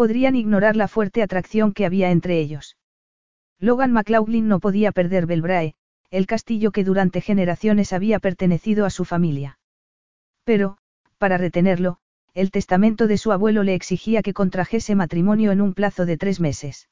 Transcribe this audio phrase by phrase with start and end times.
[0.00, 2.78] podrían ignorar la fuerte atracción que había entre ellos.
[3.58, 5.74] Logan McLaughlin no podía perder Belbrae,
[6.10, 9.58] el castillo que durante generaciones había pertenecido a su familia.
[10.42, 10.78] Pero,
[11.18, 11.98] para retenerlo,
[12.32, 16.40] el testamento de su abuelo le exigía que contrajese matrimonio en un plazo de tres
[16.40, 16.88] meses.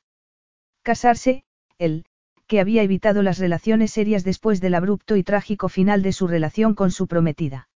[0.83, 1.45] Casarse,
[1.79, 2.05] él,
[2.47, 6.75] que había evitado las relaciones serias después del abrupto y trágico final de su relación
[6.75, 7.71] con su prometida.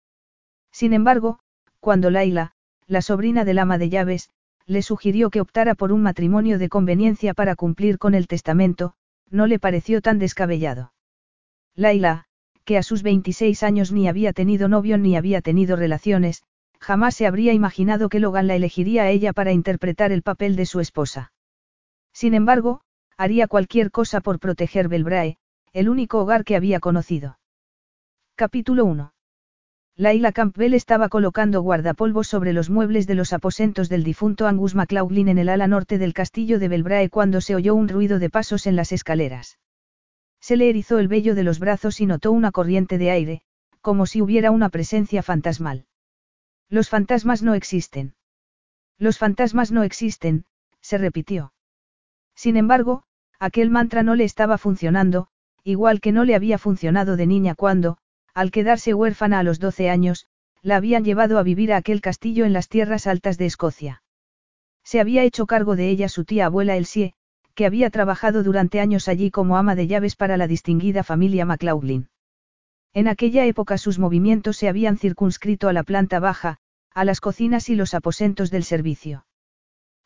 [0.72, 1.38] Sin embargo,
[1.78, 2.54] cuando Laila,
[2.88, 4.30] la sobrina del ama de llaves,
[4.70, 8.94] le sugirió que optara por un matrimonio de conveniencia para cumplir con el testamento,
[9.28, 10.92] no le pareció tan descabellado.
[11.74, 12.26] Laila,
[12.64, 16.44] que a sus 26 años ni había tenido novio ni había tenido relaciones,
[16.78, 20.66] jamás se habría imaginado que Logan la elegiría a ella para interpretar el papel de
[20.66, 21.32] su esposa.
[22.12, 22.82] Sin embargo,
[23.16, 25.36] haría cualquier cosa por proteger Belbrae,
[25.72, 27.40] el único hogar que había conocido.
[28.36, 29.12] Capítulo 1.
[30.00, 35.28] Laila Campbell estaba colocando guardapolvos sobre los muebles de los aposentos del difunto Angus MacLaughlin
[35.28, 38.66] en el ala norte del castillo de Belbrae cuando se oyó un ruido de pasos
[38.66, 39.58] en las escaleras.
[40.40, 43.42] Se le erizó el vello de los brazos y notó una corriente de aire,
[43.82, 45.84] como si hubiera una presencia fantasmal.
[46.70, 48.14] Los fantasmas no existen.
[48.96, 50.46] Los fantasmas no existen,
[50.80, 51.52] se repitió.
[52.34, 53.02] Sin embargo,
[53.38, 55.28] aquel mantra no le estaba funcionando,
[55.62, 57.98] igual que no le había funcionado de niña cuando,
[58.40, 60.24] al quedarse huérfana a los 12 años,
[60.62, 64.02] la habían llevado a vivir a aquel castillo en las tierras altas de Escocia.
[64.82, 67.12] Se había hecho cargo de ella su tía abuela Elsie,
[67.54, 72.08] que había trabajado durante años allí como ama de llaves para la distinguida familia MacLaughlin.
[72.94, 76.56] En aquella época sus movimientos se habían circunscrito a la planta baja,
[76.94, 79.26] a las cocinas y los aposentos del servicio.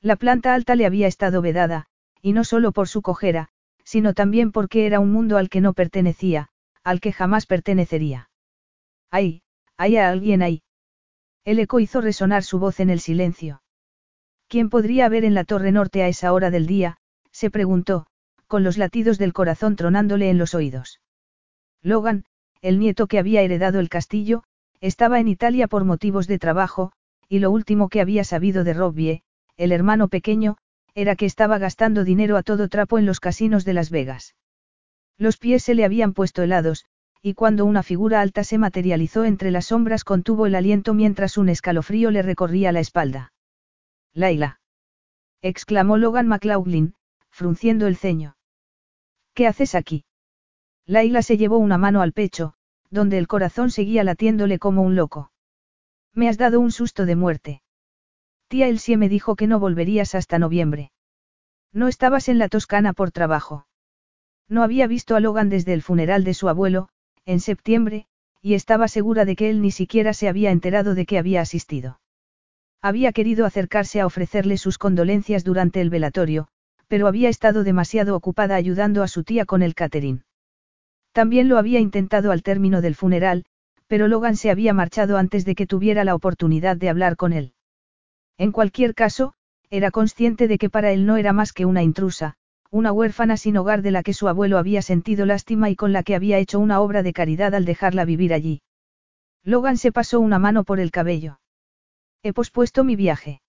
[0.00, 1.86] La planta alta le había estado vedada,
[2.20, 3.50] y no solo por su cojera,
[3.84, 6.48] sino también porque era un mundo al que no pertenecía,
[6.84, 8.28] al que jamás pertenecería.
[9.16, 9.42] ¡Ay!
[9.76, 10.64] ¿Hay a alguien ahí?
[11.44, 13.62] El eco hizo resonar su voz en el silencio.
[14.48, 16.96] ¿Quién podría haber en la torre norte a esa hora del día?
[17.30, 18.08] se preguntó,
[18.48, 21.00] con los latidos del corazón tronándole en los oídos.
[21.80, 22.24] Logan,
[22.60, 24.42] el nieto que había heredado el castillo,
[24.80, 26.90] estaba en Italia por motivos de trabajo,
[27.28, 29.22] y lo último que había sabido de Robbie,
[29.56, 30.56] el hermano pequeño,
[30.96, 34.34] era que estaba gastando dinero a todo trapo en los casinos de Las Vegas.
[35.18, 36.84] Los pies se le habían puesto helados,
[37.26, 41.48] y cuando una figura alta se materializó entre las sombras contuvo el aliento mientras un
[41.48, 43.32] escalofrío le recorría la espalda.
[44.12, 44.60] Laila.
[45.40, 46.92] exclamó Logan McLaughlin,
[47.30, 48.36] frunciendo el ceño.
[49.32, 50.04] ¿Qué haces aquí?
[50.84, 52.52] Laila se llevó una mano al pecho,
[52.90, 55.32] donde el corazón seguía latiéndole como un loco.
[56.12, 57.62] Me has dado un susto de muerte.
[58.48, 60.92] Tía Elsie me dijo que no volverías hasta noviembre.
[61.72, 63.66] No estabas en la Toscana por trabajo.
[64.46, 66.90] No había visto a Logan desde el funeral de su abuelo,
[67.26, 68.06] en septiembre,
[68.40, 72.00] y estaba segura de que él ni siquiera se había enterado de que había asistido.
[72.82, 76.48] Había querido acercarse a ofrecerle sus condolencias durante el velatorio,
[76.86, 80.24] pero había estado demasiado ocupada ayudando a su tía con el catering.
[81.12, 83.46] También lo había intentado al término del funeral,
[83.86, 87.54] pero Logan se había marchado antes de que tuviera la oportunidad de hablar con él.
[88.36, 89.32] En cualquier caso,
[89.70, 92.36] era consciente de que para él no era más que una intrusa,
[92.74, 96.02] una huérfana sin hogar de la que su abuelo había sentido lástima y con la
[96.02, 98.62] que había hecho una obra de caridad al dejarla vivir allí.
[99.44, 101.38] Logan se pasó una mano por el cabello.
[102.24, 103.42] He pospuesto mi viaje.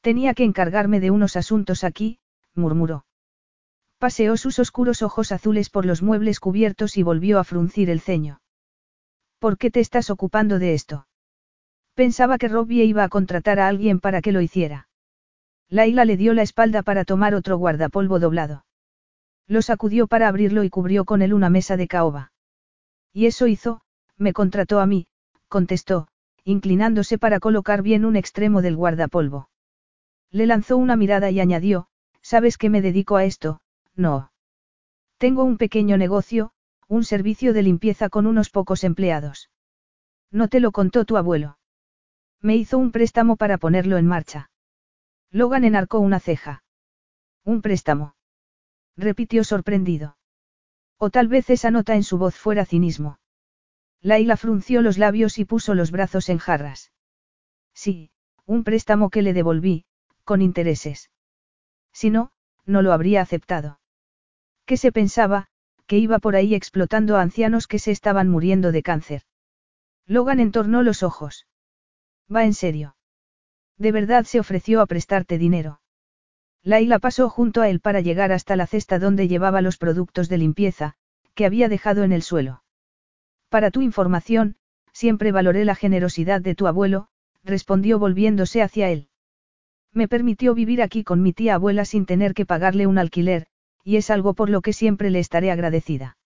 [0.00, 2.20] Tenía que encargarme de unos asuntos aquí,
[2.54, 3.04] murmuró.
[3.98, 8.40] Paseó sus oscuros ojos azules por los muebles cubiertos y volvió a fruncir el ceño.
[9.38, 11.06] ¿Por qué te estás ocupando de esto?
[11.92, 14.87] Pensaba que Robbie iba a contratar a alguien para que lo hiciera.
[15.70, 18.64] Laila le dio la espalda para tomar otro guardapolvo doblado.
[19.46, 22.32] Lo sacudió para abrirlo y cubrió con él una mesa de caoba.
[23.12, 23.80] Y eso hizo,
[24.16, 25.06] me contrató a mí,
[25.48, 26.08] contestó,
[26.44, 29.48] inclinándose para colocar bien un extremo del guardapolvo.
[30.30, 31.88] Le lanzó una mirada y añadió,
[32.22, 33.60] ¿sabes que me dedico a esto?
[33.94, 34.32] No.
[35.18, 36.52] Tengo un pequeño negocio,
[36.86, 39.50] un servicio de limpieza con unos pocos empleados.
[40.30, 41.58] No te lo contó tu abuelo.
[42.40, 44.50] Me hizo un préstamo para ponerlo en marcha.
[45.30, 46.62] Logan enarcó una ceja.
[47.44, 48.14] Un préstamo.
[48.96, 50.16] Repitió sorprendido.
[50.96, 53.20] O tal vez esa nota en su voz fuera cinismo.
[54.00, 56.92] Laila frunció los labios y puso los brazos en jarras.
[57.74, 58.10] Sí,
[58.46, 59.84] un préstamo que le devolví,
[60.24, 61.10] con intereses.
[61.92, 62.32] Si no,
[62.64, 63.80] no lo habría aceptado.
[64.66, 65.48] ¿Qué se pensaba?
[65.86, 69.22] Que iba por ahí explotando a ancianos que se estaban muriendo de cáncer.
[70.06, 71.46] Logan entornó los ojos.
[72.34, 72.96] Va en serio.
[73.78, 75.80] De verdad se ofreció a prestarte dinero.
[76.62, 80.38] Laila pasó junto a él para llegar hasta la cesta donde llevaba los productos de
[80.38, 80.94] limpieza,
[81.34, 82.64] que había dejado en el suelo.
[83.48, 84.56] Para tu información,
[84.92, 87.08] siempre valoré la generosidad de tu abuelo,
[87.44, 89.08] respondió volviéndose hacia él.
[89.92, 93.46] Me permitió vivir aquí con mi tía abuela sin tener que pagarle un alquiler,
[93.84, 96.18] y es algo por lo que siempre le estaré agradecida.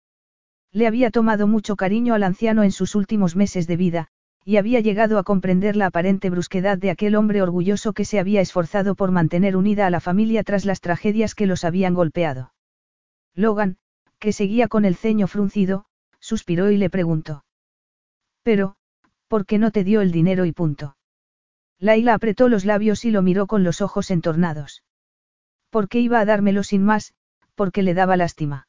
[0.72, 4.08] Le había tomado mucho cariño al anciano en sus últimos meses de vida,
[4.44, 8.40] y había llegado a comprender la aparente brusquedad de aquel hombre orgulloso que se había
[8.40, 12.52] esforzado por mantener unida a la familia tras las tragedias que los habían golpeado.
[13.34, 13.76] Logan,
[14.18, 15.86] que seguía con el ceño fruncido,
[16.20, 17.44] suspiró y le preguntó.
[18.42, 18.76] Pero,
[19.28, 20.96] ¿por qué no te dio el dinero y punto?
[21.78, 24.82] Laila apretó los labios y lo miró con los ojos entornados.
[25.70, 27.14] ¿Por qué iba a dármelo sin más?
[27.54, 28.66] porque le daba lástima.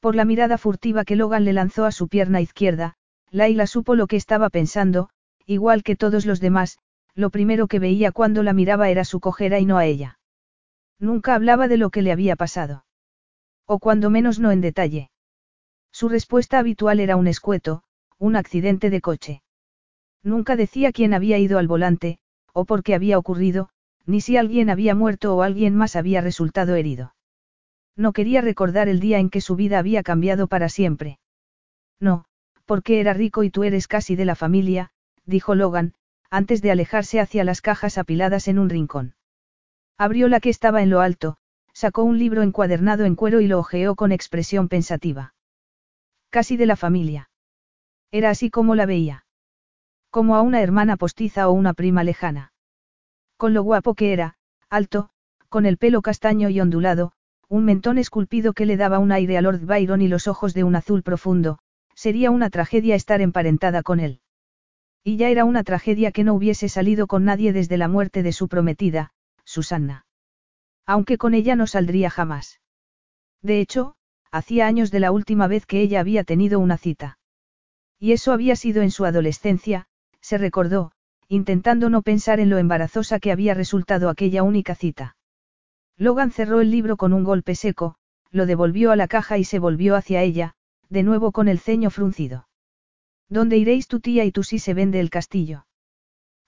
[0.00, 2.96] Por la mirada furtiva que Logan le lanzó a su pierna izquierda,
[3.30, 5.10] Laila supo lo que estaba pensando,
[5.46, 6.78] igual que todos los demás,
[7.14, 10.18] lo primero que veía cuando la miraba era su cojera y no a ella.
[10.98, 12.84] Nunca hablaba de lo que le había pasado.
[13.66, 15.10] O cuando menos no en detalle.
[15.92, 17.82] Su respuesta habitual era un escueto,
[18.18, 19.42] un accidente de coche.
[20.22, 22.18] Nunca decía quién había ido al volante,
[22.52, 23.70] o por qué había ocurrido,
[24.06, 27.14] ni si alguien había muerto o alguien más había resultado herido.
[27.96, 31.18] No quería recordar el día en que su vida había cambiado para siempre.
[31.98, 32.24] No,
[32.70, 34.92] porque era rico y tú eres casi de la familia,
[35.26, 35.92] dijo Logan,
[36.30, 39.16] antes de alejarse hacia las cajas apiladas en un rincón.
[39.98, 41.36] Abrió la que estaba en lo alto,
[41.72, 45.34] sacó un libro encuadernado en cuero y lo hojeó con expresión pensativa.
[46.30, 47.28] Casi de la familia.
[48.12, 49.26] Era así como la veía.
[50.10, 52.52] Como a una hermana postiza o una prima lejana.
[53.36, 54.36] Con lo guapo que era,
[54.68, 55.10] alto,
[55.48, 57.14] con el pelo castaño y ondulado,
[57.48, 60.62] un mentón esculpido que le daba un aire a Lord Byron y los ojos de
[60.62, 61.58] un azul profundo,
[62.00, 64.20] sería una tragedia estar emparentada con él.
[65.04, 68.32] Y ya era una tragedia que no hubiese salido con nadie desde la muerte de
[68.32, 69.12] su prometida,
[69.44, 70.06] Susanna.
[70.86, 72.58] Aunque con ella no saldría jamás.
[73.42, 73.96] De hecho,
[74.30, 77.18] hacía años de la última vez que ella había tenido una cita.
[77.98, 79.86] Y eso había sido en su adolescencia,
[80.22, 80.92] se recordó,
[81.28, 85.18] intentando no pensar en lo embarazosa que había resultado aquella única cita.
[85.98, 87.96] Logan cerró el libro con un golpe seco,
[88.30, 90.54] lo devolvió a la caja y se volvió hacia ella,
[90.90, 92.48] de nuevo con el ceño fruncido.
[93.28, 95.66] ¿Dónde iréis tu tía y tú si se vende el castillo?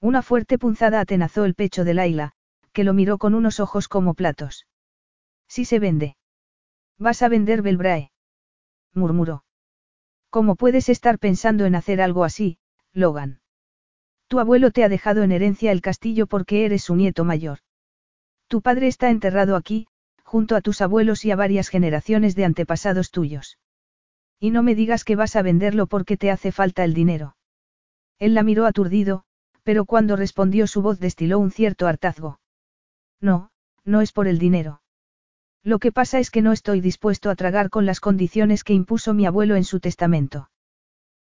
[0.00, 2.32] Una fuerte punzada atenazó el pecho de Laila,
[2.72, 4.66] que lo miró con unos ojos como platos.
[5.46, 6.16] Si se vende.
[6.98, 8.10] Vas a vender Belbrae.
[8.92, 9.44] murmuró.
[10.28, 12.58] ¿Cómo puedes estar pensando en hacer algo así,
[12.92, 13.40] Logan?
[14.26, 17.58] Tu abuelo te ha dejado en herencia el castillo porque eres su nieto mayor.
[18.48, 19.86] Tu padre está enterrado aquí,
[20.24, 23.58] junto a tus abuelos y a varias generaciones de antepasados tuyos.
[24.42, 27.36] Y no me digas que vas a venderlo porque te hace falta el dinero.
[28.18, 29.22] Él la miró aturdido,
[29.62, 32.40] pero cuando respondió su voz destiló un cierto hartazgo.
[33.20, 33.52] No,
[33.84, 34.82] no es por el dinero.
[35.62, 39.14] Lo que pasa es que no estoy dispuesto a tragar con las condiciones que impuso
[39.14, 40.50] mi abuelo en su testamento.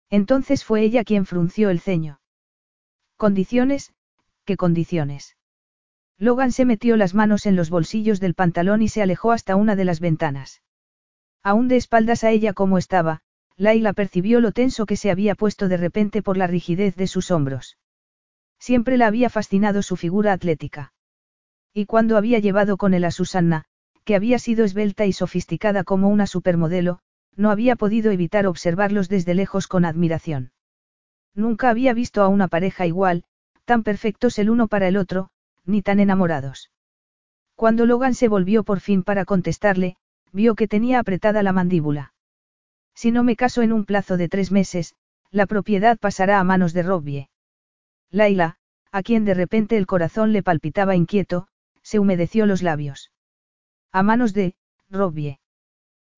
[0.09, 2.21] Entonces fue ella quien frunció el ceño.
[3.17, 3.91] ¿Condiciones?
[4.45, 5.35] ¿Qué condiciones?
[6.17, 9.75] Logan se metió las manos en los bolsillos del pantalón y se alejó hasta una
[9.75, 10.61] de las ventanas.
[11.43, 13.21] Aún de espaldas a ella como estaba,
[13.55, 17.31] Laila percibió lo tenso que se había puesto de repente por la rigidez de sus
[17.31, 17.77] hombros.
[18.57, 20.93] Siempre la había fascinado su figura atlética.
[21.73, 23.65] Y cuando había llevado con él a Susanna,
[24.03, 26.99] que había sido esbelta y sofisticada como una supermodelo,
[27.35, 30.51] no había podido evitar observarlos desde lejos con admiración.
[31.35, 33.23] Nunca había visto a una pareja igual,
[33.65, 35.29] tan perfectos el uno para el otro,
[35.65, 36.71] ni tan enamorados.
[37.55, 39.97] Cuando Logan se volvió por fin para contestarle,
[40.31, 42.13] vio que tenía apretada la mandíbula.
[42.93, 44.95] Si no me caso en un plazo de tres meses,
[45.31, 47.29] la propiedad pasará a manos de Robbie.
[48.11, 48.57] Laila,
[48.91, 51.47] a quien de repente el corazón le palpitaba inquieto,
[51.81, 53.11] se humedeció los labios.
[53.91, 54.55] A manos de,
[54.89, 55.39] Robbie.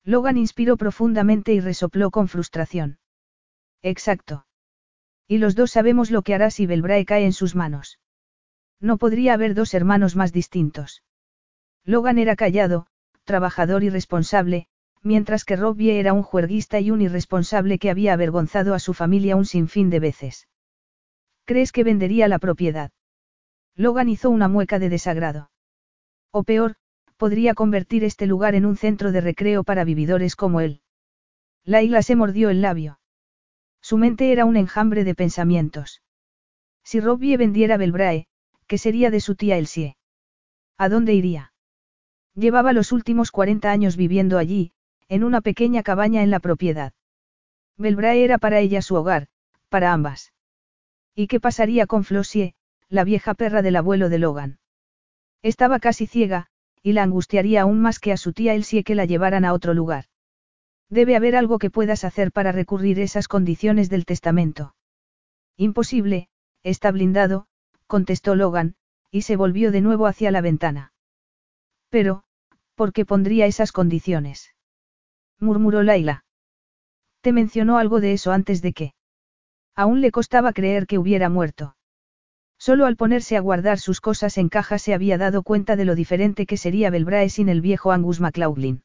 [0.04, 2.98] Logan inspiró profundamente y resopló con frustración.
[3.82, 4.46] Exacto.
[5.28, 8.00] Y los dos sabemos lo que hará si Belbrae cae en sus manos.
[8.80, 11.02] No podría haber dos hermanos más distintos.
[11.84, 12.86] Logan era callado,
[13.24, 14.66] trabajador y responsable,
[15.02, 19.36] mientras que Robbie era un juerguista y un irresponsable que había avergonzado a su familia
[19.36, 20.48] un sinfín de veces.
[21.44, 22.90] ¿Crees que vendería la propiedad?
[23.74, 25.50] Logan hizo una mueca de desagrado.
[26.30, 26.76] O peor,
[27.16, 30.82] podría convertir este lugar en un centro de recreo para vividores como él.
[31.64, 33.00] Laila se mordió el labio.
[33.80, 36.02] Su mente era un enjambre de pensamientos.
[36.84, 38.26] Si Robbie vendiera Belbrae,
[38.72, 39.96] ¿Qué sería de su tía Elsie?
[40.78, 41.51] ¿A dónde iría?
[42.34, 44.72] Llevaba los últimos 40 años viviendo allí,
[45.08, 46.92] en una pequeña cabaña en la propiedad.
[47.76, 49.28] Belbrae era para ella su hogar,
[49.68, 50.32] para ambas.
[51.14, 52.54] ¿Y qué pasaría con Flossie,
[52.88, 54.58] la vieja perra del abuelo de Logan?
[55.42, 56.46] Estaba casi ciega,
[56.82, 59.74] y la angustiaría aún más que a su tía Elsie que la llevaran a otro
[59.74, 60.06] lugar.
[60.88, 64.74] Debe haber algo que puedas hacer para recurrir esas condiciones del testamento.
[65.56, 66.28] Imposible,
[66.62, 67.46] está blindado,
[67.86, 68.74] contestó Logan,
[69.10, 70.91] y se volvió de nuevo hacia la ventana.
[71.92, 72.22] Pero,
[72.74, 74.54] ¿por qué pondría esas condiciones?
[75.38, 76.24] murmuró Laila.
[77.20, 78.94] Te mencionó algo de eso antes de que.
[79.76, 81.76] Aún le costaba creer que hubiera muerto.
[82.58, 85.94] Solo al ponerse a guardar sus cosas en caja se había dado cuenta de lo
[85.94, 88.84] diferente que sería Belbrae sin el viejo Angus MacLaughlin.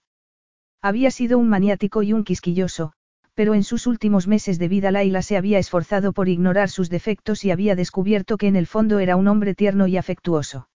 [0.81, 2.91] Había sido un maniático y un quisquilloso,
[3.35, 7.45] pero en sus últimos meses de vida Laila se había esforzado por ignorar sus defectos
[7.45, 10.67] y había descubierto que en el fondo era un hombre tierno y afectuoso.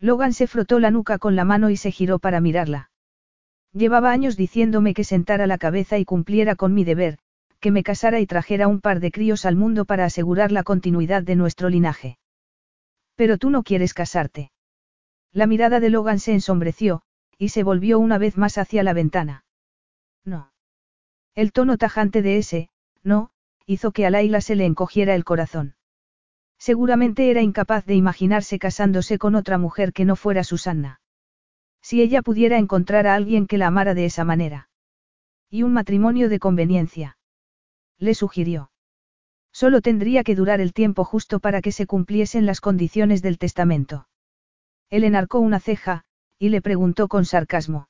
[0.00, 2.90] Logan se frotó la nuca con la mano y se giró para mirarla.
[3.72, 7.18] Llevaba años diciéndome que sentara la cabeza y cumpliera con mi deber,
[7.60, 11.22] que me casara y trajera un par de críos al mundo para asegurar la continuidad
[11.22, 12.18] de nuestro linaje.
[13.16, 14.50] Pero tú no quieres casarte.
[15.32, 17.02] La mirada de Logan se ensombreció,
[17.38, 19.44] y se volvió una vez más hacia la ventana.
[20.24, 20.52] No.
[21.34, 22.70] El tono tajante de ese,
[23.02, 23.30] no,
[23.66, 25.74] hizo que a Laila se le encogiera el corazón.
[26.58, 31.00] Seguramente era incapaz de imaginarse casándose con otra mujer que no fuera Susanna.
[31.82, 34.68] Si ella pudiera encontrar a alguien que la amara de esa manera.
[35.50, 37.18] Y un matrimonio de conveniencia.
[37.98, 38.70] Le sugirió.
[39.52, 44.08] Solo tendría que durar el tiempo justo para que se cumpliesen las condiciones del testamento.
[44.90, 46.04] Él enarcó una ceja,
[46.38, 47.88] y le preguntó con sarcasmo.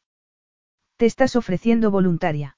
[0.96, 2.56] ¿Te estás ofreciendo voluntaria?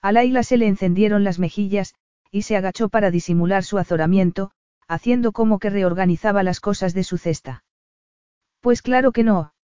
[0.00, 1.94] A Laila se le encendieron las mejillas,
[2.30, 4.52] y se agachó para disimular su azoramiento,
[4.90, 7.62] haciendo como que reorganizaba las cosas de su cesta.
[8.58, 9.54] Pues claro que no.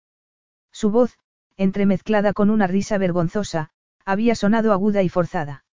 [0.71, 1.19] Su voz,
[1.57, 3.71] entremezclada con una risa vergonzosa,
[4.05, 5.65] había sonado aguda y forzada.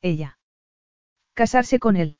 [0.00, 0.36] Ella.
[1.32, 2.18] Casarse con él.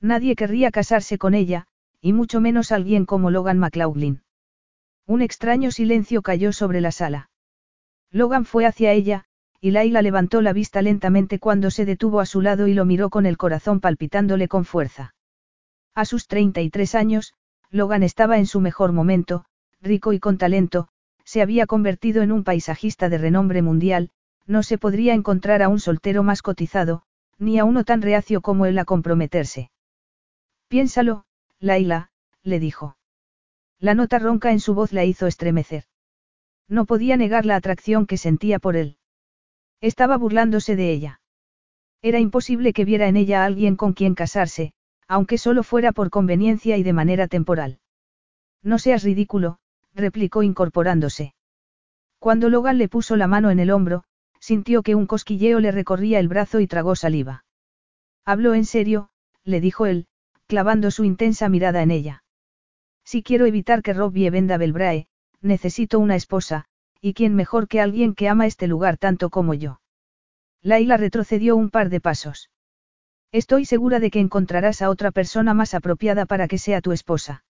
[0.00, 1.66] Nadie querría casarse con ella,
[2.00, 4.22] y mucho menos alguien como Logan McLaughlin.
[5.04, 7.30] Un extraño silencio cayó sobre la sala.
[8.12, 9.24] Logan fue hacia ella,
[9.60, 13.10] y Laila levantó la vista lentamente cuando se detuvo a su lado y lo miró
[13.10, 15.14] con el corazón palpitándole con fuerza.
[15.94, 17.34] A sus 33 años,
[17.70, 19.44] Logan estaba en su mejor momento,
[19.80, 20.88] rico y con talento,
[21.24, 24.10] se había convertido en un paisajista de renombre mundial,
[24.46, 27.02] no se podría encontrar a un soltero más cotizado,
[27.38, 29.70] ni a uno tan reacio como él a comprometerse.
[30.68, 31.24] Piénsalo,
[31.60, 32.10] Laila,
[32.42, 32.96] le dijo.
[33.78, 35.84] La nota ronca en su voz la hizo estremecer.
[36.68, 38.96] No podía negar la atracción que sentía por él.
[39.80, 41.20] Estaba burlándose de ella.
[42.00, 44.72] Era imposible que viera en ella a alguien con quien casarse,
[45.12, 47.80] aunque solo fuera por conveniencia y de manera temporal.
[48.62, 49.58] No seas ridículo,
[49.92, 51.34] replicó incorporándose.
[52.18, 54.04] Cuando Logan le puso la mano en el hombro,
[54.40, 57.44] sintió que un cosquilleo le recorría el brazo y tragó saliva.
[58.24, 59.10] Habló en serio,
[59.44, 60.06] le dijo él,
[60.46, 62.24] clavando su intensa mirada en ella.
[63.04, 65.08] Si quiero evitar que Robbie venda Belbrae,
[65.42, 66.64] necesito una esposa,
[67.02, 69.82] y quién mejor que alguien que ama este lugar tanto como yo.
[70.62, 72.48] Laila retrocedió un par de pasos.
[73.32, 77.44] Estoy segura de que encontrarás a otra persona más apropiada para que sea tu esposa.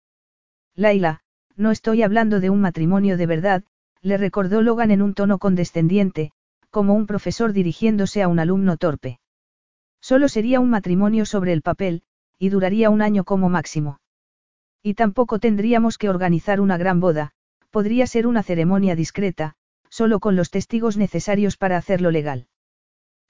[0.76, 1.22] Laila,
[1.56, 3.64] no estoy hablando de un matrimonio de verdad,
[4.00, 6.30] le recordó Logan en un tono condescendiente,
[6.70, 9.18] como un profesor dirigiéndose a un alumno torpe.
[10.00, 12.02] Solo sería un matrimonio sobre el papel,
[12.38, 13.98] y duraría un año como máximo.
[14.84, 17.32] Y tampoco tendríamos que organizar una gran boda,
[17.70, 19.54] podría ser una ceremonia discreta,
[19.88, 22.46] solo con los testigos necesarios para hacerlo legal.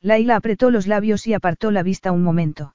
[0.03, 2.75] Laila apretó los labios y apartó la vista un momento.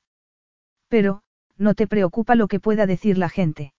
[0.88, 1.22] Pero,
[1.58, 3.74] no te preocupa lo que pueda decir la gente.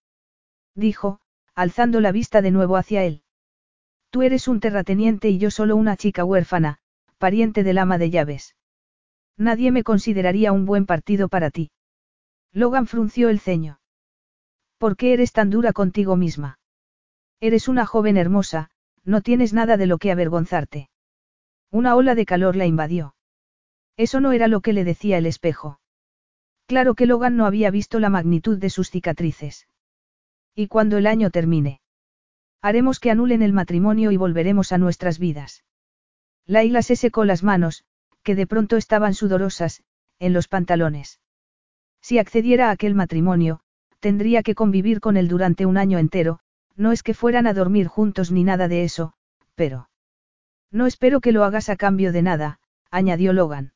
[0.75, 1.21] Dijo,
[1.55, 3.23] alzando la vista de nuevo hacia él.
[4.11, 6.79] Tú eres un terrateniente y yo solo una chica huérfana,
[7.19, 8.55] pariente del ama de llaves.
[9.37, 11.71] Nadie me consideraría un buen partido para ti.
[12.53, 13.81] Logan frunció el ceño.
[14.79, 16.59] ¿Por qué eres tan dura contigo misma?
[17.41, 18.71] Eres una joven hermosa,
[19.05, 20.91] no tienes nada de lo que avergonzarte.
[21.71, 23.15] Una ola de calor la invadió.
[23.99, 25.81] Eso no era lo que le decía el espejo.
[26.67, 29.67] Claro que Logan no había visto la magnitud de sus cicatrices.
[30.55, 31.81] ¿Y cuando el año termine?
[32.63, 35.65] Haremos que anulen el matrimonio y volveremos a nuestras vidas.
[36.47, 37.85] Laila se secó las manos,
[38.23, 39.83] que de pronto estaban sudorosas,
[40.21, 41.21] en los pantalones.
[42.01, 43.61] Si accediera a aquel matrimonio,
[43.99, 46.39] tendría que convivir con él durante un año entero,
[46.77, 49.13] no es que fueran a dormir juntos ni nada de eso,
[49.57, 49.91] pero...
[50.71, 53.73] No espero que lo hagas a cambio de nada, añadió Logan.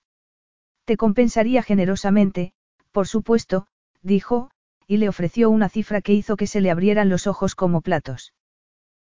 [0.84, 2.52] Te compensaría generosamente,
[2.90, 3.66] por supuesto,
[4.02, 4.50] dijo,
[4.86, 8.34] y le ofreció una cifra que hizo que se le abrieran los ojos como platos.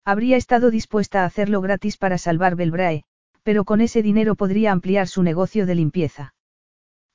[0.05, 3.05] Habría estado dispuesta a hacerlo gratis para salvar Belbrae,
[3.43, 6.35] pero con ese dinero podría ampliar su negocio de limpieza.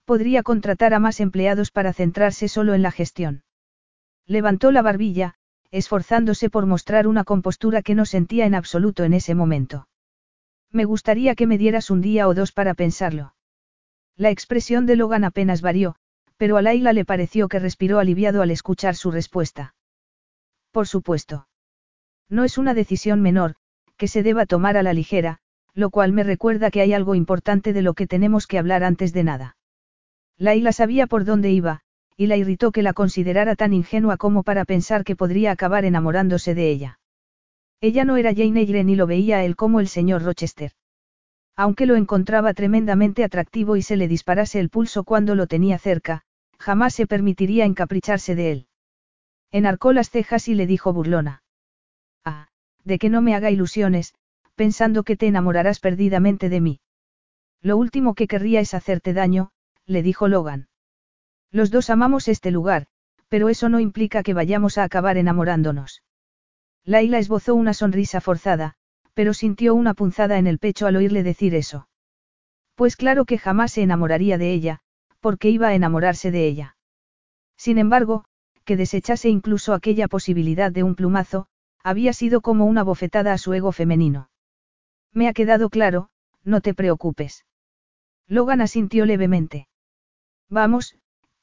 [0.06, 3.44] Podría contratar a más empleados para centrarse solo en la gestión.
[4.26, 5.36] Levantó la barbilla,
[5.72, 9.88] esforzándose por mostrar una compostura que no sentía en absoluto en ese momento.
[10.72, 13.34] Me gustaría que me dieras un día o dos para pensarlo.
[14.18, 15.96] La expresión de Logan apenas varió,
[16.38, 19.76] pero a Laila le pareció que respiró aliviado al escuchar su respuesta.
[20.72, 21.48] Por supuesto.
[22.28, 23.56] No es una decisión menor,
[23.96, 25.38] que se deba tomar a la ligera,
[25.74, 29.14] lo cual me recuerda que hay algo importante de lo que tenemos que hablar antes
[29.14, 29.58] de nada.
[30.38, 31.82] Laila sabía por dónde iba,
[32.16, 36.56] y la irritó que la considerara tan ingenua como para pensar que podría acabar enamorándose
[36.56, 37.00] de ella.
[37.80, 40.72] Ella no era Jane Eyre ni lo veía a él como el señor Rochester.
[41.58, 46.22] Aunque lo encontraba tremendamente atractivo y se le disparase el pulso cuando lo tenía cerca,
[46.60, 48.68] jamás se permitiría encapricharse de él.
[49.52, 51.42] Enarcó las cejas y le dijo burlona.
[52.24, 52.50] Ah,
[52.84, 54.14] de que no me haga ilusiones,
[54.54, 56.80] pensando que te enamorarás perdidamente de mí.
[57.62, 59.50] Lo último que querría es hacerte daño,
[59.88, 60.68] le dijo Logan.
[61.52, 62.86] Los dos amamos este lugar,
[63.30, 66.04] pero eso no implica que vayamos a acabar enamorándonos.
[66.86, 68.77] Laila esbozó una sonrisa forzada,
[69.18, 71.90] pero sintió una punzada en el pecho al oírle decir eso.
[72.76, 74.82] Pues claro que jamás se enamoraría de ella,
[75.22, 76.78] porque iba a enamorarse de ella.
[77.58, 78.26] Sin embargo,
[78.64, 81.48] que desechase incluso aquella posibilidad de un plumazo,
[81.84, 84.30] había sido como una bofetada a su ego femenino.
[85.14, 86.10] Me ha quedado claro,
[86.44, 87.44] no te preocupes.
[88.28, 89.68] Logan asintió levemente.
[90.48, 90.96] Vamos,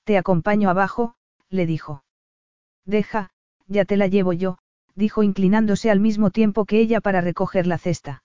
[0.04, 1.16] te acompaño abajo,
[1.50, 2.04] le dijo.
[2.85, 3.31] Deja,
[3.66, 4.59] ya te la llevo yo,
[4.95, 8.23] dijo inclinándose al mismo tiempo que ella para recoger la cesta.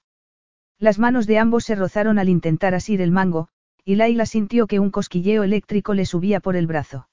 [0.78, 3.50] Las manos de ambos se rozaron al intentar asir el mango,
[3.84, 7.10] y Laila sintió que un cosquilleo eléctrico le subía por el brazo.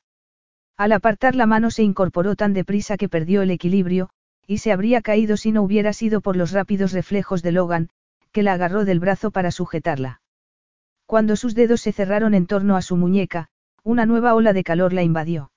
[0.76, 4.10] Al apartar la mano se incorporó tan deprisa que perdió el equilibrio,
[4.46, 7.88] y se habría caído si no hubiera sido por los rápidos reflejos de Logan,
[8.30, 10.20] que la agarró del brazo para sujetarla.
[11.06, 13.48] Cuando sus dedos se cerraron en torno a su muñeca,
[13.82, 15.50] una nueva ola de calor la invadió.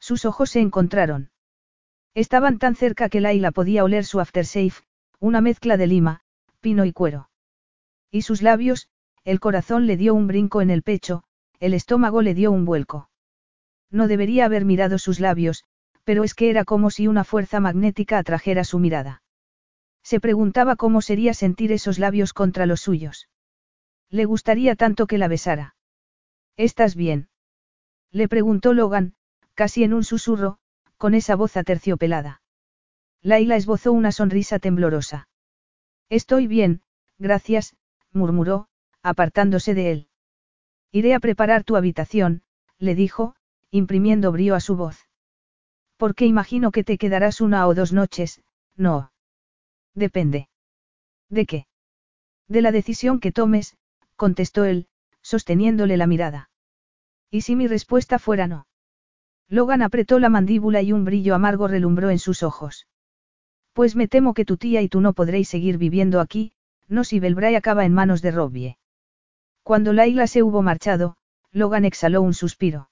[0.00, 1.30] Sus ojos se encontraron.
[2.14, 4.74] Estaban tan cerca que Laila podía oler su aftershave,
[5.18, 6.20] una mezcla de lima,
[6.60, 7.30] pino y cuero.
[8.10, 8.88] Y sus labios,
[9.24, 11.24] el corazón le dio un brinco en el pecho,
[11.60, 13.08] el estómago le dio un vuelco.
[13.90, 15.64] No debería haber mirado sus labios,
[16.04, 19.22] pero es que era como si una fuerza magnética atrajera su mirada.
[20.02, 23.28] Se preguntaba cómo sería sentir esos labios contra los suyos.
[24.10, 25.76] Le gustaría tanto que la besara.
[26.56, 27.28] ¿Estás bien?
[28.10, 29.14] Le preguntó Logan,
[29.54, 30.58] casi en un susurro,
[31.02, 32.42] con esa voz aterciopelada.
[33.22, 35.26] Laila esbozó una sonrisa temblorosa.
[36.08, 36.82] Estoy bien,
[37.18, 37.74] gracias,
[38.12, 38.68] murmuró,
[39.02, 40.08] apartándose de él.
[40.92, 42.42] Iré a preparar tu habitación,
[42.78, 43.34] le dijo,
[43.72, 45.08] imprimiendo brío a su voz.
[45.96, 48.40] Porque imagino que te quedarás una o dos noches,
[48.76, 49.10] no.
[49.94, 50.48] Depende.
[51.28, 51.66] ¿De qué?
[52.46, 53.76] De la decisión que tomes,
[54.14, 54.86] contestó él,
[55.20, 56.48] sosteniéndole la mirada.
[57.28, 58.68] ¿Y si mi respuesta fuera no?
[59.52, 62.86] Logan apretó la mandíbula y un brillo amargo relumbró en sus ojos.
[63.74, 66.52] Pues me temo que tu tía y tú no podréis seguir viviendo aquí,
[66.88, 68.78] no si Belbray acaba en manos de Robbie.
[69.62, 71.16] Cuando Laila se hubo marchado,
[71.50, 72.88] Logan exhaló un suspiro.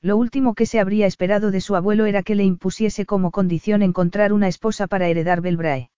[0.00, 3.82] Lo último que se habría esperado de su abuelo era que le impusiese como condición
[3.82, 5.90] encontrar una esposa para heredar Belbrae.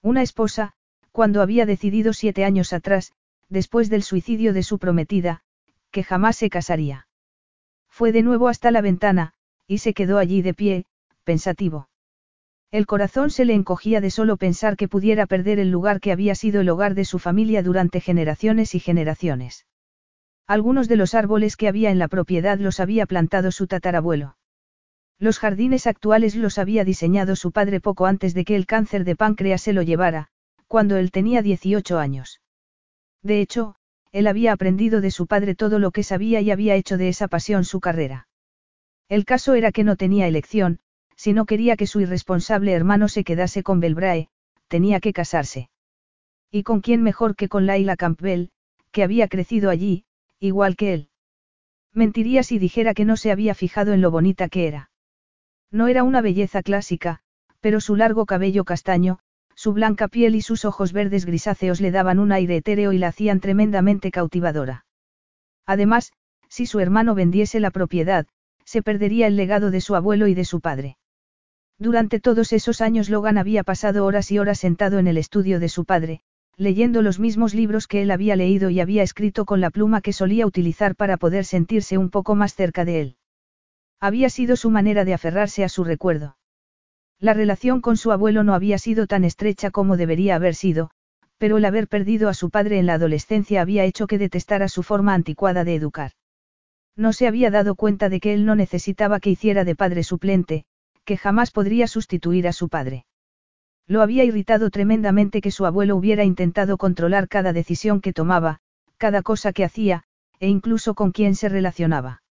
[0.00, 0.72] Una esposa,
[1.10, 3.12] cuando había decidido siete años atrás,
[3.50, 5.42] después del suicidio de su prometida,
[5.90, 7.08] que jamás se casaría.
[7.92, 9.34] Fue de nuevo hasta la ventana,
[9.66, 10.86] y se quedó allí de pie,
[11.24, 11.90] pensativo.
[12.70, 16.34] El corazón se le encogía de solo pensar que pudiera perder el lugar que había
[16.34, 19.66] sido el hogar de su familia durante generaciones y generaciones.
[20.46, 24.38] Algunos de los árboles que había en la propiedad los había plantado su tatarabuelo.
[25.18, 29.16] Los jardines actuales los había diseñado su padre poco antes de que el cáncer de
[29.16, 30.28] páncreas se lo llevara,
[30.66, 32.40] cuando él tenía 18 años.
[33.22, 33.76] De hecho,
[34.12, 37.28] él había aprendido de su padre todo lo que sabía y había hecho de esa
[37.28, 38.28] pasión su carrera.
[39.08, 40.80] El caso era que no tenía elección,
[41.16, 44.28] si no quería que su irresponsable hermano se quedase con Belbrae,
[44.68, 45.70] tenía que casarse.
[46.50, 48.48] ¿Y con quién mejor que con Laila Campbell,
[48.90, 50.04] que había crecido allí,
[50.38, 51.08] igual que él?
[51.94, 54.90] Mentiría si dijera que no se había fijado en lo bonita que era.
[55.70, 57.20] No era una belleza clásica,
[57.60, 59.20] pero su largo cabello castaño,
[59.62, 63.06] su blanca piel y sus ojos verdes grisáceos le daban un aire etéreo y la
[63.06, 64.86] hacían tremendamente cautivadora.
[65.66, 66.10] Además,
[66.48, 68.26] si su hermano vendiese la propiedad,
[68.64, 70.96] se perdería el legado de su abuelo y de su padre.
[71.78, 75.68] Durante todos esos años Logan había pasado horas y horas sentado en el estudio de
[75.68, 76.22] su padre,
[76.56, 80.12] leyendo los mismos libros que él había leído y había escrito con la pluma que
[80.12, 83.16] solía utilizar para poder sentirse un poco más cerca de él.
[84.00, 86.36] Había sido su manera de aferrarse a su recuerdo.
[87.22, 90.90] La relación con su abuelo no había sido tan estrecha como debería haber sido,
[91.38, 94.82] pero el haber perdido a su padre en la adolescencia había hecho que detestara su
[94.82, 96.10] forma anticuada de educar.
[96.96, 100.64] No se había dado cuenta de que él no necesitaba que hiciera de padre suplente,
[101.04, 103.06] que jamás podría sustituir a su padre.
[103.86, 108.58] Lo había irritado tremendamente que su abuelo hubiera intentado controlar cada decisión que tomaba,
[108.96, 110.02] cada cosa que hacía,
[110.40, 112.24] e incluso con quién se relacionaba.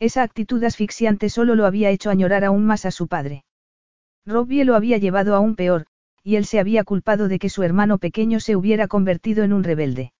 [0.00, 3.44] Esa actitud asfixiante solo lo había hecho añorar aún más a su padre.
[4.28, 5.86] Robbie lo había llevado aún peor,
[6.22, 9.64] y él se había culpado de que su hermano pequeño se hubiera convertido en un
[9.64, 10.12] rebelde.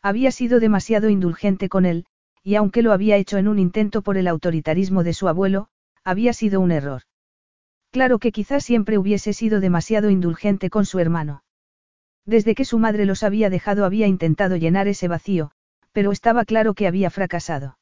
[0.00, 2.06] Había sido demasiado indulgente con él,
[2.42, 5.68] y aunque lo había hecho en un intento por el autoritarismo de su abuelo,
[6.02, 7.02] había sido un error.
[7.90, 11.42] Claro que quizás siempre hubiese sido demasiado indulgente con su hermano.
[12.24, 15.50] Desde que su madre los había dejado había intentado llenar ese vacío,
[15.92, 17.78] pero estaba claro que había fracasado.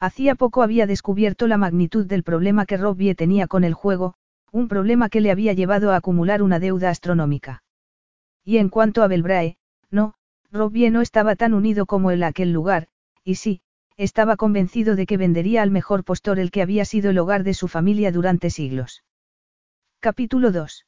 [0.00, 4.16] Hacía poco había descubierto la magnitud del problema que Robbie tenía con el juego,
[4.52, 7.62] un problema que le había llevado a acumular una deuda astronómica.
[8.44, 9.58] Y en cuanto a Belbrae,
[9.90, 10.14] no,
[10.52, 12.88] Robbie no estaba tan unido como él a aquel lugar,
[13.24, 13.60] y sí,
[13.96, 17.54] estaba convencido de que vendería al mejor postor el que había sido el hogar de
[17.54, 19.04] su familia durante siglos.
[20.00, 20.86] Capítulo 2.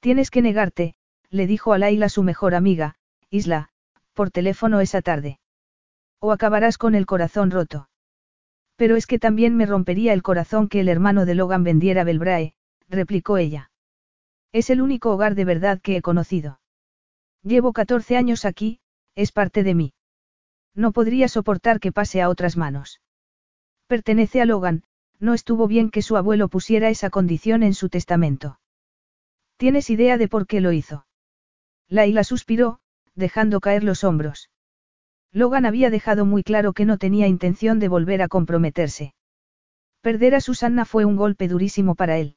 [0.00, 0.94] Tienes que negarte,
[1.30, 2.96] le dijo a Laila su mejor amiga,
[3.30, 3.70] Isla,
[4.14, 5.40] por teléfono esa tarde.
[6.20, 7.88] O acabarás con el corazón roto.
[8.76, 12.54] Pero es que también me rompería el corazón que el hermano de Logan vendiera Belbrae,
[12.92, 13.70] replicó ella.
[14.52, 16.60] Es el único hogar de verdad que he conocido.
[17.42, 18.80] Llevo 14 años aquí,
[19.14, 19.94] es parte de mí.
[20.74, 23.00] No podría soportar que pase a otras manos.
[23.86, 24.84] Pertenece a Logan,
[25.18, 28.60] no estuvo bien que su abuelo pusiera esa condición en su testamento.
[29.56, 31.06] ¿Tienes idea de por qué lo hizo?
[31.88, 32.80] Laila suspiró,
[33.14, 34.50] dejando caer los hombros.
[35.30, 39.14] Logan había dejado muy claro que no tenía intención de volver a comprometerse.
[40.02, 42.36] Perder a Susanna fue un golpe durísimo para él.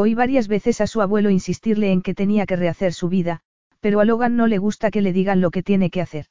[0.00, 3.40] Oí varias veces a su abuelo insistirle en que tenía que rehacer su vida,
[3.80, 6.26] pero a Logan no le gusta que le digan lo que tiene que hacer.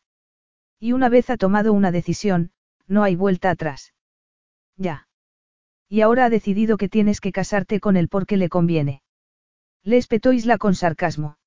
[0.80, 2.52] Y una vez ha tomado una decisión,
[2.88, 3.94] no hay vuelta atrás.
[4.78, 5.10] Ya.
[5.90, 9.02] Y ahora ha decidido que tienes que casarte con él porque le conviene.
[9.84, 11.38] Le espetó Isla con sarcasmo.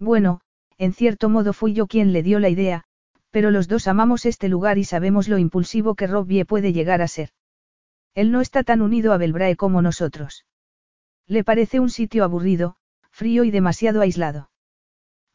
[0.00, 0.40] Bueno,
[0.78, 2.82] en cierto modo fui yo quien le dio la idea,
[3.30, 7.06] pero los dos amamos este lugar y sabemos lo impulsivo que Robbie puede llegar a
[7.06, 7.30] ser.
[8.16, 10.44] Él no está tan unido a Belbrae como nosotros.
[11.28, 12.76] Le parece un sitio aburrido,
[13.10, 14.50] frío y demasiado aislado.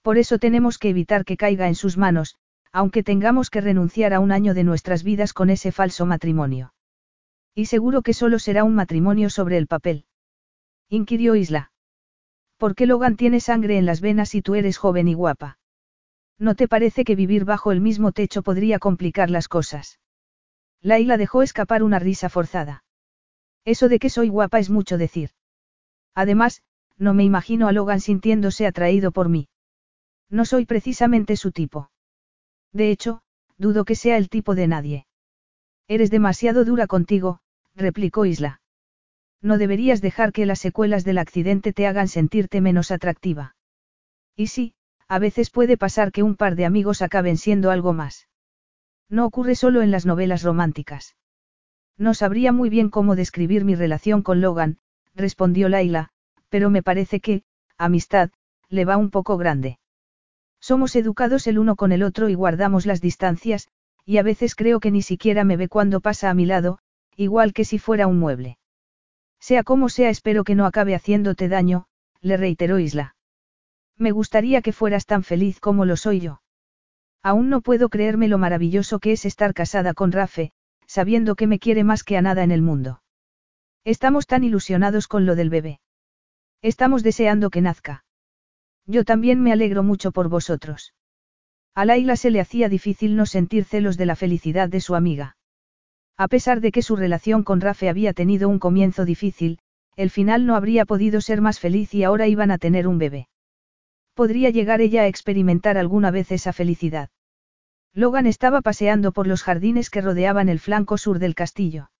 [0.01, 2.37] Por eso tenemos que evitar que caiga en sus manos,
[2.71, 6.73] aunque tengamos que renunciar a un año de nuestras vidas con ese falso matrimonio.
[7.53, 10.05] Y seguro que solo será un matrimonio sobre el papel.
[10.87, 11.71] Inquirió Isla.
[12.57, 15.59] ¿Por qué Logan tiene sangre en las venas y tú eres joven y guapa?
[16.37, 19.99] ¿No te parece que vivir bajo el mismo techo podría complicar las cosas?
[20.81, 22.83] Laila dejó escapar una risa forzada.
[23.65, 25.31] Eso de que soy guapa es mucho decir.
[26.15, 26.61] Además,
[26.97, 29.47] no me imagino a Logan sintiéndose atraído por mí.
[30.29, 31.91] No soy precisamente su tipo.
[32.71, 33.21] De hecho,
[33.57, 35.07] dudo que sea el tipo de nadie.
[35.87, 37.39] Eres demasiado dura contigo,
[37.75, 38.61] replicó Isla.
[39.41, 43.55] No deberías dejar que las secuelas del accidente te hagan sentirte menos atractiva.
[44.35, 44.73] Y sí,
[45.07, 48.27] a veces puede pasar que un par de amigos acaben siendo algo más.
[49.09, 51.17] No ocurre solo en las novelas románticas.
[51.97, 54.77] No sabría muy bien cómo describir mi relación con Logan,
[55.15, 56.09] respondió Laila,
[56.49, 57.43] pero me parece que,
[57.77, 58.31] amistad,
[58.69, 59.79] le va un poco grande.
[60.59, 63.67] Somos educados el uno con el otro y guardamos las distancias,
[64.05, 66.79] y a veces creo que ni siquiera me ve cuando pasa a mi lado,
[67.15, 68.57] igual que si fuera un mueble.
[69.39, 71.85] Sea como sea, espero que no acabe haciéndote daño,
[72.21, 73.15] le reiteró Isla.
[73.97, 76.41] Me gustaría que fueras tan feliz como lo soy yo.
[77.23, 80.51] Aún no puedo creerme lo maravilloso que es estar casada con Rafe,
[80.87, 83.00] sabiendo que me quiere más que a nada en el mundo.
[83.83, 85.79] Estamos tan ilusionados con lo del bebé.
[86.61, 88.03] Estamos deseando que nazca.
[88.85, 90.93] Yo también me alegro mucho por vosotros.
[91.73, 95.37] A Laila se le hacía difícil no sentir celos de la felicidad de su amiga.
[96.17, 99.59] A pesar de que su relación con Rafe había tenido un comienzo difícil,
[99.95, 103.29] el final no habría podido ser más feliz y ahora iban a tener un bebé.
[104.13, 107.09] Podría llegar ella a experimentar alguna vez esa felicidad.
[107.93, 111.90] Logan estaba paseando por los jardines que rodeaban el flanco sur del castillo.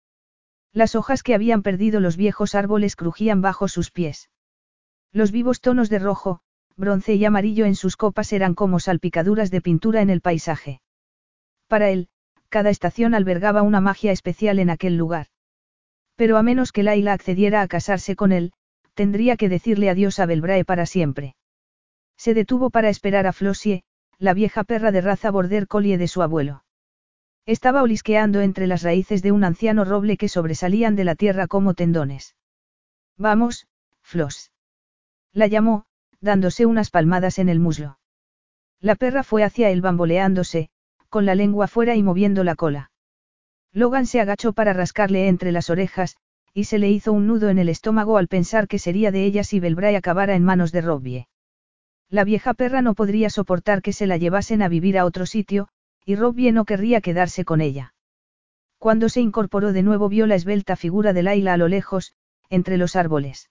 [0.74, 4.30] Las hojas que habían perdido los viejos árboles crujían bajo sus pies.
[5.12, 6.40] Los vivos tonos de rojo,
[6.78, 10.82] bronce y amarillo en sus copas eran como salpicaduras de pintura en el paisaje.
[11.68, 12.08] Para él,
[12.48, 15.28] cada estación albergaba una magia especial en aquel lugar.
[16.16, 18.54] Pero a menos que Laila accediera a casarse con él,
[18.94, 21.36] tendría que decirle adiós a Belbrae para siempre.
[22.18, 23.84] Se detuvo para esperar a Flossie,
[24.20, 26.64] la vieja perra de raza border collie de su abuelo.
[27.46, 31.74] Estaba olisqueando entre las raíces de un anciano roble que sobresalían de la tierra como
[31.74, 32.36] tendones.
[33.18, 33.68] Vamos,
[34.02, 34.52] Floss.
[35.34, 35.86] La llamó,
[36.20, 37.98] dándose unas palmadas en el muslo.
[38.80, 40.70] La perra fue hacia él bamboleándose,
[41.10, 42.92] con la lengua fuera y moviendo la cola.
[43.74, 46.18] Logan se agachó para rascarle entre las orejas,
[46.54, 49.44] y se le hizo un nudo en el estómago al pensar que sería de ella
[49.44, 51.28] si Belbray acabara en manos de Robbie.
[52.10, 55.70] La vieja perra no podría soportar que se la llevasen a vivir a otro sitio,
[56.06, 57.94] y Robbie no querría quedarse con ella.
[58.78, 62.14] Cuando se incorporó de nuevo vio la esbelta figura de Laila a lo lejos,
[62.50, 63.50] entre los árboles.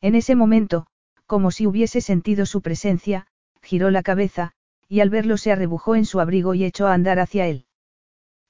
[0.00, 0.86] En ese momento,
[1.26, 3.26] como si hubiese sentido su presencia,
[3.62, 4.52] giró la cabeza,
[4.88, 7.66] y al verlo se arrebujó en su abrigo y echó a andar hacia él.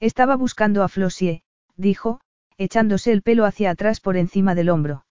[0.00, 1.42] Estaba buscando a Flossie,
[1.76, 2.20] dijo,
[2.56, 5.04] echándose el pelo hacia atrás por encima del hombro.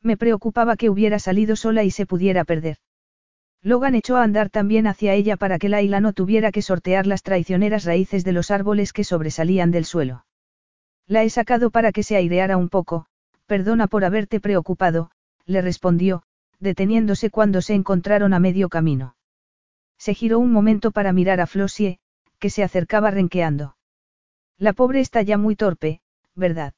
[0.00, 2.78] Me preocupaba que hubiera salido sola y se pudiera perder.
[3.64, 7.22] Logan echó a andar también hacia ella para que Laila no tuviera que sortear las
[7.22, 10.26] traicioneras raíces de los árboles que sobresalían del suelo.
[11.06, 13.06] La he sacado para que se aireara un poco,
[13.46, 15.10] perdona por haberte preocupado,
[15.46, 16.24] le respondió,
[16.60, 19.16] deteniéndose cuando se encontraron a medio camino.
[19.96, 22.00] Se giró un momento para mirar a Flossie,
[22.38, 23.76] que se acercaba renqueando.
[24.58, 26.02] La pobre está ya muy torpe,
[26.34, 26.74] ¿verdad?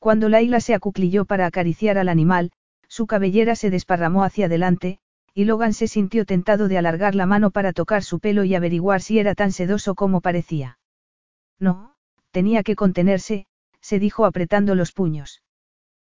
[0.00, 2.50] Cuando Laila se acuclilló para acariciar al animal,
[2.88, 4.98] su cabellera se desparramó hacia adelante,
[5.34, 9.00] y Logan se sintió tentado de alargar la mano para tocar su pelo y averiguar
[9.00, 10.78] si era tan sedoso como parecía.
[11.58, 11.94] No,
[12.30, 13.46] tenía que contenerse,
[13.80, 15.42] se dijo apretando los puños.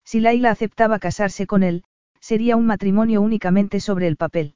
[0.04, 1.84] Si Laila aceptaba casarse con él,
[2.20, 4.56] sería un matrimonio únicamente sobre el papel.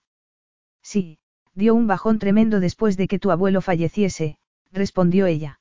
[0.81, 1.19] Sí,
[1.53, 4.37] dio un bajón tremendo después de que tu abuelo falleciese,
[4.71, 5.59] respondió ella.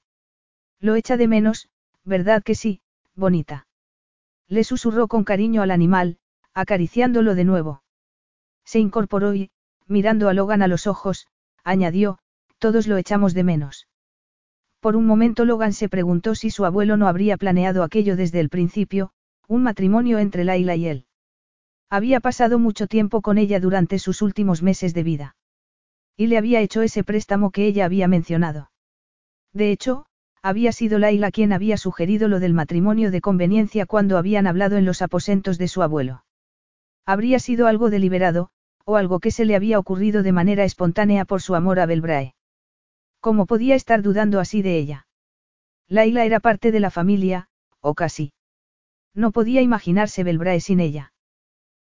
[0.81, 1.69] Lo echa de menos,
[2.05, 2.81] ¿verdad que sí,
[3.15, 3.67] bonita?
[4.49, 6.19] Le susurró con cariño al animal,
[6.55, 7.83] acariciándolo de nuevo.
[8.67, 9.51] Se incorporó y,
[9.87, 11.29] mirando a Logan a los ojos,
[11.65, 12.19] añadió,
[12.59, 13.89] todos lo echamos de menos.
[14.81, 18.51] Por un momento Logan se preguntó si su abuelo no habría planeado aquello desde el
[18.51, 19.13] principio,
[19.49, 21.07] un matrimonio entre Laila y él.
[21.89, 25.37] Había pasado mucho tiempo con ella durante sus últimos meses de vida.
[26.17, 28.71] Y le había hecho ese préstamo que ella había mencionado.
[29.53, 30.07] De hecho,
[30.43, 34.85] había sido Laila quien había sugerido lo del matrimonio de conveniencia cuando habían hablado en
[34.85, 36.25] los aposentos de su abuelo.
[37.05, 38.51] Habría sido algo deliberado,
[38.87, 42.35] o algo que se le había ocurrido de manera espontánea por su amor a Belbrae.
[43.21, 45.09] ¿Cómo podía estar dudando así de ella?
[45.89, 47.49] Laila era parte de la familia,
[47.81, 48.33] o casi.
[49.13, 51.13] No podía imaginarse Belbrae sin ella.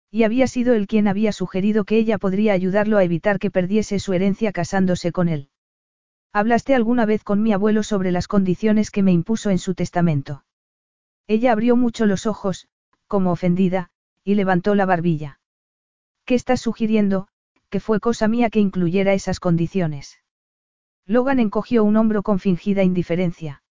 [0.09, 3.99] Y había sido él quien había sugerido que ella podría ayudarlo a evitar que perdiese
[3.99, 5.49] su herencia casándose con él.
[6.31, 10.45] ¿Hablaste alguna vez con mi abuelo sobre las condiciones que me impuso en su testamento?
[11.27, 12.67] Ella abrió mucho los ojos,
[13.07, 13.89] como ofendida,
[14.23, 15.39] y levantó la barbilla.
[16.25, 17.27] ¿Qué estás sugiriendo?
[17.69, 20.19] Que fue cosa mía que incluyera esas condiciones.
[21.05, 23.62] Logan encogió un hombro con fingida indiferencia.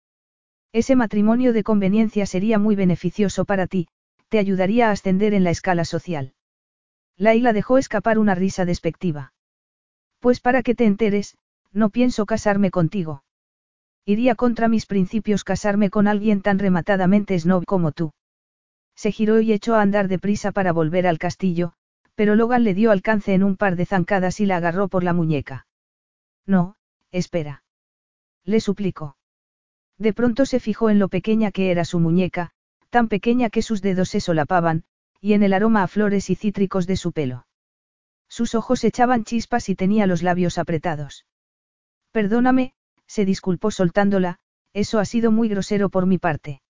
[0.73, 3.88] Ese matrimonio de conveniencia sería muy beneficioso para ti,
[4.29, 6.35] te ayudaría a ascender en la escala social.
[7.17, 9.33] Laila dejó escapar una risa despectiva.
[10.21, 11.37] Pues para que te enteres,
[11.73, 13.25] no pienso casarme contigo.
[14.05, 18.12] Iría contra mis principios casarme con alguien tan rematadamente snob como tú.
[18.95, 21.75] Se giró y echó a andar deprisa para volver al castillo,
[22.14, 25.12] pero Logan le dio alcance en un par de zancadas y la agarró por la
[25.12, 25.66] muñeca.
[26.46, 26.77] No,
[27.11, 27.64] espera.
[28.44, 29.16] Le suplicó.
[29.98, 32.51] De pronto se fijó en lo pequeña que era su muñeca,
[32.90, 34.85] tan pequeña que sus dedos se solapaban,
[35.20, 37.46] y en el aroma a flores y cítricos de su pelo.
[38.29, 41.27] Sus ojos echaban chispas y tenía los labios apretados.
[42.11, 42.75] Perdóname,
[43.07, 44.38] se disculpó soltándola,
[44.72, 46.62] eso ha sido muy grosero por mi parte.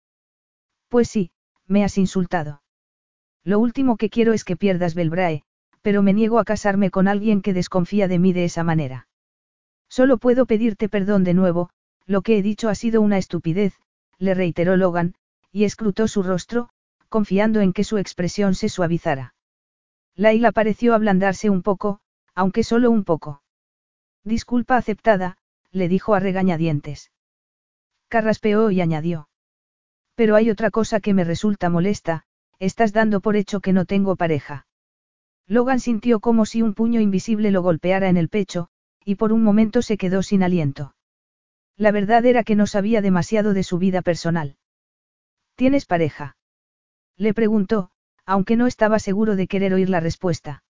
[0.88, 1.30] Pues sí,
[1.66, 2.61] me has insultado.
[3.44, 5.42] Lo último que quiero es que pierdas Belbrae,
[5.82, 9.08] pero me niego a casarme con alguien que desconfía de mí de esa manera.
[9.88, 11.70] Solo puedo pedirte perdón de nuevo,
[12.06, 13.74] lo que he dicho ha sido una estupidez,
[14.18, 15.14] le reiteró Logan,
[15.50, 16.70] y escrutó su rostro,
[17.08, 19.34] confiando en que su expresión se suavizara.
[20.14, 22.00] Laila pareció ablandarse un poco,
[22.34, 23.42] aunque solo un poco.
[24.24, 25.36] Disculpa aceptada,
[25.72, 27.10] le dijo a regañadientes.
[28.08, 29.28] Carraspeó y añadió.
[30.14, 32.24] Pero hay otra cosa que me resulta molesta,
[32.62, 34.68] estás dando por hecho que no tengo pareja.
[35.48, 38.68] Logan sintió como si un puño invisible lo golpeara en el pecho,
[39.04, 40.94] y por un momento se quedó sin aliento.
[41.76, 44.56] La verdad era que no sabía demasiado de su vida personal.
[45.56, 46.36] ¿Tienes pareja?
[47.16, 47.90] Le preguntó,
[48.24, 50.62] aunque no estaba seguro de querer oír la respuesta.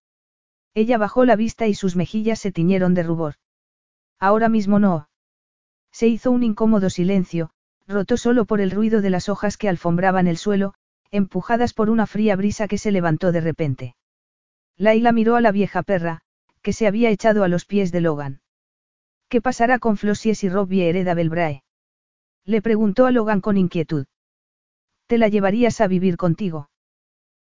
[0.72, 3.34] Ella bajó la vista y sus mejillas se tiñeron de rubor.
[4.18, 5.10] Ahora mismo no.
[5.90, 7.50] Se hizo un incómodo silencio,
[7.86, 10.72] roto solo por el ruido de las hojas que alfombraban el suelo,
[11.12, 13.94] empujadas por una fría brisa que se levantó de repente.
[14.76, 16.22] Laila miró a la vieja perra,
[16.62, 18.40] que se había echado a los pies de Logan.
[19.28, 21.62] ¿Qué pasará con Flossie si Robbie hereda Belbrae?
[22.44, 24.06] Le preguntó a Logan con inquietud.
[25.06, 26.70] ¿Te la llevarías a vivir contigo?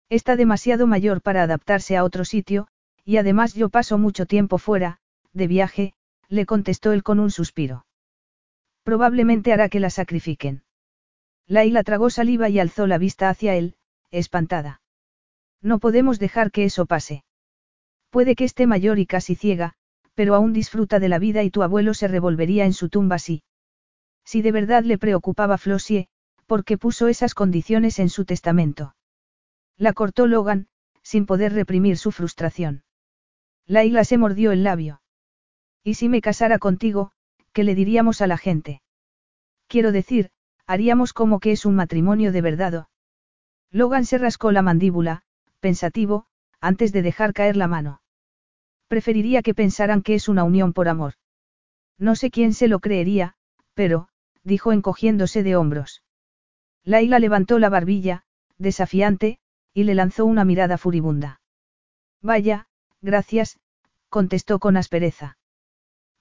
[0.10, 2.68] Está demasiado mayor para adaptarse a otro sitio,
[3.06, 5.00] y además yo paso mucho tiempo fuera,
[5.34, 5.94] de viaje,
[6.28, 7.86] le contestó él con un suspiro.
[8.84, 10.64] Probablemente hará que la sacrifiquen.
[11.50, 13.76] Laila tragó saliva y alzó la vista hacia él,
[14.12, 14.82] espantada.
[15.62, 17.24] No podemos dejar que eso pase.
[18.12, 19.74] Puede que esté mayor y casi ciega,
[20.14, 23.42] pero aún disfruta de la vida y tu abuelo se revolvería en su tumba sí.
[24.24, 26.08] Si de verdad le preocupaba Flossie,
[26.46, 28.96] ¿por qué puso esas condiciones en su testamento?
[29.76, 30.68] La cortó Logan,
[31.02, 32.84] sin poder reprimir su frustración.
[33.66, 35.02] Laila se mordió el labio.
[35.84, 37.12] ¿Y si me casara contigo,
[37.54, 38.84] qué le diríamos a la gente?
[39.68, 40.32] Quiero decir,
[40.70, 42.88] haríamos como que es un matrimonio de verdad.
[43.72, 45.24] Logan se rascó la mandíbula,
[45.60, 46.28] pensativo,
[46.62, 48.04] antes de dejar caer la mano.
[48.88, 51.16] Preferiría que pensaran que es una unión por amor.
[51.98, 53.34] No sé quién se lo creería,
[53.74, 54.10] pero,
[54.44, 56.04] dijo encogiéndose de hombros.
[56.84, 58.22] Laila levantó la barbilla,
[58.60, 59.40] desafiante,
[59.74, 61.42] y le lanzó una mirada furibunda.
[62.22, 62.68] Vaya,
[63.02, 63.60] gracias,
[64.10, 65.40] contestó con aspereza.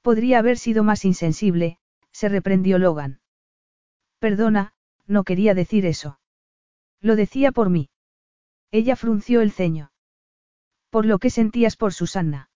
[0.00, 1.76] Podría haber sido más insensible,
[2.12, 3.20] se reprendió Logan.
[4.18, 4.72] Perdona,
[5.06, 6.18] no quería decir eso.
[7.00, 7.88] Lo decía por mí.
[8.70, 9.92] Ella frunció el ceño.
[10.90, 12.50] ¿Por lo que sentías por Susanna?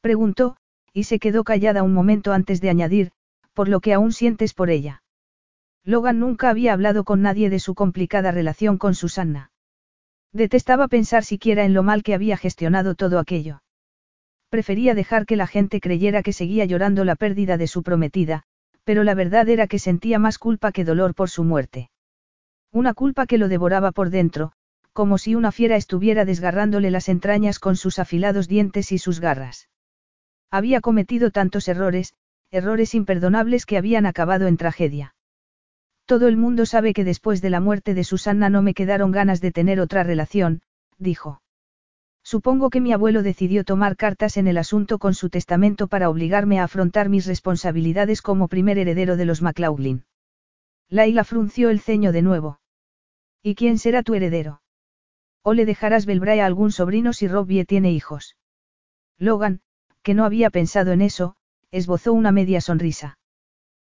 [0.00, 0.56] Preguntó,
[0.92, 3.12] y se quedó callada un momento antes de añadir,
[3.52, 5.02] por lo que aún sientes por ella.
[5.84, 9.50] Logan nunca había hablado con nadie de su complicada relación con Susanna.
[10.32, 13.62] Detestaba pensar siquiera en lo mal que había gestionado todo aquello.
[14.48, 18.44] Prefería dejar que la gente creyera que seguía llorando la pérdida de su prometida,
[18.84, 21.90] pero la verdad era que sentía más culpa que dolor por su muerte.
[22.72, 24.52] Una culpa que lo devoraba por dentro,
[24.92, 29.68] como si una fiera estuviera desgarrándole las entrañas con sus afilados dientes y sus garras.
[30.50, 32.14] Había cometido tantos errores,
[32.50, 35.14] errores imperdonables que habían acabado en tragedia.
[36.06, 39.40] Todo el mundo sabe que después de la muerte de Susanna no me quedaron ganas
[39.40, 40.62] de tener otra relación,
[40.98, 41.40] dijo.
[42.24, 46.58] Supongo que mi abuelo decidió tomar cartas en el asunto con su testamento para obligarme
[46.58, 50.06] a afrontar mis responsabilidades como primer heredero de los McLaughlin.
[50.88, 52.60] Laila frunció el ceño de nuevo.
[53.42, 54.62] ¿Y quién será tu heredero?
[55.42, 58.36] ¿O le dejarás Belbrae a algún sobrino si Robbie tiene hijos?
[59.18, 59.60] Logan,
[60.02, 61.36] que no había pensado en eso,
[61.70, 63.18] esbozó una media sonrisa.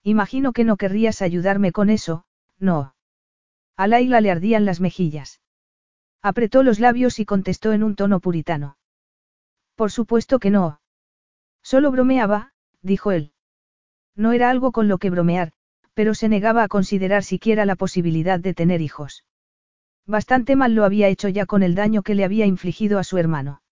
[0.03, 2.27] Imagino que no querrías ayudarme con eso,
[2.59, 2.95] no.
[3.77, 5.41] A Laila le ardían las mejillas.
[6.23, 8.77] Apretó los labios y contestó en un tono puritano.
[9.75, 10.81] Por supuesto que no.
[11.63, 12.53] Solo bromeaba,
[12.83, 13.33] dijo él.
[14.17, 15.53] No era algo con lo que bromear,
[15.95, 19.25] pero se negaba a considerar siquiera la posibilidad de tener hijos.
[20.07, 23.19] Bastante mal lo había hecho ya con el daño que le había infligido a su
[23.19, 23.63] hermano.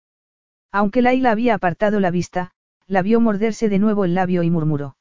[0.70, 2.52] Aunque Laila había apartado la vista,
[2.87, 4.96] la vio morderse de nuevo el labio y murmuró.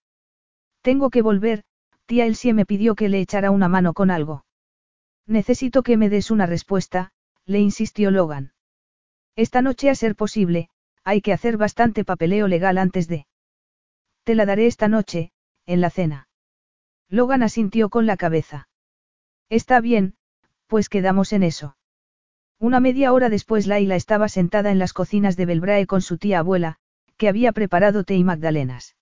[0.81, 1.63] Tengo que volver,
[2.05, 4.45] tía Elsie me pidió que le echara una mano con algo.
[5.27, 7.11] Necesito que me des una respuesta,
[7.45, 8.53] le insistió Logan.
[9.35, 10.69] Esta noche a ser posible,
[11.03, 13.27] hay que hacer bastante papeleo legal antes de...
[14.23, 15.31] Te la daré esta noche,
[15.65, 16.27] en la cena.
[17.09, 18.67] Logan asintió con la cabeza.
[19.49, 20.15] Está bien,
[20.65, 21.77] pues quedamos en eso.
[22.59, 26.39] Una media hora después Laila estaba sentada en las cocinas de Belbrae con su tía
[26.39, 26.77] abuela,
[27.17, 28.95] que había preparado té y magdalenas.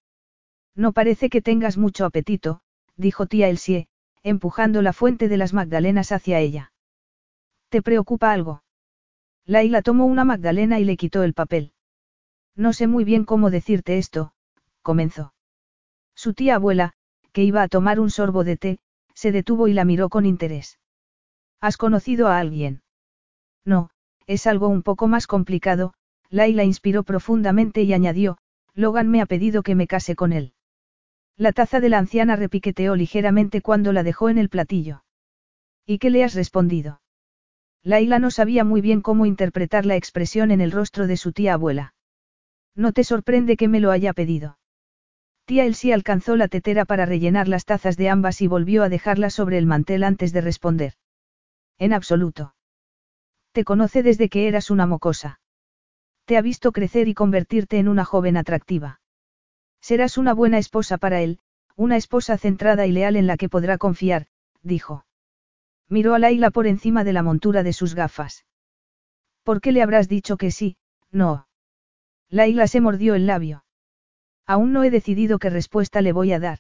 [0.76, 2.62] No parece que tengas mucho apetito,
[2.98, 3.88] dijo tía Elsie,
[4.24, 6.73] empujando la fuente de las magdalenas hacia ella.
[7.74, 8.62] ¿Te preocupa algo?
[9.48, 11.74] Laila tomó una magdalena y le quitó el papel.
[12.56, 14.32] No sé muy bien cómo decirte esto,
[14.84, 15.34] comenzó.
[16.14, 16.94] Su tía abuela,
[17.32, 18.80] que iba a tomar un sorbo de té,
[19.16, 20.78] se detuvo y la miró con interés.
[21.62, 22.84] ¿Has conocido a alguien?
[23.66, 23.90] No,
[24.28, 25.96] es algo un poco más complicado,
[26.30, 28.38] Laila inspiró profundamente y añadió,
[28.76, 30.54] Logan me ha pedido que me case con él.
[31.38, 35.04] La taza de la anciana repiqueteó ligeramente cuando la dejó en el platillo.
[35.88, 37.00] ¿Y qué le has respondido?
[37.84, 41.54] Laila no sabía muy bien cómo interpretar la expresión en el rostro de su tía
[41.54, 41.94] abuela.
[42.76, 44.58] No te sorprende que me lo haya pedido.
[45.46, 49.34] Tía Elsie alcanzó la tetera para rellenar las tazas de ambas y volvió a dejarlas
[49.34, 50.94] sobre el mantel antes de responder.
[51.78, 52.56] En absoluto.
[53.52, 55.42] Te conoce desde que eras una mocosa.
[56.26, 59.02] Te ha visto crecer y convertirte en una joven atractiva.
[59.82, 61.40] Serás una buena esposa para él,
[61.76, 64.28] una esposa centrada y leal en la que podrá confiar,
[64.62, 65.06] dijo.
[65.90, 68.46] Miró a Laila por encima de la montura de sus gafas.
[69.44, 70.78] ¿Por qué le habrás dicho que sí?
[71.12, 71.48] No.
[72.30, 73.66] Laila se mordió el labio.
[74.46, 76.60] Aún no he decidido qué respuesta le voy a dar.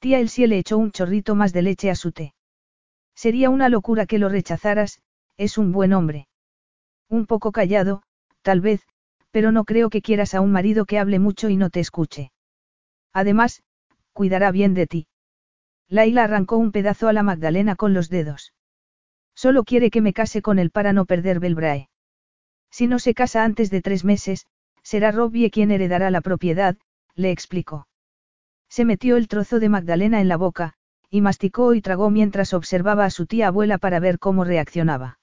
[0.00, 2.34] Tía Elsie le echó un chorrito más de leche a su té.
[3.14, 5.00] Sería una locura que lo rechazaras,
[5.36, 6.28] es un buen hombre.
[7.08, 8.02] Un poco callado,
[8.42, 8.82] tal vez,
[9.30, 12.32] pero no creo que quieras a un marido que hable mucho y no te escuche.
[13.12, 13.62] Además,
[14.12, 15.06] cuidará bien de ti.
[15.88, 18.52] Laila arrancó un pedazo a la Magdalena con los dedos.
[19.34, 21.88] Solo quiere que me case con él para no perder Belbrae.
[22.70, 24.46] Si no se casa antes de tres meses,
[24.82, 26.76] será Robbie quien heredará la propiedad,
[27.14, 27.88] le explicó.
[28.68, 30.74] Se metió el trozo de Magdalena en la boca,
[31.10, 35.18] y masticó y tragó mientras observaba a su tía abuela para ver cómo reaccionaba.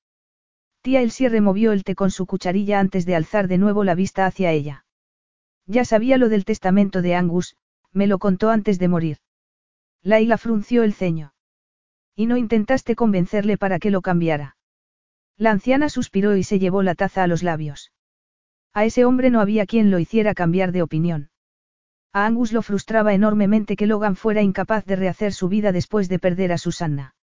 [0.82, 4.26] Tía Elsie removió el té con su cucharilla antes de alzar de nuevo la vista
[4.26, 4.86] hacia ella.
[5.66, 7.56] Ya sabía lo del testamento de Angus,
[7.92, 9.18] me lo contó antes de morir.
[10.04, 11.34] Laila frunció el ceño.
[12.16, 14.58] Y no intentaste convencerle para que lo cambiara.
[15.38, 17.92] La anciana suspiró y se llevó la taza a los labios.
[18.74, 21.30] A ese hombre no había quien lo hiciera cambiar de opinión.
[22.14, 26.20] A Angus lo frustraba enormemente que Logan fuera incapaz de rehacer su vida después de
[26.20, 27.16] perder a Susanna.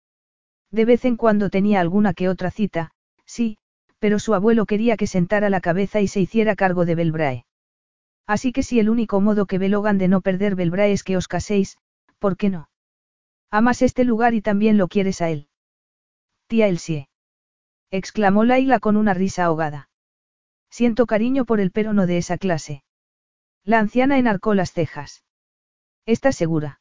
[0.70, 2.92] De vez en cuando tenía alguna que otra cita,
[3.24, 3.58] sí,
[3.98, 7.46] pero su abuelo quería que sentara la cabeza y se hiciera cargo de Belbrae.
[8.26, 11.16] Así que si el único modo que ve Logan de no perder Belbrae es que
[11.16, 11.78] os caséis,
[12.18, 12.68] ¿por qué no?
[13.50, 15.48] Amas este lugar y también lo quieres a él.
[16.46, 17.08] Tía Elsie.
[17.90, 19.88] exclamó Laila con una risa ahogada.
[20.70, 22.82] Siento cariño por el pero no de esa clase.
[23.64, 25.24] La anciana enarcó las cejas.
[26.04, 26.80] ¿Estás segura?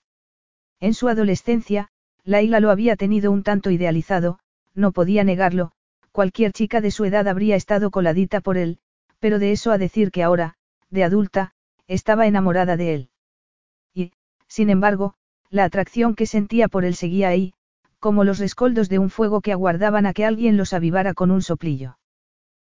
[0.80, 1.90] En su adolescencia,
[2.24, 4.40] Laila lo había tenido un tanto idealizado,
[4.74, 5.72] no podía negarlo,
[6.12, 8.80] cualquier chica de su edad habría estado coladita por él,
[9.20, 10.56] pero de eso a decir que ahora,
[10.90, 11.54] de adulta,
[11.88, 13.10] estaba enamorada de él.
[13.94, 14.12] Y,
[14.48, 15.16] sin embargo,
[15.56, 17.54] la atracción que sentía por él seguía ahí,
[18.00, 21.42] como los rescoldos de un fuego que aguardaban a que alguien los avivara con un
[21.42, 21.98] soplillo.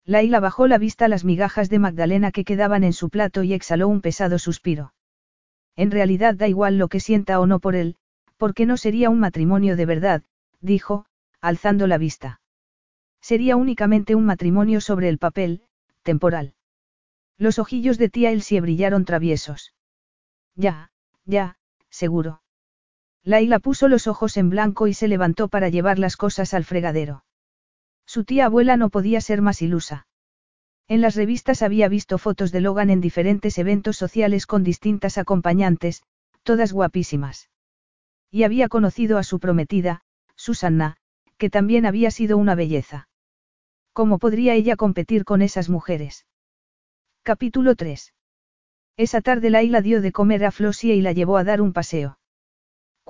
[0.06, 3.52] Laila bajó la vista a las migajas de Magdalena que quedaban en su plato y
[3.52, 4.94] exhaló un pesado suspiro.
[5.76, 7.96] En realidad da igual lo que sienta o no por él,
[8.38, 10.22] porque no sería un matrimonio de verdad,
[10.62, 11.04] dijo,
[11.42, 12.40] alzando la vista.
[13.20, 15.62] Sería únicamente un matrimonio sobre el papel,
[16.02, 16.54] temporal.
[17.36, 19.74] Los ojillos de tía Elsie brillaron traviesos.
[20.56, 20.90] Ya,
[21.26, 21.58] ya,
[21.90, 22.39] seguro.
[23.24, 27.24] Laila puso los ojos en blanco y se levantó para llevar las cosas al fregadero.
[28.06, 30.06] Su tía abuela no podía ser más ilusa.
[30.88, 36.02] En las revistas había visto fotos de Logan en diferentes eventos sociales con distintas acompañantes,
[36.42, 37.50] todas guapísimas.
[38.30, 40.02] Y había conocido a su prometida,
[40.34, 40.96] Susanna,
[41.36, 43.08] que también había sido una belleza.
[43.92, 46.26] ¿Cómo podría ella competir con esas mujeres?
[47.22, 48.14] Capítulo 3.
[48.96, 52.19] Esa tarde Laila dio de comer a Flossie y la llevó a dar un paseo.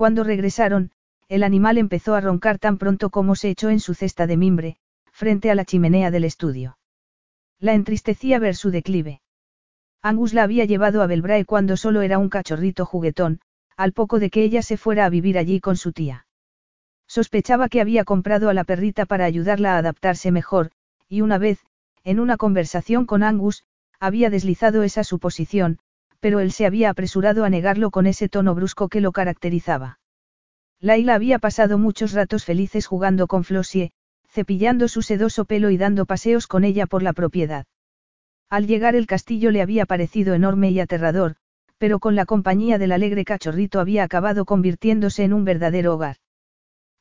[0.01, 0.92] Cuando regresaron,
[1.28, 4.78] el animal empezó a roncar tan pronto como se echó en su cesta de mimbre,
[5.12, 6.78] frente a la chimenea del estudio.
[7.59, 9.20] La entristecía ver su declive.
[10.01, 13.40] Angus la había llevado a Belbrae cuando solo era un cachorrito juguetón,
[13.76, 16.26] al poco de que ella se fuera a vivir allí con su tía.
[17.07, 20.70] Sospechaba que había comprado a la perrita para ayudarla a adaptarse mejor,
[21.11, 21.59] y una vez,
[22.05, 23.64] en una conversación con Angus,
[23.98, 25.78] había deslizado esa suposición,
[26.21, 29.99] pero él se había apresurado a negarlo con ese tono brusco que lo caracterizaba.
[30.81, 33.91] Laila había pasado muchos ratos felices jugando con Flossie,
[34.29, 37.66] cepillando su sedoso pelo y dando paseos con ella por la propiedad.
[38.49, 41.37] Al llegar el castillo le había parecido enorme y aterrador,
[41.79, 46.16] pero con la compañía del alegre cachorrito había acabado convirtiéndose en un verdadero hogar.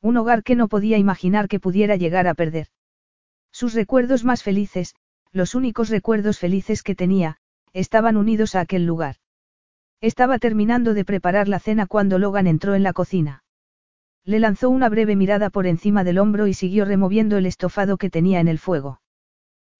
[0.00, 2.68] Un hogar que no podía imaginar que pudiera llegar a perder.
[3.52, 4.94] Sus recuerdos más felices,
[5.32, 7.36] los únicos recuerdos felices que tenía,
[7.72, 9.16] estaban unidos a aquel lugar.
[10.00, 13.44] Estaba terminando de preparar la cena cuando Logan entró en la cocina.
[14.24, 18.10] Le lanzó una breve mirada por encima del hombro y siguió removiendo el estofado que
[18.10, 19.00] tenía en el fuego.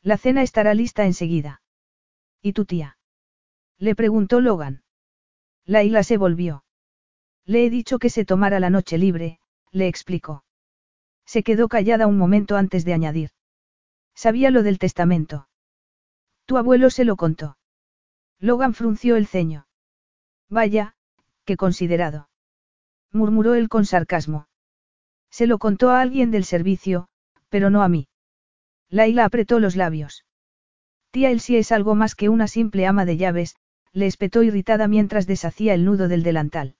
[0.03, 1.63] La cena estará lista enseguida.
[2.43, 2.99] ¿Y tu tía?
[3.79, 4.83] Le preguntó Logan.
[5.67, 6.65] Laila se volvió.
[7.45, 9.41] Le he dicho que se tomara la noche libre,
[9.73, 10.45] le explicó.
[11.27, 13.31] Se quedó callada un momento antes de añadir.
[14.15, 15.49] Sabía lo del testamento.
[16.45, 17.57] Tu abuelo se lo contó.
[18.41, 19.67] Logan frunció el ceño.
[20.49, 20.95] Vaya,
[21.45, 22.29] qué considerado.
[23.13, 24.49] Murmuró él con sarcasmo.
[25.31, 27.09] Se lo contó a alguien del servicio,
[27.51, 28.09] pero no a mí.
[28.89, 30.25] Laila apretó los labios.
[31.11, 33.57] Tía Elsie es algo más que una simple ama de llaves,
[33.93, 36.77] le espetó irritada mientras deshacía el nudo del delantal.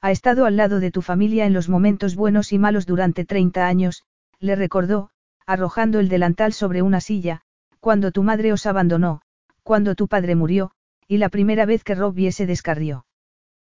[0.00, 3.66] Ha estado al lado de tu familia en los momentos buenos y malos durante 30
[3.66, 4.02] años,
[4.40, 5.10] le recordó,
[5.46, 7.42] arrojando el delantal sobre una silla,
[7.80, 9.22] cuando tu madre os abandonó,
[9.62, 10.72] cuando tu padre murió,
[11.06, 13.06] y la primera vez que Robbie se descarrió.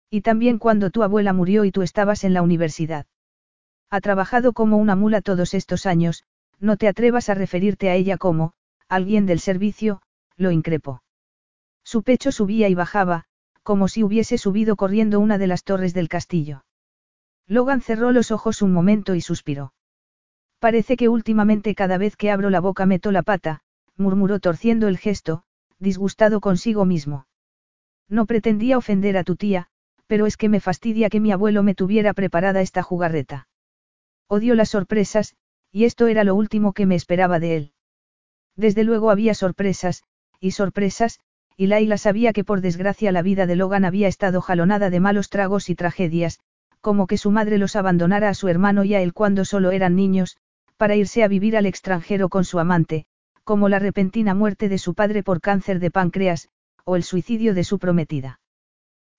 [0.09, 3.05] Y también cuando tu abuela murió y tú estabas en la universidad.
[3.89, 6.23] Ha trabajado como una mula todos estos años,
[6.59, 8.53] no te atrevas a referirte a ella como,
[8.87, 10.01] alguien del servicio,
[10.37, 11.03] lo increpó.
[11.83, 13.25] Su pecho subía y bajaba,
[13.63, 16.65] como si hubiese subido corriendo una de las torres del castillo.
[17.47, 19.73] Logan cerró los ojos un momento y suspiró.
[20.59, 23.61] Parece que últimamente cada vez que abro la boca meto la pata,
[23.97, 25.44] murmuró torciendo el gesto,
[25.79, 27.27] disgustado consigo mismo.
[28.07, 29.67] No pretendía ofender a tu tía,
[30.07, 33.47] pero es que me fastidia que mi abuelo me tuviera preparada esta jugarreta.
[34.27, 35.35] Odio las sorpresas,
[35.71, 37.73] Y esto era lo último que me esperaba de él.
[38.55, 40.03] Desde luego había sorpresas,
[40.39, 41.19] y sorpresas,
[41.57, 45.29] y Laila sabía que por desgracia la vida de Logan había estado jalonada de malos
[45.29, 46.39] tragos y tragedias,
[46.79, 49.95] como que su madre los abandonara a su hermano y a él cuando solo eran
[49.95, 50.37] niños,
[50.77, 53.05] para irse a vivir al extranjero con su amante,
[53.45, 56.49] como la repentina muerte de su padre por cáncer de páncreas,
[56.83, 58.39] o el suicidio de su prometida.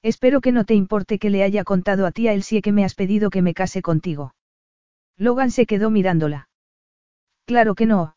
[0.02, 2.84] Espero que no te importe que le haya contado a ti a él que me
[2.84, 4.34] has pedido que me case contigo.
[5.16, 6.48] Logan se quedó mirándola.
[7.46, 8.16] Claro que no.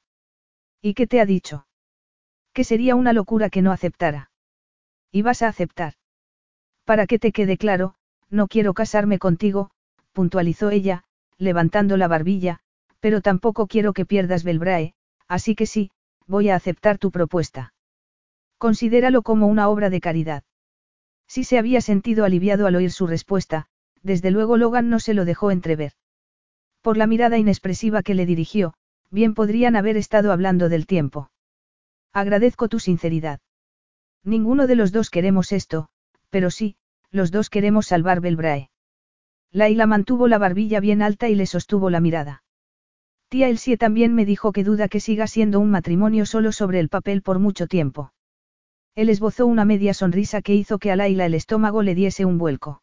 [0.81, 1.67] ¿Y qué te ha dicho?
[2.53, 4.31] Que sería una locura que no aceptara.
[5.11, 5.93] ¿Y vas a aceptar?
[6.85, 7.95] Para que te quede claro,
[8.29, 9.69] no quiero casarme contigo,
[10.11, 11.03] puntualizó ella,
[11.37, 12.59] levantando la barbilla,
[12.99, 14.93] pero tampoco quiero que pierdas Belbrae,
[15.27, 15.91] así que sí,
[16.29, 17.73] voy a aceptar tu propuesta.
[18.57, 20.43] Considéralo como una obra de caridad.
[21.27, 23.65] Si se había sentido aliviado al oír su respuesta,
[24.03, 25.93] desde luego Logan no se lo dejó entrever.
[26.81, 28.73] Por la mirada inexpresiva que le dirigió,
[29.09, 31.31] bien podrían haber estado hablando del tiempo.
[32.13, 33.39] Agradezco tu sinceridad.
[34.23, 35.89] Ninguno de los dos queremos esto,
[36.29, 36.75] pero sí,
[37.11, 38.69] los dos queremos salvar Belbrae.
[39.51, 42.43] Laila mantuvo la barbilla bien alta y le sostuvo la mirada.
[43.29, 46.89] Tía Elsie también me dijo que duda que siga siendo un matrimonio solo sobre el
[46.89, 48.11] papel por mucho tiempo.
[48.95, 52.39] Él esbozó una media sonrisa que hizo que a Laila el estómago le diese un
[52.39, 52.81] vuelco.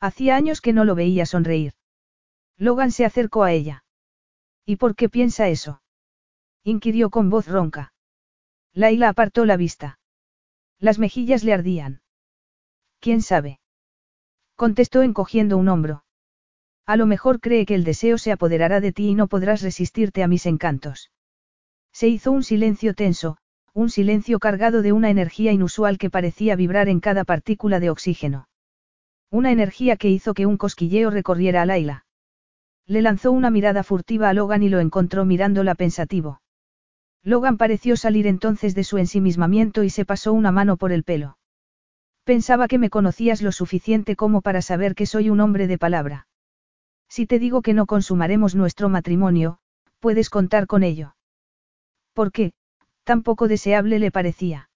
[0.00, 1.72] Hacía años que no lo veía sonreír.
[2.56, 3.84] Logan se acercó a ella.
[4.64, 5.82] ¿Y por qué piensa eso?
[6.62, 7.92] inquirió con voz ronca.
[8.72, 9.98] Laila apartó la vista.
[10.78, 12.02] Las mejillas le ardían.
[13.00, 13.58] ¿Quién sabe?
[14.54, 16.05] Contestó encogiendo un hombro.
[16.86, 20.22] A lo mejor cree que el deseo se apoderará de ti y no podrás resistirte
[20.22, 21.10] a mis encantos.
[21.92, 23.38] Se hizo un silencio tenso,
[23.72, 28.48] un silencio cargado de una energía inusual que parecía vibrar en cada partícula de oxígeno.
[29.30, 32.06] Una energía que hizo que un cosquilleo recorriera a Laila.
[32.86, 36.40] Le lanzó una mirada furtiva a Logan y lo encontró mirándola pensativo.
[37.24, 41.36] Logan pareció salir entonces de su ensimismamiento y se pasó una mano por el pelo.
[42.22, 46.28] Pensaba que me conocías lo suficiente como para saber que soy un hombre de palabra.
[47.08, 49.58] Si te digo que no consumaremos nuestro matrimonio,
[50.00, 51.16] puedes contar con ello.
[52.12, 52.52] ¿Por qué?
[53.04, 54.68] Tan poco deseable le parecía.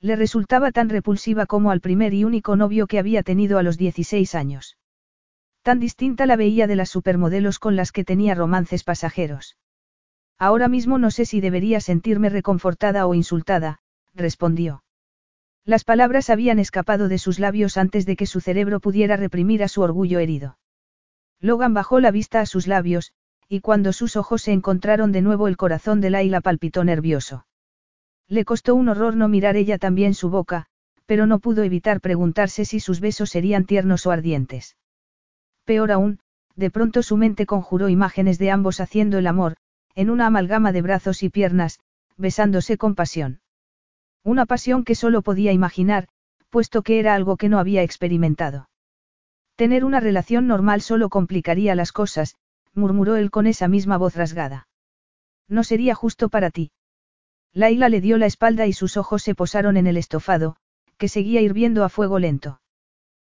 [0.00, 3.78] Le resultaba tan repulsiva como al primer y único novio que había tenido a los
[3.78, 4.76] 16 años.
[5.62, 9.56] Tan distinta la veía de las supermodelos con las que tenía romances pasajeros.
[10.38, 13.80] Ahora mismo no sé si debería sentirme reconfortada o insultada,
[14.14, 14.84] respondió.
[15.64, 19.68] Las palabras habían escapado de sus labios antes de que su cerebro pudiera reprimir a
[19.68, 20.58] su orgullo herido.
[21.40, 23.12] Logan bajó la vista a sus labios,
[23.48, 27.46] y cuando sus ojos se encontraron de nuevo el corazón de Laila palpitó nervioso.
[28.28, 30.66] Le costó un horror no mirar ella también su boca,
[31.06, 34.76] pero no pudo evitar preguntarse si sus besos serían tiernos o ardientes.
[35.64, 36.18] Peor aún,
[36.56, 39.56] de pronto su mente conjuró imágenes de ambos haciendo el amor,
[39.94, 41.78] en una amalgama de brazos y piernas,
[42.16, 43.40] besándose con pasión.
[44.24, 46.08] Una pasión que solo podía imaginar,
[46.50, 48.68] puesto que era algo que no había experimentado.
[49.56, 52.36] Tener una relación normal solo complicaría las cosas,
[52.74, 54.68] murmuró él con esa misma voz rasgada.
[55.48, 56.72] No sería justo para ti.
[57.54, 60.56] Laila le dio la espalda y sus ojos se posaron en el estofado,
[60.98, 62.60] que seguía hirviendo a fuego lento.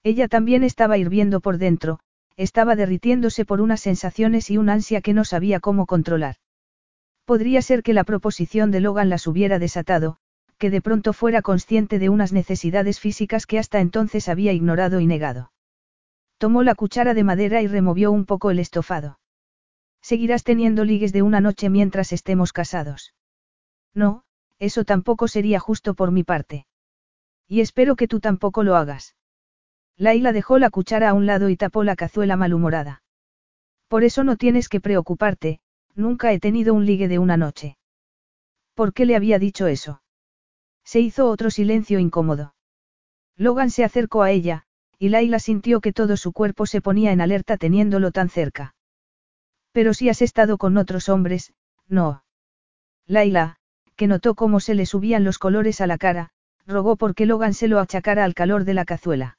[0.02, 2.00] Ella también estaba hirviendo por dentro,
[2.38, 6.36] estaba derritiéndose por unas sensaciones y un ansia que no sabía cómo controlar.
[7.26, 10.16] Podría ser que la proposición de Logan las hubiera desatado,
[10.56, 15.06] que de pronto fuera consciente de unas necesidades físicas que hasta entonces había ignorado y
[15.06, 15.50] negado.
[16.38, 19.18] Tomó la cuchara de madera y removió un poco el estofado.
[20.02, 23.14] Seguirás teniendo ligues de una noche mientras estemos casados.
[23.94, 24.24] No,
[24.58, 26.66] eso tampoco sería justo por mi parte.
[27.48, 29.16] Y espero que tú tampoco lo hagas.
[29.96, 33.02] Laila dejó la cuchara a un lado y tapó la cazuela malhumorada.
[33.88, 35.60] Por eso no tienes que preocuparte,
[35.96, 37.78] Nunca he tenido un ligue de una noche.
[38.74, 40.02] ¿Por qué le había dicho eso?
[40.84, 42.54] Se hizo otro silencio incómodo.
[43.34, 44.66] Logan se acercó a ella,
[44.98, 48.74] y Laila sintió que todo su cuerpo se ponía en alerta teniéndolo tan cerca.
[49.72, 51.52] Pero si has estado con otros hombres,
[51.86, 52.24] no.
[53.06, 53.56] Laila,
[53.94, 56.30] que notó cómo se le subían los colores a la cara,
[56.66, 59.38] rogó porque Logan se lo achacara al calor de la cazuela.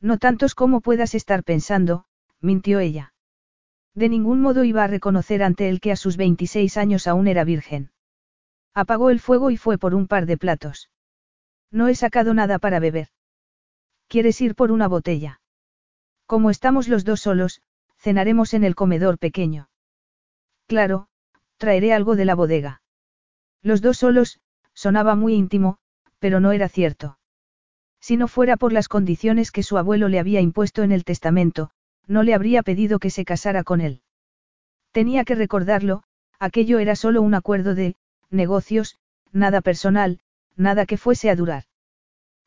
[0.00, 2.04] No tantos como puedas estar pensando,
[2.40, 3.12] mintió ella.
[3.94, 7.42] De ningún modo iba a reconocer ante él que a sus 26 años aún era
[7.44, 7.90] virgen.
[8.74, 10.90] Apagó el fuego y fue por un par de platos.
[11.72, 13.08] No he sacado nada para beber.
[14.08, 15.40] ¿Quieres ir por una botella?
[16.26, 17.60] Como estamos los dos solos,
[17.98, 19.68] cenaremos en el comedor pequeño.
[20.66, 21.08] Claro,
[21.58, 22.82] traeré algo de la bodega.
[23.62, 24.40] Los dos solos,
[24.72, 25.78] sonaba muy íntimo,
[26.18, 27.18] pero no era cierto.
[28.00, 31.70] Si no fuera por las condiciones que su abuelo le había impuesto en el testamento,
[32.06, 34.02] no le habría pedido que se casara con él.
[34.92, 36.02] Tenía que recordarlo,
[36.38, 37.96] aquello era solo un acuerdo de,
[38.30, 38.96] negocios,
[39.32, 40.20] nada personal,
[40.56, 41.64] nada que fuese a durar.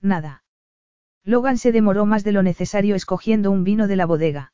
[0.02, 0.44] Nada.
[1.24, 4.54] Logan se demoró más de lo necesario escogiendo un vino de la bodega.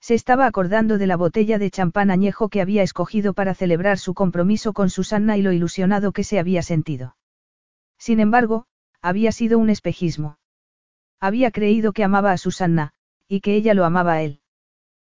[0.00, 4.14] Se estaba acordando de la botella de champán añejo que había escogido para celebrar su
[4.14, 7.16] compromiso con Susanna y lo ilusionado que se había sentido.
[7.98, 8.66] Sin embargo,
[9.00, 10.38] había sido un espejismo.
[11.20, 12.92] Había creído que amaba a Susanna,
[13.26, 14.40] y que ella lo amaba a él.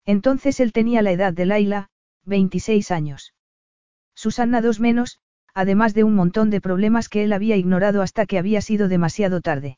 [0.06, 1.90] Entonces él tenía la edad de Laila,
[2.26, 3.34] 26 años.
[4.16, 5.20] Susanna dos menos,
[5.54, 9.42] además de un montón de problemas que él había ignorado hasta que había sido demasiado
[9.42, 9.78] tarde.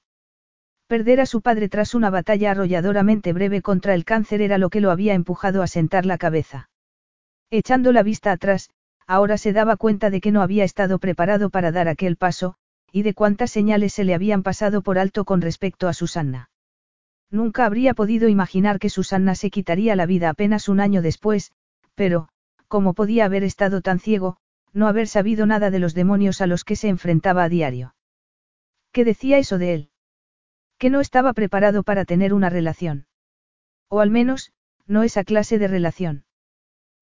[0.91, 4.81] Perder a su padre tras una batalla arrolladoramente breve contra el cáncer era lo que
[4.81, 6.69] lo había empujado a sentar la cabeza.
[7.49, 8.69] Echando la vista atrás,
[9.07, 12.55] ahora se daba cuenta de que no había estado preparado para dar aquel paso,
[12.91, 16.49] y de cuántas señales se le habían pasado por alto con respecto a Susanna.
[17.29, 21.53] Nunca habría podido imaginar que Susanna se quitaría la vida apenas un año después,
[21.95, 22.27] pero,
[22.67, 24.35] como podía haber estado tan ciego,
[24.73, 27.95] no haber sabido nada de los demonios a los que se enfrentaba a diario.
[28.91, 29.90] ¿Qué decía eso de él?
[30.81, 33.05] Que no estaba preparado para tener una relación.
[33.87, 34.51] O al menos,
[34.87, 36.23] no esa clase de relación.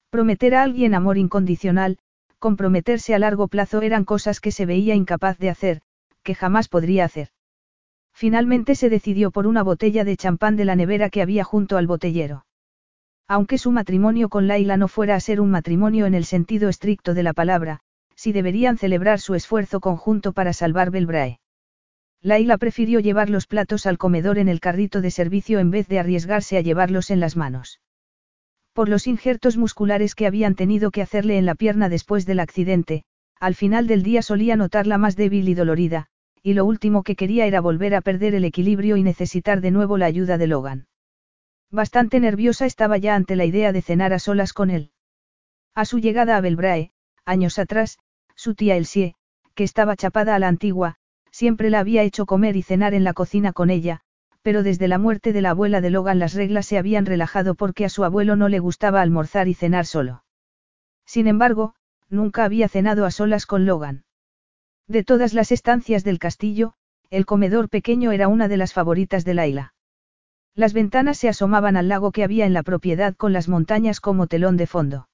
[0.10, 1.98] Prometer a alguien amor incondicional,
[2.40, 5.82] comprometerse a largo plazo eran cosas que se veía incapaz de hacer,
[6.24, 7.30] que jamás podría hacer.
[8.14, 11.88] Finalmente se decidió por una botella de champán de la nevera que había junto al
[11.88, 12.46] botellero.
[13.30, 17.14] Aunque su matrimonio con Laila no fuera a ser un matrimonio en el sentido estricto
[17.14, 17.80] de la palabra,
[18.14, 21.40] sí deberían celebrar su esfuerzo conjunto para salvar Belbrae.
[22.22, 26.00] Laila prefirió llevar los platos al comedor en el carrito de servicio en vez de
[26.00, 27.80] arriesgarse a llevarlos en las manos.
[28.74, 33.04] Por los injertos musculares que habían tenido que hacerle en la pierna después del accidente,
[33.40, 36.08] al final del día solía notarla más débil y dolorida,
[36.44, 39.98] y lo último que quería era volver a perder el equilibrio y necesitar de nuevo
[39.98, 40.88] la ayuda de Logan.
[41.72, 44.92] Bastante nerviosa estaba ya ante la idea de cenar a solas con él.
[45.76, 46.92] A su llegada a Belbrae,
[47.26, 48.00] años atrás,
[48.36, 49.16] su tía Elsie,
[49.56, 50.99] que estaba chapada a la antigua,
[51.32, 54.02] Siempre la había hecho comer y cenar en la cocina con ella,
[54.42, 57.86] pero desde la muerte de la abuela de Logan las reglas se habían relajado porque
[57.86, 60.24] a su abuelo no le gustaba almorzar y cenar solo.
[61.06, 61.76] Sin embargo,
[62.10, 64.06] nunca había cenado a solas con Logan.
[64.88, 66.74] De todas las estancias del castillo,
[67.10, 69.74] el comedor pequeño era una de las favoritas de Laila.
[70.56, 74.28] Las ventanas se asomaban al lago que había en la propiedad con las montañas como
[74.28, 75.10] telón de fondo.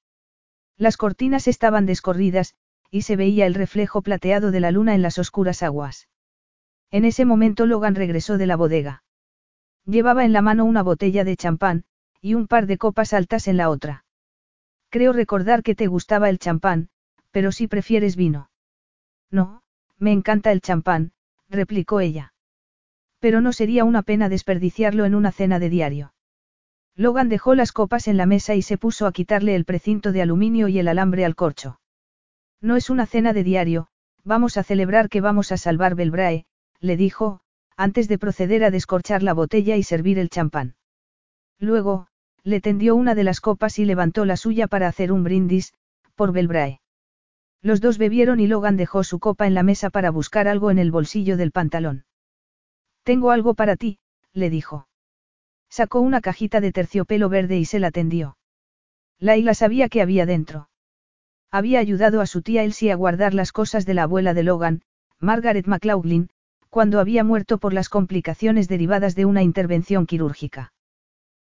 [0.76, 2.54] Las cortinas estaban descorridas,
[2.96, 6.08] y se veía el reflejo plateado de la luna en las oscuras aguas.
[6.90, 9.02] En ese momento Logan regresó de la bodega.
[9.84, 11.84] Llevaba en la mano una botella de champán,
[12.22, 14.06] y un par de copas altas en la otra.
[14.88, 16.88] Creo recordar que te gustaba el champán,
[17.32, 18.50] pero si prefieres vino.
[19.30, 19.62] No,
[19.98, 21.12] me encanta el champán,
[21.50, 22.32] replicó ella.
[23.18, 26.14] Pero no sería una pena desperdiciarlo en una cena de diario.
[26.94, 30.22] Logan dejó las copas en la mesa y se puso a quitarle el precinto de
[30.22, 31.78] aluminio y el alambre al corcho.
[32.60, 33.88] No es una cena de diario,
[34.24, 36.46] vamos a celebrar que vamos a salvar Belbrae,
[36.80, 37.40] le dijo,
[37.76, 40.74] antes de proceder a descorchar la botella y servir el champán.
[41.58, 42.08] Luego,
[42.42, 45.74] le tendió una de las copas y levantó la suya para hacer un brindis,
[46.14, 46.80] por Belbrae.
[47.62, 50.78] Los dos bebieron y Logan dejó su copa en la mesa para buscar algo en
[50.78, 52.04] el bolsillo del pantalón.
[53.02, 53.98] Tengo algo para ti,
[54.32, 54.88] le dijo.
[55.68, 58.36] Sacó una cajita de terciopelo verde y se la tendió.
[59.18, 60.68] Laila sabía que había dentro.
[61.50, 64.82] Había ayudado a su tía Elsie a guardar las cosas de la abuela de Logan,
[65.20, 66.28] Margaret McLaughlin,
[66.70, 70.72] cuando había muerto por las complicaciones derivadas de una intervención quirúrgica.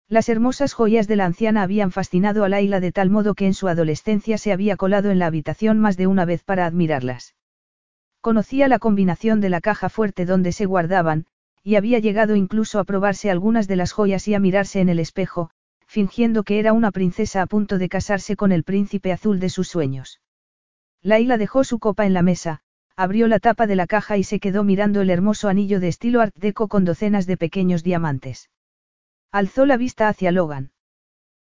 [0.10, 3.54] Las hermosas joyas de la anciana habían fascinado a Laila de tal modo que en
[3.54, 7.36] su adolescencia se había colado en la habitación más de una vez para admirarlas.
[8.20, 11.28] Conocía la combinación de la caja fuerte donde se guardaban,
[11.64, 15.00] y había llegado incluso a probarse algunas de las joyas y a mirarse en el
[15.00, 15.52] espejo,
[15.92, 19.68] fingiendo que era una princesa a punto de casarse con el príncipe azul de sus
[19.68, 20.22] sueños.
[21.02, 22.62] Laila dejó su copa en la mesa,
[22.96, 26.22] abrió la tapa de la caja y se quedó mirando el hermoso anillo de estilo
[26.22, 28.50] art deco con docenas de pequeños diamantes.
[29.34, 30.72] Alzó la vista hacia Logan.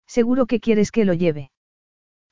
[0.09, 1.53] Seguro que quieres que lo lleve.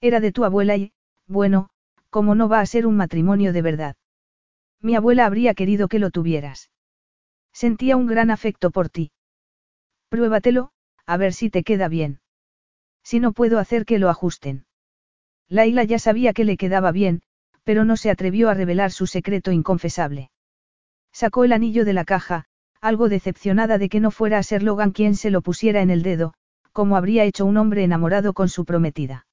[0.00, 0.92] Era de tu abuela y,
[1.28, 1.70] bueno,
[2.08, 3.96] como no va a ser un matrimonio de verdad.
[4.80, 6.70] Mi abuela habría querido que lo tuvieras.
[7.52, 9.12] Sentía un gran afecto por ti.
[10.08, 10.72] Pruébatelo,
[11.11, 12.20] a ver si te queda bien.
[13.02, 14.64] Si no puedo hacer que lo ajusten.
[15.48, 17.22] Laila ya sabía que le quedaba bien,
[17.64, 20.30] pero no se atrevió a revelar su secreto inconfesable.
[21.12, 22.44] Sacó el anillo de la caja,
[22.80, 26.04] algo decepcionada de que no fuera a ser Logan quien se lo pusiera en el
[26.04, 26.32] dedo,
[26.70, 29.26] como habría hecho un hombre enamorado con su prometida.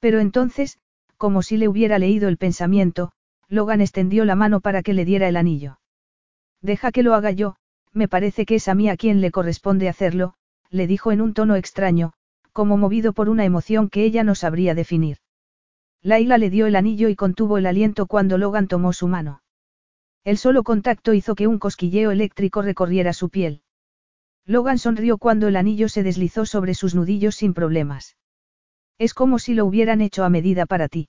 [0.00, 0.80] Pero entonces,
[1.16, 3.12] como si le hubiera leído el pensamiento,
[3.46, 5.78] Logan extendió la mano para que le diera el anillo.
[6.60, 7.54] Deja que lo haga yo,
[7.92, 10.34] me parece que es a mí a quien le corresponde hacerlo,
[10.70, 12.12] le dijo en un tono extraño,
[12.52, 15.18] como movido por una emoción que ella no sabría definir.
[16.02, 19.42] Laila le dio el anillo y contuvo el aliento cuando Logan tomó su mano.
[20.24, 23.62] El solo contacto hizo que un cosquilleo eléctrico recorriera su piel.
[24.44, 28.16] Logan sonrió cuando el anillo se deslizó sobre sus nudillos sin problemas.
[28.98, 31.08] Es como si lo hubieran hecho a medida para ti.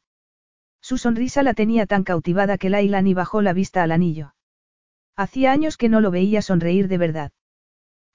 [0.82, 4.34] Su sonrisa la tenía tan cautivada que Laila ni bajó la vista al anillo.
[5.16, 7.32] Hacía años que no lo veía sonreír de verdad.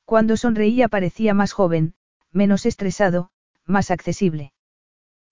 [0.04, 1.94] Cuando sonreía parecía más joven,
[2.30, 3.30] menos estresado,
[3.64, 4.52] más accesible.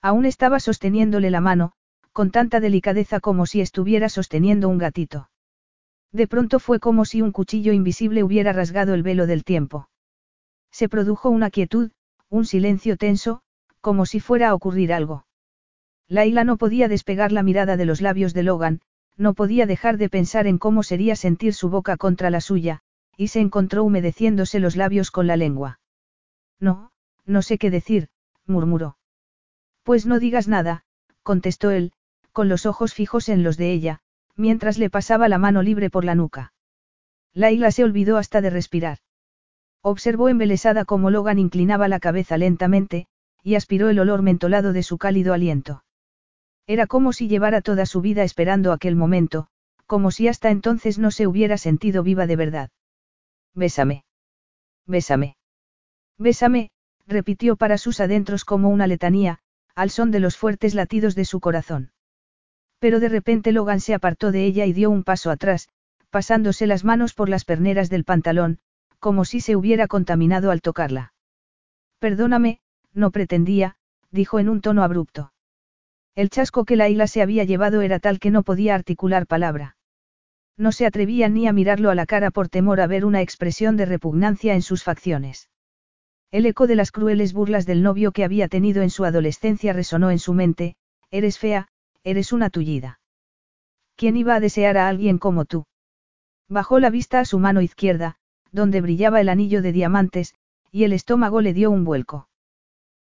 [0.01, 1.73] Aún estaba sosteniéndole la mano,
[2.13, 5.31] con tanta delicadeza como si estuviera sosteniendo un gatito.
[6.11, 9.89] De pronto fue como si un cuchillo invisible hubiera rasgado el velo del tiempo.
[10.71, 11.91] Se produjo una quietud,
[12.29, 13.43] un silencio tenso,
[13.81, 15.27] como si fuera a ocurrir algo.
[16.09, 18.81] Laila no podía despegar la mirada de los labios de Logan,
[19.17, 22.83] no podía dejar de pensar en cómo sería sentir su boca contra la suya,
[23.17, 25.81] y se encontró humedeciéndose los labios con la lengua.
[26.59, 26.93] No,
[27.25, 28.09] no sé qué decir,
[28.47, 28.97] murmuró.
[29.83, 30.85] Pues no digas nada,
[31.23, 31.93] contestó él,
[32.33, 34.01] con los ojos fijos en los de ella,
[34.37, 36.53] mientras le pasaba la mano libre por la nuca.
[37.35, 38.99] Laila se olvidó hasta de respirar.
[39.83, 43.07] Observó embelesada cómo Logan inclinaba la cabeza lentamente,
[43.43, 45.85] y aspiró el olor mentolado de su cálido aliento.
[46.67, 49.49] Era como si llevara toda su vida esperando aquel momento,
[49.87, 52.71] como si hasta entonces no se hubiera sentido viva de verdad.
[53.55, 54.05] Bésame.
[54.87, 55.37] Bésame.
[56.19, 56.71] Bésame,
[57.07, 59.39] repitió para sus adentros como una letanía,
[59.75, 61.93] al son de los fuertes latidos de su corazón.
[62.79, 65.69] Pero de repente Logan se apartó de ella y dio un paso atrás,
[66.11, 68.59] pasándose las manos por las perneras del pantalón,
[68.99, 71.13] como si se hubiera contaminado al tocarla.
[71.99, 72.61] Perdóname,
[72.93, 73.77] no pretendía,
[74.11, 75.33] dijo en un tono abrupto.
[76.15, 79.77] El chasco que la isla se había llevado era tal que no podía articular palabra.
[80.57, 83.77] No se atrevía ni a mirarlo a la cara por temor a ver una expresión
[83.77, 85.49] de repugnancia en sus facciones.
[86.31, 90.11] El eco de las crueles burlas del novio que había tenido en su adolescencia resonó
[90.11, 90.77] en su mente,
[91.11, 91.69] eres fea,
[92.05, 93.01] eres una tullida.
[93.97, 95.67] ¿Quién iba a desear a alguien como tú?
[96.49, 98.17] Bajó la vista a su mano izquierda,
[98.51, 100.35] donde brillaba el anillo de diamantes,
[100.71, 102.29] y el estómago le dio un vuelco.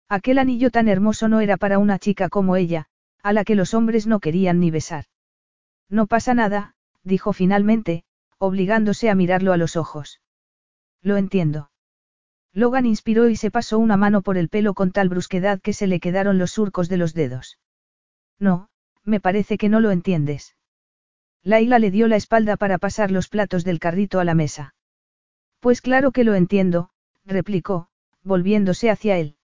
[0.10, 2.88] Aquel anillo tan hermoso no era para una chica como ella,
[3.24, 5.06] a la que los hombres no querían ni besar.
[5.90, 8.04] No pasa nada, dijo finalmente,
[8.38, 10.22] obligándose a mirarlo a los ojos.
[11.02, 11.72] Lo entiendo.
[12.54, 15.88] Logan inspiró y se pasó una mano por el pelo con tal brusquedad que se
[15.88, 17.60] le quedaron los surcos de los dedos.
[18.40, 18.70] No,
[19.04, 20.56] me parece que no lo entiendes.
[21.44, 24.76] Laila le dio la espalda para pasar los platos del carrito a la mesa.
[25.60, 26.90] Pues claro que lo entiendo,
[27.26, 27.88] replicó,
[28.24, 29.38] volviéndose hacia él.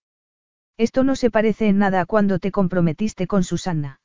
[0.76, 4.00] Esto no se parece en nada a cuando te comprometiste con Susanna.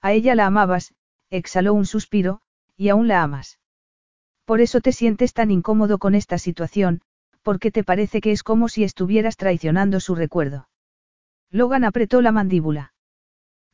[0.00, 0.94] A ella la amabas,
[1.30, 2.40] exhaló un suspiro,
[2.78, 3.58] y aún la amas.
[4.46, 7.02] Por eso te sientes tan incómodo con esta situación,
[7.42, 10.68] porque te parece que es como si estuvieras traicionando su recuerdo.
[11.50, 12.94] Logan apretó la mandíbula.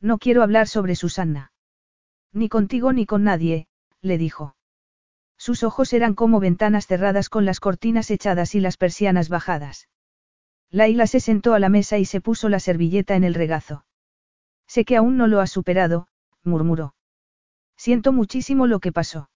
[0.01, 1.53] No quiero hablar sobre Susanna.
[2.33, 3.67] Ni contigo ni con nadie,
[4.01, 4.55] le dijo.
[5.37, 9.87] Sus ojos eran como ventanas cerradas con las cortinas echadas y las persianas bajadas.
[10.71, 13.85] Laila se sentó a la mesa y se puso la servilleta en el regazo.
[14.67, 16.07] Sé que aún no lo has superado,
[16.43, 16.94] murmuró.
[17.77, 19.29] Siento muchísimo lo que pasó.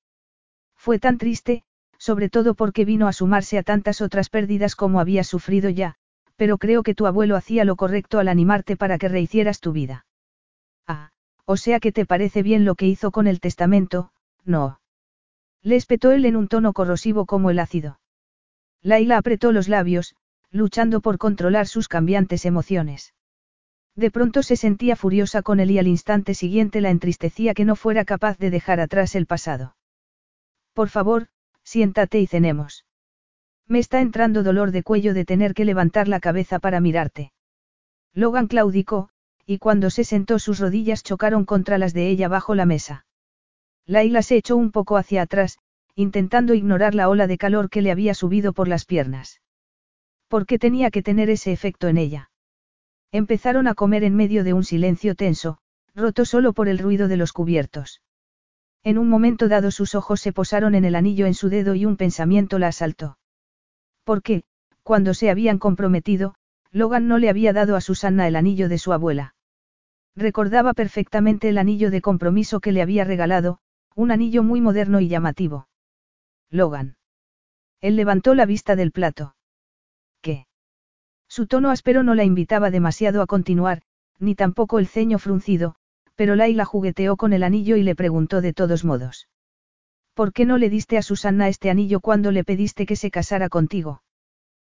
[0.76, 1.64] Fue tan triste,
[1.98, 5.96] sobre todo porque vino a sumarse a tantas otras pérdidas como había sufrido ya,
[6.36, 10.06] pero creo que tu abuelo hacía lo correcto al animarte para que rehicieras tu vida.
[10.88, 11.12] Ah,
[11.46, 14.12] o sea que te parece bien lo que hizo con el testamento,
[14.46, 14.80] no.
[15.62, 18.00] Le espetó él en un tono corrosivo como el ácido.
[18.82, 20.16] Laila apretó los labios,
[20.52, 23.14] luchando por controlar sus cambiantes emociones.
[24.00, 27.76] De pronto se sentía furiosa con él y al instante siguiente la entristecía que no
[27.76, 29.76] fuera capaz de dejar atrás el pasado.
[30.74, 31.28] Por favor,
[31.64, 32.86] siéntate y cenemos.
[33.68, 37.34] Me está entrando dolor de cuello de tener que levantar la cabeza para mirarte.
[38.14, 39.10] Logan claudicó,
[39.46, 43.06] y cuando se sentó sus rodillas chocaron contra las de ella bajo la mesa.
[43.86, 45.60] Laila se echó un poco hacia atrás,
[45.96, 49.42] intentando ignorar la ola de calor que le había subido por las piernas.
[50.30, 52.29] ¿Por qué tenía que tener ese efecto en ella?
[53.12, 55.58] Empezaron a comer en medio de un silencio tenso,
[55.96, 58.02] roto solo por el ruido de los cubiertos.
[58.84, 61.86] En un momento dado sus ojos se posaron en el anillo en su dedo y
[61.86, 63.18] un pensamiento la asaltó.
[64.04, 64.44] ¿Por qué,
[64.84, 66.36] cuando se habían comprometido,
[66.72, 69.36] Logan no le había dado a Susanna el anillo de su abuela?
[70.16, 73.60] Recordaba perfectamente el anillo de compromiso que le había regalado,
[73.96, 75.68] un anillo muy moderno y llamativo.
[76.50, 76.98] Logan.
[77.82, 79.36] Él levantó la vista del plato.
[81.30, 83.84] Su tono áspero no la invitaba demasiado a continuar,
[84.18, 85.76] ni tampoco el ceño fruncido,
[86.16, 89.30] pero Laila jugueteó con el anillo y le preguntó de todos modos.
[90.16, 93.48] ¿Por qué no le diste a Susanna este anillo cuando le pediste que se casara
[93.48, 94.04] contigo?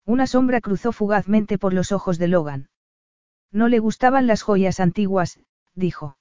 [0.05, 2.69] Una sombra cruzó fugazmente por los ojos de Logan.
[3.53, 5.39] No le gustaban las joyas antiguas,
[5.75, 6.19] dijo.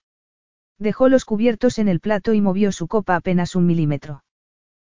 [0.78, 4.24] Dejó los cubiertos en el plato y movió su copa apenas un milímetro.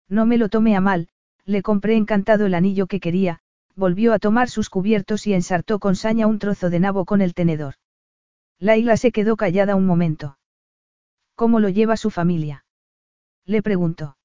[0.08, 1.08] No me lo tomé a mal,
[1.44, 3.40] le compré encantado el anillo que quería,
[3.76, 7.34] volvió a tomar sus cubiertos y ensartó con saña un trozo de nabo con el
[7.34, 7.74] tenedor.
[8.58, 10.38] Laila se quedó callada un momento.
[11.34, 12.64] ¿Cómo lo lleva su familia?
[13.44, 14.16] Le preguntó.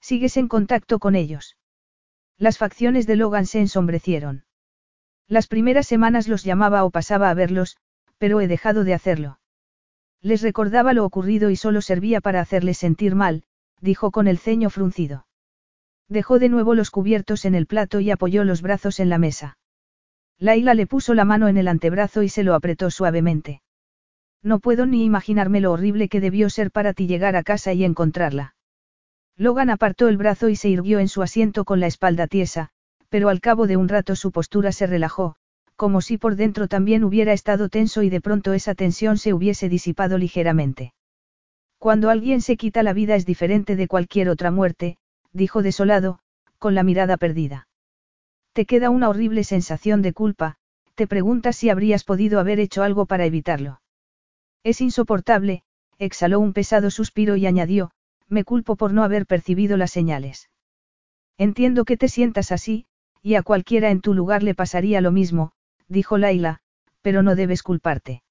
[0.00, 1.56] ¿Sigues en contacto con ellos?
[2.36, 4.44] Las facciones de Logan se ensombrecieron.
[5.28, 7.78] Las primeras semanas los llamaba o pasaba a verlos,
[8.18, 9.38] pero he dejado de hacerlo.
[10.20, 13.44] Les recordaba lo ocurrido y solo servía para hacerles sentir mal,
[13.80, 15.26] dijo con el ceño fruncido.
[16.08, 19.56] Dejó de nuevo los cubiertos en el plato y apoyó los brazos en la mesa.
[20.38, 23.62] Laila le puso la mano en el antebrazo y se lo apretó suavemente.
[24.42, 27.84] No puedo ni imaginarme lo horrible que debió ser para ti llegar a casa y
[27.84, 28.54] encontrarla.
[29.36, 32.68] Logan apartó el brazo y se irguió en su asiento con la espalda tiesa,
[33.08, 35.36] pero al cabo de un rato su postura se relajó,
[35.76, 39.68] como si por dentro también hubiera estado tenso y de pronto esa tensión se hubiese
[39.68, 40.92] disipado ligeramente.
[41.78, 44.98] Cuando alguien se quita la vida es diferente de cualquier otra muerte,
[45.34, 46.20] dijo desolado,
[46.58, 47.68] con la mirada perdida.
[48.54, 50.56] Te queda una horrible sensación de culpa,
[50.94, 53.82] te preguntas si habrías podido haber hecho algo para evitarlo.
[54.62, 55.64] Es insoportable,
[55.98, 57.90] exhaló un pesado suspiro y añadió,
[58.28, 60.48] me culpo por no haber percibido las señales.
[61.36, 62.86] Entiendo que te sientas así,
[63.20, 65.52] y a cualquiera en tu lugar le pasaría lo mismo,
[65.88, 66.60] dijo Laila,
[67.02, 68.22] pero no debes culparte.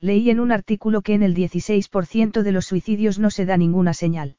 [0.00, 3.92] Leí en un artículo que en el 16% de los suicidios no se da ninguna
[3.92, 4.36] señal.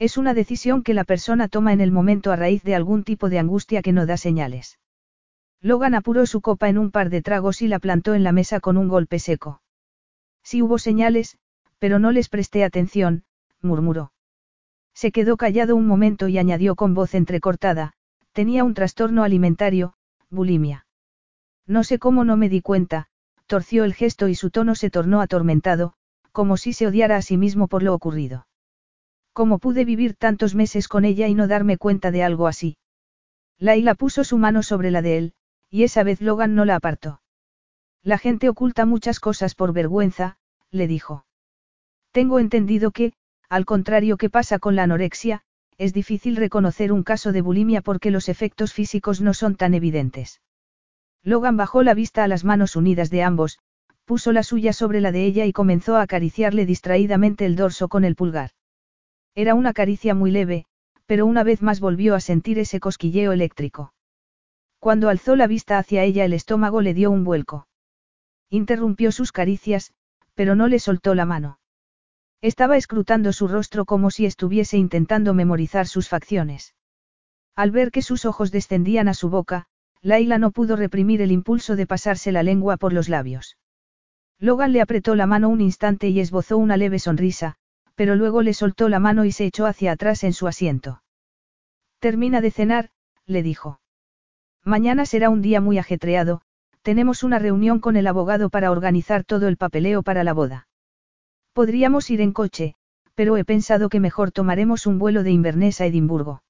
[0.00, 3.28] Es una decisión que la persona toma en el momento a raíz de algún tipo
[3.28, 4.78] de angustia que no da señales.
[5.60, 8.60] Logan apuró su copa en un par de tragos y la plantó en la mesa
[8.60, 9.60] con un golpe seco.
[10.44, 11.36] Sí hubo señales,
[11.80, 13.24] pero no les presté atención,
[13.60, 14.12] murmuró.
[14.94, 17.94] Se quedó callado un momento y añadió con voz entrecortada,
[18.32, 19.94] tenía un trastorno alimentario,
[20.30, 20.86] bulimia.
[21.66, 23.08] No sé cómo no me di cuenta,
[23.46, 25.94] torció el gesto y su tono se tornó atormentado,
[26.30, 28.47] como si se odiara a sí mismo por lo ocurrido.
[29.38, 32.76] ¿Cómo pude vivir tantos meses con ella y no darme cuenta de algo así?
[33.56, 35.32] Laila puso su mano sobre la de él,
[35.70, 37.22] y esa vez Logan no la apartó.
[38.02, 40.38] La gente oculta muchas cosas por vergüenza,
[40.72, 41.24] le dijo.
[42.10, 43.12] Tengo entendido que,
[43.48, 45.42] al contrario que pasa con la anorexia,
[45.76, 50.40] es difícil reconocer un caso de bulimia porque los efectos físicos no son tan evidentes.
[51.22, 53.60] Logan bajó la vista a las manos unidas de ambos,
[54.04, 58.04] puso la suya sobre la de ella y comenzó a acariciarle distraídamente el dorso con
[58.04, 58.50] el pulgar.
[59.38, 60.64] Era una caricia muy leve,
[61.06, 63.94] pero una vez más volvió a sentir ese cosquilleo eléctrico.
[64.80, 67.68] Cuando alzó la vista hacia ella el estómago le dio un vuelco.
[68.50, 69.92] Interrumpió sus caricias,
[70.34, 71.60] pero no le soltó la mano.
[72.40, 76.74] Estaba escrutando su rostro como si estuviese intentando memorizar sus facciones.
[77.54, 79.66] Al ver que sus ojos descendían a su boca,
[80.02, 83.56] Laila no pudo reprimir el impulso de pasarse la lengua por los labios.
[84.40, 87.56] Logan le apretó la mano un instante y esbozó una leve sonrisa,
[87.98, 91.02] pero luego le soltó la mano y se echó hacia atrás en su asiento.
[91.98, 92.90] Termina de cenar,
[93.26, 93.80] le dijo.
[94.62, 96.40] Mañana será un día muy ajetreado,
[96.82, 100.68] tenemos una reunión con el abogado para organizar todo el papeleo para la boda.
[101.52, 102.76] Podríamos ir en coche,
[103.16, 106.44] pero he pensado que mejor tomaremos un vuelo de Inverness a Edimburgo.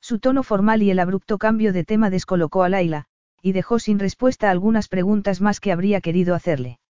[0.00, 3.04] Su tono formal y el abrupto cambio de tema descolocó a Laila,
[3.40, 6.80] y dejó sin respuesta algunas preguntas más que habría querido hacerle.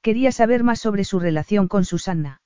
[0.00, 2.40] Quería saber más sobre su relación con Susanna.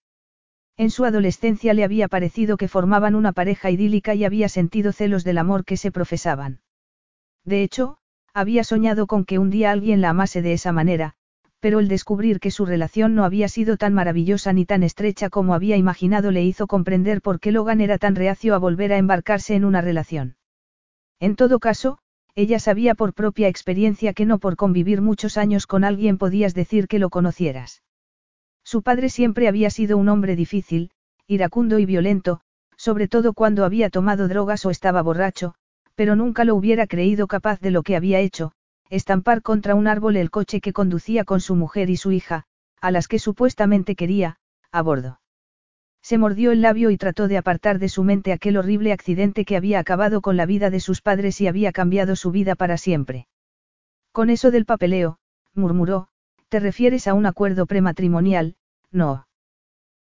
[0.77, 5.23] En su adolescencia le había parecido que formaban una pareja idílica y había sentido celos
[5.23, 6.61] del amor que se profesaban.
[7.45, 7.99] De hecho,
[8.33, 11.15] había soñado con que un día alguien la amase de esa manera,
[11.61, 15.55] pero el descubrir que su relación no había sido tan maravillosa ni tan estrecha como
[15.55, 19.55] había imaginado le hizo comprender por qué Logan era tan reacio a volver a embarcarse
[19.55, 20.37] en una relación.
[21.21, 21.99] En todo caso,
[22.35, 26.89] ella sabía por propia experiencia que no por convivir muchos años con alguien podías decir
[26.89, 27.83] que lo conocieras.
[28.65, 30.91] Su padre siempre había sido un hombre difícil,
[31.27, 32.41] iracundo y violento,
[32.77, 35.55] sobre todo cuando había tomado drogas o estaba borracho,
[35.95, 38.53] pero nunca lo hubiera creído capaz de lo que había hecho,
[38.91, 42.45] estampar contra un árbol el coche que conducía con su mujer y su hija,
[42.81, 44.39] a las que supuestamente quería,
[44.73, 45.21] a bordo.
[46.03, 49.57] Se mordió el labio y trató de apartar de su mente aquel horrible accidente que
[49.57, 53.27] había acabado con la vida de sus padres y había cambiado su vida para siempre.
[54.13, 55.19] Con eso del papeleo,
[55.55, 56.09] murmuró,
[56.55, 58.55] te refieres a un acuerdo prematrimonial,
[58.93, 59.27] no.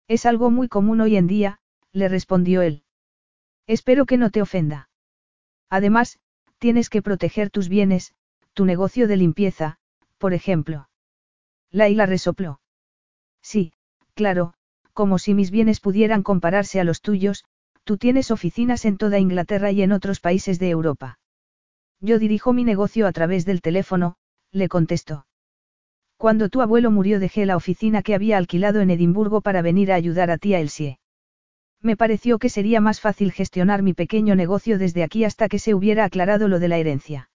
[0.06, 1.60] Es algo muy común hoy en día,
[1.92, 2.82] le respondió él.
[3.66, 4.90] Espero que no te ofenda.
[5.70, 6.18] Además,
[6.58, 8.14] tienes que proteger tus bienes,
[8.52, 9.78] tu negocio de limpieza,
[10.18, 10.90] por ejemplo.
[11.70, 12.60] Laila resopló.
[13.40, 13.72] Sí,
[14.12, 14.52] claro,
[14.92, 17.46] como si mis bienes pudieran compararse a los tuyos,
[17.82, 21.18] tú tienes oficinas en toda Inglaterra y en otros países de Europa.
[22.00, 24.16] Yo dirijo mi negocio a través del teléfono,
[24.50, 25.24] le contestó.
[26.22, 29.96] Cuando tu abuelo murió dejé la oficina que había alquilado en Edimburgo para venir a
[29.96, 31.00] ayudar a tía Elsie.
[31.80, 35.74] Me pareció que sería más fácil gestionar mi pequeño negocio desde aquí hasta que se
[35.74, 37.28] hubiera aclarado lo de la herencia.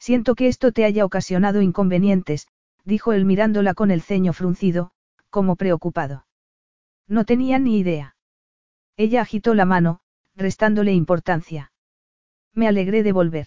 [0.00, 2.48] Siento que esto te haya ocasionado inconvenientes,
[2.84, 4.90] dijo él mirándola con el ceño fruncido,
[5.28, 6.26] como preocupado.
[7.06, 8.16] No tenía ni idea.
[8.96, 10.00] Ella agitó la mano,
[10.34, 11.70] restándole importancia.
[12.54, 13.46] Me alegré de volver.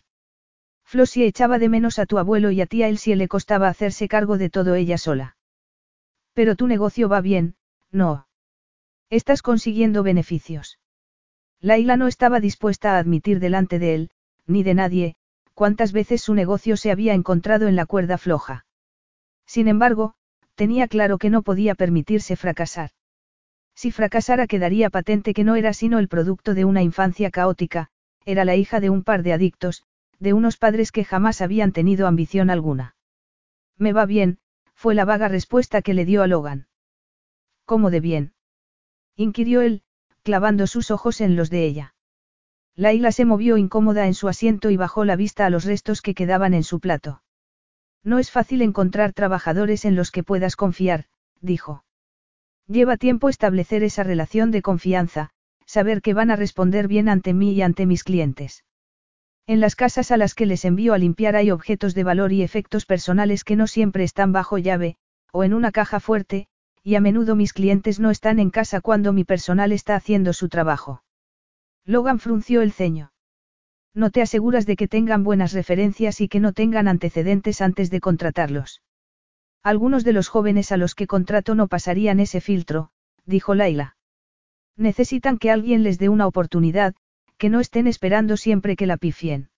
[0.93, 4.37] Flossie echaba de menos a tu abuelo y a tía Elsie le costaba hacerse cargo
[4.37, 5.35] de todo ella sola.
[6.35, 7.55] Pero tu negocio va bien,
[7.89, 8.27] no.
[9.09, 10.77] Estás consiguiendo beneficios.
[11.59, 14.11] Laila no estaba dispuesta a admitir delante de él,
[14.45, 15.15] ni de nadie,
[15.55, 18.67] cuántas veces su negocio se había encontrado en la cuerda floja.
[19.47, 20.13] Sin embargo,
[20.53, 22.91] tenía claro que no podía permitirse fracasar.
[23.73, 27.89] Si fracasara quedaría patente que no era sino el producto de una infancia caótica,
[28.25, 29.83] era la hija de un par de adictos,
[30.20, 32.95] de unos padres que jamás habían tenido ambición alguna.
[33.78, 34.39] Me va bien,
[34.74, 36.68] fue la vaga respuesta que le dio a Logan.
[37.66, 38.34] ¿Cómo de bien?
[39.16, 39.84] inquirió él,
[40.24, 41.95] clavando sus ojos en los de ella.
[42.76, 46.16] Laila se movió incómoda en su asiento y bajó la vista a los restos que
[46.16, 47.22] quedaban en su plato.
[48.03, 51.05] No es fácil encontrar trabajadores en los que puedas confiar,
[51.39, 51.86] dijo.
[52.68, 55.30] Lleva tiempo establecer esa relación de confianza,
[55.66, 58.64] saber que van a responder bien ante mí y ante mis clientes.
[59.45, 62.43] En las casas a las que les envío a limpiar hay objetos de valor y
[62.43, 64.95] efectos personales que no siempre están bajo llave,
[65.33, 66.47] o en una caja fuerte,
[66.81, 70.47] y a menudo mis clientes no están en casa cuando mi personal está haciendo su
[70.47, 71.03] trabajo.
[71.85, 73.11] Logan frunció el ceño.
[73.93, 77.99] No te aseguras de que tengan buenas referencias y que no tengan antecedentes antes de
[77.99, 78.81] contratarlos.
[79.61, 82.91] Algunos de los jóvenes a los que contrato no pasarían ese filtro,
[83.25, 83.97] dijo Laila.
[84.77, 86.95] Necesitan que alguien les dé una oportunidad,
[87.43, 89.49] que no estén esperando siempre que la pifien.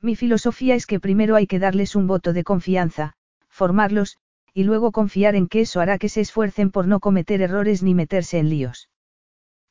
[0.00, 3.14] Mi filosofía es que primero hay que darles un voto de confianza,
[3.48, 4.16] formarlos,
[4.54, 7.94] y luego confiar en que eso hará que se esfuercen por no cometer errores ni
[7.96, 8.90] meterse en líos.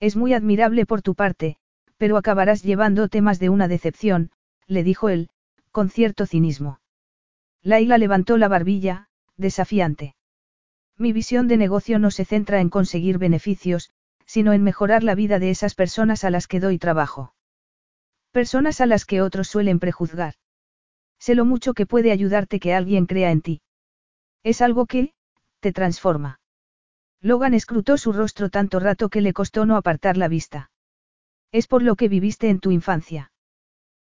[0.02, 1.56] Es muy admirable por tu parte,
[1.96, 4.32] pero acabarás llevándote más de una decepción,
[4.68, 5.30] le dijo él,
[5.72, 6.82] con cierto cinismo.
[7.64, 10.14] Laila levantó la barbilla, desafiante.
[10.98, 13.92] Mi visión de negocio no se centra en conseguir beneficios,
[14.30, 17.34] sino en mejorar la vida de esas personas a las que doy trabajo.
[18.32, 20.36] Personas a las que otros suelen prejuzgar.
[21.18, 23.62] Sé lo mucho que puede ayudarte que alguien crea en ti.
[24.44, 25.16] Es algo que,
[25.62, 26.42] te transforma.
[27.22, 30.70] Logan escrutó su rostro tanto rato que le costó no apartar la vista.
[31.52, 33.32] Es por lo que viviste en tu infancia.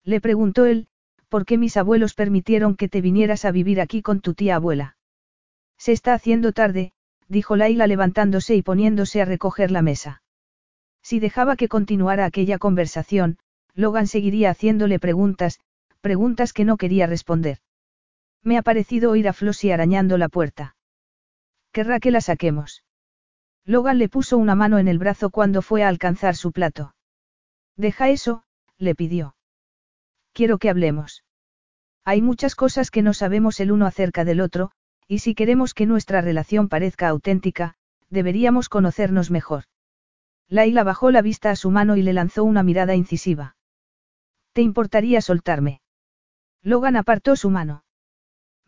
[0.04, 0.88] Le preguntó él,
[1.30, 4.98] ¿por qué mis abuelos permitieron que te vinieras a vivir aquí con tu tía abuela?
[5.78, 6.92] Se está haciendo tarde,
[7.30, 10.22] dijo Laila levantándose y poniéndose a recoger la mesa.
[11.00, 13.38] Si dejaba que continuara aquella conversación,
[13.74, 15.60] Logan seguiría haciéndole preguntas,
[16.00, 17.58] preguntas que no quería responder.
[18.42, 20.74] Me ha parecido oír a Flossie arañando la puerta.
[21.72, 22.84] Querrá que la saquemos.
[23.64, 26.94] Logan le puso una mano en el brazo cuando fue a alcanzar su plato.
[27.76, 28.42] Deja eso,
[28.76, 29.36] le pidió.
[30.32, 31.22] Quiero que hablemos.
[32.04, 34.72] Hay muchas cosas que no sabemos el uno acerca del otro,
[35.11, 37.74] y si queremos que nuestra relación parezca auténtica,
[38.11, 39.64] deberíamos conocernos mejor.
[40.48, 43.56] Laila bajó la vista a su mano y le lanzó una mirada incisiva.
[44.52, 45.80] ¿Te importaría soltarme?
[46.62, 47.82] Logan apartó su mano.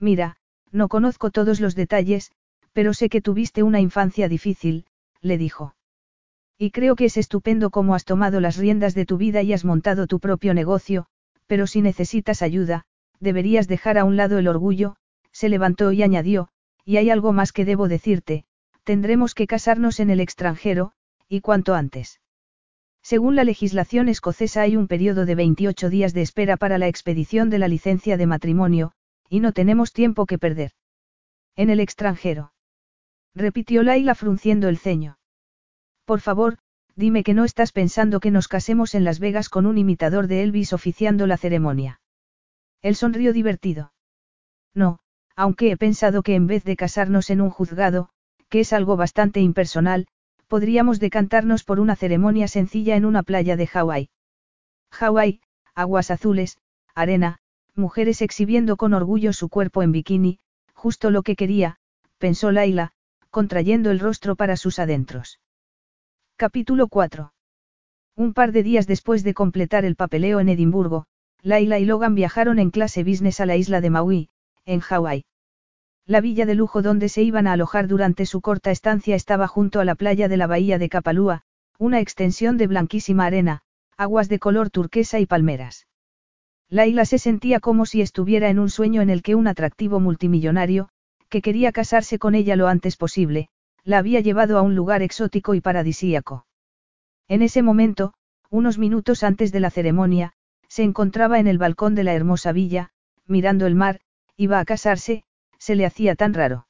[0.00, 0.36] Mira,
[0.72, 2.32] no conozco todos los detalles,
[2.72, 4.86] pero sé que tuviste una infancia difícil,
[5.20, 5.76] le dijo.
[6.58, 9.64] Y creo que es estupendo cómo has tomado las riendas de tu vida y has
[9.64, 11.06] montado tu propio negocio,
[11.46, 12.82] pero si necesitas ayuda,
[13.20, 14.96] deberías dejar a un lado el orgullo,
[15.32, 16.48] se levantó y añadió,
[16.84, 18.44] y hay algo más que debo decirte,
[18.84, 20.92] tendremos que casarnos en el extranjero,
[21.28, 22.20] y cuanto antes.
[23.02, 27.50] Según la legislación escocesa hay un periodo de 28 días de espera para la expedición
[27.50, 28.92] de la licencia de matrimonio,
[29.28, 30.72] y no tenemos tiempo que perder.
[31.56, 32.52] En el extranjero.
[33.34, 35.18] Repitió Laila frunciendo el ceño.
[36.04, 36.58] Por favor,
[36.94, 40.42] dime que no estás pensando que nos casemos en Las Vegas con un imitador de
[40.42, 42.00] Elvis oficiando la ceremonia.
[42.82, 43.92] Él sonrió divertido.
[44.74, 45.00] No,
[45.36, 48.08] aunque he pensado que en vez de casarnos en un juzgado,
[48.48, 50.06] que es algo bastante impersonal,
[50.46, 54.10] podríamos decantarnos por una ceremonia sencilla en una playa de Hawái.
[54.90, 55.40] Hawái,
[55.74, 56.58] aguas azules,
[56.94, 57.38] arena,
[57.74, 60.38] mujeres exhibiendo con orgullo su cuerpo en bikini,
[60.74, 61.76] justo lo que quería,
[62.18, 62.92] pensó Laila,
[63.30, 65.40] contrayendo el rostro para sus adentros.
[66.36, 67.32] Capítulo 4.
[68.16, 71.06] Un par de días después de completar el papeleo en Edimburgo,
[71.40, 74.28] Laila y Logan viajaron en clase business a la isla de Maui,
[74.64, 75.24] en Hawái.
[76.06, 79.80] La villa de lujo donde se iban a alojar durante su corta estancia estaba junto
[79.80, 81.42] a la playa de la bahía de Kapalua,
[81.78, 83.62] una extensión de blanquísima arena,
[83.96, 85.86] aguas de color turquesa y palmeras.
[86.68, 90.88] Laila se sentía como si estuviera en un sueño en el que un atractivo multimillonario,
[91.28, 93.48] que quería casarse con ella lo antes posible,
[93.84, 96.46] la había llevado a un lugar exótico y paradisíaco.
[97.28, 98.14] En ese momento,
[98.50, 100.32] unos minutos antes de la ceremonia,
[100.68, 102.90] se encontraba en el balcón de la hermosa villa,
[103.26, 104.00] mirando el mar,
[104.36, 105.24] iba a casarse,
[105.58, 106.66] se le hacía tan raro.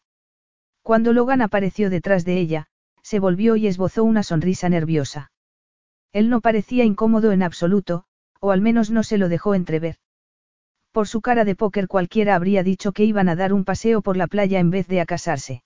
[0.83, 2.67] Cuando Logan apareció detrás de ella,
[3.03, 5.31] se volvió y esbozó una sonrisa nerviosa.
[6.13, 8.05] Él no parecía incómodo en absoluto,
[8.41, 9.97] o al menos no se lo dejó entrever.
[10.91, 14.17] Por su cara de póker cualquiera habría dicho que iban a dar un paseo por
[14.17, 15.63] la playa en vez de a casarse.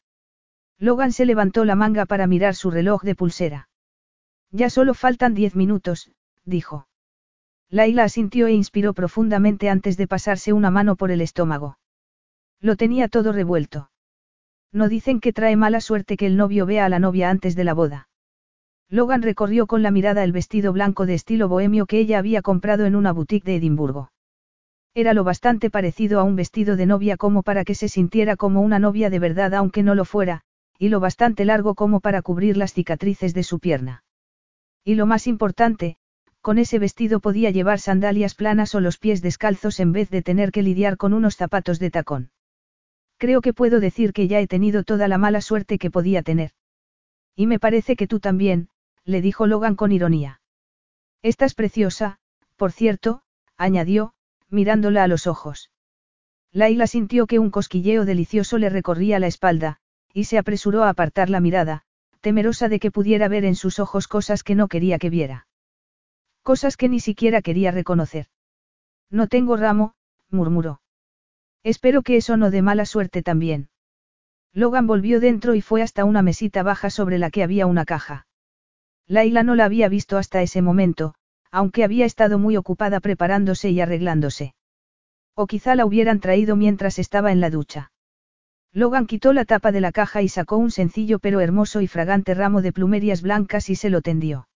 [0.78, 3.68] Logan se levantó la manga para mirar su reloj de pulsera.
[4.50, 6.12] Ya solo faltan diez minutos,
[6.44, 6.86] dijo.
[7.68, 11.78] Laila asintió e inspiró profundamente antes de pasarse una mano por el estómago.
[12.60, 13.90] Lo tenía todo revuelto.
[14.72, 17.64] No dicen que trae mala suerte que el novio vea a la novia antes de
[17.64, 18.08] la boda.
[18.88, 22.86] Logan recorrió con la mirada el vestido blanco de estilo bohemio que ella había comprado
[22.86, 24.12] en una boutique de Edimburgo.
[24.94, 28.60] Era lo bastante parecido a un vestido de novia como para que se sintiera como
[28.62, 30.42] una novia de verdad aunque no lo fuera,
[30.78, 34.04] y lo bastante largo como para cubrir las cicatrices de su pierna.
[34.84, 35.96] Y lo más importante,
[36.40, 40.52] con ese vestido podía llevar sandalias planas o los pies descalzos en vez de tener
[40.52, 42.30] que lidiar con unos zapatos de tacón.
[43.18, 46.52] Creo que puedo decir que ya he tenido toda la mala suerte que podía tener.
[47.34, 48.68] Y me parece que tú también,
[49.04, 50.40] le dijo Logan con ironía.
[51.22, 52.18] Estás preciosa,
[52.56, 53.22] por cierto,
[53.56, 54.12] añadió,
[54.48, 55.70] mirándola a los ojos.
[56.52, 59.78] Laila sintió que un cosquilleo delicioso le recorría la espalda,
[60.12, 61.82] y se apresuró a apartar la mirada,
[62.20, 65.46] temerosa de que pudiera ver en sus ojos cosas que no quería que viera.
[66.42, 68.26] Cosas que ni siquiera quería reconocer.
[69.10, 69.94] No tengo ramo,
[70.30, 70.80] murmuró.
[71.66, 73.70] Espero que eso no dé mala suerte también.
[74.52, 78.28] Logan volvió dentro y fue hasta una mesita baja sobre la que había una caja.
[79.08, 81.16] Laila no la había visto hasta ese momento,
[81.50, 84.54] aunque había estado muy ocupada preparándose y arreglándose.
[85.34, 87.90] O quizá la hubieran traído mientras estaba en la ducha.
[88.72, 92.34] Logan quitó la tapa de la caja y sacó un sencillo pero hermoso y fragante
[92.34, 94.46] ramo de plumerias blancas y se lo tendió.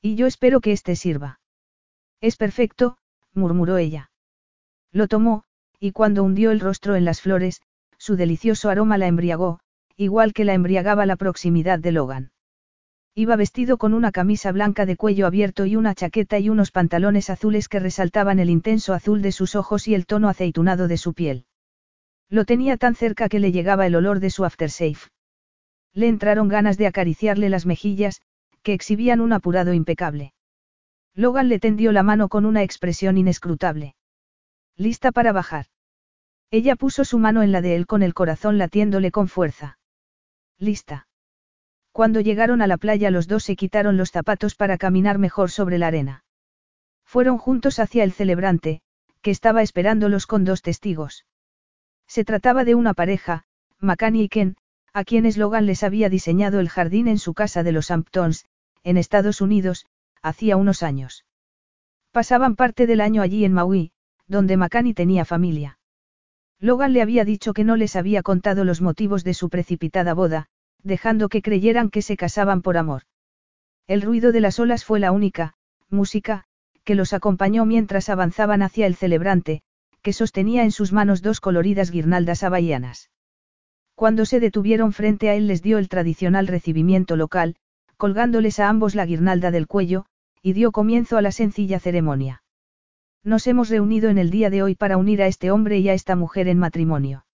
[0.00, 1.40] Y yo espero que este sirva.
[2.20, 2.96] Es perfecto,
[3.34, 4.12] murmuró ella.
[4.92, 5.42] Lo tomó,
[5.80, 7.60] y cuando hundió el rostro en las flores,
[7.98, 9.60] su delicioso aroma la embriagó,
[9.96, 12.30] igual que la embriagaba la proximidad de Logan.
[13.14, 17.30] Iba vestido con una camisa blanca de cuello abierto y una chaqueta y unos pantalones
[17.30, 21.14] azules que resaltaban el intenso azul de sus ojos y el tono aceitunado de su
[21.14, 21.44] piel.
[22.28, 24.98] Lo tenía tan cerca que le llegaba el olor de su aftershave.
[25.94, 28.20] Le entraron ganas de acariciarle las mejillas,
[28.62, 30.32] que exhibían un apurado impecable.
[31.14, 33.96] Logan le tendió la mano con una expresión inescrutable.
[34.80, 35.66] ¿Lista para bajar?
[36.52, 39.80] Ella puso su mano en la de él con el corazón latiéndole con fuerza.
[40.56, 41.08] Lista.
[41.90, 45.78] Cuando llegaron a la playa los dos se quitaron los zapatos para caminar mejor sobre
[45.78, 46.24] la arena.
[47.04, 48.80] Fueron juntos hacia el celebrante,
[49.20, 51.26] que estaba esperándolos con dos testigos.
[52.06, 53.42] Se trataba de una pareja,
[53.80, 54.56] Makani y Ken,
[54.92, 58.46] a quienes Logan les había diseñado el jardín en su casa de los Hamptons,
[58.84, 59.86] en Estados Unidos,
[60.22, 61.24] hacía unos años.
[62.12, 63.92] Pasaban parte del año allí en Maui,
[64.28, 65.78] donde Makani tenía familia.
[66.60, 70.46] Logan le había dicho que no les había contado los motivos de su precipitada boda,
[70.82, 73.02] dejando que creyeran que se casaban por amor.
[73.86, 75.54] El ruido de las olas fue la única,
[75.88, 76.44] música,
[76.84, 79.62] que los acompañó mientras avanzaban hacia el celebrante,
[80.02, 83.10] que sostenía en sus manos dos coloridas guirnaldas hawaianas.
[83.94, 87.56] Cuando se detuvieron frente a él les dio el tradicional recibimiento local,
[87.96, 90.06] colgándoles a ambos la guirnalda del cuello,
[90.42, 92.42] y dio comienzo a la sencilla ceremonia.
[93.24, 95.94] Nos hemos reunido en el día de hoy para unir a este hombre y a
[95.94, 97.26] esta mujer en matrimonio.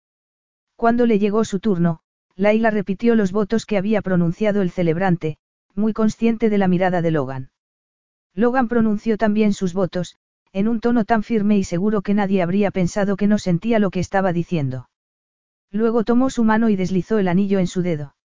[0.76, 2.00] Cuando le llegó su turno,
[2.36, 5.38] Laila repitió los votos que había pronunciado el celebrante,
[5.76, 7.52] muy consciente de la mirada de Logan.
[8.34, 10.18] Logan pronunció también sus votos,
[10.52, 13.92] en un tono tan firme y seguro que nadie habría pensado que no sentía lo
[13.92, 14.90] que estaba diciendo.
[15.72, 18.16] Luego tomó su mano y deslizó el anillo en su dedo.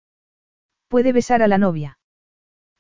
[0.89, 1.98] Puede besar a la novia.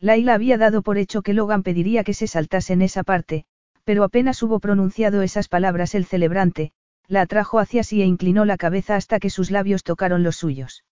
[0.00, 3.46] Laila había dado por hecho que Logan pediría que se saltase en esa parte,
[3.88, 6.72] pero apenas hubo pronunciado esas palabras el celebrante,
[7.06, 10.84] la atrajo hacia sí e inclinó la cabeza hasta que sus labios tocaron los suyos.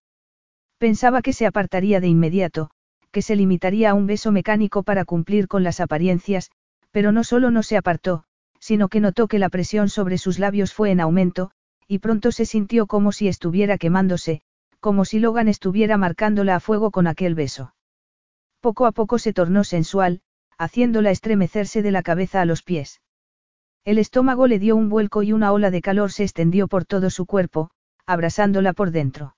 [0.79, 2.71] Pensaba que se apartaría de inmediato,
[3.11, 6.49] que se limitaría a un beso mecánico para cumplir con las apariencias,
[6.89, 8.23] pero no solo no se apartó,
[8.59, 11.51] sino que notó que la presión sobre sus labios fue en aumento,
[11.87, 14.41] y pronto se sintió como si estuviera quemándose,
[14.79, 17.75] como si Logan estuviera marcándola a fuego con aquel beso.
[18.59, 20.21] Poco a poco se tornó sensual,
[20.57, 23.01] haciéndola estremecerse de la cabeza a los pies.
[23.85, 27.09] El estómago le dio un vuelco y una ola de calor se extendió por todo
[27.09, 27.69] su cuerpo,
[28.05, 29.35] abrasándola por dentro.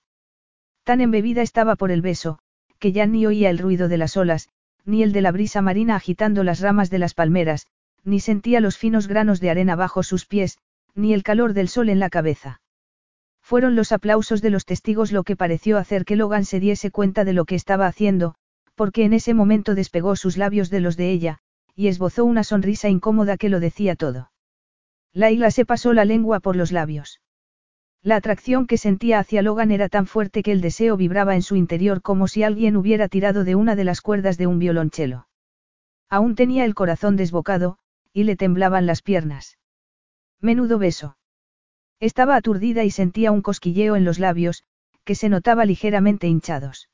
[0.84, 2.38] Tan embebida estaba por el beso,
[2.78, 4.48] que ya ni oía el ruido de las olas,
[4.84, 7.66] ni el de la brisa marina agitando las ramas de las palmeras,
[8.02, 10.58] ni sentía los finos granos de arena bajo sus pies,
[10.94, 12.60] ni el calor del sol en la cabeza.
[13.42, 17.24] Fueron los aplausos de los testigos lo que pareció hacer que Logan se diese cuenta
[17.24, 18.34] de lo que estaba haciendo,
[18.80, 21.40] porque en ese momento despegó sus labios de los de ella,
[21.76, 24.32] y esbozó una sonrisa incómoda que lo decía todo.
[25.12, 27.20] Laila se pasó la lengua por los labios.
[28.02, 31.56] La atracción que sentía hacia Logan era tan fuerte que el deseo vibraba en su
[31.56, 35.28] interior como si alguien hubiera tirado de una de las cuerdas de un violonchelo.
[36.08, 37.76] Aún tenía el corazón desbocado,
[38.14, 39.58] y le temblaban las piernas.
[40.40, 41.18] Menudo beso.
[42.00, 44.64] Estaba aturdida y sentía un cosquilleo en los labios,
[45.04, 46.88] que se notaba ligeramente hinchados.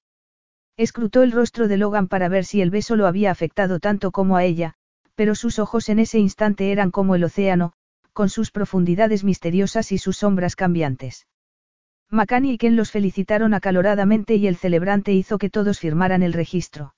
[0.76, 4.36] Escrutó el rostro de Logan para ver si el beso lo había afectado tanto como
[4.36, 4.74] a ella,
[5.14, 7.72] pero sus ojos en ese instante eran como el océano,
[8.12, 11.26] con sus profundidades misteriosas y sus sombras cambiantes.
[12.10, 16.94] Macani y Ken los felicitaron acaloradamente y el celebrante hizo que todos firmaran el registro.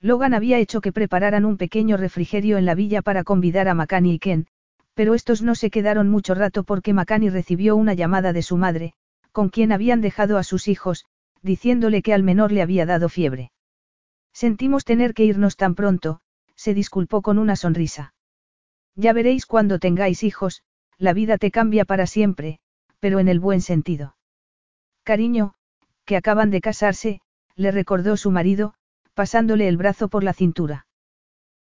[0.00, 4.14] Logan había hecho que prepararan un pequeño refrigerio en la villa para convidar a Macani
[4.14, 4.46] y Ken,
[4.94, 8.92] pero estos no se quedaron mucho rato porque Macani recibió una llamada de su madre,
[9.32, 11.06] con quien habían dejado a sus hijos,
[11.42, 13.52] diciéndole que al menor le había dado fiebre.
[14.32, 16.20] Sentimos tener que irnos tan pronto,
[16.54, 18.14] se disculpó con una sonrisa.
[18.94, 20.62] Ya veréis cuando tengáis hijos,
[20.98, 22.60] la vida te cambia para siempre,
[22.98, 24.16] pero en el buen sentido.
[25.02, 25.54] Cariño,
[26.04, 27.20] que acaban de casarse,
[27.56, 28.74] le recordó su marido,
[29.14, 30.86] pasándole el brazo por la cintura.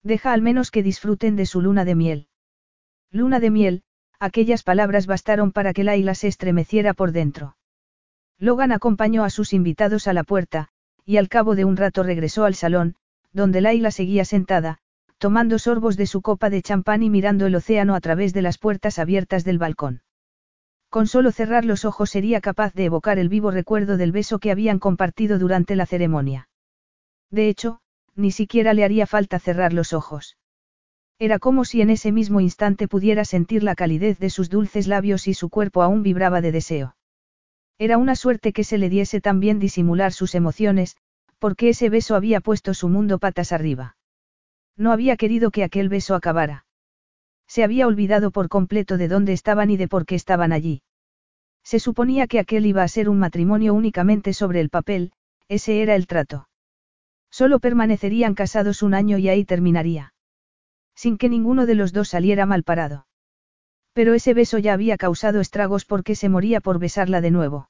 [0.04, 2.28] Deja al menos que disfruten de su luna de miel.
[3.12, 3.84] Luna de miel,
[4.20, 7.58] aquellas palabras bastaron para que Laila se estremeciera por dentro.
[8.40, 10.70] Logan acompañó a sus invitados a la puerta,
[11.06, 12.96] y al cabo de un rato regresó al salón,
[13.32, 14.80] donde Laila seguía sentada,
[15.18, 18.58] tomando sorbos de su copa de champán y mirando el océano a través de las
[18.58, 20.02] puertas abiertas del balcón.
[20.90, 24.52] Con solo cerrar los ojos sería capaz de evocar el vivo recuerdo del beso que
[24.52, 26.50] habían compartido durante la ceremonia.
[27.32, 27.80] De hecho,
[28.16, 30.38] ni siquiera le haría falta cerrar los ojos.
[31.20, 35.28] Era como si en ese mismo instante pudiera sentir la calidez de sus dulces labios
[35.28, 36.96] y su cuerpo aún vibraba de deseo.
[37.78, 40.96] Era una suerte que se le diese también disimular sus emociones,
[41.40, 43.98] porque ese beso había puesto su mundo patas arriba.
[44.78, 46.66] No había querido que aquel beso acabara.
[47.48, 50.82] Se había olvidado por completo de dónde estaban y de por qué estaban allí.
[51.64, 55.12] Se suponía que aquel iba a ser un matrimonio únicamente sobre el papel,
[55.48, 56.48] ese era el trato.
[57.30, 60.14] Solo permanecerían casados un año y ahí terminaría.
[60.96, 63.08] Sin que ninguno de los dos saliera mal parado.
[63.96, 67.70] Pero ese beso ya había causado estragos porque se moría por besarla de nuevo.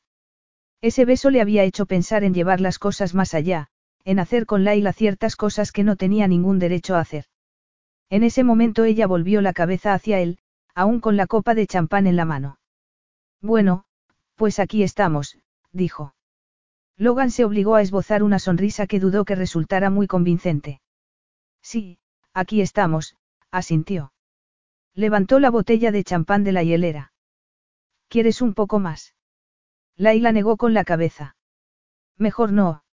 [0.82, 3.68] Ese beso le había hecho pensar en llevar las cosas más allá,
[4.06, 7.26] en hacer con Laila ciertas cosas que no tenía ningún derecho a hacer.
[8.10, 10.40] En ese momento ella volvió la cabeza hacia él,
[10.74, 12.58] aún con la copa de champán en la mano.
[13.40, 13.86] Bueno,
[14.34, 15.38] pues aquí estamos,
[15.72, 16.16] dijo.
[16.98, 20.82] Logan se obligó a esbozar una sonrisa que dudó que resultara muy convincente.
[21.62, 22.00] Sí,
[22.34, 23.16] aquí estamos,
[23.52, 24.12] asintió.
[24.96, 27.12] Levantó la botella de champán de la hielera.
[28.08, 29.14] ¿Quieres un poco más?
[29.98, 31.36] Laila negó con la cabeza.
[32.18, 32.84] Mejor no.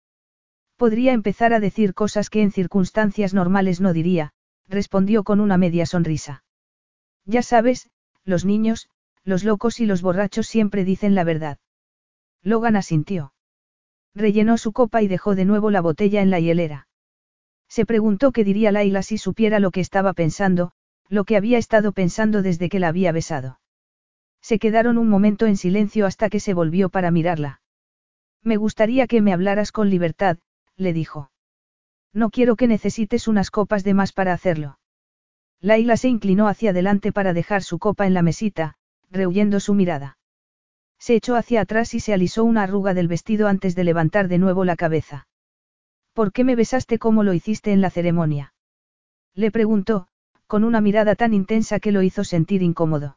[0.76, 4.32] Podría empezar a decir cosas que en circunstancias normales no diría,
[4.68, 6.44] respondió con una media sonrisa.
[7.24, 7.88] Ya sabes,
[8.24, 8.88] los niños,
[9.22, 11.58] los locos y los borrachos siempre dicen la verdad.
[12.42, 13.32] Logan asintió.
[14.12, 16.88] Rellenó su copa y dejó de nuevo la botella en la hielera.
[17.68, 20.72] Se preguntó qué diría Laila si supiera lo que estaba pensando,
[21.12, 23.60] lo que había estado pensando desde que la había besado.
[24.40, 27.60] Se quedaron un momento en silencio hasta que se volvió para mirarla.
[28.42, 30.38] Me gustaría que me hablaras con libertad,
[30.74, 31.30] le dijo.
[32.14, 34.78] No quiero que necesites unas copas de más para hacerlo.
[35.60, 38.76] Laila se inclinó hacia adelante para dejar su copa en la mesita,
[39.10, 40.16] rehuyendo su mirada.
[40.98, 44.38] Se echó hacia atrás y se alisó una arruga del vestido antes de levantar de
[44.38, 45.28] nuevo la cabeza.
[46.14, 48.54] ¿Por qué me besaste como lo hiciste en la ceremonia?
[49.34, 50.08] Le preguntó,
[50.52, 53.16] con una mirada tan intensa que lo hizo sentir incómodo.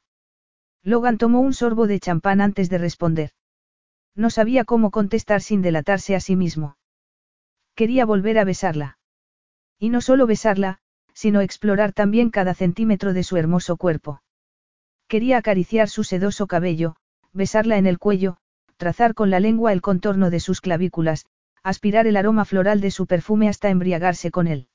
[0.83, 3.31] Logan tomó un sorbo de champán antes de responder.
[4.15, 6.77] No sabía cómo contestar sin delatarse a sí mismo.
[7.75, 8.99] Quería volver a besarla.
[9.77, 10.77] Y no solo besarla,
[11.13, 14.21] sino explorar también cada centímetro de su hermoso cuerpo.
[15.09, 16.95] Quería acariciar su sedoso cabello,
[17.33, 18.37] besarla en el cuello,
[18.77, 21.25] trazar con la lengua el contorno de sus clavículas,
[21.63, 24.69] aspirar el aroma floral de su perfume hasta embriagarse con él.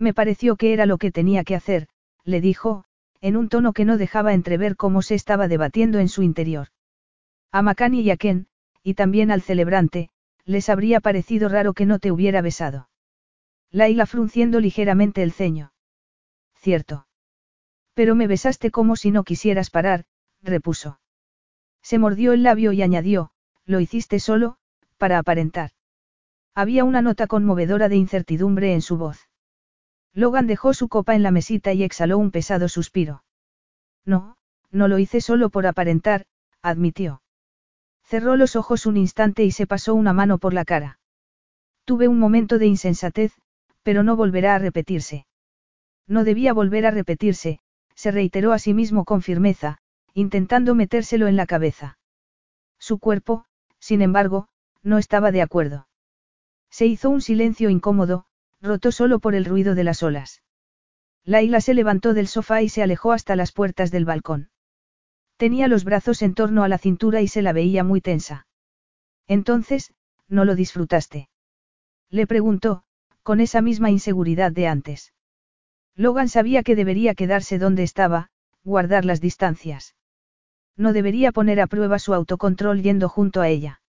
[0.00, 1.86] Me pareció que era lo que tenía que hacer,
[2.24, 2.84] le dijo,
[3.20, 6.68] en un tono que no dejaba entrever cómo se estaba debatiendo en su interior.
[7.52, 8.48] A Makani y a Ken,
[8.82, 10.08] y también al celebrante,
[10.46, 12.88] les habría parecido raro que no te hubiera besado.
[13.70, 15.72] Laila frunciendo ligeramente el ceño.
[16.54, 17.06] Cierto.
[17.92, 20.06] Pero me besaste como si no quisieras parar,
[20.42, 20.98] repuso.
[21.82, 23.32] Se mordió el labio y añadió,
[23.66, 24.56] lo hiciste solo,
[24.96, 25.72] para aparentar.
[26.54, 29.29] Había una nota conmovedora de incertidumbre en su voz.
[30.14, 33.24] Logan dejó su copa en la mesita y exhaló un pesado suspiro.
[34.04, 34.36] No,
[34.70, 36.26] no lo hice solo por aparentar,
[36.62, 37.22] admitió.
[38.04, 40.98] Cerró los ojos un instante y se pasó una mano por la cara.
[41.84, 43.32] Tuve un momento de insensatez,
[43.82, 45.26] pero no volverá a repetirse.
[46.06, 47.60] No debía volver a repetirse,
[47.94, 49.78] se reiteró a sí mismo con firmeza,
[50.12, 51.98] intentando metérselo en la cabeza.
[52.78, 53.44] Su cuerpo,
[53.78, 54.48] sin embargo,
[54.82, 55.86] no estaba de acuerdo.
[56.70, 58.24] Se hizo un silencio incómodo,
[58.62, 60.42] roto solo por el ruido de las olas.
[61.24, 64.50] Laila se levantó del sofá y se alejó hasta las puertas del balcón.
[65.36, 68.46] Tenía los brazos en torno a la cintura y se la veía muy tensa.
[69.26, 69.94] Entonces,
[70.28, 71.28] ¿no lo disfrutaste?
[72.10, 72.82] Le preguntó,
[73.22, 75.14] con esa misma inseguridad de antes.
[75.94, 78.30] Logan sabía que debería quedarse donde estaba,
[78.64, 79.94] guardar las distancias.
[80.76, 83.80] No debería poner a prueba su autocontrol yendo junto a ella.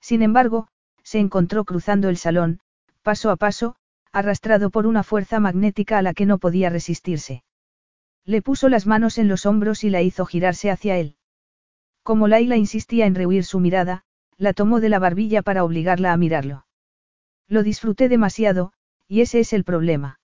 [0.00, 0.68] Sin embargo,
[1.02, 2.60] se encontró cruzando el salón,
[3.02, 3.76] paso a paso,
[4.12, 7.42] arrastrado por una fuerza magnética a la que no podía resistirse.
[8.24, 11.16] Le puso las manos en los hombros y la hizo girarse hacia él.
[12.02, 14.04] Como Laila insistía en rehuir su mirada,
[14.36, 16.66] la tomó de la barbilla para obligarla a mirarlo.
[17.48, 18.72] Lo disfruté demasiado,
[19.06, 20.20] y ese es el problema.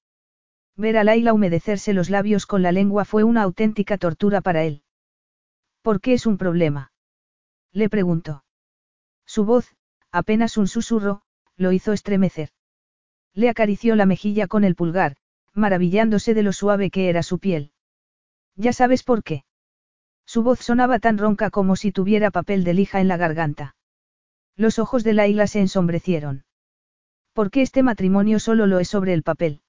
[0.76, 4.82] Ver a Laila humedecerse los labios con la lengua fue una auténtica tortura para él.
[5.82, 6.92] ¿Por qué es un problema?
[7.72, 8.44] Le preguntó.
[9.26, 9.74] Su voz,
[10.10, 11.22] apenas un susurro,
[11.56, 12.50] lo hizo estremecer.
[13.34, 15.16] Le acarició la mejilla con el pulgar,
[15.52, 17.72] maravillándose de lo suave que era su piel.
[18.56, 19.44] Ya sabes por qué.
[20.24, 23.76] Su voz sonaba tan ronca como si tuviera papel de lija en la garganta.
[24.56, 26.44] Los ojos de Laila se ensombrecieron.
[27.32, 29.62] ¿Por qué este matrimonio solo lo es sobre el papel?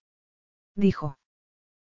[0.75, 1.17] dijo.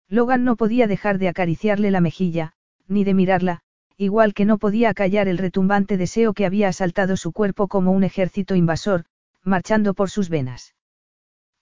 [0.08, 2.54] Logan no podía dejar de acariciarle la mejilla,
[2.88, 3.62] ni de mirarla,
[3.98, 8.04] igual que no podía acallar el retumbante deseo que había asaltado su cuerpo como un
[8.04, 9.06] ejército invasor,
[9.44, 10.76] marchando por sus venas.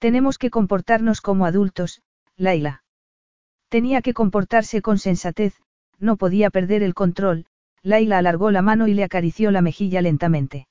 [0.01, 2.01] Tenemos que comportarnos como adultos,
[2.35, 2.83] Laila.
[3.69, 5.53] Tenía que comportarse con sensatez,
[5.99, 7.45] no podía perder el control,
[7.83, 10.67] Laila alargó la mano y le acarició la mejilla lentamente.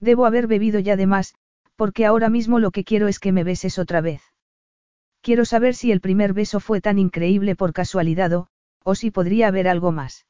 [0.00, 1.34] Debo haber bebido ya de más,
[1.76, 4.20] porque ahora mismo lo que quiero es que me beses otra vez.
[5.22, 8.48] Quiero saber si el primer beso fue tan increíble por casualidad o,
[8.84, 10.26] o si podría haber algo más.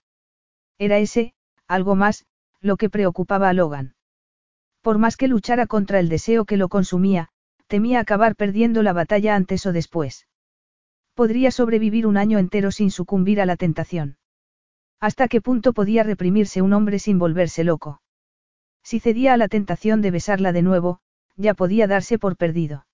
[0.79, 1.35] Era ese,
[1.67, 2.25] algo más,
[2.61, 3.97] lo que preocupaba a Logan.
[4.81, 7.32] Por más que luchara contra el deseo que lo consumía,
[7.73, 10.27] temía acabar perdiendo la batalla antes o después.
[11.15, 14.19] Podría sobrevivir un año entero sin sucumbir a la tentación.
[15.01, 18.03] ¿Hasta qué punto podía reprimirse un hombre sin volverse loco?
[18.83, 21.01] Si cedía a la tentación de besarla de nuevo,
[21.37, 22.85] ya podía darse por perdido.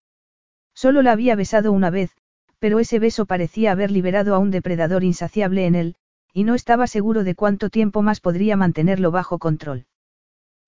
[0.74, 2.12] Solo la había besado una vez,
[2.60, 5.96] pero ese beso parecía haber liberado a un depredador insaciable en él,
[6.32, 9.86] y no estaba seguro de cuánto tiempo más podría mantenerlo bajo control.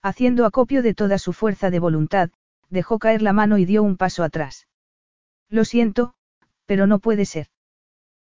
[0.03, 2.31] Haciendo acopio de toda su fuerza de voluntad,
[2.71, 4.67] dejó caer la mano y dio un paso atrás.
[5.49, 6.15] Lo siento,
[6.67, 7.49] pero no puede ser.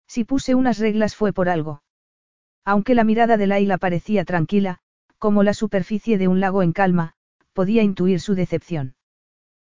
[0.06, 1.82] Si puse unas reglas fue por algo.
[2.64, 4.78] Aunque la mirada de Laila parecía tranquila,
[5.18, 7.14] como la superficie de un lago en calma,
[7.52, 8.94] podía intuir su decepción.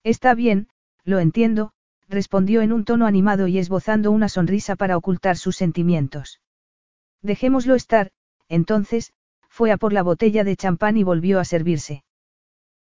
[0.04, 0.70] Está bien,
[1.04, 1.74] lo entiendo,
[2.08, 6.42] respondió en un tono animado y esbozando una sonrisa para ocultar sus sentimientos.
[7.22, 8.12] Dejémoslo estar,
[8.48, 9.14] entonces,
[9.48, 12.04] fue a por la botella de champán y volvió a servirse.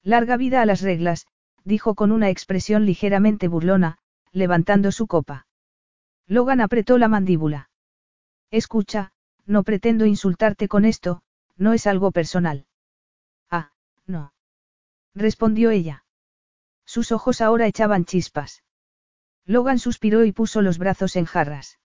[0.03, 1.27] Larga vida a las reglas,
[1.69, 3.99] dijo con una expresión ligeramente burlona,
[4.33, 5.47] levantando su copa.
[6.27, 7.69] Logan apretó la mandíbula.
[8.51, 9.11] Escucha,
[9.45, 11.21] no pretendo insultarte con esto,
[11.55, 12.65] no es algo personal.
[13.49, 13.71] Ah,
[14.05, 14.33] no.
[15.15, 16.03] Respondió ella.
[16.85, 18.63] Sus ojos ahora echaban chispas.
[19.45, 21.79] Logan suspiró y puso los brazos en jarras.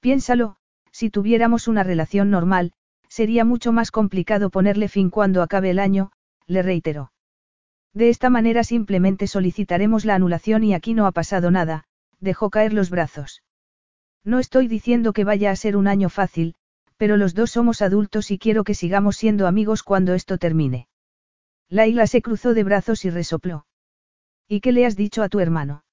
[0.00, 0.56] Piénsalo,
[0.92, 2.72] si tuviéramos una relación normal,
[3.08, 6.12] sería mucho más complicado ponerle fin cuando acabe el año,
[6.46, 7.11] le reiteró.
[7.94, 11.84] De esta manera simplemente solicitaremos la anulación y aquí no ha pasado nada,
[12.20, 13.42] dejó caer los brazos.
[14.24, 16.54] No estoy diciendo que vaya a ser un año fácil,
[16.96, 20.88] pero los dos somos adultos y quiero que sigamos siendo amigos cuando esto termine.
[21.68, 23.66] Laila se cruzó de brazos y resopló.
[24.48, 25.84] ¿Y qué le has dicho a tu hermano?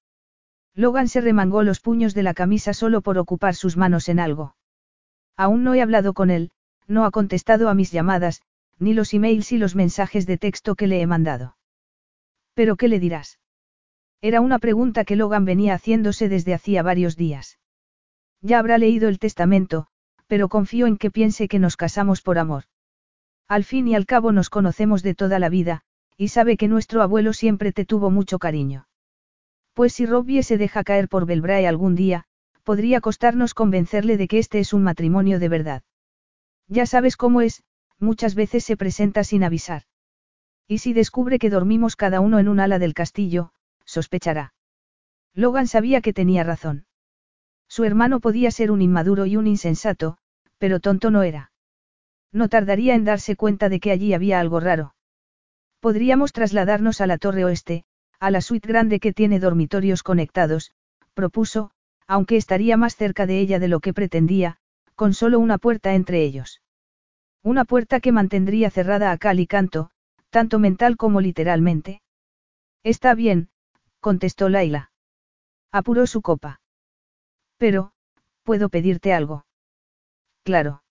[0.74, 4.54] Logan se remangó los puños de la camisa solo por ocupar sus manos en algo.
[5.36, 6.52] Aún no he hablado con él,
[6.86, 8.42] no ha contestado a mis llamadas,
[8.78, 11.56] ni los emails y los mensajes de texto que le he mandado.
[12.54, 13.38] ¿Pero qué le dirás?
[14.20, 17.58] Era una pregunta que Logan venía haciéndose desde hacía varios días.
[18.42, 19.86] Ya habrá leído el testamento,
[20.26, 22.64] pero confío en que piense que nos casamos por amor.
[23.48, 25.82] Al fin y al cabo nos conocemos de toda la vida,
[26.16, 28.86] y sabe que nuestro abuelo siempre te tuvo mucho cariño.
[29.72, 32.24] Pues si Robbie se deja caer por Belbrae algún día,
[32.62, 35.82] podría costarnos convencerle de que este es un matrimonio de verdad.
[36.68, 37.62] Ya sabes cómo es,
[37.98, 39.82] muchas veces se presenta sin avisar.
[40.70, 43.50] Y si descubre que dormimos cada uno en un ala del castillo,
[43.84, 44.54] sospechará.
[45.34, 46.86] Logan sabía que tenía razón.
[47.66, 50.16] Su hermano podía ser un inmaduro y un insensato,
[50.58, 51.50] pero tonto no era.
[52.30, 54.94] No tardaría en darse cuenta de que allí había algo raro.
[55.80, 57.82] Podríamos trasladarnos a la torre oeste,
[58.20, 60.70] a la suite grande que tiene dormitorios conectados,
[61.14, 61.72] propuso,
[62.06, 64.58] aunque estaría más cerca de ella de lo que pretendía,
[64.94, 66.62] con solo una puerta entre ellos.
[67.42, 69.90] Una puerta que mantendría cerrada a cal y canto,
[70.30, 72.00] tanto mental como literalmente.
[72.82, 73.50] Está bien,
[74.00, 74.90] contestó Laila.
[75.72, 76.60] Apuró su copa.
[77.58, 77.92] Pero,
[78.42, 79.44] ¿puedo pedirte algo?
[80.44, 80.82] Claro.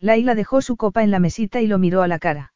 [0.00, 2.52] Laila dejó su copa en la mesita y lo miró a la cara.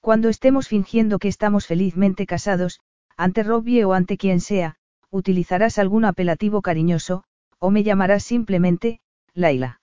[0.00, 2.80] Cuando estemos fingiendo que estamos felizmente casados,
[3.16, 4.76] ante Robbie o ante quien sea,
[5.10, 7.24] utilizarás algún apelativo cariñoso,
[7.58, 9.00] o me llamarás simplemente,
[9.34, 9.80] Laila.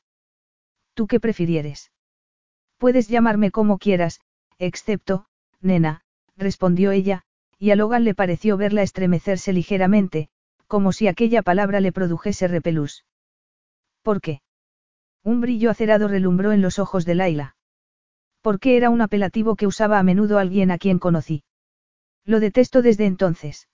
[0.93, 1.91] ¿Tú qué prefirieres?
[2.77, 4.21] Puedes llamarme como quieras,
[4.57, 5.27] excepto,
[5.61, 6.01] nena,
[6.37, 7.23] respondió ella,
[7.57, 10.29] y a Logan le pareció verla estremecerse ligeramente,
[10.67, 13.05] como si aquella palabra le produjese repelús.
[14.01, 14.41] ¿Por qué?
[15.23, 17.55] Un brillo acerado relumbró en los ojos de Laila.
[18.61, 21.43] qué era un apelativo que usaba a menudo alguien a quien conocí.
[22.25, 23.67] Lo detesto desde entonces.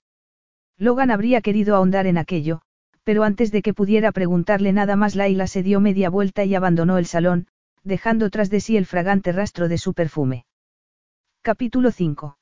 [0.78, 2.62] Logan habría querido ahondar en aquello,
[3.04, 6.98] pero antes de que pudiera preguntarle nada más Laila se dio media vuelta y abandonó
[6.98, 7.48] el salón,
[7.82, 10.46] dejando tras de sí el fragante rastro de su perfume.
[11.44, 12.38] Capítulo 5.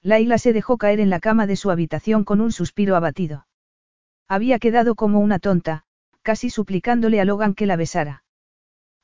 [0.00, 3.46] Laila se dejó caer en la cama de su habitación con un suspiro abatido.
[4.26, 5.84] Había quedado como una tonta,
[6.22, 8.24] casi suplicándole a Logan que la besara.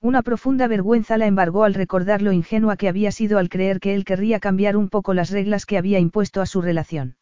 [0.01, 3.95] Una profunda vergüenza la embargó al recordar lo ingenua que había sido al creer que
[3.95, 7.19] él querría cambiar un poco las reglas que había impuesto a su relación.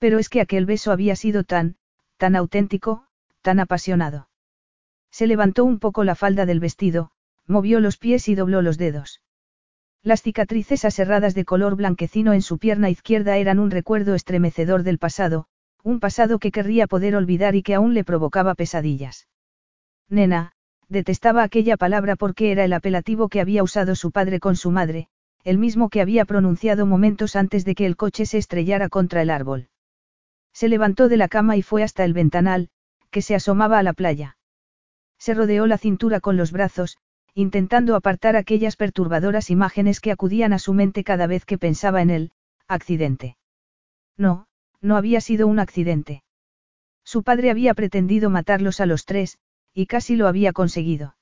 [0.00, 1.76] Pero es que aquel beso había sido tan,
[2.16, 3.06] tan auténtico,
[3.40, 4.28] tan apasionado.
[5.12, 7.12] Se levantó un poco la falda del vestido,
[7.46, 9.20] movió los pies y dobló los dedos.
[10.04, 14.98] Las cicatrices aserradas de color blanquecino en su pierna izquierda eran un recuerdo estremecedor del
[14.98, 15.46] pasado,
[15.82, 19.28] un pasado que querría poder olvidar y que aún le provocaba pesadillas.
[20.10, 20.52] Nena,
[20.90, 25.08] detestaba aquella palabra porque era el apelativo que había usado su padre con su madre,
[25.42, 29.30] el mismo que había pronunciado momentos antes de que el coche se estrellara contra el
[29.30, 29.68] árbol.
[30.52, 32.68] Se levantó de la cama y fue hasta el ventanal,
[33.10, 34.36] que se asomaba a la playa.
[35.18, 36.98] Se rodeó la cintura con los brazos,
[37.34, 42.10] intentando apartar aquellas perturbadoras imágenes que acudían a su mente cada vez que pensaba en
[42.10, 42.32] el
[42.68, 43.36] accidente.
[44.16, 44.46] No,
[44.80, 46.22] no había sido un accidente.
[47.04, 49.38] Su padre había pretendido matarlos a los tres,
[49.74, 51.16] y casi lo había conseguido.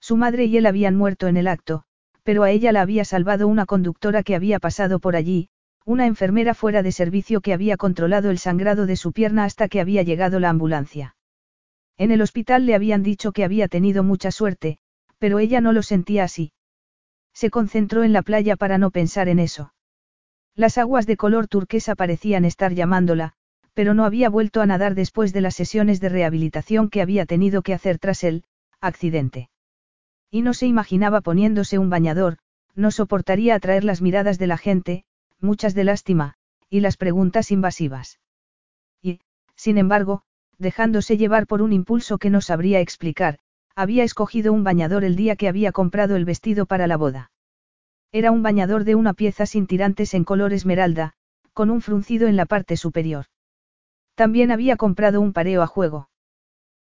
[0.00, 1.84] Su madre y él habían muerto en el acto,
[2.22, 5.48] pero a ella la había salvado una conductora que había pasado por allí,
[5.84, 9.80] una enfermera fuera de servicio que había controlado el sangrado de su pierna hasta que
[9.80, 11.16] había llegado la ambulancia.
[11.98, 14.78] En el hospital le habían dicho que había tenido mucha suerte,
[15.18, 16.52] pero ella no lo sentía así.
[17.32, 19.72] Se concentró en la playa para no pensar en eso.
[20.54, 23.34] Las aguas de color turquesa parecían estar llamándola,
[23.74, 27.60] pero no había vuelto a nadar después de las sesiones de rehabilitación que había tenido
[27.60, 28.44] que hacer tras el
[28.80, 29.50] accidente.
[30.30, 32.38] Y no se imaginaba poniéndose un bañador,
[32.74, 35.04] no soportaría atraer las miradas de la gente,
[35.40, 36.34] muchas de lástima,
[36.70, 38.18] y las preguntas invasivas.
[39.02, 39.20] Y,
[39.56, 40.22] sin embargo,
[40.58, 43.38] dejándose llevar por un impulso que no sabría explicar,
[43.76, 47.30] había escogido un bañador el día que había comprado el vestido para la boda.
[48.10, 51.12] Era un bañador de una pieza sin tirantes en color esmeralda,
[51.52, 53.26] con un fruncido en la parte superior.
[54.14, 56.08] También había comprado un pareo a juego.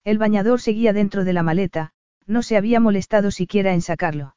[0.04, 1.92] El bañador seguía dentro de la maleta,
[2.26, 4.36] no se había molestado siquiera en sacarlo.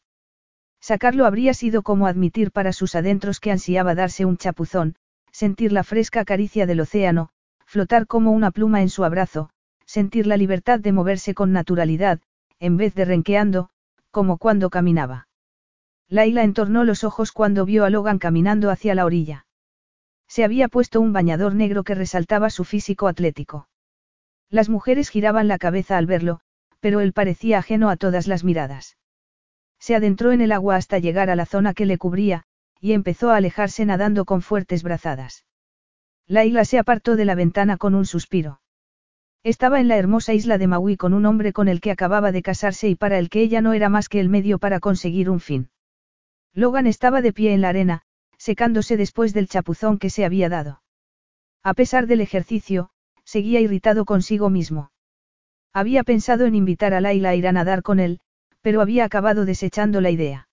[0.79, 4.97] Sacarlo habría sido como admitir para sus adentros que ansiaba darse un chapuzón,
[5.31, 7.31] sentir la fresca caricia del océano,
[7.65, 9.49] flotar como una pluma en su abrazo,
[9.87, 12.20] sentir la libertad de moverse con naturalidad,
[12.62, 13.70] en vez de renqueando,
[14.12, 15.26] como cuando caminaba.
[16.09, 19.47] Laila entornó los ojos cuando vio a Logan caminando hacia la orilla.
[20.28, 23.68] Se había puesto un bañador negro que resaltaba su físico atlético.
[24.48, 26.39] Las mujeres giraban la cabeza al verlo,
[26.78, 28.97] pero él parecía ajeno a todas las miradas.
[29.80, 32.44] Se adentró en el agua hasta llegar a la zona que le cubría,
[32.80, 35.44] y empezó a alejarse nadando con fuertes brazadas.
[36.28, 38.61] Laila se apartó de la ventana con un suspiro.
[39.44, 42.43] Estaba en la hermosa isla de Maui con un hombre con el que acababa de
[42.43, 45.40] casarse y para el que ella no era más que el medio para conseguir un
[45.40, 45.70] fin.
[46.55, 48.02] Logan estaba de pie en la arena,
[48.39, 50.82] secándose después del chapuzón que se había dado.
[51.64, 52.90] A pesar del ejercicio,
[53.24, 54.93] seguía irritado consigo mismo.
[55.73, 58.20] Había pensado en invitar a Laila a ir a nadar con él,
[58.60, 60.48] pero había acabado desechando la idea.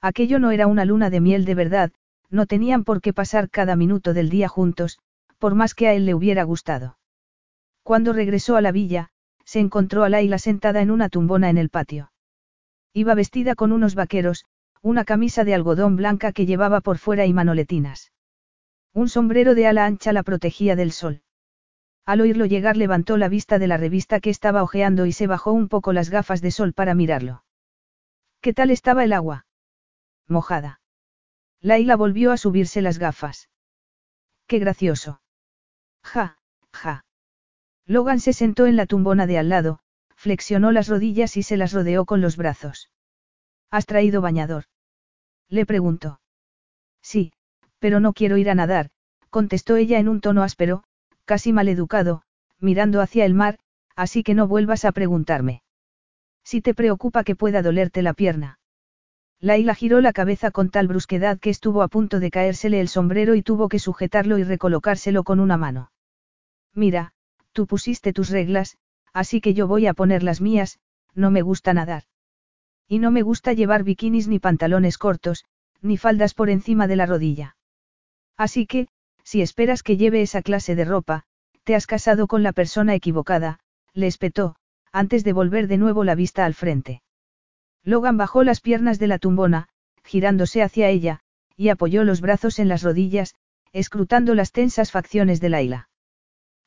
[0.00, 1.90] Aquello no era una luna de miel de verdad,
[2.30, 5.00] no tenían por qué pasar cada minuto del día juntos,
[5.38, 6.96] por más que a él le hubiera gustado.
[7.84, 9.10] Cuando regresó a la villa,
[9.44, 12.10] se encontró a Laila sentada en una tumbona en el patio.
[12.94, 14.46] Iba vestida con unos vaqueros,
[14.80, 18.10] una camisa de algodón blanca que llevaba por fuera y manoletinas.
[18.94, 21.22] Un sombrero de ala ancha la protegía del sol.
[22.06, 25.52] Al oírlo llegar levantó la vista de la revista que estaba hojeando y se bajó
[25.52, 27.44] un poco las gafas de sol para mirarlo.
[28.40, 29.46] ¿Qué tal estaba el agua?
[30.26, 30.80] Mojada.
[31.60, 33.50] Laila volvió a subirse las gafas.
[34.46, 35.20] Qué gracioso.
[36.02, 36.38] Ja,
[36.72, 37.03] ja.
[37.86, 39.80] Logan se sentó en la tumbona de al lado,
[40.16, 42.90] flexionó las rodillas y se las rodeó con los brazos.
[43.70, 44.64] ¿Has traído bañador?
[45.48, 46.20] Le preguntó.
[47.02, 47.32] Sí,
[47.78, 48.90] pero no quiero ir a nadar,
[49.28, 50.84] contestó ella en un tono áspero,
[51.26, 52.22] casi maleducado,
[52.58, 53.58] mirando hacia el mar,
[53.94, 55.62] así que no vuelvas a preguntarme.
[56.44, 58.58] Si te preocupa que pueda dolerte la pierna.
[59.40, 63.34] Laila giró la cabeza con tal brusquedad que estuvo a punto de caérsele el sombrero
[63.34, 65.90] y tuvo que sujetarlo y recolocárselo con una mano.
[66.72, 67.12] Mira,
[67.54, 68.76] tú pusiste tus reglas,
[69.14, 70.78] así que yo voy a poner las mías,
[71.14, 72.02] no me gusta nadar.
[72.86, 75.44] Y no me gusta llevar bikinis ni pantalones cortos,
[75.80, 77.56] ni faldas por encima de la rodilla.
[78.36, 78.88] Así que,
[79.22, 81.22] si esperas que lleve esa clase de ropa,
[81.62, 83.60] te has casado con la persona equivocada,
[83.94, 84.56] le espetó,
[84.92, 87.02] antes de volver de nuevo la vista al frente.
[87.84, 89.68] Logan bajó las piernas de la tumbona,
[90.02, 91.20] girándose hacia ella,
[91.56, 93.34] y apoyó los brazos en las rodillas,
[93.72, 95.88] escrutando las tensas facciones de Laila.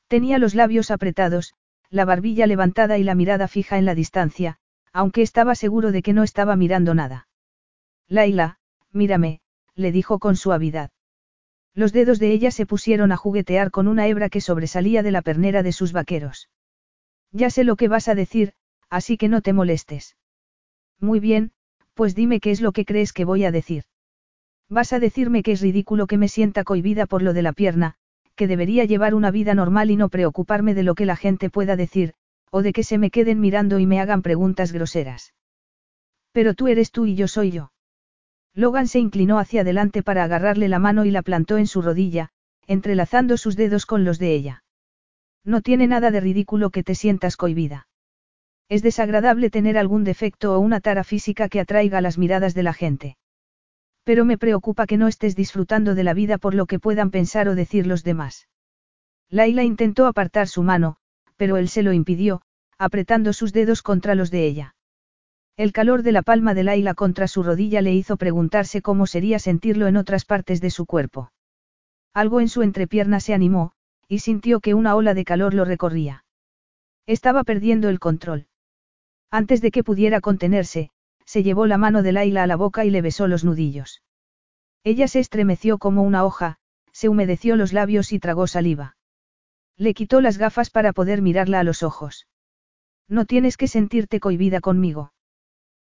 [0.08, 1.54] Tenía los labios apretados,
[1.90, 4.58] la barbilla levantada y la mirada fija en la distancia,
[4.94, 7.28] aunque estaba seguro de que no estaba mirando nada.
[8.08, 8.60] Laila,
[8.92, 9.42] mírame,
[9.76, 10.92] le dijo con suavidad.
[11.74, 15.22] Los dedos de ella se pusieron a juguetear con una hebra que sobresalía de la
[15.22, 16.50] pernera de sus vaqueros.
[17.32, 18.54] Ya sé lo que vas a decir,
[18.90, 20.16] así que no te molestes.
[21.00, 21.52] Muy bien,
[21.94, 23.84] pues dime qué es lo que crees que voy a decir.
[24.70, 27.96] Vas a decirme que es ridículo que me sienta cohibida por lo de la pierna,
[28.38, 31.76] que debería llevar una vida normal y no preocuparme de lo que la gente pueda
[31.76, 32.14] decir,
[32.52, 35.34] o de que se me queden mirando y me hagan preguntas groseras.
[36.32, 37.74] Pero tú eres tú y yo soy yo.
[38.54, 42.30] Logan se inclinó hacia adelante para agarrarle la mano y la plantó en su rodilla,
[42.66, 44.64] entrelazando sus dedos con los de ella.
[45.44, 47.88] No tiene nada de ridículo que te sientas cohibida.
[48.70, 52.74] Es desagradable tener algún defecto o una tara física que atraiga las miradas de la
[52.74, 53.18] gente.
[54.08, 57.50] Pero me preocupa que no estés disfrutando de la vida por lo que puedan pensar
[57.50, 58.48] o decir los demás.
[59.30, 60.96] Laila intentó apartar su mano,
[61.36, 62.42] pero él se lo impidió,
[62.78, 64.76] apretando sus dedos contra los de ella.
[65.58, 69.40] El calor de la palma de Laila contra su rodilla le hizo preguntarse cómo sería
[69.40, 71.34] sentirlo en otras partes de su cuerpo.
[72.14, 73.74] Algo en su entrepierna se animó,
[74.08, 76.24] y sintió que una ola de calor lo recorría.
[77.08, 78.48] Estaba perdiendo el control.
[79.32, 80.92] Antes de que pudiera contenerse,
[81.28, 84.02] se llevó la mano de Laila a la boca y le besó los nudillos.
[84.84, 86.56] Ella se estremeció como una hoja,
[86.94, 88.96] se humedeció los labios y tragó saliva.
[89.76, 92.28] Le quitó las gafas para poder mirarla a los ojos.
[93.10, 95.12] No tienes que sentirte cohibida conmigo.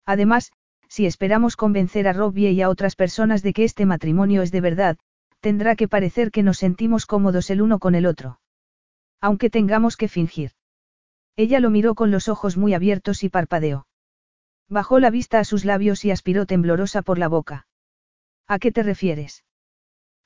[0.05, 0.53] Además,
[0.89, 4.61] si esperamos convencer a Robbie y a otras personas de que este matrimonio es de
[4.61, 4.99] verdad,
[5.41, 8.41] tendrá que parecer que nos sentimos cómodos el uno con el otro.
[9.21, 10.51] Aunque tengamos que fingir.
[11.37, 13.87] Ella lo miró con los ojos muy abiertos y parpadeó.
[14.69, 17.67] Bajó la vista a sus labios y aspiró temblorosa por la boca.
[18.47, 19.45] ¿A qué te refieres?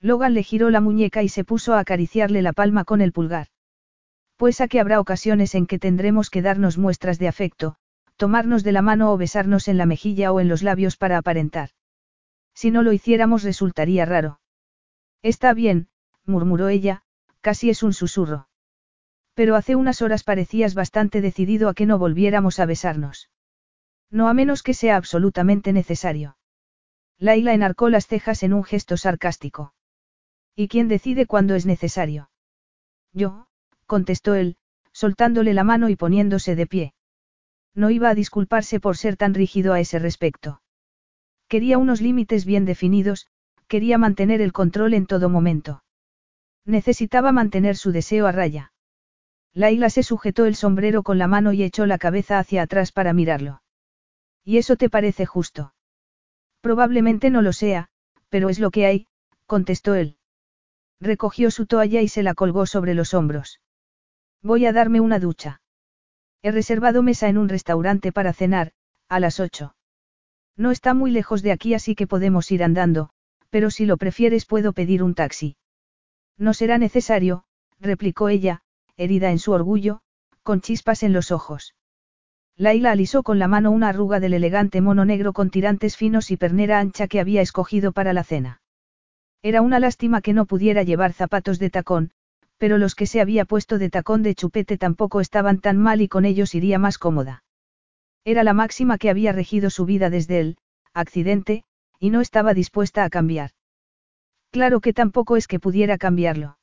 [0.00, 3.48] Logan le giró la muñeca y se puso a acariciarle la palma con el pulgar.
[4.36, 7.76] Pues a que habrá ocasiones en que tendremos que darnos muestras de afecto,
[8.16, 11.70] tomarnos de la mano o besarnos en la mejilla o en los labios para aparentar.
[12.52, 14.40] Si no lo hiciéramos resultaría raro.
[15.22, 15.88] Está bien,
[16.26, 17.04] murmuró ella,
[17.40, 18.48] casi es un susurro.
[19.34, 23.30] Pero hace unas horas parecías bastante decidido a que no volviéramos a besarnos.
[24.12, 26.36] No a menos que sea absolutamente necesario.
[27.18, 29.72] Laila enarcó las cejas en un gesto sarcástico.
[30.54, 32.30] ¿Y quién decide cuándo es necesario?
[33.14, 33.46] Yo,
[33.86, 34.56] contestó él,
[34.92, 36.94] soltándole la mano y poniéndose de pie.
[37.74, 40.60] No iba a disculparse por ser tan rígido a ese respecto.
[41.48, 43.28] Quería unos límites bien definidos,
[43.66, 45.84] quería mantener el control en todo momento.
[46.66, 48.74] Necesitaba mantener su deseo a raya.
[49.54, 53.14] Laila se sujetó el sombrero con la mano y echó la cabeza hacia atrás para
[53.14, 53.62] mirarlo.
[54.44, 55.74] ¿Y eso te parece justo?
[56.60, 57.88] Probablemente no lo sea,
[58.28, 59.06] pero es lo que hay,
[59.46, 60.16] contestó él.
[61.00, 63.60] Recogió su toalla y se la colgó sobre los hombros.
[64.42, 65.60] Voy a darme una ducha.
[66.42, 68.72] He reservado mesa en un restaurante para cenar,
[69.08, 69.76] a las ocho.
[70.56, 73.10] No está muy lejos de aquí así que podemos ir andando,
[73.50, 75.56] pero si lo prefieres puedo pedir un taxi.
[76.36, 77.44] No será necesario,
[77.78, 78.62] replicó ella,
[78.96, 80.00] herida en su orgullo,
[80.42, 81.74] con chispas en los ojos.
[82.62, 86.36] Laila alisó con la mano una arruga del elegante mono negro con tirantes finos y
[86.36, 88.62] pernera ancha que había escogido para la cena.
[89.42, 92.12] Era una lástima que no pudiera llevar zapatos de tacón,
[92.58, 96.06] pero los que se había puesto de tacón de chupete tampoco estaban tan mal y
[96.06, 97.42] con ellos iría más cómoda.
[98.24, 100.56] Era la máxima que había regido su vida desde el
[100.94, 101.64] accidente,
[101.98, 103.50] y no estaba dispuesta a cambiar.
[104.52, 106.58] Claro que tampoco es que pudiera cambiarlo.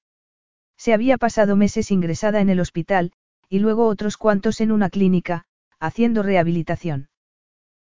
[0.77, 3.11] Se había pasado meses ingresada en el hospital,
[3.49, 5.43] y luego otros cuantos en una clínica,
[5.79, 7.09] haciendo rehabilitación.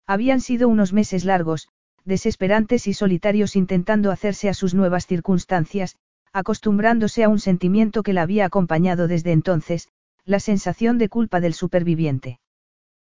[0.06, 1.68] Habían sido unos meses largos,
[2.04, 5.96] desesperantes y solitarios intentando hacerse a sus nuevas circunstancias,
[6.32, 9.88] acostumbrándose a un sentimiento que la había acompañado desde entonces,
[10.24, 12.40] la sensación de culpa del superviviente.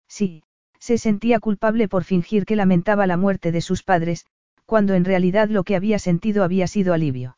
[0.07, 0.43] Sí,
[0.79, 4.25] se sentía culpable por fingir que lamentaba la muerte de sus padres,
[4.65, 7.37] cuando en realidad lo que había sentido había sido alivio.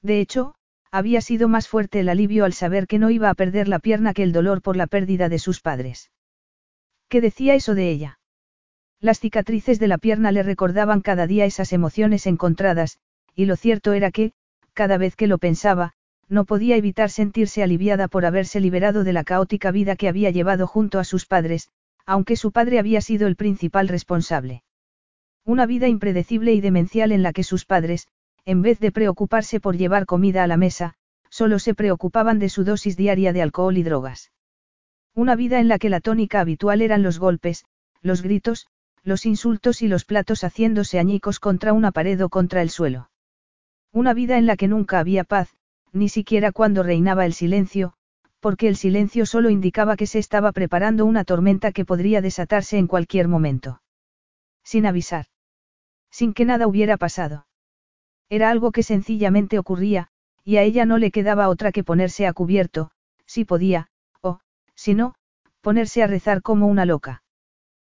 [0.00, 0.54] De hecho,
[0.90, 4.14] había sido más fuerte el alivio al saber que no iba a perder la pierna
[4.14, 6.10] que el dolor por la pérdida de sus padres.
[7.08, 8.18] ¿Qué decía eso de ella?
[9.00, 12.98] Las cicatrices de la pierna le recordaban cada día esas emociones encontradas,
[13.34, 14.32] y lo cierto era que,
[14.72, 15.92] cada vez que lo pensaba,
[16.28, 20.66] no podía evitar sentirse aliviada por haberse liberado de la caótica vida que había llevado
[20.66, 21.68] junto a sus padres,
[22.06, 24.62] aunque su padre había sido el principal responsable.
[25.44, 28.08] Una vida impredecible y demencial en la que sus padres,
[28.44, 30.94] en vez de preocuparse por llevar comida a la mesa,
[31.28, 34.32] solo se preocupaban de su dosis diaria de alcohol y drogas.
[35.14, 37.64] Una vida en la que la tónica habitual eran los golpes,
[38.02, 38.66] los gritos,
[39.04, 43.10] los insultos y los platos haciéndose añicos contra una pared o contra el suelo.
[43.92, 45.54] Una vida en la que nunca había paz,
[45.92, 47.94] ni siquiera cuando reinaba el silencio,
[48.40, 52.88] porque el silencio solo indicaba que se estaba preparando una tormenta que podría desatarse en
[52.88, 53.80] cualquier momento.
[54.64, 55.26] Sin avisar.
[56.10, 57.46] Sin que nada hubiera pasado.
[58.28, 60.08] Era algo que sencillamente ocurría,
[60.42, 62.90] y a ella no le quedaba otra que ponerse a cubierto,
[63.26, 63.88] si podía,
[64.74, 65.14] o, si no,
[65.60, 67.22] ponerse a rezar como una loca.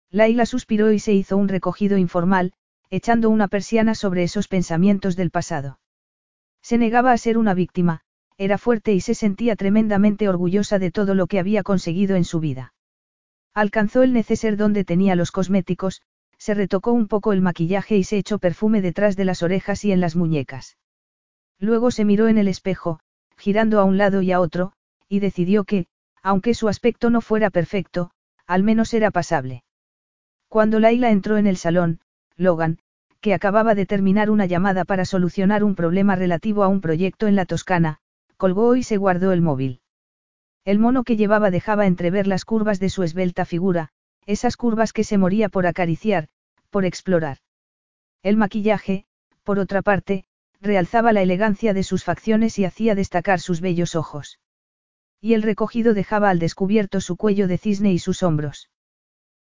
[0.10, 2.54] Laila suspiró y se hizo un recogido informal,
[2.90, 5.80] echando una persiana sobre esos pensamientos del pasado.
[6.62, 8.02] Se negaba a ser una víctima,
[8.38, 12.40] era fuerte y se sentía tremendamente orgullosa de todo lo que había conseguido en su
[12.40, 12.74] vida.
[13.54, 16.02] Alcanzó el neceser donde tenía los cosméticos,
[16.38, 19.92] se retocó un poco el maquillaje y se echó perfume detrás de las orejas y
[19.92, 20.78] en las muñecas.
[21.60, 23.00] Luego se miró en el espejo,
[23.38, 24.74] girando a un lado y a otro,
[25.08, 25.88] y decidió que,
[26.24, 28.12] aunque su aspecto no fuera perfecto,
[28.48, 29.64] al menos era pasable.
[30.48, 32.00] Cuando Laila entró en el salón,
[32.36, 32.80] Logan,
[33.22, 37.36] que acababa de terminar una llamada para solucionar un problema relativo a un proyecto en
[37.36, 38.00] la Toscana,
[38.38, 39.82] colgó y se guardó el móvil.
[40.66, 43.90] El mono que llevaba dejaba entrever las curvas de su esbelta figura,
[44.26, 46.28] esas curvas que se moría por acariciar,
[46.70, 47.38] por explorar.
[48.24, 49.06] El maquillaje,
[49.44, 50.26] por otra parte,
[50.60, 54.40] realzaba la elegancia de sus facciones y hacía destacar sus bellos ojos.
[55.22, 58.70] Y el recogido dejaba al descubierto su cuello de cisne y sus hombros.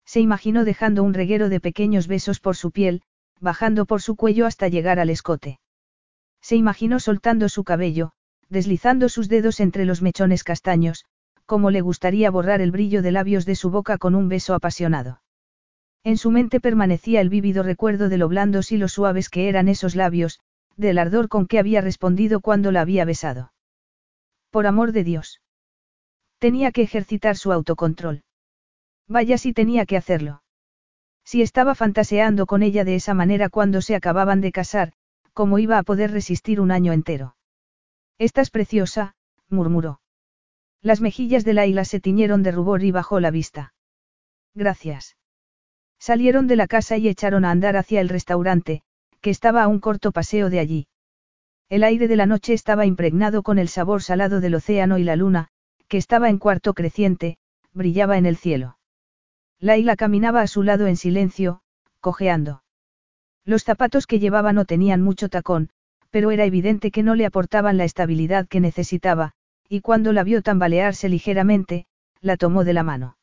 [0.06, 3.02] Se imaginó dejando un reguero de pequeños besos por su piel,
[3.42, 5.60] bajando por su cuello hasta llegar al escote.
[6.42, 8.12] Se imaginó soltando su cabello,
[8.50, 11.06] deslizando sus dedos entre los mechones castaños,
[11.46, 15.22] como le gustaría borrar el brillo de labios de su boca con un beso apasionado.
[16.04, 19.68] En su mente permanecía el vívido recuerdo de lo blandos y lo suaves que eran
[19.68, 20.40] esos labios,
[20.78, 23.52] del ardor con que había respondido cuando la había besado.
[24.52, 25.42] Por amor de Dios.
[26.46, 28.22] Tenía que ejercitar su autocontrol.
[29.08, 30.44] Vaya si tenía que hacerlo.
[31.24, 34.94] Si estaba fantaseando con ella de esa manera cuando se acababan de casar,
[35.34, 37.36] ¿cómo iba a poder resistir un año entero?
[38.20, 39.16] Estás preciosa,
[39.50, 40.02] murmuró.
[40.84, 43.74] Las mejillas de Laila se tiñeron de rubor y bajó la vista.
[44.54, 45.18] Gracias.
[45.98, 48.84] Salieron de la casa y echaron a andar hacia el restaurante,
[49.20, 50.88] que estaba a un corto paseo de allí.
[51.70, 55.16] El aire de la noche estaba impregnado con el sabor salado del océano y la
[55.16, 55.50] luna,
[55.88, 57.38] que estaba en cuarto creciente,
[57.74, 58.78] brillaba en el cielo.
[59.60, 61.62] Laila caminaba a su lado en silencio,
[62.00, 62.64] cojeando.
[63.46, 65.70] Los zapatos que llevaba no tenían mucho tacón,
[66.10, 69.34] pero era evidente que no le aportaban la estabilidad que necesitaba,
[69.70, 71.86] y cuando la vio tambalearse ligeramente,
[72.22, 73.18] la tomó de la mano.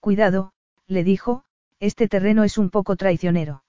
[0.00, 0.52] Cuidado,
[0.86, 1.44] le dijo,
[1.80, 3.64] este terreno es un poco traicionero.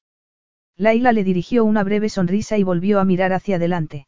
[0.75, 4.07] Laila le dirigió una breve sonrisa y volvió a mirar hacia adelante.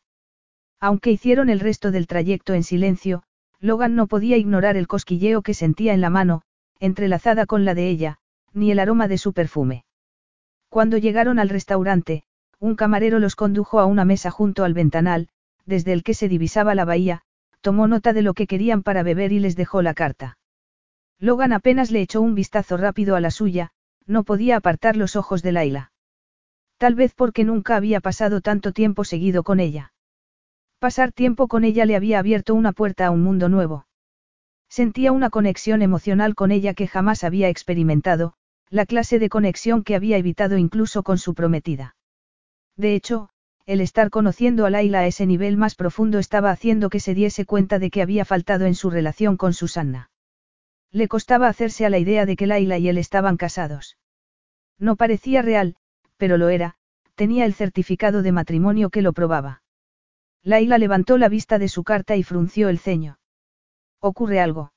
[0.79, 3.23] Aunque hicieron el resto del trayecto en silencio,
[3.59, 6.41] Logan no podía ignorar el cosquilleo que sentía en la mano,
[6.79, 8.17] entrelazada con la de ella,
[8.53, 9.85] ni el aroma de su perfume.
[10.69, 12.23] Cuando llegaron al restaurante,
[12.59, 15.29] un camarero los condujo a una mesa junto al ventanal,
[15.65, 17.21] desde el que se divisaba la bahía,
[17.61, 20.37] tomó nota de lo que querían para beber y les dejó la carta.
[21.19, 23.71] Logan apenas le echó un vistazo rápido a la suya,
[24.05, 25.91] no podía apartar los ojos de Laila.
[26.77, 29.93] Tal vez porque nunca había pasado tanto tiempo seguido con ella.
[30.79, 33.87] Pasar tiempo con ella le había abierto una puerta a un mundo nuevo.
[34.69, 38.33] Sentía una conexión emocional con ella que jamás había experimentado,
[38.69, 41.95] la clase de conexión que había evitado incluso con su prometida.
[42.75, 43.29] De hecho,
[43.65, 47.45] el estar conociendo a Laila a ese nivel más profundo estaba haciendo que se diese
[47.45, 50.11] cuenta de que había faltado en su relación con Susanna.
[50.91, 53.97] Le costaba hacerse a la idea de que Laila y él estaban casados.
[54.77, 55.77] No parecía real,
[56.17, 56.75] pero lo era,
[57.15, 59.63] tenía el certificado de matrimonio que lo probaba.
[60.45, 63.17] Laila levantó la vista de su carta y frunció el ceño.
[63.99, 64.73] ¿Ocurre algo?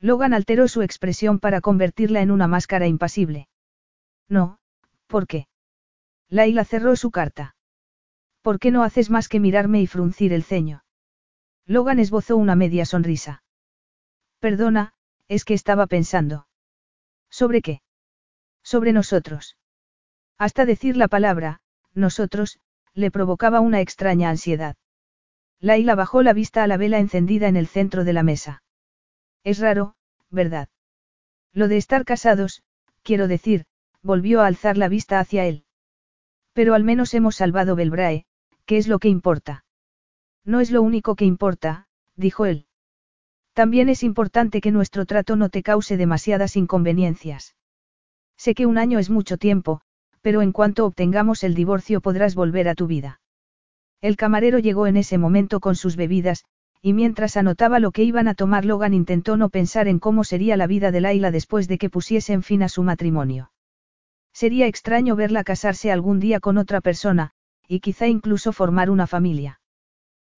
[0.00, 3.48] Logan alteró su expresión para convertirla en una máscara impasible.
[4.28, 4.58] No,
[5.06, 5.46] ¿por qué?
[6.28, 7.54] Laila cerró su carta.
[8.42, 10.82] ¿Por qué no haces más que mirarme y fruncir el ceño?
[11.66, 13.44] Logan esbozó una media sonrisa.
[14.40, 14.94] Perdona,
[15.28, 16.48] es que estaba pensando.
[17.30, 17.82] ¿Sobre qué?
[18.64, 19.56] Sobre nosotros.
[20.36, 21.60] Hasta decir la palabra,
[21.94, 22.58] nosotros,
[22.94, 24.76] le provocaba una extraña ansiedad.
[25.60, 28.62] Laila bajó la vista a la vela encendida en el centro de la mesa.
[29.44, 29.94] Es raro,
[30.30, 30.68] ¿verdad?
[31.52, 32.62] Lo de estar casados,
[33.02, 33.66] quiero decir,
[34.02, 35.64] volvió a alzar la vista hacia él.
[36.52, 38.24] Pero al menos hemos salvado Belbrae,
[38.64, 39.64] ¿qué es lo que importa?
[40.44, 41.86] No es lo único que importa,
[42.16, 42.66] dijo él.
[43.52, 47.56] También es importante que nuestro trato no te cause demasiadas inconveniencias.
[48.36, 49.82] Sé que un año es mucho tiempo,
[50.22, 53.20] pero en cuanto obtengamos el divorcio podrás volver a tu vida.
[54.00, 56.44] El camarero llegó en ese momento con sus bebidas,
[56.82, 60.56] y mientras anotaba lo que iban a tomar Logan intentó no pensar en cómo sería
[60.56, 63.52] la vida de Laila después de que pusiesen fin a su matrimonio.
[64.32, 67.32] Sería extraño verla casarse algún día con otra persona,
[67.68, 69.60] y quizá incluso formar una familia.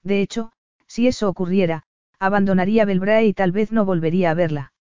[0.03, 0.53] De hecho,
[0.87, 1.85] si eso ocurriera,
[2.19, 4.73] abandonaría Belbrae y tal vez no volvería a verla.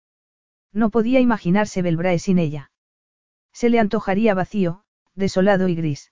[0.73, 2.71] No podía imaginarse Belbrae sin ella.
[3.53, 4.83] Se le antojaría vacío,
[5.15, 6.11] desolado y gris.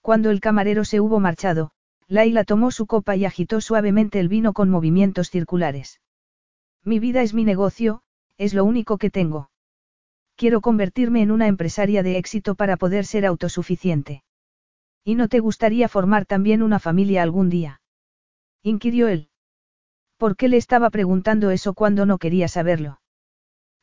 [0.00, 1.70] Cuando el camarero se hubo marchado,
[2.08, 6.00] Laila tomó su copa y agitó suavemente el vino con movimientos circulares.
[6.84, 8.02] Mi vida es mi negocio,
[8.36, 9.50] es lo único que tengo.
[10.36, 14.24] Quiero convertirme en una empresaria de éxito para poder ser autosuficiente.
[15.04, 17.80] ¿Y no te gustaría formar también una familia algún día?
[18.62, 19.28] inquirió él.
[20.16, 23.00] ¿Por qué le estaba preguntando eso cuando no quería saberlo?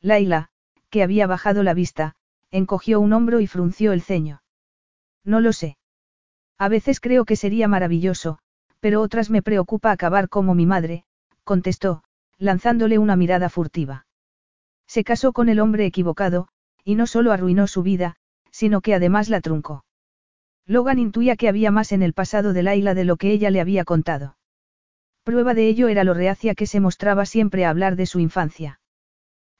[0.00, 0.50] Laila,
[0.90, 2.16] que había bajado la vista,
[2.52, 4.42] encogió un hombro y frunció el ceño.
[5.24, 5.76] No lo sé.
[6.58, 8.38] A veces creo que sería maravilloso,
[8.78, 11.04] pero otras me preocupa acabar como mi madre,
[11.42, 12.04] contestó,
[12.38, 14.06] lanzándole una mirada furtiva.
[14.86, 16.48] Se casó con el hombre equivocado,
[16.84, 18.16] y no solo arruinó su vida,
[18.50, 19.84] sino que además la truncó.
[20.66, 23.60] Logan intuía que había más en el pasado de Laila de lo que ella le
[23.60, 24.36] había contado.
[25.24, 28.80] Prueba de ello era lo reacia que se mostraba siempre a hablar de su infancia.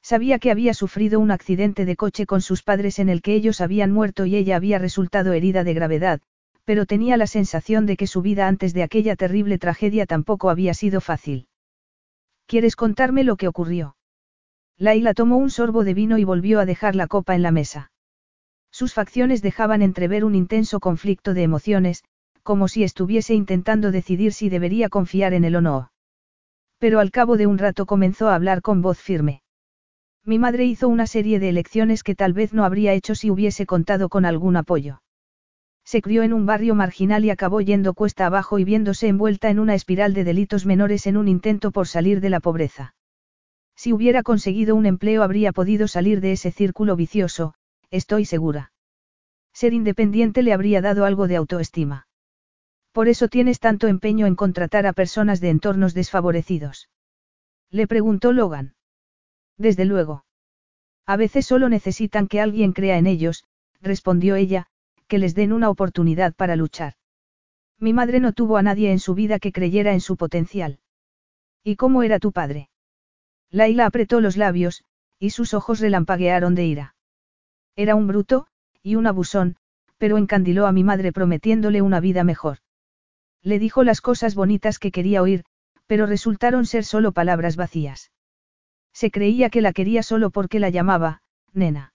[0.03, 3.61] Sabía que había sufrido un accidente de coche con sus padres en el que ellos
[3.61, 6.19] habían muerto y ella había resultado herida de gravedad,
[6.65, 10.73] pero tenía la sensación de que su vida antes de aquella terrible tragedia tampoco había
[10.73, 11.47] sido fácil.
[12.47, 13.95] ¿Quieres contarme lo que ocurrió?
[14.77, 17.91] Laila tomó un sorbo de vino y volvió a dejar la copa en la mesa.
[18.71, 22.03] Sus facciones dejaban entrever un intenso conflicto de emociones,
[22.41, 25.91] como si estuviese intentando decidir si debería confiar en él o no.
[26.77, 29.42] Pero al cabo de un rato comenzó a hablar con voz firme.
[30.25, 33.65] Mi madre hizo una serie de elecciones que tal vez no habría hecho si hubiese
[33.65, 35.01] contado con algún apoyo.
[35.83, 39.59] Se crió en un barrio marginal y acabó yendo cuesta abajo y viéndose envuelta en
[39.59, 42.95] una espiral de delitos menores en un intento por salir de la pobreza.
[43.75, 47.55] Si hubiera conseguido un empleo habría podido salir de ese círculo vicioso,
[47.91, 48.71] estoy segura.
[49.51, 52.07] Ser independiente le habría dado algo de autoestima.
[52.93, 56.89] Por eso tienes tanto empeño en contratar a personas de entornos desfavorecidos.
[57.71, 58.75] Le preguntó Logan.
[59.57, 60.25] Desde luego.
[61.05, 63.43] A veces solo necesitan que alguien crea en ellos,
[63.81, 64.67] respondió ella,
[65.07, 66.93] que les den una oportunidad para luchar.
[67.79, 70.79] Mi madre no tuvo a nadie en su vida que creyera en su potencial.
[71.63, 72.69] ¿Y cómo era tu padre?
[73.51, 74.83] Laila apretó los labios,
[75.19, 76.95] y sus ojos relampaguearon de ira.
[77.75, 78.47] Era un bruto,
[78.81, 79.57] y un abusón,
[79.97, 82.59] pero encandiló a mi madre prometiéndole una vida mejor.
[83.41, 85.43] Le dijo las cosas bonitas que quería oír,
[85.85, 88.12] pero resultaron ser solo palabras vacías.
[88.93, 91.21] Se creía que la quería solo porque la llamaba,
[91.51, 91.93] nena.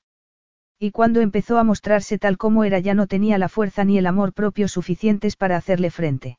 [0.79, 4.07] Y cuando empezó a mostrarse tal como era ya no tenía la fuerza ni el
[4.07, 6.39] amor propio suficientes para hacerle frente.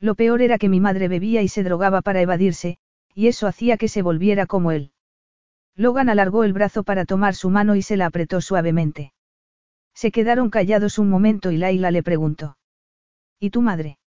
[0.00, 2.78] Lo peor era que mi madre bebía y se drogaba para evadirse,
[3.14, 4.92] y eso hacía que se volviera como él.
[5.74, 9.12] Logan alargó el brazo para tomar su mano y se la apretó suavemente.
[9.94, 12.56] Se quedaron callados un momento y Laila le preguntó.
[13.40, 13.98] ¿Y tu madre?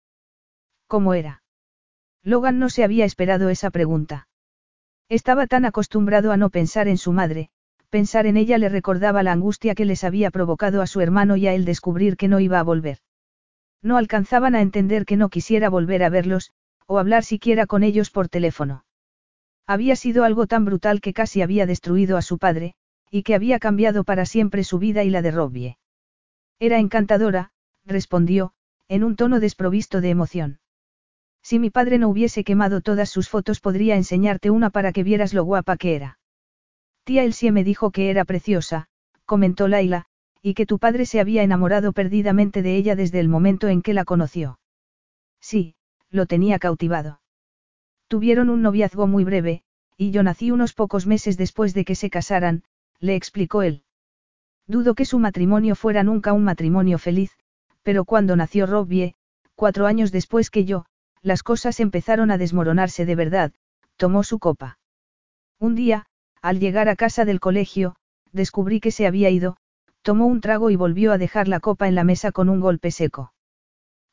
[0.87, 1.43] ¿Cómo era?
[2.23, 4.27] Logan no se había esperado esa pregunta.
[5.11, 7.51] Estaba tan acostumbrado a no pensar en su madre,
[7.91, 11.45] Pensar en ella le recordaba la angustia que les había provocado a su hermano y
[11.45, 12.99] a él descubrir que no iba a volver.
[13.81, 16.53] No alcanzaban a entender que no quisiera volver a verlos,
[16.87, 18.85] o hablar siquiera con ellos por teléfono.
[19.67, 22.75] Había sido algo tan brutal que casi había destruido a su padre,
[23.09, 25.77] y que había cambiado para siempre su vida y la de Robbie.
[26.59, 27.51] Era encantadora,
[27.83, 28.53] respondió,
[28.87, 30.60] en un tono desprovisto de emoción.
[31.43, 35.33] Si mi padre no hubiese quemado todas sus fotos podría enseñarte una para que vieras
[35.33, 36.19] lo guapa que era.
[37.03, 38.87] Tía Elsie me dijo que era preciosa,
[39.25, 40.05] comentó Laila,
[40.41, 43.93] y que tu padre se había enamorado perdidamente de ella desde el momento en que
[43.93, 44.59] la conoció.
[45.39, 45.75] Sí,
[46.09, 47.21] lo tenía cautivado.
[48.07, 49.63] Tuvieron un noviazgo muy breve,
[49.97, 52.63] y yo nací unos pocos meses después de que se casaran,
[52.99, 53.83] le explicó él.
[54.67, 57.31] Dudo que su matrimonio fuera nunca un matrimonio feliz,
[57.83, 59.15] pero cuando nació Robbie,
[59.55, 60.85] cuatro años después que yo,
[61.21, 63.51] las cosas empezaron a desmoronarse de verdad,
[63.95, 64.79] tomó su copa.
[65.59, 66.05] Un día,
[66.41, 67.95] al llegar a casa del colegio,
[68.31, 69.57] descubrí que se había ido,
[70.01, 72.91] tomó un trago y volvió a dejar la copa en la mesa con un golpe
[72.91, 73.33] seco.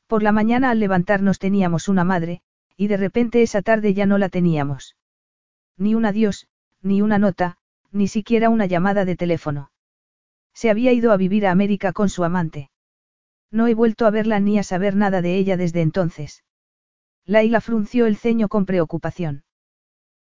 [0.07, 2.41] Por la mañana al levantarnos teníamos una madre,
[2.77, 4.95] y de repente esa tarde ya no la teníamos.
[5.77, 6.47] Ni un adiós,
[6.81, 7.57] ni una nota,
[7.91, 9.71] ni siquiera una llamada de teléfono.
[10.53, 12.69] Se había ido a vivir a América con su amante.
[13.51, 16.43] No he vuelto a verla ni a saber nada de ella desde entonces.
[17.29, 19.43] Laila frunció el ceño con preocupación.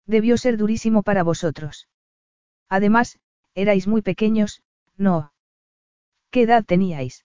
[0.04, 1.88] Debió ser durísimo para vosotros.
[2.68, 3.18] Además,
[3.54, 4.62] erais muy pequeños,
[4.98, 5.32] ¿no?
[6.30, 7.24] ¿Qué edad teníais?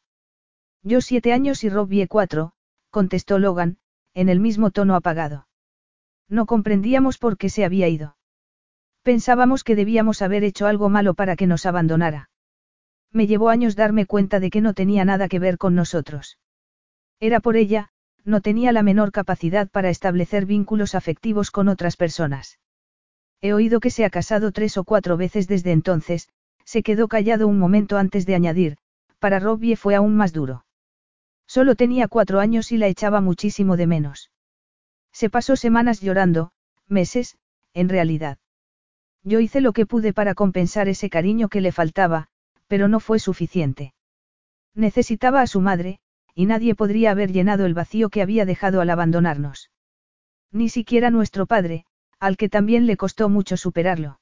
[0.84, 2.54] Yo siete años y Robbie cuatro,
[2.92, 3.78] contestó Logan,
[4.14, 5.50] en el mismo tono apagado.
[6.30, 8.16] No comprendíamos por qué se había ido.
[9.02, 12.30] Pensábamos que debíamos haber hecho algo malo para que nos abandonara.
[13.12, 16.40] Me llevó años darme cuenta de que no tenía nada que ver con nosotros.
[17.20, 17.93] Era por ella,
[18.26, 22.60] no tenía la menor capacidad para establecer vínculos afectivos con otras personas.
[23.42, 26.30] He oído que se ha casado tres o cuatro veces desde entonces,
[26.64, 28.78] se quedó callado un momento antes de añadir,
[29.20, 30.66] para Robbie fue aún más duro.
[31.46, 34.32] Solo tenía cuatro años y la echaba muchísimo de menos.
[35.12, 36.52] Se pasó semanas llorando,
[36.88, 37.38] meses,
[37.74, 38.38] en realidad.
[39.24, 42.28] Yo hice lo que pude para compensar ese cariño que le faltaba,
[42.68, 43.94] pero no fue suficiente.
[44.74, 46.00] Necesitaba a su madre,
[46.36, 49.72] y nadie podría haber llenado el vacío que había dejado al abandonarnos.
[50.52, 51.86] Ni siquiera nuestro padre,
[52.20, 54.20] al que también le costó mucho superarlo.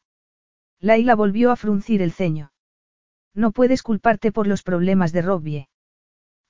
[0.79, 2.51] Laila volvió a fruncir el ceño.
[3.33, 5.69] No puedes culparte por los problemas de Robbie.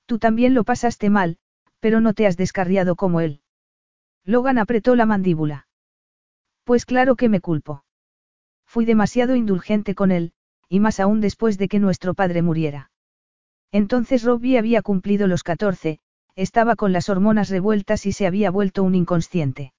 [0.06, 1.38] Tú también lo pasaste mal,
[1.80, 3.40] pero no te has descarriado como él.
[4.24, 5.66] Logan apretó la mandíbula.
[6.64, 7.84] Pues claro que me culpo.
[8.64, 10.32] Fui demasiado indulgente con él,
[10.68, 12.91] y más aún después de que nuestro padre muriera.
[13.72, 15.98] Entonces Robbie había cumplido los 14,
[16.36, 19.72] estaba con las hormonas revueltas y se había vuelto un inconsciente.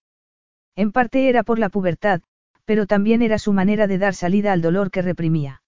[0.76, 2.22] En parte era por la pubertad,
[2.65, 5.61] pero también era su manera de dar salida al dolor que reprimía.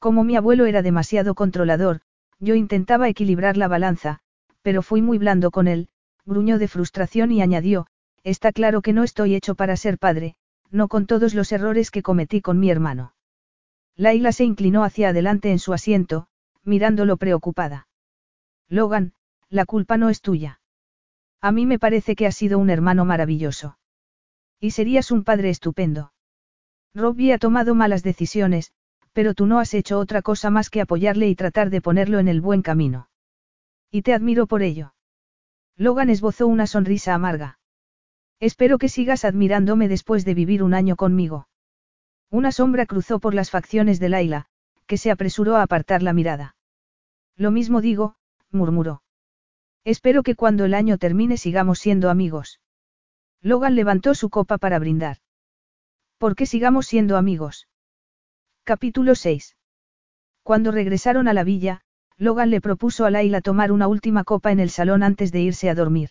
[0.00, 2.00] Como mi abuelo era demasiado controlador,
[2.38, 4.18] yo intentaba equilibrar la balanza,
[4.62, 5.88] pero fui muy blando con él,
[6.24, 7.86] gruñó de frustración y añadió,
[8.24, 10.34] está claro que no estoy hecho para ser padre,
[10.70, 13.14] no con todos los errores que cometí con mi hermano.
[13.94, 16.26] Laila se inclinó hacia adelante en su asiento,
[16.66, 17.88] mirándolo preocupada.
[18.68, 19.14] Logan,
[19.48, 20.60] la culpa no es tuya.
[21.40, 23.78] A mí me parece que has sido un hermano maravilloso.
[24.58, 26.12] Y serías un padre estupendo.
[26.94, 28.72] Robbie ha tomado malas decisiones,
[29.12, 32.28] pero tú no has hecho otra cosa más que apoyarle y tratar de ponerlo en
[32.28, 33.08] el buen camino.
[33.90, 34.94] Y te admiro por ello.
[35.76, 37.58] Logan esbozó una sonrisa amarga.
[38.40, 41.48] Espero que sigas admirándome después de vivir un año conmigo.
[42.30, 44.46] Una sombra cruzó por las facciones de Laila,
[44.86, 46.55] que se apresuró a apartar la mirada.
[47.36, 48.16] Lo mismo digo,
[48.50, 49.02] murmuró.
[49.84, 52.60] Espero que cuando el año termine sigamos siendo amigos.
[53.42, 55.18] Logan levantó su copa para brindar.
[56.18, 57.68] ¿Por qué sigamos siendo amigos?
[58.64, 59.56] Capítulo 6.
[60.42, 61.82] Cuando regresaron a la villa,
[62.16, 65.68] Logan le propuso a Laila tomar una última copa en el salón antes de irse
[65.68, 66.10] a dormir.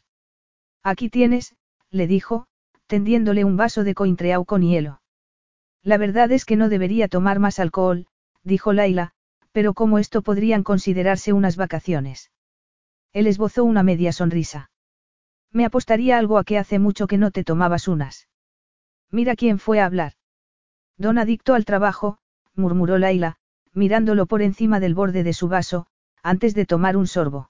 [0.83, 1.55] Aquí tienes,
[1.89, 2.45] le dijo,
[2.85, 5.01] tendiéndole un vaso de cointreau con hielo.
[5.81, 8.05] La verdad es que no debería tomar más alcohol,
[8.43, 9.14] dijo Laila,
[9.55, 12.29] pero como esto podrían considerarse unas vacaciones.
[13.13, 14.69] Él esbozó una media sonrisa.
[15.53, 18.27] Me apostaría algo a que hace mucho que no te tomabas unas.
[19.11, 20.11] Mira quién fue a hablar.
[20.97, 22.17] Don adicto al trabajo,
[22.53, 23.37] murmuró Laila,
[23.73, 25.87] mirándolo por encima del borde de su vaso,
[26.21, 27.49] antes de tomar un sorbo.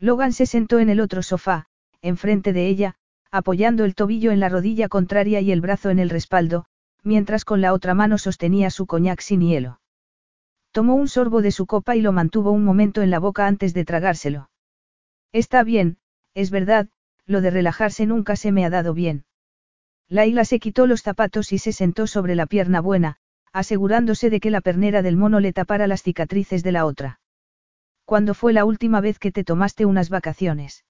[0.00, 1.66] Logan se sentó en el otro sofá,
[2.00, 2.96] enfrente de ella,
[3.30, 6.64] apoyando el tobillo en la rodilla contraria y el brazo en el respaldo,
[7.04, 9.78] mientras con la otra mano sostenía su coñac sin hielo.
[10.72, 13.74] Tomó un sorbo de su copa y lo mantuvo un momento en la boca antes
[13.74, 14.50] de tragárselo.
[15.30, 15.98] Está bien,
[16.34, 16.88] es verdad,
[17.26, 19.24] lo de relajarse nunca se me ha dado bien.
[20.08, 23.18] Laila se quitó los zapatos y se sentó sobre la pierna buena,
[23.52, 27.20] asegurándose de que la pernera del mono le tapara las cicatrices de la otra.
[28.04, 30.84] ¿Cuándo fue la última vez que te tomaste unas vacaciones?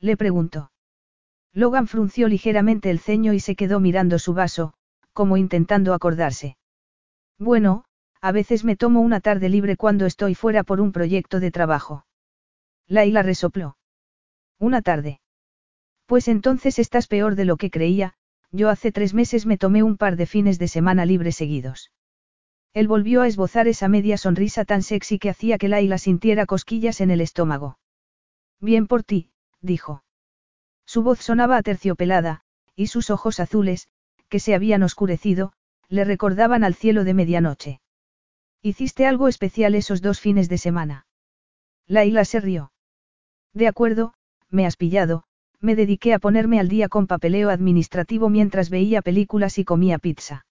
[0.00, 0.70] Le preguntó.
[1.52, 4.74] Logan frunció ligeramente el ceño y se quedó mirando su vaso,
[5.12, 6.56] como intentando acordarse.
[7.38, 7.85] Bueno,
[8.20, 12.06] a veces me tomo una tarde libre cuando estoy fuera por un proyecto de trabajo.
[12.88, 13.76] Laila resopló.
[14.58, 15.20] Una tarde.
[16.06, 18.14] Pues entonces estás peor de lo que creía,
[18.52, 21.90] yo hace tres meses me tomé un par de fines de semana libre seguidos.
[22.72, 27.00] Él volvió a esbozar esa media sonrisa tan sexy que hacía que Laila sintiera cosquillas
[27.00, 27.78] en el estómago.
[28.60, 29.30] Bien por ti,
[29.60, 30.04] dijo.
[30.84, 32.42] Su voz sonaba aterciopelada,
[32.74, 33.88] y sus ojos azules,
[34.28, 35.52] que se habían oscurecido,
[35.88, 37.80] le recordaban al cielo de medianoche.
[38.66, 41.06] ¿Hiciste algo especial esos dos fines de semana?
[41.86, 42.72] Laila se rió.
[43.54, 44.14] De acuerdo,
[44.50, 45.22] me has pillado,
[45.60, 50.46] me dediqué a ponerme al día con papeleo administrativo mientras veía películas y comía pizza.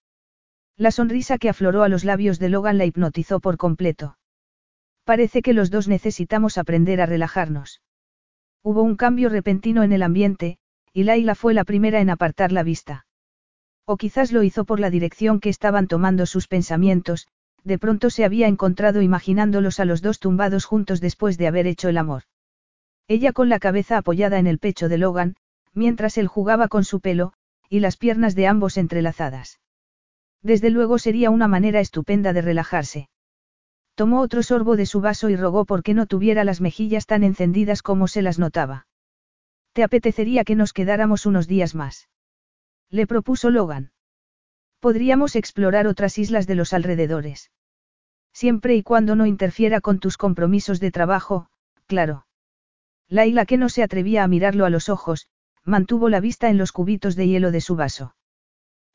[0.78, 4.16] La sonrisa que afloró a los labios de Logan la hipnotizó por completo.
[5.04, 7.82] Parece que los dos necesitamos aprender a relajarnos.
[8.62, 10.56] Hubo un cambio repentino en el ambiente,
[10.94, 13.04] y Laila fue la primera en apartar la vista.
[13.84, 17.28] O quizás lo hizo por la dirección que estaban tomando sus pensamientos,
[17.66, 21.88] de pronto se había encontrado imaginándolos a los dos tumbados juntos después de haber hecho
[21.88, 22.22] el amor.
[23.08, 25.34] Ella con la cabeza apoyada en el pecho de Logan,
[25.74, 27.32] mientras él jugaba con su pelo,
[27.68, 29.58] y las piernas de ambos entrelazadas.
[30.42, 33.08] Desde luego sería una manera estupenda de relajarse.
[33.96, 37.82] Tomó otro sorbo de su vaso y rogó porque no tuviera las mejillas tan encendidas
[37.82, 38.86] como se las notaba.
[39.72, 42.08] ¿Te apetecería que nos quedáramos unos días más?
[42.90, 43.90] Le propuso Logan.
[44.78, 47.50] Podríamos explorar otras islas de los alrededores.
[48.36, 51.46] Siempre y cuando no interfiera con tus compromisos de trabajo,
[51.86, 52.26] claro.
[53.08, 55.28] Laila, que no se atrevía a mirarlo a los ojos,
[55.64, 58.14] mantuvo la vista en los cubitos de hielo de su vaso.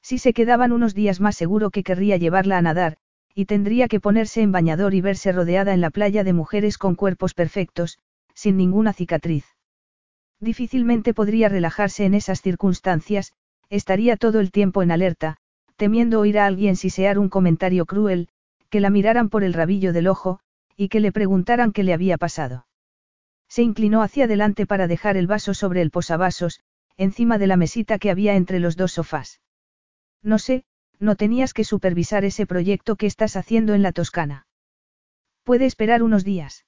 [0.04, 2.98] Si se quedaban unos días más seguro que querría llevarla a nadar,
[3.34, 6.94] y tendría que ponerse en bañador y verse rodeada en la playa de mujeres con
[6.94, 7.98] cuerpos perfectos,
[8.36, 9.46] sin ninguna cicatriz.
[10.40, 13.34] Difícilmente podría relajarse en esas circunstancias,
[13.72, 15.38] estaría todo el tiempo en alerta,
[15.78, 18.30] temiendo oír a alguien sisear un comentario cruel,
[18.72, 20.40] que la miraran por el rabillo del ojo,
[20.76, 22.66] y que le preguntaran qué le había pasado.
[23.48, 26.62] Se inclinó hacia adelante para dejar el vaso sobre el posavasos,
[26.96, 29.42] encima de la mesita que había entre los dos sofás.
[30.24, 30.64] No sé,
[31.00, 34.48] no tenías que supervisar ese proyecto que estás haciendo en la Toscana.
[35.44, 36.66] Puede esperar unos días.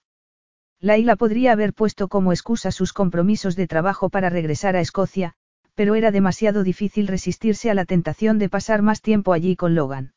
[0.82, 5.36] Laila podría haber puesto como excusa sus compromisos de trabajo para regresar a Escocia,
[5.76, 10.14] pero era demasiado difícil resistirse a la tentación de pasar más tiempo allí con Logan.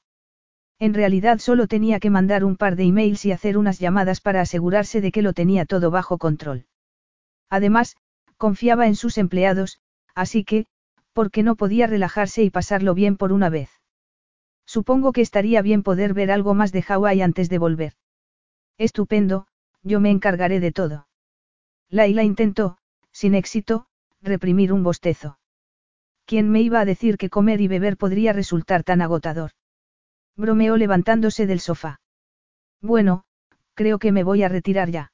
[0.79, 4.43] En realidad solo tenía que mandar un par de emails y hacer unas llamadas para
[4.43, 6.67] asegurarse de que lo tenía todo bajo control.
[7.49, 7.97] Además,
[8.37, 9.81] confiaba en sus empleados,
[10.15, 10.67] así que,
[11.13, 13.71] porque no podía relajarse y pasarlo bien por una vez.
[14.67, 17.95] Supongo que estaría bien poder ver algo más de Hawái antes de volver.
[18.77, 19.47] Estupendo,
[19.83, 21.09] yo me encargaré de todo.
[21.89, 22.77] Laila intentó,
[23.13, 23.87] sin éxito,
[24.21, 25.39] reprimir un bostezo.
[26.27, 29.53] ¿Quién me iba a decir que comer y beber podría resultar tan agotador?
[30.37, 32.01] Bromeó levantándose del sofá.
[32.81, 33.25] Bueno,
[33.75, 35.13] creo que me voy a retirar ya.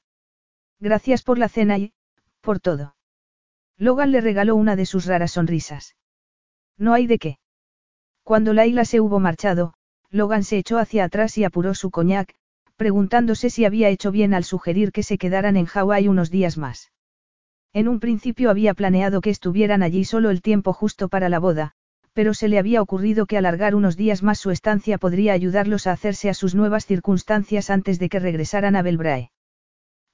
[0.80, 1.92] Gracias por la cena y,
[2.40, 2.96] por todo.
[3.78, 5.96] Logan le regaló una de sus raras sonrisas.
[6.76, 7.38] No hay de qué.
[8.22, 9.74] Cuando Laila se hubo marchado,
[10.10, 12.34] Logan se echó hacia atrás y apuró su coñac,
[12.76, 16.92] preguntándose si había hecho bien al sugerir que se quedaran en Hawái unos días más.
[17.72, 21.74] En un principio había planeado que estuvieran allí solo el tiempo justo para la boda,
[22.12, 25.92] pero se le había ocurrido que alargar unos días más su estancia podría ayudarlos a
[25.92, 29.30] hacerse a sus nuevas circunstancias antes de que regresaran a Belbrae.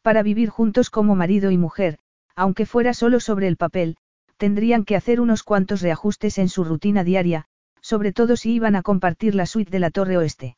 [0.02, 1.98] Para vivir juntos como marido y mujer,
[2.36, 3.96] aunque fuera solo sobre el papel,
[4.36, 7.46] tendrían que hacer unos cuantos reajustes en su rutina diaria,
[7.80, 10.56] sobre todo si iban a compartir la suite de la Torre Oeste.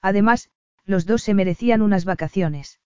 [0.00, 0.50] Además,
[0.84, 2.80] los dos se merecían unas vacaciones.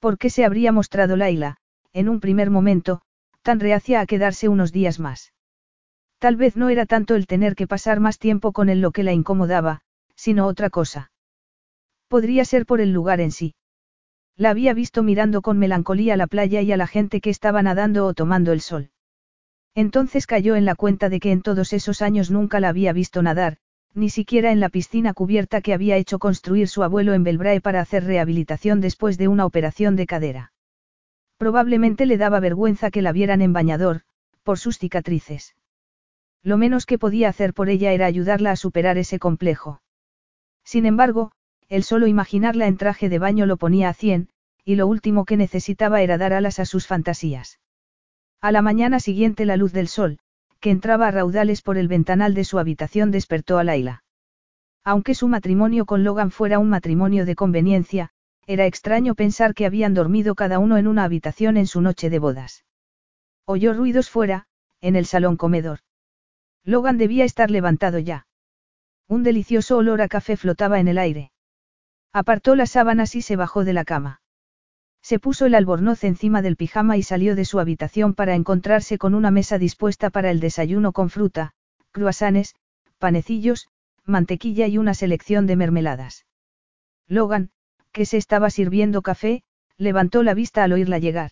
[0.00, 1.58] ¿Por qué se habría mostrado Laila,
[1.92, 3.02] en un primer momento,
[3.42, 5.32] tan reacia a quedarse unos días más?
[6.18, 9.02] Tal vez no era tanto el tener que pasar más tiempo con él lo que
[9.02, 9.82] la incomodaba,
[10.14, 11.10] sino otra cosa.
[12.08, 13.54] Podría ser por el lugar en sí.
[14.36, 18.06] La había visto mirando con melancolía la playa y a la gente que estaba nadando
[18.06, 18.90] o tomando el sol.
[19.74, 23.22] Entonces cayó en la cuenta de que en todos esos años nunca la había visto
[23.22, 23.58] nadar,
[23.94, 27.80] ni siquiera en la piscina cubierta que había hecho construir su abuelo en Belbrae para
[27.80, 30.52] hacer rehabilitación después de una operación de cadera.
[31.38, 34.02] Probablemente le daba vergüenza que la vieran en bañador,
[34.42, 35.54] por sus cicatrices.
[36.46, 39.82] Lo menos que podía hacer por ella era ayudarla a superar ese complejo.
[40.62, 41.32] Sin embargo,
[41.68, 44.28] el solo imaginarla en traje de baño lo ponía a cien,
[44.64, 47.58] y lo último que necesitaba era dar alas a sus fantasías.
[48.40, 50.20] A la mañana siguiente la luz del sol,
[50.60, 54.04] que entraba a raudales por el ventanal de su habitación, despertó a Laila.
[54.84, 58.10] Aunque su matrimonio con Logan fuera un matrimonio de conveniencia,
[58.46, 62.20] era extraño pensar que habían dormido cada uno en una habitación en su noche de
[62.20, 62.64] bodas.
[63.46, 64.46] Oyó ruidos fuera,
[64.80, 65.80] en el salón comedor.
[66.66, 68.26] Logan debía estar levantado ya.
[69.08, 71.30] Un delicioso olor a café flotaba en el aire.
[72.12, 74.20] Apartó las sábanas y se bajó de la cama.
[75.00, 79.14] Se puso el albornoz encima del pijama y salió de su habitación para encontrarse con
[79.14, 81.52] una mesa dispuesta para el desayuno con fruta,
[81.92, 82.56] cruasanes,
[82.98, 83.68] panecillos,
[84.04, 86.26] mantequilla y una selección de mermeladas.
[87.06, 87.50] Logan,
[87.92, 89.44] que se estaba sirviendo café,
[89.78, 91.30] levantó la vista al oírla llegar.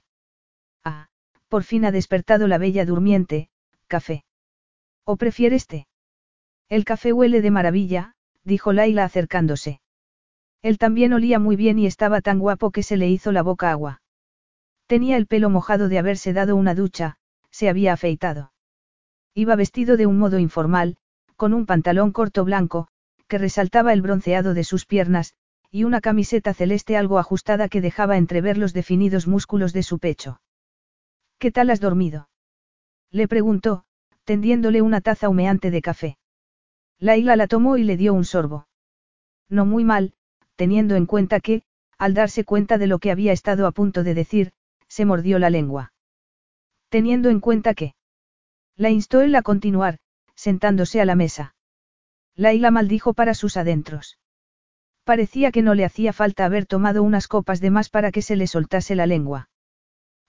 [0.85, 1.09] Ah,
[1.48, 3.48] por fin ha despertado la bella durmiente,
[3.89, 4.24] café.
[5.05, 5.87] ¿O prefieres té?
[6.69, 9.81] El café huele de maravilla, dijo Laila acercándose.
[10.63, 13.71] Él también olía muy bien y estaba tan guapo que se le hizo la boca
[13.71, 14.01] agua.
[14.87, 17.17] Tenía el pelo mojado de haberse dado una ducha,
[17.51, 18.53] se había afeitado.
[19.35, 20.97] Iba vestido de un modo informal,
[21.37, 22.89] con un pantalón corto blanco,
[23.29, 25.35] que resaltaba el bronceado de sus piernas,
[25.71, 30.41] y una camiseta celeste algo ajustada que dejaba entrever los definidos músculos de su pecho.
[31.39, 32.29] ¿Qué tal has dormido?
[33.11, 33.85] Le preguntó,
[34.25, 36.19] tendiéndole una taza humeante de café.
[36.99, 38.67] Laila la tomó y le dio un sorbo.
[39.49, 40.15] No muy mal,
[40.57, 41.63] teniendo en cuenta que,
[41.99, 44.53] al darse cuenta de lo que había estado a punto de decir,
[44.89, 45.93] se mordió la lengua.
[46.89, 47.95] Teniendo en cuenta que.
[48.77, 49.99] La instó él a continuar,
[50.35, 51.55] sentándose a la mesa.
[52.37, 54.19] Laila maldijo para sus adentros.
[55.05, 58.37] Parecía que no le hacía falta haber tomado unas copas de más para que se
[58.37, 59.49] le soltase la lengua.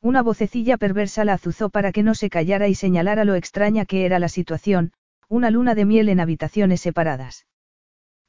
[0.06, 4.06] Una vocecilla perversa la azuzó para que no se callara y señalara lo extraña que
[4.06, 4.94] era la situación,
[5.30, 7.48] una luna de miel en habitaciones separadas.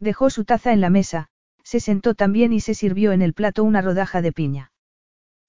[0.00, 1.28] Dejó su taza en la mesa,
[1.64, 4.72] se sentó también y se sirvió en el plato una rodaja de piña.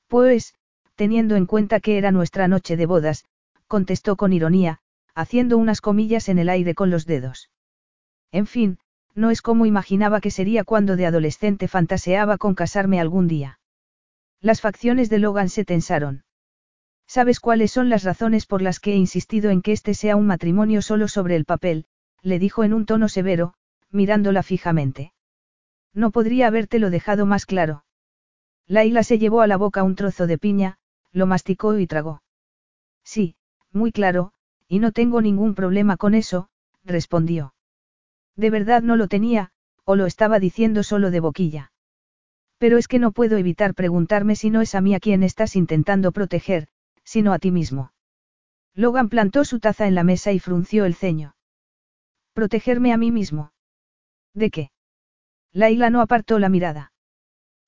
[0.09, 0.53] Pues,
[0.95, 3.23] teniendo en cuenta que era nuestra noche de bodas,
[3.69, 4.79] contestó con ironía,
[5.15, 7.51] haciendo unas comillas en el aire con los dedos.
[8.33, 8.79] En fin,
[9.15, 13.59] no es como imaginaba que sería cuando de adolescente fantaseaba con casarme algún día.
[14.41, 16.23] Las facciones de Logan se tensaron.
[17.07, 20.27] ¿Sabes cuáles son las razones por las que he insistido en que este sea un
[20.27, 21.85] matrimonio solo sobre el papel?
[22.22, 23.53] le dijo en un tono severo,
[23.89, 25.14] mirándola fijamente.
[25.93, 27.85] No podría habértelo dejado más claro.
[28.68, 30.77] Laila se llevó a la boca un trozo de piña,
[31.11, 32.22] lo masticó y tragó.
[33.03, 33.35] Sí,
[33.72, 34.34] muy claro,
[34.68, 36.49] y no tengo ningún problema con eso,
[36.84, 37.53] respondió.
[38.35, 39.51] De verdad no lo tenía,
[39.85, 41.72] o lo estaba diciendo solo de boquilla.
[42.57, 45.55] Pero es que no puedo evitar preguntarme si no es a mí a quien estás
[45.55, 46.67] intentando proteger,
[47.03, 47.91] sino a ti mismo.
[48.73, 51.35] Logan plantó su taza en la mesa y frunció el ceño.
[52.34, 53.51] ¿Protegerme a mí mismo?
[54.34, 54.71] ¿De qué?
[55.51, 56.91] Laila no apartó la mirada.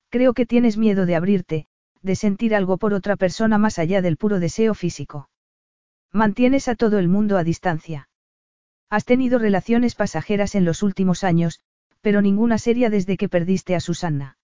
[0.08, 1.66] Creo que tienes miedo de abrirte,
[2.02, 5.28] de sentir algo por otra persona más allá del puro deseo físico.
[6.12, 8.08] Mantienes a todo el mundo a distancia.
[8.88, 11.60] Has tenido relaciones pasajeras en los últimos años,
[12.00, 14.38] pero ninguna seria desde que perdiste a Susanna.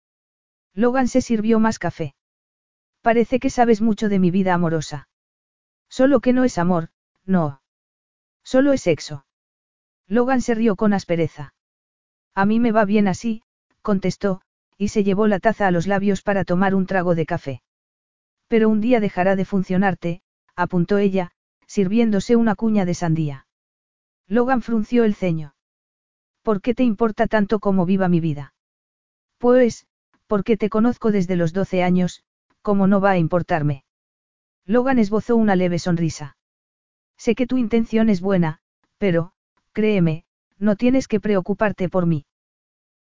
[0.77, 2.15] Logan se sirvió más café.
[3.01, 5.09] Parece que sabes mucho de mi vida amorosa.
[5.89, 6.90] Solo que no es amor,
[7.24, 7.62] no.
[8.44, 9.24] Solo es sexo.
[10.07, 11.55] Logan se rió con aspereza.
[12.35, 13.43] A mí me va bien así,
[13.81, 14.43] contestó,
[14.77, 17.62] y se llevó la taza a los labios para tomar un trago de café.
[18.47, 20.20] Pero un día dejará de funcionarte,
[20.55, 21.32] apuntó ella,
[21.66, 23.47] sirviéndose una cuña de sandía.
[24.28, 25.55] Logan frunció el ceño.
[26.43, 28.53] ¿Por qué te importa tanto cómo viva mi vida?
[29.39, 29.86] Pues,
[30.27, 32.24] porque te conozco desde los doce años,
[32.62, 33.85] ¿cómo no va a importarme?
[34.65, 36.36] Logan esbozó una leve sonrisa.
[37.16, 38.59] Sé que tu intención es buena,
[38.98, 39.32] pero,
[39.73, 40.24] créeme,
[40.59, 42.27] no tienes que preocuparte por mí.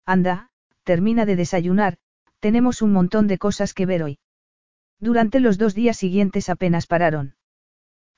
[0.06, 0.50] Anda,
[0.84, 1.98] termina de desayunar,
[2.40, 4.20] tenemos un montón de cosas que ver hoy.
[5.00, 7.36] Durante los dos días siguientes apenas pararon.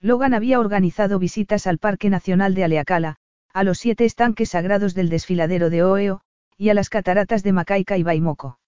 [0.02, 3.16] Logan había organizado visitas al Parque Nacional de Aleacala,
[3.54, 6.22] a los siete estanques sagrados del desfiladero de Oeo,
[6.58, 8.60] y a las cataratas de Macaica y Baimoco.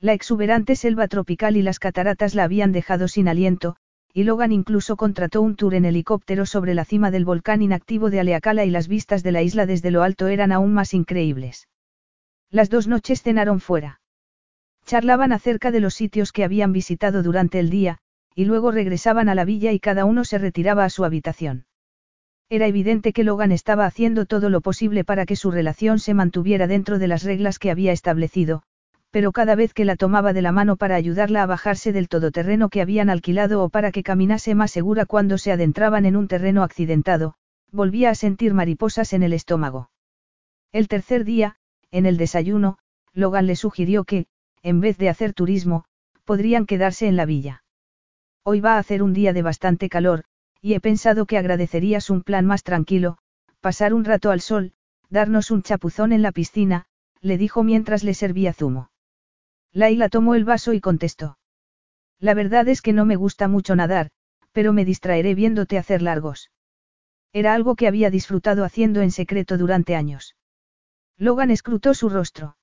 [0.00, 3.76] La exuberante selva tropical y las cataratas la habían dejado sin aliento,
[4.12, 8.20] y Logan incluso contrató un tour en helicóptero sobre la cima del volcán inactivo de
[8.20, 11.68] Aleacala y las vistas de la isla desde lo alto eran aún más increíbles.
[12.50, 14.00] Las dos noches cenaron fuera.
[14.84, 17.98] Charlaban acerca de los sitios que habían visitado durante el día,
[18.34, 21.66] y luego regresaban a la villa y cada uno se retiraba a su habitación.
[22.48, 26.66] Era evidente que Logan estaba haciendo todo lo posible para que su relación se mantuviera
[26.66, 28.62] dentro de las reglas que había establecido,
[29.16, 32.68] pero cada vez que la tomaba de la mano para ayudarla a bajarse del todoterreno
[32.68, 36.62] que habían alquilado o para que caminase más segura cuando se adentraban en un terreno
[36.62, 37.32] accidentado,
[37.72, 39.88] volvía a sentir mariposas en el estómago.
[40.70, 41.56] El tercer día,
[41.90, 42.76] en el desayuno,
[43.14, 44.26] Logan le sugirió que,
[44.62, 45.86] en vez de hacer turismo,
[46.26, 47.64] podrían quedarse en la villa.
[48.42, 50.24] Hoy va a hacer un día de bastante calor,
[50.60, 53.16] y he pensado que agradecerías un plan más tranquilo,
[53.62, 54.74] pasar un rato al sol,
[55.08, 56.84] darnos un chapuzón en la piscina,
[57.22, 58.90] le dijo mientras le servía zumo.
[59.72, 61.38] Laila tomó el vaso y contestó.
[62.18, 64.10] La verdad es que no me gusta mucho nadar,
[64.52, 66.50] pero me distraeré viéndote hacer largos.
[67.32, 70.36] Era algo que había disfrutado haciendo en secreto durante años.
[71.18, 72.56] Logan escrutó su rostro.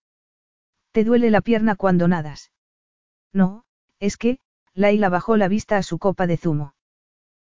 [0.92, 2.52] ¿Te duele la pierna cuando nadas?
[3.32, 3.66] No,
[4.00, 4.40] es que,
[4.74, 6.76] Laila bajó la vista a su copa de zumo.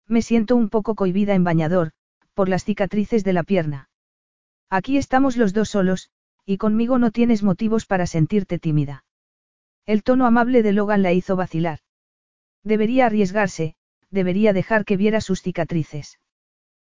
[0.07, 1.91] Me siento un poco cohibida en bañador,
[2.33, 3.89] por las cicatrices de la pierna.
[4.69, 6.09] Aquí estamos los dos solos,
[6.45, 9.02] y conmigo no tienes motivos para sentirte tímida.
[9.85, 11.79] El tono amable de Logan la hizo vacilar.
[12.63, 13.75] Debería arriesgarse,
[14.09, 16.19] debería dejar que viera sus cicatrices.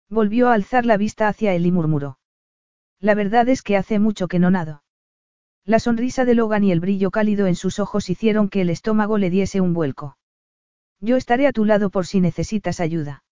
[0.09, 2.19] Volvió a alzar la vista hacia él y murmuró.
[2.99, 4.83] La verdad es que hace mucho que no nado.
[5.63, 9.17] La sonrisa de Logan y el brillo cálido en sus ojos hicieron que el estómago
[9.17, 10.17] le diese un vuelco.
[10.99, 13.23] Yo estaré a tu lado por si necesitas ayuda.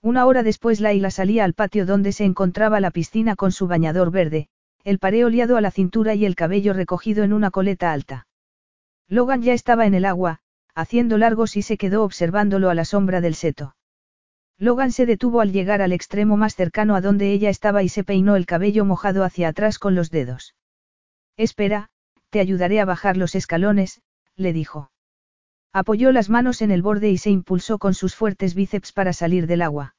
[0.00, 4.10] Una hora después Laila salía al patio donde se encontraba la piscina con su bañador
[4.10, 4.48] verde,
[4.82, 8.26] el pareo liado a la cintura y el cabello recogido en una coleta alta.
[9.12, 10.38] Logan ya estaba en el agua,
[10.74, 13.76] haciendo largos y se quedó observándolo a la sombra del seto.
[14.56, 18.04] Logan se detuvo al llegar al extremo más cercano a donde ella estaba y se
[18.04, 20.54] peinó el cabello mojado hacia atrás con los dedos.
[21.36, 21.90] Espera,
[22.30, 24.00] te ayudaré a bajar los escalones,
[24.34, 24.90] le dijo.
[25.74, 29.46] Apoyó las manos en el borde y se impulsó con sus fuertes bíceps para salir
[29.46, 29.94] del agua.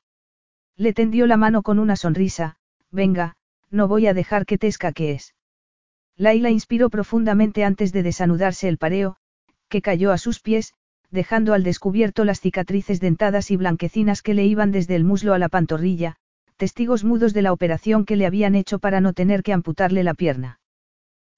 [0.75, 2.57] Le tendió la mano con una sonrisa,
[2.89, 3.35] venga,
[3.69, 5.35] no voy a dejar que te escaquees.
[6.17, 9.17] Laila inspiró profundamente antes de desanudarse el pareo,
[9.69, 10.73] que cayó a sus pies,
[11.09, 15.39] dejando al descubierto las cicatrices dentadas y blanquecinas que le iban desde el muslo a
[15.39, 16.15] la pantorrilla,
[16.57, 20.13] testigos mudos de la operación que le habían hecho para no tener que amputarle la
[20.13, 20.59] pierna.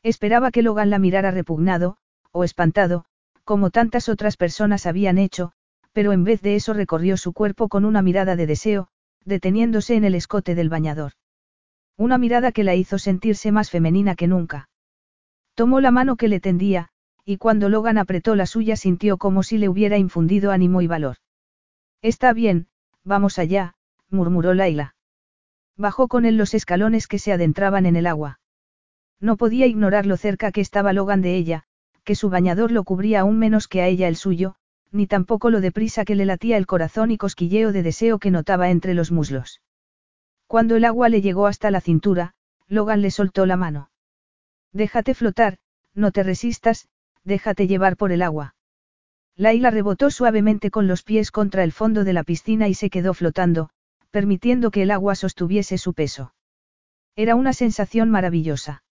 [0.03, 1.97] Esperaba que Logan la mirara repugnado,
[2.31, 3.05] o espantado,
[3.43, 5.51] como tantas otras personas habían hecho,
[5.93, 8.89] pero en vez de eso recorrió su cuerpo con una mirada de deseo,
[9.23, 11.13] deteniéndose en el escote del bañador.
[11.97, 14.69] Una mirada que la hizo sentirse más femenina que nunca.
[15.53, 16.89] Tomó la mano que le tendía,
[17.23, 21.17] y cuando Logan apretó la suya sintió como si le hubiera infundido ánimo y valor.
[22.01, 22.67] Está bien,
[23.03, 23.75] vamos allá,
[24.09, 24.95] murmuró Laila.
[25.77, 28.39] Bajó con él los escalones que se adentraban en el agua.
[29.19, 31.63] No podía ignorar lo cerca que estaba Logan de ella,
[32.03, 34.55] que su bañador lo cubría aún menos que a ella el suyo,
[34.91, 38.69] ni tampoco lo deprisa que le latía el corazón y cosquilleo de deseo que notaba
[38.69, 39.61] entre los muslos.
[40.47, 42.33] Cuando el agua le llegó hasta la cintura,
[42.67, 43.89] Logan le soltó la mano.
[44.71, 45.57] Déjate flotar,
[45.93, 46.87] no te resistas,
[47.23, 48.55] déjate llevar por el agua.
[49.35, 53.13] Laila rebotó suavemente con los pies contra el fondo de la piscina y se quedó
[53.13, 53.69] flotando,
[54.11, 56.33] permitiendo que el agua sostuviese su peso.
[57.15, 58.83] Era una sensación maravillosa.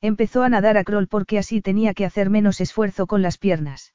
[0.00, 3.94] Empezó a nadar a crawl porque así tenía que hacer menos esfuerzo con las piernas.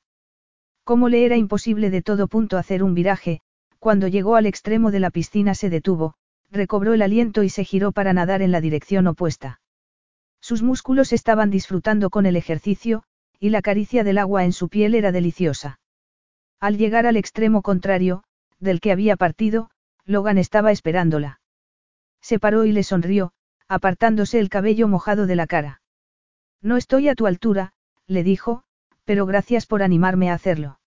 [0.84, 3.42] Como le era imposible de todo punto hacer un viraje,
[3.78, 6.16] cuando llegó al extremo de la piscina se detuvo,
[6.52, 9.60] recobró el aliento y se giró para nadar en la dirección opuesta.
[10.40, 13.04] Sus músculos estaban disfrutando con el ejercicio,
[13.40, 15.80] y la caricia del agua en su piel era deliciosa.
[16.60, 18.24] Al llegar al extremo contrario,
[18.60, 19.70] del que había partido,
[20.06, 21.40] Logan estaba esperándola.
[22.22, 23.34] Se paró y le sonrió,
[23.68, 25.82] apartándose el cabello mojado de la cara.
[26.62, 27.74] No estoy a tu altura,
[28.08, 28.64] le dijo,
[29.04, 30.80] pero gracias por animarme a hacerlo.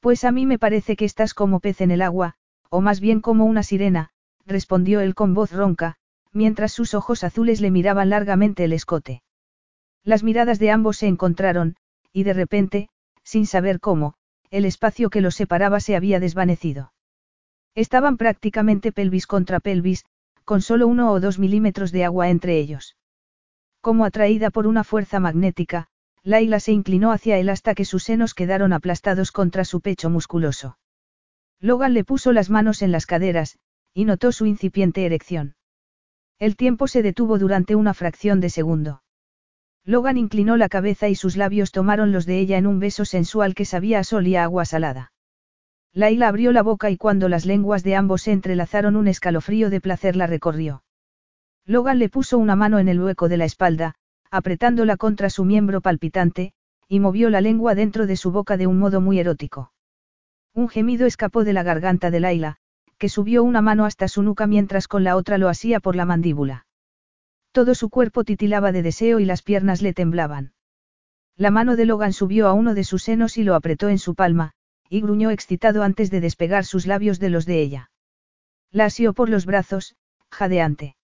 [0.00, 2.34] Pues a mí me parece que estás como pez en el agua,
[2.68, 4.10] o más bien como una sirena,
[4.46, 5.96] respondió él con voz ronca,
[6.32, 9.22] mientras sus ojos azules le miraban largamente el escote.
[10.04, 11.76] Las miradas de ambos se encontraron,
[12.12, 12.88] y de repente,
[13.22, 14.14] sin saber cómo,
[14.50, 16.92] el espacio que los separaba se había desvanecido.
[17.74, 20.04] Estaban prácticamente pelvis contra pelvis,
[20.44, 22.96] con solo uno o dos milímetros de agua entre ellos.
[23.80, 25.88] Como atraída por una fuerza magnética,
[26.22, 30.78] Laila se inclinó hacia él hasta que sus senos quedaron aplastados contra su pecho musculoso.
[31.58, 33.58] Logan le puso las manos en las caderas,
[33.94, 35.54] y notó su incipiente erección.
[36.38, 39.02] El tiempo se detuvo durante una fracción de segundo.
[39.84, 43.54] Logan inclinó la cabeza y sus labios tomaron los de ella en un beso sensual
[43.54, 45.12] que sabía a sol y a agua salada.
[45.92, 49.80] Laila abrió la boca y cuando las lenguas de ambos se entrelazaron un escalofrío de
[49.80, 50.84] placer la recorrió.
[51.66, 53.94] Logan le puso una mano en el hueco de la espalda,
[54.30, 56.54] apretándola contra su miembro palpitante,
[56.88, 59.72] y movió la lengua dentro de su boca de un modo muy erótico.
[60.54, 62.58] Un gemido escapó de la garganta de Laila,
[63.02, 66.04] que subió una mano hasta su nuca mientras con la otra lo asía por la
[66.04, 66.66] mandíbula.
[67.50, 70.52] Todo su cuerpo titilaba de deseo y las piernas le temblaban.
[71.36, 74.14] La mano de Logan subió a uno de sus senos y lo apretó en su
[74.14, 74.52] palma,
[74.88, 77.90] y gruñó excitado antes de despegar sus labios de los de ella.
[78.70, 79.96] La asió por los brazos,
[80.30, 80.94] jadeante.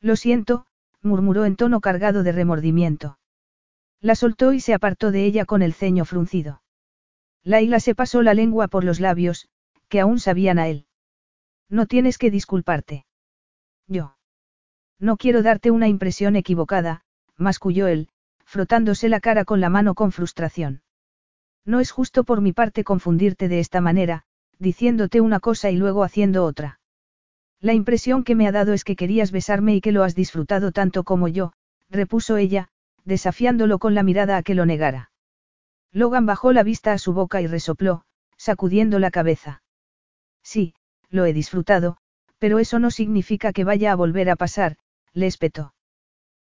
[0.00, 0.66] Lo siento,
[1.02, 3.18] murmuró en tono cargado de remordimiento.
[4.00, 6.62] La soltó y se apartó de ella con el ceño fruncido.
[7.42, 9.48] Laila se pasó la lengua por los labios,
[9.88, 10.86] que aún sabían a él.
[11.68, 13.06] No tienes que disculparte.
[13.88, 14.16] Yo.
[14.98, 17.02] No quiero darte una impresión equivocada,
[17.36, 18.08] masculló él,
[18.44, 20.82] frotándose la cara con la mano con frustración.
[21.64, 24.22] No es justo por mi parte confundirte de esta manera,
[24.58, 26.80] diciéndote una cosa y luego haciendo otra.
[27.60, 30.70] La impresión que me ha dado es que querías besarme y que lo has disfrutado
[30.70, 31.52] tanto como yo,
[31.90, 32.68] repuso ella,
[33.04, 35.10] desafiándolo con la mirada a que lo negara.
[35.92, 38.04] Logan bajó la vista a su boca y resopló,
[38.36, 39.62] sacudiendo la cabeza.
[40.42, 40.74] Sí,
[41.10, 41.96] lo he disfrutado,
[42.38, 44.76] pero eso no significa que vaya a volver a pasar,
[45.12, 45.74] le espetó.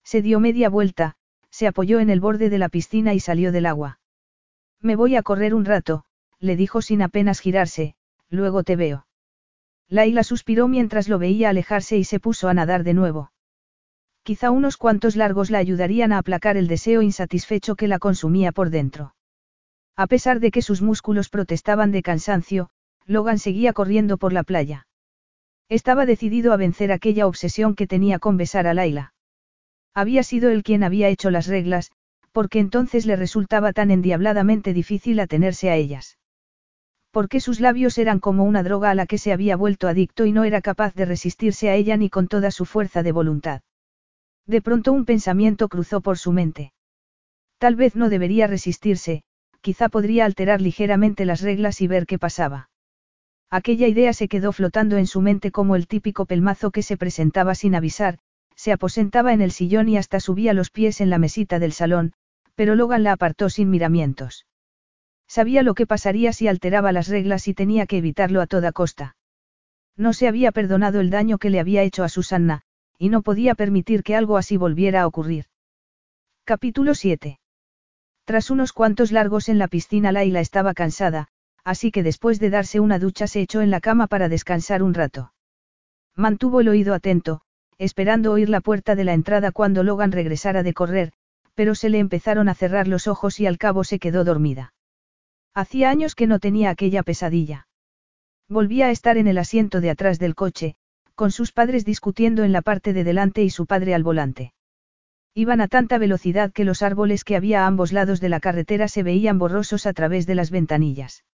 [0.02, 1.16] Se dio media vuelta,
[1.51, 4.01] se apoyó en el borde de la piscina y salió del agua.
[4.81, 6.05] Me voy a correr un rato,
[6.40, 7.94] le dijo sin apenas girarse,
[8.28, 9.06] luego te veo.
[9.89, 13.32] Laila suspiró mientras lo veía alejarse y se puso a nadar de nuevo.
[14.22, 18.70] Quizá unos cuantos largos la ayudarían a aplacar el deseo insatisfecho que la consumía por
[18.70, 19.14] dentro.
[19.97, 22.70] A pesar de que sus músculos protestaban de cansancio,
[23.06, 24.86] Logan seguía corriendo por la playa.
[25.68, 29.14] Estaba decidido a vencer aquella obsesión que tenía con besar a Laila.
[29.94, 31.93] Había sido él quien había hecho las reglas,
[32.32, 36.18] porque entonces le resultaba tan endiabladamente difícil atenerse a ellas.
[37.12, 40.32] Porque sus labios eran como una droga a la que se había vuelto adicto y
[40.32, 43.62] no era capaz de resistirse a ella ni con toda su fuerza de voluntad.
[44.47, 46.72] De pronto un pensamiento cruzó por su mente.
[47.59, 49.22] Tal vez no debería resistirse,
[49.60, 52.68] quizá podría alterar ligeramente las reglas y ver qué pasaba.
[53.55, 57.55] Aquella idea se quedó flotando en su mente como el típico pelmazo que se presentaba
[57.55, 58.18] sin avisar,
[58.56, 62.14] se aposentaba en el sillón y hasta subía los pies en la mesita del salón,
[62.56, 64.44] pero Logan la apartó sin miramientos.
[65.28, 69.14] Sabía lo que pasaría si alteraba las reglas y tenía que evitarlo a toda costa.
[69.97, 72.62] No se había perdonado el daño que le había hecho a Susanna,
[72.98, 75.44] y no podía permitir que algo así volviera a ocurrir.
[76.43, 77.39] Capítulo 7.
[78.24, 81.28] Tras unos cuantos largos en la piscina Laila estaba cansada,
[81.65, 84.95] así que después de darse una ducha se echó en la cama para descansar un
[84.95, 85.32] rato.
[86.15, 87.41] Mantuvo el oído atento,
[87.78, 91.12] esperando oír la puerta de la entrada cuando Logan regresara de correr,
[91.55, 94.74] pero se le empezaron a cerrar los ojos y al cabo se quedó dormida.
[95.55, 97.66] Hacía años que no tenía aquella pesadilla.
[98.49, 100.77] Volvía a estar en el asiento de atrás del coche,
[101.15, 104.53] con sus padres discutiendo en la parte de delante y su padre al volante.
[105.32, 108.89] Iban a tanta velocidad que los árboles que había a ambos lados de la carretera
[108.89, 111.24] se veían borrosos a través de las ventanillas.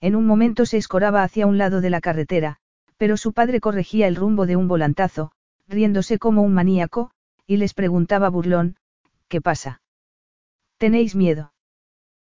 [0.00, 2.58] En un momento se escoraba hacia un lado de la carretera,
[2.96, 5.32] pero su padre corregía el rumbo de un volantazo,
[5.66, 7.10] riéndose como un maníaco,
[7.46, 8.76] y les preguntaba burlón,
[9.28, 9.80] ¿qué pasa?
[10.78, 11.52] ¿Tenéis miedo?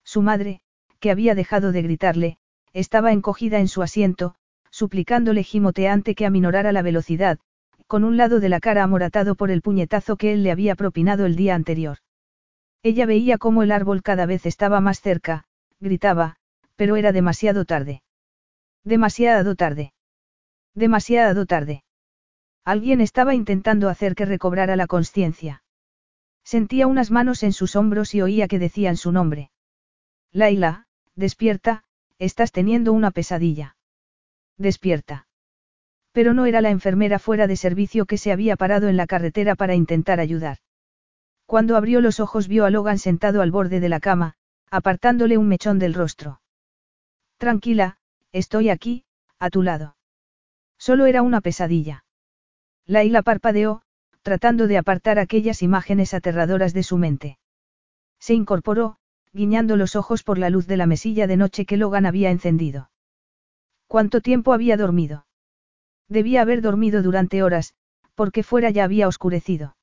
[0.04, 0.62] Su madre,
[1.00, 2.38] que había dejado de gritarle,
[2.74, 4.36] estaba encogida en su asiento,
[4.70, 7.40] suplicándole gimoteante que aminorara la velocidad,
[7.88, 11.26] con un lado de la cara amoratado por el puñetazo que él le había propinado
[11.26, 11.98] el día anterior.
[12.84, 15.46] Ella veía cómo el árbol cada vez estaba más cerca,
[15.80, 16.37] gritaba,
[16.78, 18.04] pero era demasiado tarde.
[18.86, 19.94] Demasiado tarde.
[20.74, 21.84] Demasiado tarde.
[22.64, 25.64] Alguien estaba intentando hacer que recobrara la conciencia.
[26.46, 29.52] Sentía unas manos en sus hombros y oía que decían su nombre.
[30.32, 30.86] Laila,
[31.16, 31.84] despierta,
[32.20, 33.76] estás teniendo una pesadilla.
[34.58, 35.28] Despierta.
[36.12, 39.56] Pero no era la enfermera fuera de servicio que se había parado en la carretera
[39.56, 40.60] para intentar ayudar.
[41.46, 44.36] Cuando abrió los ojos vio a Logan sentado al borde de la cama,
[44.70, 46.42] apartándole un mechón del rostro.
[47.38, 47.98] Tranquila,
[48.32, 49.06] estoy aquí,
[49.40, 49.96] a tu lado.
[50.78, 52.04] Solo era una pesadilla.
[52.86, 53.82] Laila parpadeó,
[54.22, 57.38] tratando de apartar aquellas imágenes aterradoras de su mente.
[58.20, 58.98] Se incorporó,
[59.34, 62.90] guiñando los ojos por la luz de la mesilla de noche que Logan había encendido.
[63.86, 65.28] ¿Cuánto tiempo había dormido?
[66.10, 67.76] Debía haber dormido durante horas,
[68.16, 69.78] porque fuera ya había oscurecido.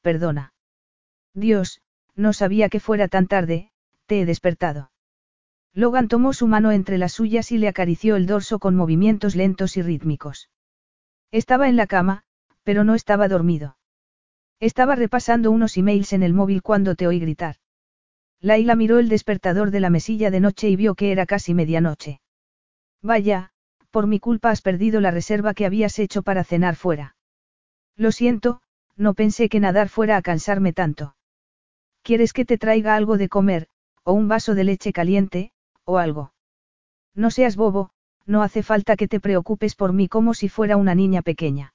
[0.00, 0.54] Perdona.
[1.34, 1.82] Dios,
[2.14, 3.70] no sabía que fuera tan tarde,
[4.06, 4.90] te he despertado.
[5.74, 9.76] Logan tomó su mano entre las suyas y le acarició el dorso con movimientos lentos
[9.76, 10.48] y rítmicos.
[11.32, 12.22] Estaba en la cama,
[12.62, 13.76] pero no estaba dormido.
[14.60, 17.56] Estaba repasando unos emails en el móvil cuando te oí gritar.
[18.40, 22.20] Laila miró el despertador de la mesilla de noche y vio que era casi medianoche.
[23.02, 23.50] Vaya,
[23.90, 27.16] por mi culpa has perdido la reserva que habías hecho para cenar fuera.
[27.96, 28.60] Lo siento,
[28.96, 31.16] no pensé que nadar fuera a cansarme tanto.
[32.02, 33.68] ¿Quieres que te traiga algo de comer,
[34.04, 35.52] o un vaso de leche caliente,
[35.84, 36.32] o algo?
[37.14, 37.90] No seas bobo,
[38.26, 41.74] no hace falta que te preocupes por mí como si fuera una niña pequeña.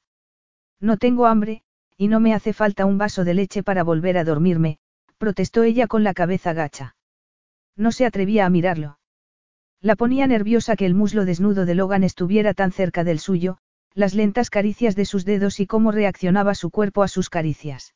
[0.79, 1.63] No tengo hambre,
[1.97, 4.79] y no me hace falta un vaso de leche para volver a dormirme,
[5.17, 6.95] protestó ella con la cabeza gacha.
[7.75, 8.99] No se atrevía a mirarlo.
[9.81, 13.57] La ponía nerviosa que el muslo desnudo de Logan estuviera tan cerca del suyo,
[13.93, 17.93] las lentas caricias de sus dedos y cómo reaccionaba su cuerpo a sus caricias.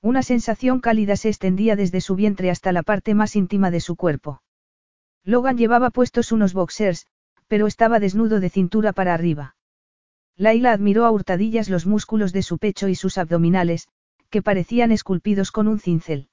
[0.00, 3.96] Una sensación cálida se extendía desde su vientre hasta la parte más íntima de su
[3.96, 4.42] cuerpo.
[5.24, 7.06] Logan llevaba puestos unos boxers,
[7.48, 9.56] pero estaba desnudo de cintura para arriba.
[10.36, 13.88] Laila admiró a hurtadillas los músculos de su pecho y sus abdominales,
[14.30, 16.28] que parecían esculpidos con un cincel.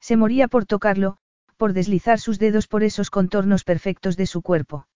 [0.00, 1.18] Se moría por tocarlo,
[1.56, 4.88] por deslizar sus dedos por esos contornos perfectos de su cuerpo.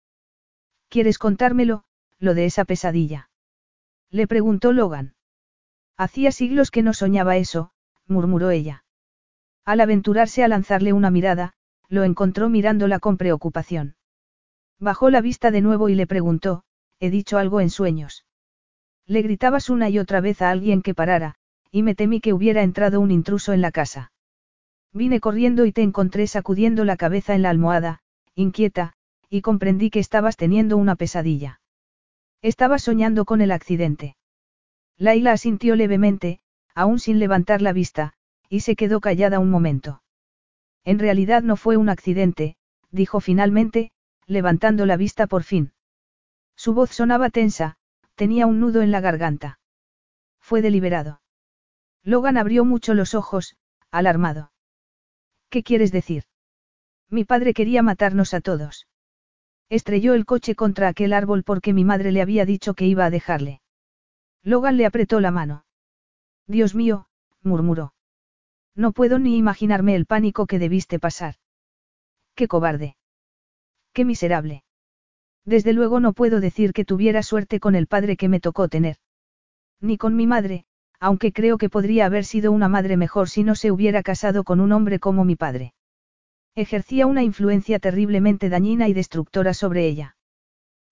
[0.88, 1.84] ¿Quieres contármelo,
[2.18, 3.30] lo de esa pesadilla?
[4.10, 5.14] Le preguntó Logan.
[5.96, 7.70] Hacía siglos que no soñaba eso,
[8.06, 8.84] murmuró ella.
[9.64, 11.54] Al aventurarse a lanzarle una mirada,
[11.88, 13.96] lo encontró mirándola con preocupación.
[14.78, 16.64] Bajó la vista de nuevo y le preguntó,
[17.00, 18.24] he dicho algo en sueños.
[19.06, 21.36] Le gritabas una y otra vez a alguien que parara,
[21.70, 24.12] y me temí que hubiera entrado un intruso en la casa.
[24.92, 28.00] Vine corriendo y te encontré sacudiendo la cabeza en la almohada,
[28.34, 28.94] inquieta,
[29.28, 31.60] y comprendí que estabas teniendo una pesadilla.
[32.42, 34.16] Estabas soñando con el accidente.
[34.98, 36.40] Laila asintió levemente,
[36.74, 38.14] aún sin levantar la vista,
[38.48, 40.02] y se quedó callada un momento.
[40.86, 42.56] En realidad no fue un accidente,
[42.92, 43.90] dijo finalmente,
[44.26, 45.72] levantando la vista por fin.
[46.54, 47.76] Su voz sonaba tensa,
[48.14, 49.58] tenía un nudo en la garganta.
[50.40, 51.20] Fue deliberado.
[52.04, 53.56] Logan abrió mucho los ojos,
[53.90, 54.52] alarmado.
[55.50, 56.22] ¿Qué quieres decir?
[57.10, 58.86] Mi padre quería matarnos a todos.
[59.68, 63.10] Estrelló el coche contra aquel árbol porque mi madre le había dicho que iba a
[63.10, 63.60] dejarle.
[64.44, 65.64] Logan le apretó la mano.
[66.46, 67.08] Dios mío,
[67.42, 67.95] murmuró.
[68.76, 71.34] No puedo ni imaginarme el pánico que debiste pasar.
[72.34, 72.96] Qué cobarde.
[73.94, 74.62] Qué miserable.
[75.46, 78.96] Desde luego no puedo decir que tuviera suerte con el padre que me tocó tener.
[79.80, 80.66] Ni con mi madre,
[81.00, 84.60] aunque creo que podría haber sido una madre mejor si no se hubiera casado con
[84.60, 85.72] un hombre como mi padre.
[86.54, 90.16] Ejercía una influencia terriblemente dañina y destructora sobre ella.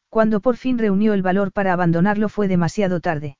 [0.08, 3.36] Cuando por fin reunió el valor para abandonarlo fue demasiado tarde.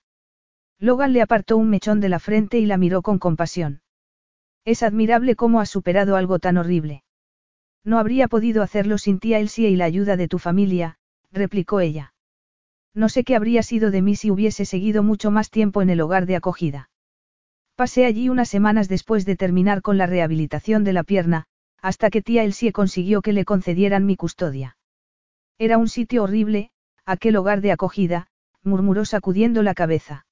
[0.79, 3.84] Logan le apartó un mechón de la frente y la miró con compasión.
[4.65, 7.05] Es admirable cómo has superado algo tan horrible.
[7.85, 10.97] No habría podido hacerlo sin tía Elsie y la ayuda de tu familia,
[11.31, 12.15] replicó ella.
[12.95, 16.01] No sé qué habría sido de mí si hubiese seguido mucho más tiempo en el
[16.01, 16.91] hogar de acogida.
[17.75, 21.47] Pasé allí unas semanas después de terminar con la rehabilitación de la pierna,
[21.83, 24.79] hasta que tía Elsie consiguió que le concedieran mi custodia.
[25.59, 26.71] Era un sitio horrible,
[27.05, 28.29] aquel hogar de acogida,
[28.63, 30.25] murmuró sacudiendo la cabeza.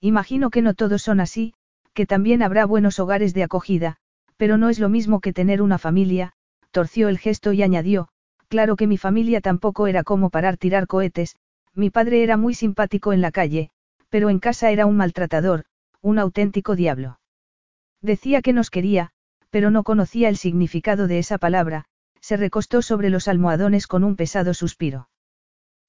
[0.00, 1.54] Imagino que no todos son así,
[1.98, 3.96] que también habrá buenos hogares de acogida,
[4.36, 6.32] pero no es lo mismo que tener una familia,
[6.70, 8.06] torció el gesto y añadió,
[8.46, 11.34] claro que mi familia tampoco era como parar tirar cohetes,
[11.74, 13.70] mi padre era muy simpático en la calle,
[14.10, 15.64] pero en casa era un maltratador,
[16.00, 17.18] un auténtico diablo.
[18.00, 19.10] Decía que nos quería,
[19.50, 21.86] pero no conocía el significado de esa palabra,
[22.20, 25.08] se recostó sobre los almohadones con un pesado suspiro.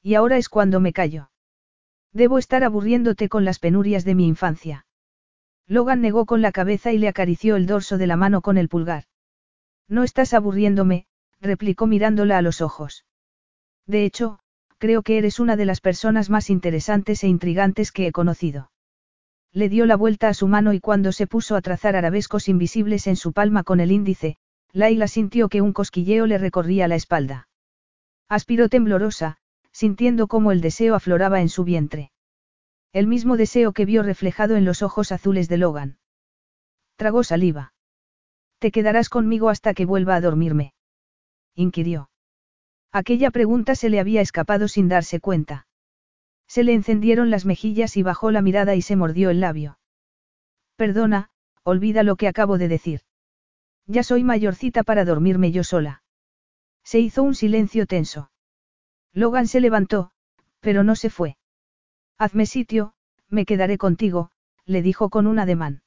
[0.01, 1.29] Y ahora es cuando me callo.
[2.13, 4.87] Debo estar aburriéndote con las penurias de mi infancia.
[5.69, 8.69] Logan negó con la cabeza y le acarició el dorso de la mano con el
[8.69, 9.03] pulgar.
[9.87, 11.05] No estás aburriéndome,
[11.39, 13.05] replicó mirándola a los ojos.
[13.85, 14.39] De hecho,
[14.79, 18.71] creo que eres una de las personas más interesantes e intrigantes que he conocido.
[19.53, 23.05] Le dio la vuelta a su mano y cuando se puso a trazar arabescos invisibles
[23.05, 24.37] en su palma con el índice,
[24.73, 27.47] Laila sintió que un cosquilleo le recorría la espalda.
[28.27, 29.37] Aspiró temblorosa,
[29.71, 32.11] sintiendo cómo el deseo afloraba en su vientre.
[32.91, 35.99] El mismo deseo que vio reflejado en los ojos azules de Logan.
[36.95, 37.73] Tragó saliva.
[38.57, 40.73] ¿Te quedarás conmigo hasta que vuelva a dormirme?
[41.55, 42.09] inquirió.
[42.91, 45.67] Aquella pregunta se le había escapado sin darse cuenta.
[46.47, 49.79] Se le encendieron las mejillas y bajó la mirada y se mordió el labio.
[50.75, 51.29] Perdona,
[51.63, 53.01] olvida lo que acabo de decir.
[53.85, 56.03] Ya soy mayorcita para dormirme yo sola.
[56.83, 58.31] Se hizo un silencio tenso.
[59.13, 60.11] Logan se levantó,
[60.59, 61.38] pero no se fue.
[62.19, 62.91] Hazme sitio,
[63.29, 64.29] me quedaré contigo,
[64.65, 65.83] le dijo con un ademán.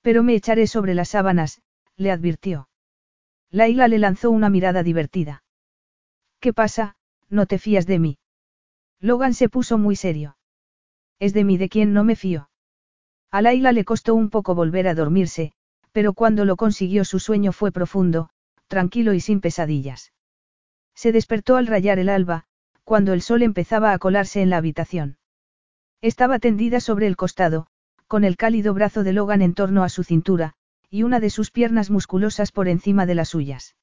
[0.00, 1.60] Pero me echaré sobre las sábanas,
[1.96, 2.68] le advirtió.
[3.50, 5.42] Laila le lanzó una mirada divertida.
[6.38, 6.96] ¿Qué pasa?
[7.28, 8.18] No te fías de mí.
[9.00, 10.36] Logan se puso muy serio.
[11.18, 12.48] Es de mí de quien no me fío.
[13.32, 15.52] A Laila le costó un poco volver a dormirse,
[15.90, 18.30] pero cuando lo consiguió su sueño fue profundo,
[18.68, 20.12] tranquilo y sin pesadillas.
[20.94, 22.44] Se despertó al rayar el alba,
[22.84, 25.18] cuando el sol empezaba a colarse en la habitación.
[26.02, 27.66] Estaba tendida sobre el costado,
[28.06, 30.54] con el cálido brazo de Logan en torno a su cintura,
[30.88, 33.76] y una de sus piernas musculosas por encima de las suyas.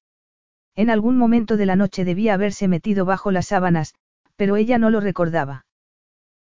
[0.76, 3.94] En algún momento de la noche debía haberse metido bajo las sábanas,
[4.36, 5.66] pero ella no lo recordaba.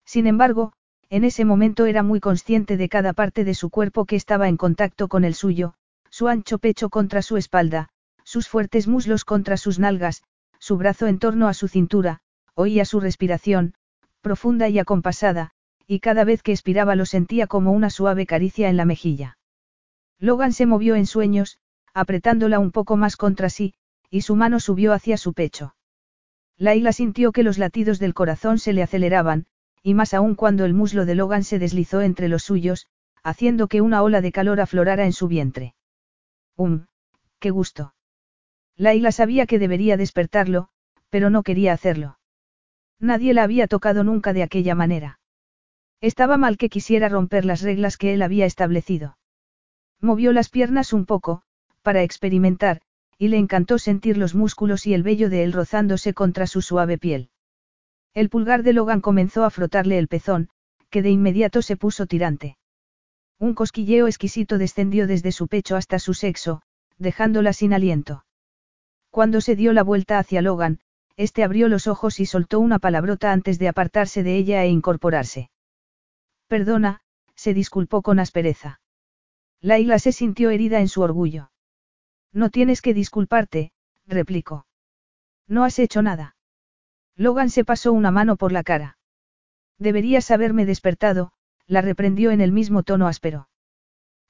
[0.05, 0.71] Sin embargo,
[1.09, 4.57] en ese momento era muy consciente de cada parte de su cuerpo que estaba en
[4.57, 5.73] contacto con el suyo,
[6.09, 7.89] su ancho pecho contra su espalda,
[8.23, 10.23] sus fuertes muslos contra sus nalgas,
[10.57, 12.21] su brazo en torno a su cintura,
[12.53, 13.73] oía su respiración,
[14.21, 15.51] profunda y acompasada,
[15.87, 19.37] y cada vez que expiraba lo sentía como una suave caricia en la mejilla.
[20.19, 21.59] Logan se movió en sueños,
[21.93, 23.73] apretándola un poco más contra sí,
[24.09, 25.75] y su mano subió hacia su pecho.
[26.57, 29.45] Laila sintió que los latidos del corazón se le aceleraban,
[29.83, 32.87] y más aún cuando el muslo de Logan se deslizó entre los suyos,
[33.23, 35.75] haciendo que una ola de calor aflorara en su vientre.
[36.55, 36.85] ¡Um!
[37.39, 37.93] ¡Qué gusto!
[38.77, 40.69] Laila sabía que debería despertarlo,
[41.09, 42.19] pero no quería hacerlo.
[42.99, 45.19] Nadie la había tocado nunca de aquella manera.
[46.01, 49.17] Estaba mal que quisiera romper las reglas que él había establecido.
[50.01, 51.41] Movió las piernas un poco,
[51.81, 52.81] para experimentar,
[53.17, 56.97] y le encantó sentir los músculos y el vello de él rozándose contra su suave
[56.97, 57.29] piel.
[58.13, 60.49] El pulgar de Logan comenzó a frotarle el pezón,
[60.89, 62.57] que de inmediato se puso tirante.
[63.39, 66.61] Un cosquilleo exquisito descendió desde su pecho hasta su sexo,
[66.97, 68.25] dejándola sin aliento.
[69.11, 70.79] Cuando se dio la vuelta hacia Logan,
[71.17, 75.49] este abrió los ojos y soltó una palabrota antes de apartarse de ella e incorporarse.
[76.47, 77.01] Perdona,
[77.35, 78.79] se disculpó con aspereza.
[79.61, 81.51] Laila se sintió herida en su orgullo.
[82.31, 83.71] No tienes que disculparte,
[84.05, 84.67] replicó.
[85.47, 86.35] No has hecho nada.
[87.15, 88.97] Logan se pasó una mano por la cara.
[89.79, 91.31] Deberías haberme despertado,
[91.65, 93.49] la reprendió en el mismo tono áspero.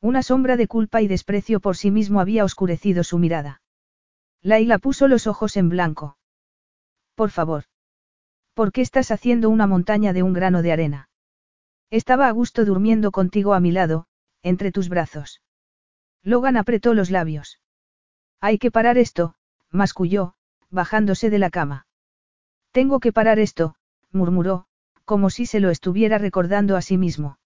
[0.01, 3.61] Una sombra de culpa y desprecio por sí mismo había oscurecido su mirada.
[4.41, 6.17] Laila puso los ojos en blanco.
[7.15, 7.63] Por favor.
[8.53, 11.09] ¿Por qué estás haciendo una montaña de un grano de arena?
[11.89, 14.07] Estaba a gusto durmiendo contigo a mi lado,
[14.41, 15.41] entre tus brazos.
[16.23, 17.59] Logan apretó los labios.
[18.41, 19.35] Hay que parar esto,
[19.69, 20.33] masculló,
[20.69, 21.87] bajándose de la cama.
[22.71, 23.75] Tengo que parar esto,
[24.11, 24.65] murmuró,
[25.05, 27.37] como si se lo estuviera recordando a sí mismo.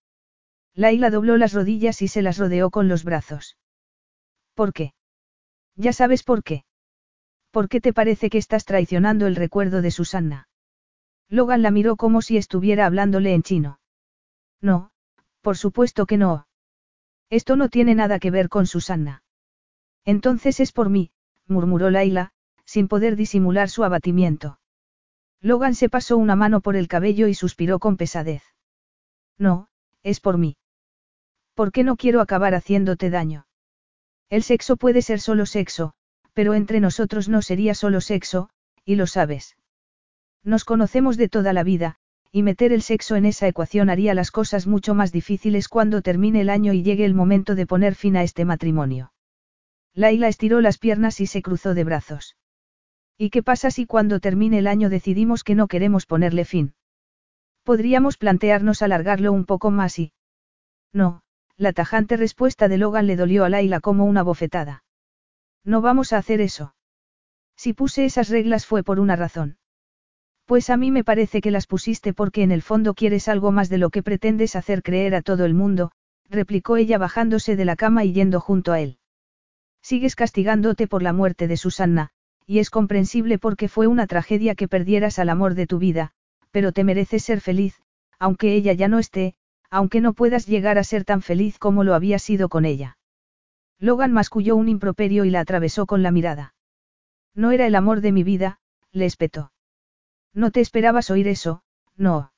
[0.73, 3.57] Laila dobló las rodillas y se las rodeó con los brazos.
[4.53, 4.93] ¿Por qué?
[5.75, 6.63] Ya sabes por qué.
[7.51, 10.47] ¿Por qué te parece que estás traicionando el recuerdo de Susanna?
[11.27, 13.78] Logan la miró como si estuviera hablándole en chino.
[14.61, 14.91] No,
[15.41, 16.47] por supuesto que no.
[17.29, 19.23] Esto no tiene nada que ver con Susanna.
[20.05, 21.11] Entonces es por mí,
[21.47, 22.31] murmuró Laila,
[22.65, 24.59] sin poder disimular su abatimiento.
[25.41, 28.43] Logan se pasó una mano por el cabello y suspiró con pesadez.
[29.37, 29.69] No,
[30.03, 30.57] es por mí.
[31.53, 33.47] ¿Por qué no quiero acabar haciéndote daño?
[34.29, 35.93] El sexo puede ser solo sexo,
[36.33, 38.49] pero entre nosotros no sería solo sexo,
[38.85, 39.57] y lo sabes.
[40.43, 41.99] Nos conocemos de toda la vida,
[42.31, 46.41] y meter el sexo en esa ecuación haría las cosas mucho más difíciles cuando termine
[46.41, 49.13] el año y llegue el momento de poner fin a este matrimonio.
[49.93, 52.37] Laila estiró las piernas y se cruzó de brazos.
[53.17, 56.73] ¿Y qué pasa si cuando termine el año decidimos que no queremos ponerle fin?
[57.63, 60.13] Podríamos plantearnos alargarlo un poco más y...
[60.93, 61.21] No,
[61.57, 64.83] la tajante respuesta de Logan le dolió a Laila como una bofetada.
[65.65, 66.73] No vamos a hacer eso.
[67.57, 69.58] Si puse esas reglas fue por una razón.
[70.49, 73.69] Pues a mí me parece que las pusiste porque en el fondo quieres algo más
[73.69, 75.91] de lo que pretendes hacer creer a todo el mundo,
[76.27, 78.97] replicó ella bajándose de la cama y yendo junto a él.
[79.83, 82.09] Sigues castigándote por la muerte de Susanna,
[82.47, 86.13] y es comprensible porque fue una tragedia que perdieras al amor de tu vida,
[86.49, 87.75] pero te mereces ser feliz,
[88.17, 89.35] aunque ella ya no esté,
[89.69, 92.97] aunque no puedas llegar a ser tan feliz como lo había sido con ella.
[93.77, 96.55] Logan masculló un improperio y la atravesó con la mirada.
[97.35, 98.59] No era el amor de mi vida,
[98.91, 99.51] le espetó.
[100.33, 101.63] No te esperabas oír eso,
[101.95, 102.31] no.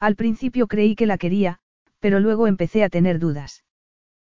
[0.00, 1.60] Al principio creí que la quería,
[2.00, 3.64] pero luego empecé a tener dudas.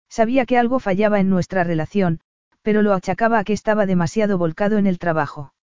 [0.09, 2.21] Sabía que algo fallaba en nuestra relación,
[2.61, 5.53] pero lo achacaba a que estaba demasiado volcado en el trabajo.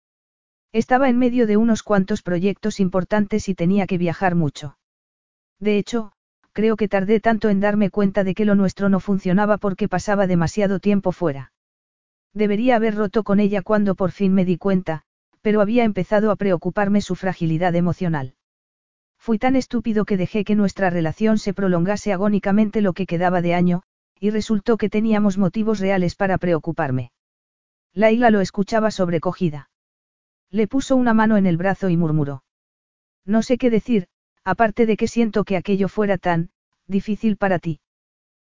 [0.73, 4.77] Estaba en medio de unos cuantos proyectos importantes y tenía que viajar mucho.
[5.61, 6.13] De hecho,
[6.53, 10.27] creo que tardé tanto en darme cuenta de que lo nuestro no funcionaba porque pasaba
[10.27, 11.53] demasiado tiempo fuera.
[12.33, 15.05] Debería haber roto con ella cuando por fin me di cuenta,
[15.45, 18.33] pero había empezado a preocuparme su fragilidad emocional.
[19.19, 23.53] Fui tan estúpido que dejé que nuestra relación se prolongase agónicamente lo que quedaba de
[23.53, 23.83] año,
[24.19, 27.13] y resultó que teníamos motivos reales para preocuparme.
[27.93, 29.69] Laila lo escuchaba sobrecogida.
[30.51, 32.43] Le puso una mano en el brazo y murmuró.
[33.27, 34.07] No sé qué decir,
[34.45, 36.49] aparte de que siento que aquello fuera tan,
[36.87, 37.81] difícil para ti.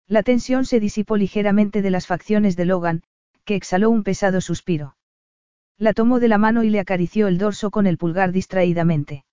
[0.09, 3.05] La tensión se disipó ligeramente de las facciones de Logan,
[3.45, 4.97] que exhaló un pesado suspiro.
[5.81, 9.25] La tomó de la mano y le acarició el dorso con el pulgar distraídamente.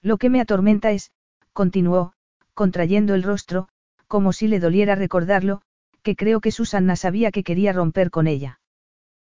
[0.00, 1.12] Lo que me atormenta es,
[1.52, 2.14] continuó,
[2.54, 3.68] contrayendo el rostro,
[4.08, 5.60] como si le doliera recordarlo,
[6.02, 8.58] que creo que Susanna sabía que quería romper con ella.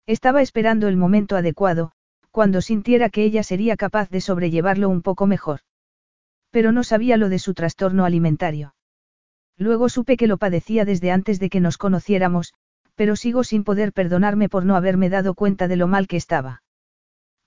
[0.07, 1.91] Estaba esperando el momento adecuado,
[2.31, 5.59] cuando sintiera que ella sería capaz de sobrellevarlo un poco mejor.
[6.49, 8.73] Pero no sabía lo de su trastorno alimentario.
[9.57, 12.55] Luego supe que lo padecía desde antes de que nos conociéramos,
[12.95, 16.63] pero sigo sin poder perdonarme por no haberme dado cuenta de lo mal que estaba.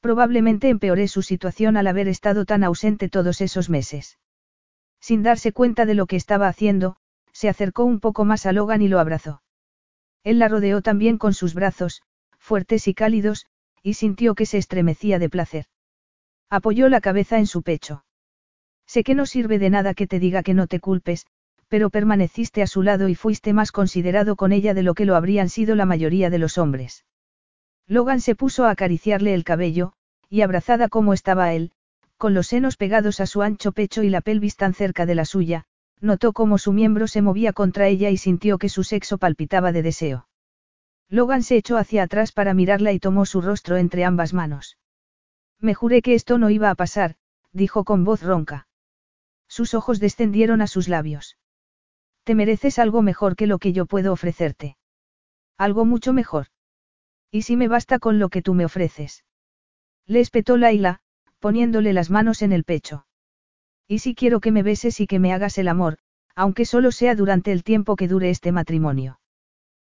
[0.01, 4.19] Probablemente empeoré su situación al haber estado tan ausente todos esos meses.
[5.01, 6.97] Sin darse cuenta de lo que estaba haciendo,
[7.33, 9.43] se acercó un poco más a Logan y lo abrazó.
[10.23, 12.03] Él la rodeó también con sus brazos,
[12.39, 13.47] fuertes y cálidos,
[13.83, 15.66] y sintió que se estremecía de placer.
[16.49, 18.05] Apoyó la cabeza en su pecho.
[18.87, 21.27] Sé que no sirve de nada que te diga que no te culpes,
[21.75, 25.17] pero permaneciste a su lado y fuiste más considerado con ella de lo que lo
[25.17, 27.05] habrían sido la mayoría de los hombres.
[27.89, 29.93] Logan se puso a acariciarle el cabello,
[30.31, 31.73] y abrazada como estaba él,
[32.17, 35.25] con los senos pegados a su ancho pecho y la pelvis tan cerca de la
[35.25, 35.65] suya,
[36.01, 39.83] notó cómo su miembro se movía contra ella y sintió que su sexo palpitaba de
[39.83, 40.29] deseo.
[41.09, 44.79] Logan se echó hacia atrás para mirarla y tomó su rostro entre ambas manos.
[45.59, 47.17] Me juré que esto no iba a pasar,
[47.53, 48.69] dijo con voz ronca.
[49.49, 51.37] Sus ojos descendieron a sus labios.
[52.25, 54.77] Te mereces algo mejor que lo que yo puedo ofrecerte.
[55.59, 56.47] Algo mucho mejor.
[57.31, 59.25] ¿Y si me basta con lo que tú me ofreces?
[60.07, 61.01] Le espetó Laila,
[61.39, 63.07] poniéndole las manos en el pecho.
[63.87, 65.99] ¿Y si quiero que me beses y que me hagas el amor,
[66.35, 69.21] aunque solo sea durante el tiempo que dure este matrimonio?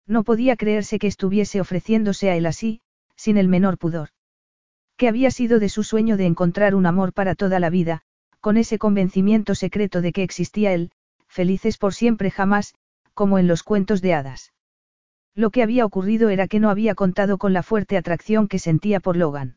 [0.07, 2.81] No podía creerse que estuviese ofreciéndose a él así,
[3.17, 4.11] sin el menor pudor.
[4.97, 8.03] Que había sido de su sueño de encontrar un amor para toda la vida,
[8.41, 10.93] con ese convencimiento secreto de que existía él,
[11.31, 12.75] felices por siempre jamás,
[13.15, 14.53] como en los cuentos de hadas.
[15.35, 18.99] Lo que había ocurrido era que no había contado con la fuerte atracción que sentía
[18.99, 19.57] por Logan.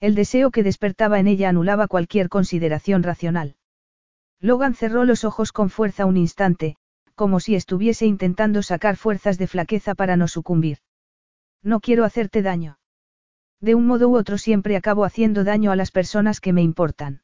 [0.00, 3.56] El deseo que despertaba en ella anulaba cualquier consideración racional.
[4.40, 6.76] Logan cerró los ojos con fuerza un instante,
[7.14, 10.78] como si estuviese intentando sacar fuerzas de flaqueza para no sucumbir.
[11.62, 12.78] No quiero hacerte daño.
[13.60, 17.22] De un modo u otro siempre acabo haciendo daño a las personas que me importan.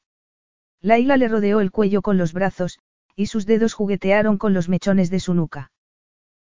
[0.83, 2.79] Laila le rodeó el cuello con los brazos,
[3.17, 5.73] y sus dedos juguetearon con los mechones de su nuca.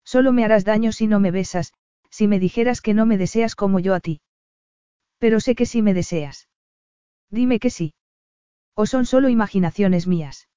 [0.05, 1.73] Solo me harás daño si no me besas,
[2.11, 4.20] si me dijeras que no me deseas como yo a ti.
[5.19, 6.49] Pero sé que sí me deseas.
[7.31, 7.95] Dime que sí.
[8.74, 10.49] ¿O son solo imaginaciones mías?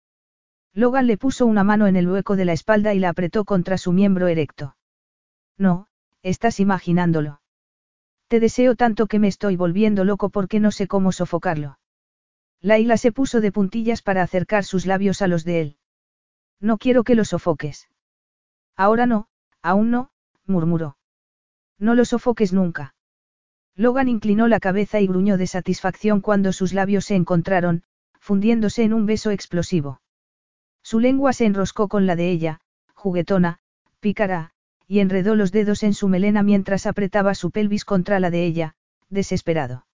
[0.74, 3.78] Logan le puso una mano en el hueco de la espalda y la apretó contra
[3.78, 4.78] su miembro erecto.
[5.58, 5.88] No,
[6.22, 7.42] estás imaginándolo.
[8.28, 11.80] Te deseo tanto que me estoy volviendo loco porque no sé cómo sofocarlo.
[12.62, 15.78] Laila se puso de puntillas para acercar sus labios a los de él.
[16.62, 17.90] No quiero que lo sofoques.
[18.78, 19.28] Ahora no,
[19.62, 20.12] aún no,
[20.46, 20.98] murmuró.
[21.80, 22.94] No lo sofoques nunca.
[23.76, 27.84] Logan inclinó la cabeza y gruñó de satisfacción cuando sus labios se encontraron,
[28.20, 30.02] fundiéndose en un beso explosivo.
[30.84, 32.62] Su lengua se enroscó con la de ella,
[32.94, 33.60] juguetona,
[34.00, 34.52] pícara,
[34.88, 38.76] y enredó los dedos en su melena mientras apretaba su pelvis contra la de ella,
[39.10, 39.88] desesperado.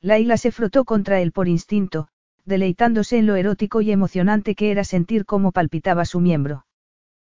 [0.00, 2.08] Laila se frotó contra él por instinto,
[2.44, 6.66] deleitándose en lo erótico y emocionante que era sentir cómo palpitaba su miembro.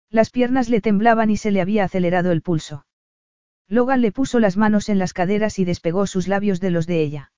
[0.10, 2.86] Las piernas le temblaban y se le había acelerado el pulso.
[3.68, 7.02] Logan le puso las manos en las caderas y despegó sus labios de los de
[7.02, 7.32] ella.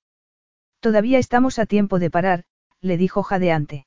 [0.78, 2.44] Todavía estamos a tiempo de parar,
[2.80, 3.86] le dijo jadeante.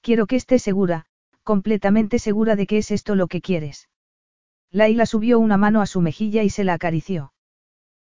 [0.00, 1.06] Quiero que estés segura,
[1.42, 3.88] completamente segura de que es esto lo que quieres.
[4.70, 7.32] Laila subió una mano a su mejilla y se la acarició.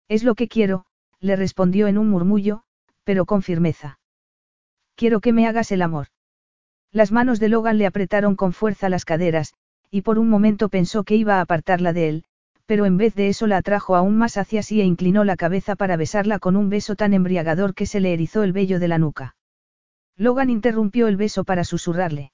[0.08, 0.86] Es lo que quiero,
[1.20, 2.64] le respondió en un murmullo,
[3.04, 3.98] pero con firmeza.
[4.96, 6.06] Quiero que me hagas el amor.
[6.92, 9.54] Las manos de Logan le apretaron con fuerza las caderas,
[9.90, 12.24] y por un momento pensó que iba a apartarla de él,
[12.66, 15.76] pero en vez de eso la atrajo aún más hacia sí e inclinó la cabeza
[15.76, 18.98] para besarla con un beso tan embriagador que se le erizó el vello de la
[18.98, 19.36] nuca.
[20.16, 22.32] Logan interrumpió el beso para susurrarle.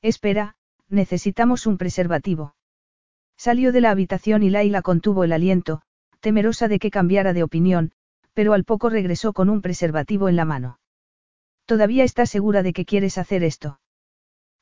[0.00, 0.54] Espera,
[0.88, 2.54] necesitamos un preservativo.
[3.36, 5.82] Salió de la habitación y Laila contuvo el aliento,
[6.20, 7.92] temerosa de que cambiara de opinión,
[8.34, 10.78] pero al poco regresó con un preservativo en la mano.
[11.66, 13.80] ¿Todavía estás segura de que quieres hacer esto?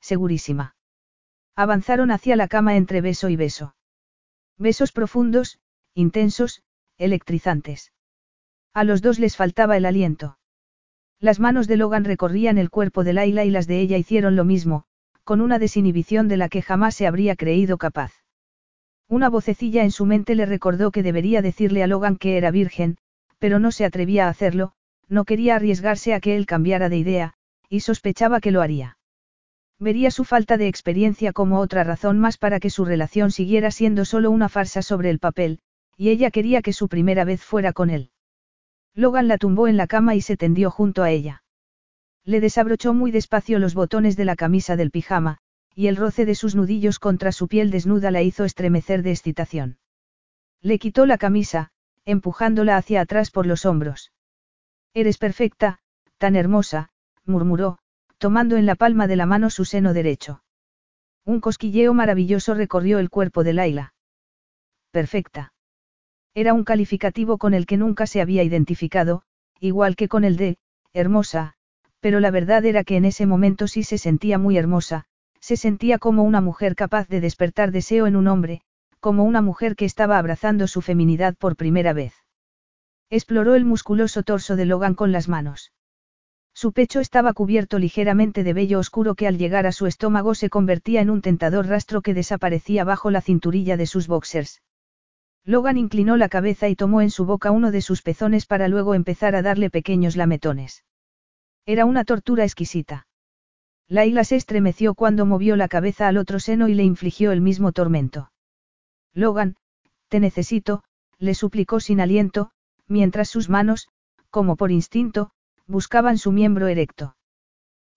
[0.00, 0.76] Segurísima.
[1.56, 3.74] Avanzaron hacia la cama entre beso y beso.
[4.58, 5.58] Besos profundos,
[5.94, 6.62] intensos,
[6.98, 7.92] electrizantes.
[8.72, 10.38] A los dos les faltaba el aliento.
[11.18, 14.44] Las manos de Logan recorrían el cuerpo de Laila y las de ella hicieron lo
[14.44, 14.84] mismo,
[15.24, 18.12] con una desinhibición de la que jamás se habría creído capaz.
[19.08, 22.96] Una vocecilla en su mente le recordó que debería decirle a Logan que era virgen,
[23.38, 24.72] pero no se atrevía a hacerlo,
[25.10, 27.34] no quería arriesgarse a que él cambiara de idea,
[27.68, 28.96] y sospechaba que lo haría.
[29.78, 34.04] Vería su falta de experiencia como otra razón más para que su relación siguiera siendo
[34.04, 35.58] solo una farsa sobre el papel,
[35.96, 38.10] y ella quería que su primera vez fuera con él.
[38.94, 41.42] Logan la tumbó en la cama y se tendió junto a ella.
[42.24, 45.38] Le desabrochó muy despacio los botones de la camisa del pijama,
[45.74, 49.78] y el roce de sus nudillos contra su piel desnuda la hizo estremecer de excitación.
[50.60, 51.70] Le quitó la camisa,
[52.04, 54.12] empujándola hacia atrás por los hombros.
[54.92, 55.78] Eres perfecta,
[56.18, 56.90] tan hermosa,
[57.24, 57.78] murmuró,
[58.18, 60.42] tomando en la palma de la mano su seno derecho.
[61.24, 63.94] Un cosquilleo maravilloso recorrió el cuerpo de Laila.
[64.90, 65.52] Perfecta.
[66.34, 69.22] Era un calificativo con el que nunca se había identificado,
[69.60, 70.58] igual que con el de,
[70.92, 71.54] hermosa,
[72.00, 75.04] pero la verdad era que en ese momento sí se sentía muy hermosa,
[75.38, 78.62] se sentía como una mujer capaz de despertar deseo en un hombre,
[78.98, 82.14] como una mujer que estaba abrazando su feminidad por primera vez.
[83.10, 85.72] Exploró el musculoso torso de Logan con las manos.
[86.54, 90.48] Su pecho estaba cubierto ligeramente de vello oscuro que al llegar a su estómago se
[90.48, 94.62] convertía en un tentador rastro que desaparecía bajo la cinturilla de sus boxers.
[95.44, 98.94] Logan inclinó la cabeza y tomó en su boca uno de sus pezones para luego
[98.94, 100.84] empezar a darle pequeños lametones.
[101.66, 103.06] Era una tortura exquisita.
[103.88, 107.72] Laila se estremeció cuando movió la cabeza al otro seno y le infligió el mismo
[107.72, 108.30] tormento.
[109.14, 109.56] Logan,
[110.08, 110.84] te necesito,
[111.18, 112.52] le suplicó sin aliento,
[112.90, 113.88] mientras sus manos,
[114.30, 115.30] como por instinto,
[115.66, 117.16] buscaban su miembro erecto.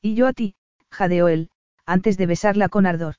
[0.01, 0.55] Y yo a ti,
[0.91, 1.49] jadeó él,
[1.85, 3.15] antes de besarla con ardor.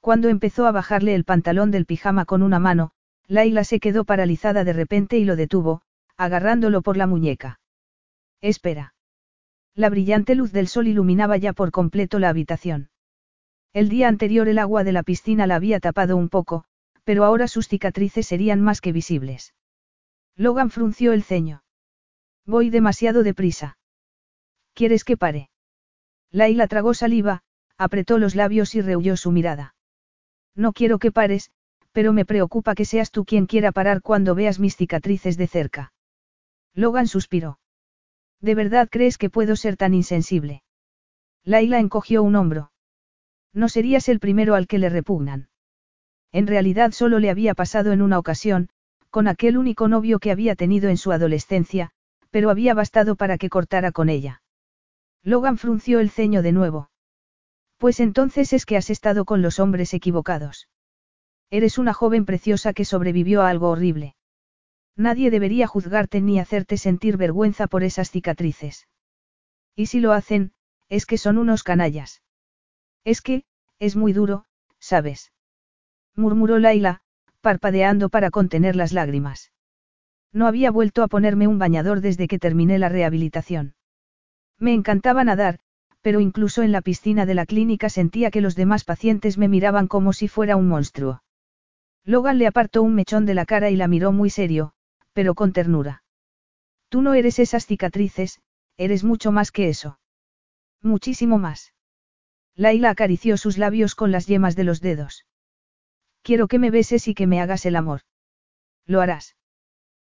[0.00, 2.90] Cuando empezó a bajarle el pantalón del pijama con una mano,
[3.28, 5.82] Laila se quedó paralizada de repente y lo detuvo,
[6.16, 7.60] agarrándolo por la muñeca.
[8.40, 8.94] Espera.
[9.74, 12.90] La brillante luz del sol iluminaba ya por completo la habitación.
[13.72, 16.64] El día anterior el agua de la piscina la había tapado un poco,
[17.04, 19.54] pero ahora sus cicatrices serían más que visibles.
[20.40, 21.62] Logan frunció el ceño.
[22.46, 23.76] Voy demasiado deprisa.
[24.72, 25.50] ¿Quieres que pare?
[26.30, 27.42] Laila tragó saliva,
[27.76, 29.74] apretó los labios y rehuyó su mirada.
[30.54, 31.50] No quiero que pares,
[31.92, 35.92] pero me preocupa que seas tú quien quiera parar cuando veas mis cicatrices de cerca.
[36.72, 37.58] Logan suspiró.
[38.40, 40.62] ¿De verdad crees que puedo ser tan insensible?
[41.44, 42.72] Laila encogió un hombro.
[43.52, 45.50] No serías el primero al que le repugnan.
[46.32, 48.70] En realidad solo le había pasado en una ocasión,
[49.10, 51.90] con aquel único novio que había tenido en su adolescencia,
[52.30, 54.42] pero había bastado para que cortara con ella.
[55.22, 56.90] Logan frunció el ceño de nuevo.
[57.76, 60.68] Pues entonces es que has estado con los hombres equivocados.
[61.50, 64.14] Eres una joven preciosa que sobrevivió a algo horrible.
[64.96, 68.86] Nadie debería juzgarte ni hacerte sentir vergüenza por esas cicatrices.
[69.74, 70.52] Y si lo hacen,
[70.88, 72.22] es que son unos canallas.
[73.04, 73.44] Es que,
[73.78, 74.44] es muy duro,
[74.78, 75.32] ¿sabes?
[76.14, 77.02] murmuró Laila,
[77.40, 79.52] parpadeando para contener las lágrimas.
[80.32, 83.74] No había vuelto a ponerme un bañador desde que terminé la rehabilitación.
[84.58, 85.58] Me encantaba nadar,
[86.02, 89.86] pero incluso en la piscina de la clínica sentía que los demás pacientes me miraban
[89.86, 91.22] como si fuera un monstruo.
[92.04, 94.72] Logan le apartó un mechón de la cara y la miró muy serio,
[95.12, 96.02] pero con ternura.
[96.88, 98.40] Tú no eres esas cicatrices,
[98.76, 99.98] eres mucho más que eso.
[100.82, 101.74] Muchísimo más.
[102.56, 105.26] Laila acarició sus labios con las yemas de los dedos.
[106.22, 108.02] Quiero que me beses y que me hagas el amor.
[108.86, 109.36] Lo harás.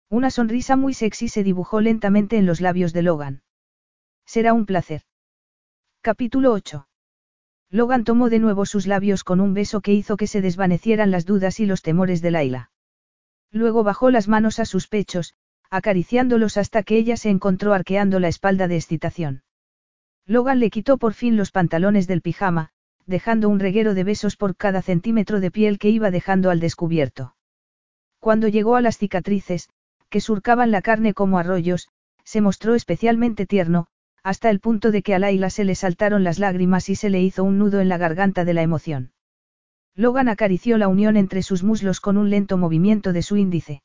[0.08, 3.42] Una sonrisa muy sexy se dibujó lentamente en los labios de Logan.
[4.26, 5.02] Será un placer.
[6.02, 6.86] Capítulo 8.
[7.70, 11.24] Logan tomó de nuevo sus labios con un beso que hizo que se desvanecieran las
[11.24, 12.70] dudas y los temores de Laila.
[13.50, 15.34] Luego bajó las manos a sus pechos,
[15.70, 19.42] acariciándolos hasta que ella se encontró arqueando la espalda de excitación.
[20.26, 22.73] Logan le quitó por fin los pantalones del pijama,
[23.07, 27.35] dejando un reguero de besos por cada centímetro de piel que iba dejando al descubierto.
[28.21, 29.69] Cuando llegó a las cicatrices,
[30.09, 31.89] que surcaban la carne como arroyos,
[32.25, 33.89] se mostró especialmente tierno,
[34.23, 37.21] hasta el punto de que a Laila se le saltaron las lágrimas y se le
[37.21, 39.13] hizo un nudo en la garganta de la emoción.
[39.95, 43.83] Logan acarició la unión entre sus muslos con un lento movimiento de su índice.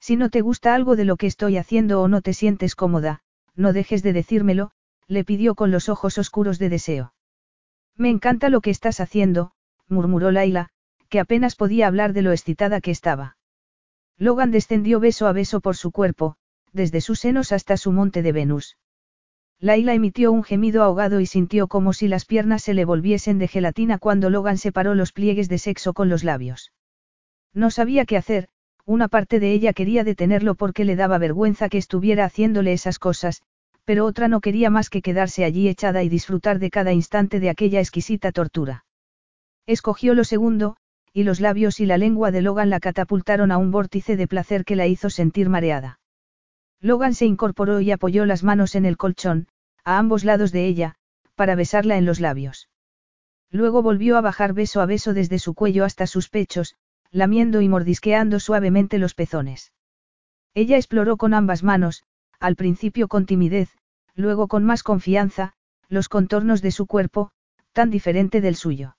[0.00, 3.20] Si no te gusta algo de lo que estoy haciendo o no te sientes cómoda,
[3.56, 4.70] no dejes de decírmelo,
[5.08, 7.12] le pidió con los ojos oscuros de deseo.
[7.98, 9.50] Me encanta lo que estás haciendo,
[9.88, 10.68] murmuró Laila,
[11.08, 13.36] que apenas podía hablar de lo excitada que estaba.
[14.16, 16.36] Logan descendió beso a beso por su cuerpo,
[16.72, 18.76] desde sus senos hasta su monte de Venus.
[19.60, 23.48] Laila emitió un gemido ahogado y sintió como si las piernas se le volviesen de
[23.48, 26.72] gelatina cuando Logan separó los pliegues de sexo con los labios.
[27.52, 28.48] No sabía qué hacer,
[28.84, 33.42] una parte de ella quería detenerlo porque le daba vergüenza que estuviera haciéndole esas cosas,
[33.88, 37.48] pero otra no quería más que quedarse allí echada y disfrutar de cada instante de
[37.48, 38.84] aquella exquisita tortura.
[39.66, 40.76] Escogió lo segundo,
[41.14, 44.66] y los labios y la lengua de Logan la catapultaron a un vórtice de placer
[44.66, 46.00] que la hizo sentir mareada.
[46.82, 49.48] Logan se incorporó y apoyó las manos en el colchón,
[49.84, 50.96] a ambos lados de ella,
[51.34, 52.68] para besarla en los labios.
[53.50, 56.74] Luego volvió a bajar beso a beso desde su cuello hasta sus pechos,
[57.10, 59.72] lamiendo y mordisqueando suavemente los pezones.
[60.52, 62.04] Ella exploró con ambas manos,
[62.40, 63.70] al principio con timidez,
[64.14, 65.54] luego con más confianza,
[65.88, 67.30] los contornos de su cuerpo,
[67.72, 68.96] tan diferente del suyo.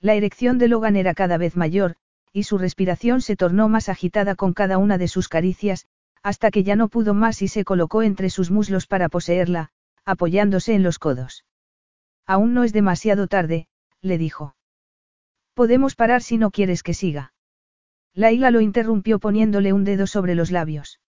[0.00, 1.96] La erección de Logan era cada vez mayor,
[2.32, 5.86] y su respiración se tornó más agitada con cada una de sus caricias,
[6.22, 9.70] hasta que ya no pudo más y se colocó entre sus muslos para poseerla,
[10.04, 11.44] apoyándose en los codos.
[12.26, 13.66] Aún no es demasiado tarde,
[14.00, 14.54] le dijo.
[15.54, 17.32] Podemos parar si no quieres que siga.
[18.14, 21.00] Laila lo interrumpió poniéndole un dedo sobre los labios.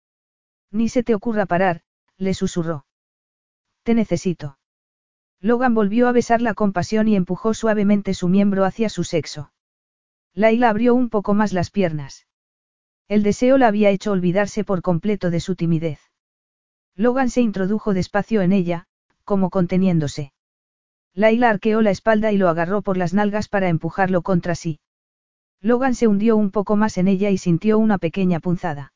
[0.71, 1.83] Ni se te ocurra parar,
[2.17, 2.87] le susurró.
[3.83, 4.59] Te necesito.
[5.41, 9.53] Logan volvió a besarla con pasión y empujó suavemente su miembro hacia su sexo.
[10.35, 12.27] Laila abrió un poco más las piernas.
[13.09, 15.99] El deseo la había hecho olvidarse por completo de su timidez.
[16.95, 18.87] Logan se introdujo despacio en ella,
[19.25, 20.33] como conteniéndose.
[21.15, 24.79] Laila arqueó la espalda y lo agarró por las nalgas para empujarlo contra sí.
[25.61, 28.93] Logan se hundió un poco más en ella y sintió una pequeña punzada.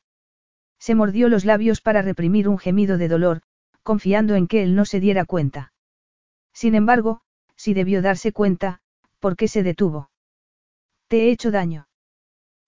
[0.85, 3.41] Se mordió los labios para reprimir un gemido de dolor,
[3.81, 5.73] confiando en que él no se diera cuenta.
[6.53, 7.21] Sin embargo,
[7.55, 8.81] si debió darse cuenta,
[9.19, 10.11] ¿por qué se detuvo?
[11.07, 11.87] ¿Te he hecho daño?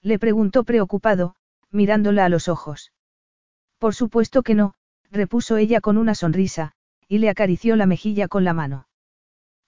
[0.01, 1.35] Le preguntó preocupado,
[1.69, 2.91] mirándola a los ojos.
[3.77, 4.73] Por supuesto que no,
[5.11, 6.71] repuso ella con una sonrisa,
[7.07, 8.87] y le acarició la mejilla con la mano.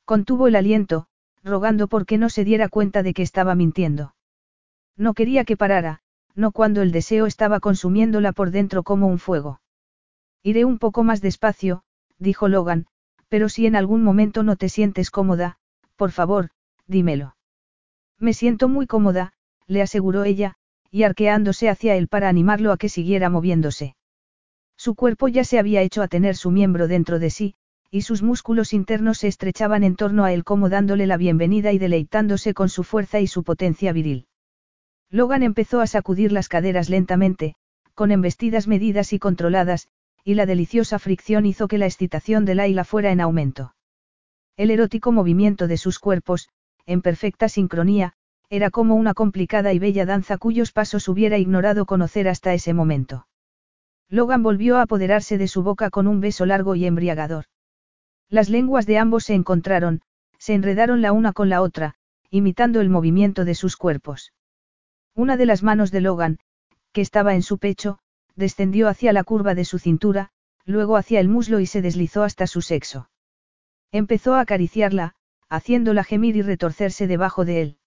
[0.06, 1.06] Contuvo el aliento,
[1.44, 4.16] rogando porque no se diera cuenta de que estaba mintiendo.
[4.98, 6.02] No quería que parara,
[6.36, 9.62] no cuando el deseo estaba consumiéndola por dentro como un fuego.
[10.44, 11.84] Iré un poco más despacio,
[12.18, 12.86] dijo Logan,
[13.28, 15.58] pero si en algún momento no te sientes cómoda,
[15.96, 16.50] por favor,
[16.88, 17.36] dímelo.
[18.18, 19.34] Me siento muy cómoda,
[19.68, 20.56] le aseguró ella,
[20.92, 23.96] y arqueándose hacia él para animarlo a que siguiera moviéndose.
[24.78, 27.56] Su cuerpo ya se había hecho a tener su miembro dentro de sí,
[27.92, 31.80] y sus músculos internos se estrechaban en torno a él como dándole la bienvenida y
[31.80, 34.29] deleitándose con su fuerza y su potencia viril.
[35.12, 37.56] Logan empezó a sacudir las caderas lentamente,
[37.96, 39.88] con embestidas medidas y controladas,
[40.24, 43.74] y la deliciosa fricción hizo que la excitación de Laila fuera en aumento.
[44.56, 46.50] El erótico movimiento de sus cuerpos,
[46.86, 48.14] en perfecta sincronía,
[48.50, 53.28] era como una complicada y bella danza cuyos pasos hubiera ignorado conocer hasta ese momento.
[54.10, 57.46] Logan volvió a apoderarse de su boca con un beso largo y embriagador.
[58.28, 60.02] Las lenguas de ambos se encontraron,
[60.38, 61.96] se enredaron la una con la otra,
[62.30, 64.34] imitando el movimiento de sus cuerpos.
[65.16, 66.40] Una de las manos de Logan,
[66.92, 68.00] que estaba en su pecho,
[68.36, 70.32] descendió hacia la curva de su cintura,
[70.66, 73.10] luego hacia el muslo y se deslizó hasta su sexo.
[73.92, 75.16] Empezó a acariciarla,
[75.50, 77.78] haciéndola gemir y retorcerse debajo de él.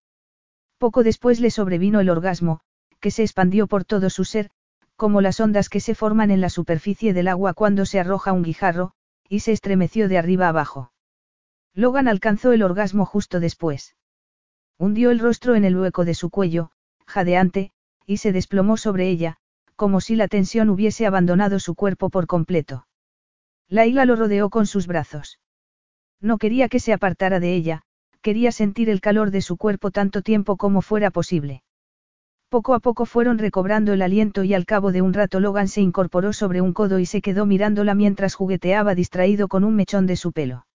[0.78, 2.60] Poco después le sobrevino el orgasmo,
[3.00, 4.50] que se expandió por todo su ser,
[4.96, 8.42] como las ondas que se forman en la superficie del agua cuando se arroja un
[8.42, 8.92] guijarro,
[9.28, 10.92] y se estremeció de arriba abajo.
[11.74, 13.96] Logan alcanzó el orgasmo justo después.
[14.76, 16.70] Hundió el rostro en el hueco de su cuello,
[17.06, 17.70] jadeante,
[18.06, 19.36] y se desplomó sobre ella,
[19.76, 22.86] como si la tensión hubiese abandonado su cuerpo por completo.
[23.68, 25.40] Laila lo rodeó con sus brazos.
[26.20, 27.82] No quería que se apartara de ella,
[28.20, 31.62] quería sentir el calor de su cuerpo tanto tiempo como fuera posible.
[32.48, 35.80] Poco a poco fueron recobrando el aliento y al cabo de un rato Logan se
[35.80, 40.16] incorporó sobre un codo y se quedó mirándola mientras jugueteaba distraído con un mechón de
[40.16, 40.66] su pelo.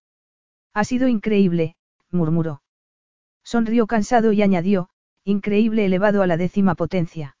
[0.74, 1.76] Ha sido increíble,
[2.10, 2.62] murmuró.
[3.44, 4.90] Sonrió cansado y añadió,
[5.28, 7.36] increíble elevado a la décima potencia.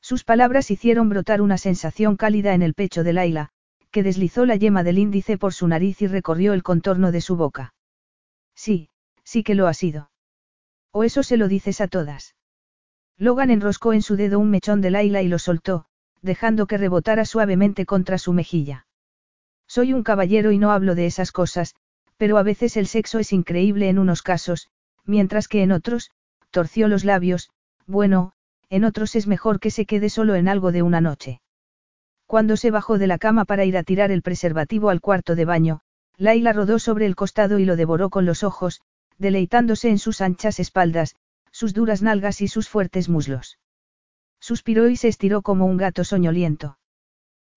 [0.00, 3.50] Sus palabras hicieron brotar una sensación cálida en el pecho de Laila,
[3.90, 7.36] que deslizó la yema del índice por su nariz y recorrió el contorno de su
[7.36, 7.74] boca.
[8.54, 8.88] Sí,
[9.24, 10.10] sí que lo ha sido.
[10.90, 12.34] O eso se lo dices a todas.
[13.18, 15.84] Logan enroscó en su dedo un mechón de Laila y lo soltó,
[16.22, 18.86] dejando que rebotara suavemente contra su mejilla.
[19.66, 21.74] Soy un caballero y no hablo de esas cosas,
[22.16, 24.68] pero a veces el sexo es increíble en unos casos,
[25.04, 26.10] mientras que en otros,
[26.52, 27.50] torció los labios,
[27.86, 28.32] bueno,
[28.70, 31.40] en otros es mejor que se quede solo en algo de una noche.
[32.26, 35.44] Cuando se bajó de la cama para ir a tirar el preservativo al cuarto de
[35.44, 35.80] baño,
[36.16, 38.80] Laila rodó sobre el costado y lo devoró con los ojos,
[39.18, 41.16] deleitándose en sus anchas espaldas,
[41.50, 43.58] sus duras nalgas y sus fuertes muslos.
[44.40, 46.78] Suspiró y se estiró como un gato soñoliento.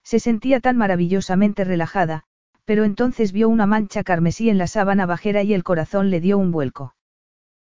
[0.03, 2.24] Se sentía tan maravillosamente relajada,
[2.65, 6.38] pero entonces vio una mancha carmesí en la sábana bajera y el corazón le dio
[6.38, 6.94] un vuelco.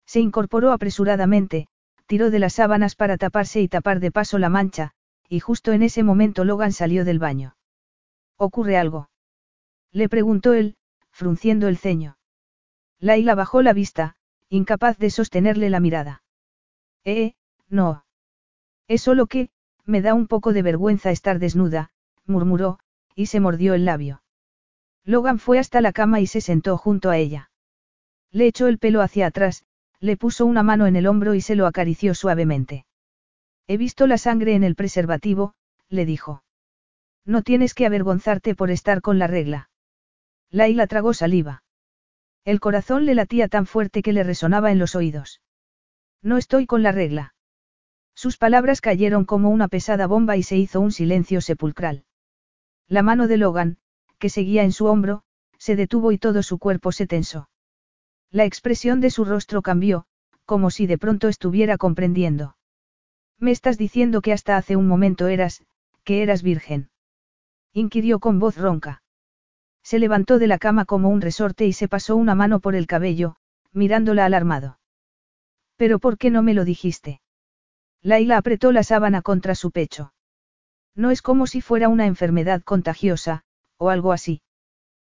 [0.06, 1.66] Se incorporó apresuradamente,
[2.06, 4.92] tiró de las sábanas para taparse y tapar de paso la mancha,
[5.28, 7.56] y justo en ese momento Logan salió del baño.
[8.36, 9.08] ¿Ocurre algo?
[9.90, 10.76] Le preguntó él,
[11.10, 12.18] frunciendo el ceño.
[12.98, 14.16] Laila bajó la vista,
[14.48, 16.22] incapaz de sostenerle la mirada.
[17.04, 17.34] Eh,
[17.68, 18.04] no.
[18.88, 19.50] Es solo que,
[19.84, 21.90] me da un poco de vergüenza estar desnuda,
[22.26, 22.78] murmuró,
[23.14, 24.22] y se mordió el labio.
[25.04, 27.50] Logan fue hasta la cama y se sentó junto a ella.
[28.30, 29.64] Le echó el pelo hacia atrás,
[30.04, 32.84] le puso una mano en el hombro y se lo acarició suavemente.
[33.66, 35.54] He visto la sangre en el preservativo,
[35.88, 36.44] le dijo.
[37.24, 39.70] No tienes que avergonzarte por estar con la regla.
[40.50, 41.62] Laila tragó saliva.
[42.44, 45.40] El corazón le latía tan fuerte que le resonaba en los oídos.
[46.20, 47.34] No estoy con la regla.
[48.14, 52.04] Sus palabras cayeron como una pesada bomba y se hizo un silencio sepulcral.
[52.88, 53.78] La mano de Logan,
[54.18, 55.22] que seguía en su hombro,
[55.56, 57.48] se detuvo y todo su cuerpo se tensó.
[58.34, 60.06] La expresión de su rostro cambió,
[60.44, 62.56] como si de pronto estuviera comprendiendo.
[63.38, 65.62] Me estás diciendo que hasta hace un momento eras,
[66.02, 66.90] que eras virgen.
[67.72, 69.04] Inquirió con voz ronca.
[69.84, 72.88] Se levantó de la cama como un resorte y se pasó una mano por el
[72.88, 73.36] cabello,
[73.72, 74.80] mirándola alarmado.
[75.76, 77.20] ¿Pero por qué no me lo dijiste?
[78.02, 80.12] Laila apretó la sábana contra su pecho.
[80.96, 83.44] No es como si fuera una enfermedad contagiosa,
[83.76, 84.42] o algo así.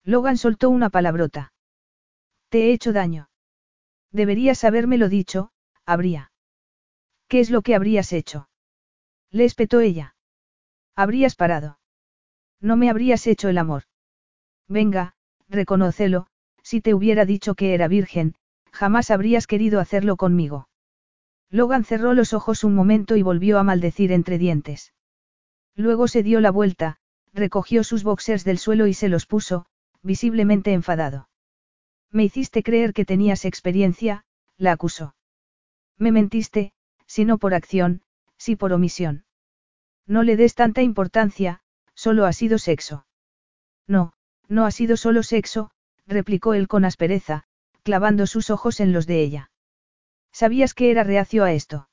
[0.03, 1.53] Logan soltó una palabrota.
[2.56, 3.30] Te he hecho daño.
[4.14, 5.51] Deberías habérmelo dicho,
[5.85, 6.32] habría.
[7.27, 8.48] ¿Qué es lo que habrías hecho?
[9.30, 10.16] Le espetó ella.
[10.95, 11.80] Habrías parado.
[12.61, 13.84] No me habrías hecho el amor.
[14.69, 15.17] Venga,
[15.50, 16.27] reconócelo,
[16.64, 18.35] si te hubiera dicho que era virgen,
[18.72, 20.69] jamás habrías querido hacerlo conmigo.
[21.50, 24.93] Logan cerró los ojos un momento y volvió a maldecir entre dientes.
[25.75, 27.00] Luego se dio la vuelta,
[27.34, 29.66] recogió sus boxers del suelo y se los puso,
[30.03, 31.27] visiblemente enfadado.
[32.16, 34.24] Me hiciste creer que tenías experiencia,
[34.58, 35.16] la acusó.
[35.98, 36.72] Me mentiste,
[37.06, 38.03] si no por acción,
[38.38, 39.26] si por omisión.
[40.08, 41.60] No le des tanta importancia,
[41.94, 43.06] solo ha sido sexo.
[43.85, 44.14] No,
[44.48, 45.72] no ha sido solo sexo,
[46.08, 47.44] replicó él con aspereza,
[47.84, 49.52] clavando sus ojos en los de ella.
[50.32, 51.90] ¿Sabías que era reacio a esto?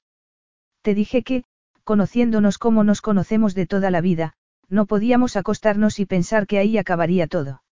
[0.82, 1.42] Te dije que,
[1.82, 4.34] conociéndonos como nos conocemos de toda la vida,
[4.68, 7.64] no podíamos acostarnos y pensar que ahí acabaría todo.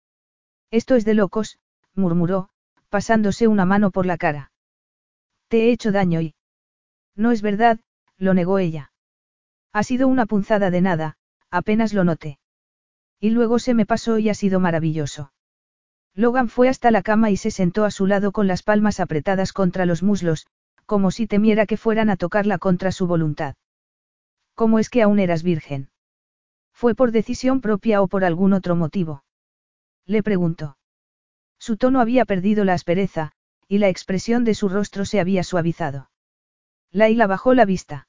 [0.70, 1.59] Esto es de locos,
[1.99, 2.49] murmuró,
[2.89, 4.51] pasándose una mano por la cara.
[5.49, 6.35] Te he hecho daño y...
[7.15, 7.81] No es verdad,
[8.17, 8.93] lo negó ella.
[9.73, 11.17] Ha sido una punzada de nada,
[11.51, 12.39] apenas lo noté.
[13.20, 15.33] Y luego se me pasó y ha sido maravilloso.
[16.15, 19.52] Logan fue hasta la cama y se sentó a su lado con las palmas apretadas
[19.52, 20.47] contra los muslos,
[20.86, 23.57] como si temiera que fueran a tocarla contra su voluntad.
[24.55, 25.91] ¿Cómo es que aún eras virgen?
[26.73, 29.23] ¿Fue por decisión propia o por algún otro motivo?
[30.07, 30.78] Le preguntó.
[31.59, 33.33] Su tono había perdido la aspereza,
[33.67, 36.11] y la expresión de su rostro se había suavizado.
[36.91, 38.09] Laila bajó la vista.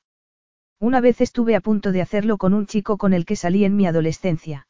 [0.79, 3.75] Una vez estuve a punto de hacerlo con un chico con el que salí en
[3.75, 4.67] mi adolescencia.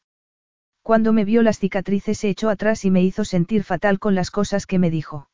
[0.81, 4.31] Cuando me vio las cicatrices se echó atrás y me hizo sentir fatal con las
[4.31, 5.29] cosas que me dijo.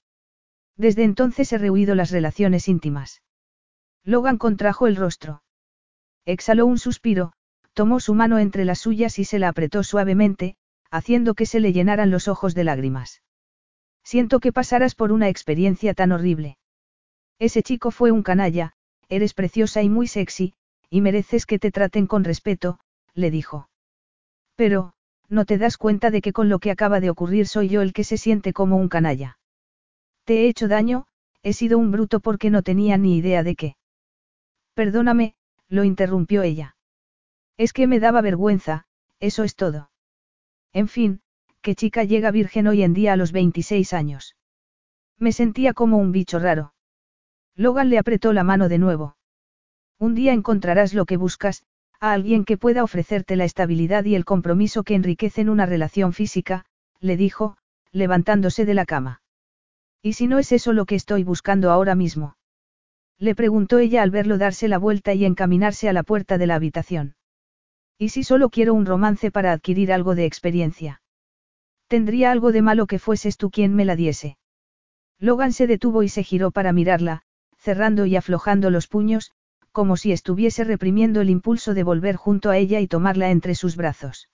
[0.76, 3.22] Desde entonces he rehuido las relaciones íntimas.
[4.04, 5.44] Logan contrajo el rostro.
[6.26, 7.32] Exhaló un suspiro,
[7.74, 10.58] tomó su mano entre las suyas y se la apretó suavemente,
[10.92, 13.22] haciendo que se le llenaran los ojos de lágrimas.
[14.06, 16.58] Siento que pasaras por una experiencia tan horrible.
[17.40, 18.74] Ese chico fue un canalla,
[19.10, 20.54] eres preciosa y muy sexy,
[20.92, 22.80] y mereces que te traten con respeto,
[23.16, 23.68] le dijo.
[24.56, 24.94] Pero,
[25.28, 27.94] no te das cuenta de que con lo que acaba de ocurrir soy yo el
[27.94, 29.40] que se siente como un canalla.
[30.24, 31.08] Te he hecho daño,
[31.42, 33.76] he sido un bruto porque no tenía ni idea de qué.
[34.76, 35.36] Perdóname,
[35.68, 36.76] lo interrumpió ella.
[37.58, 38.86] Es que me daba vergüenza,
[39.20, 39.90] eso es todo.
[40.74, 41.22] En fin,
[41.66, 44.36] ¿qué chica llega virgen hoy en día a los 26 años?
[45.18, 46.76] Me sentía como un bicho raro.
[47.56, 49.18] Logan le apretó la mano de nuevo.
[49.98, 51.64] Un día encontrarás lo que buscas,
[52.00, 56.66] a alguien que pueda ofrecerte la estabilidad y el compromiso que enriquecen una relación física,
[57.00, 57.58] le dijo,
[57.92, 59.24] levantándose de la cama.
[60.04, 62.38] ¿Y si no es eso lo que estoy buscando ahora mismo?
[63.18, 66.54] Le preguntó ella al verlo darse la vuelta y encaminarse a la puerta de la
[66.54, 67.16] habitación.
[67.98, 71.02] ¿Y si solo quiero un romance para adquirir algo de experiencia?
[71.88, 74.38] Tendría algo de malo que fueses tú quien me la diese.
[75.20, 77.22] Logan se detuvo y se giró para mirarla,
[77.58, 79.32] cerrando y aflojando los puños,
[79.72, 83.76] como si estuviese reprimiendo el impulso de volver junto a ella y tomarla entre sus
[83.76, 84.30] brazos.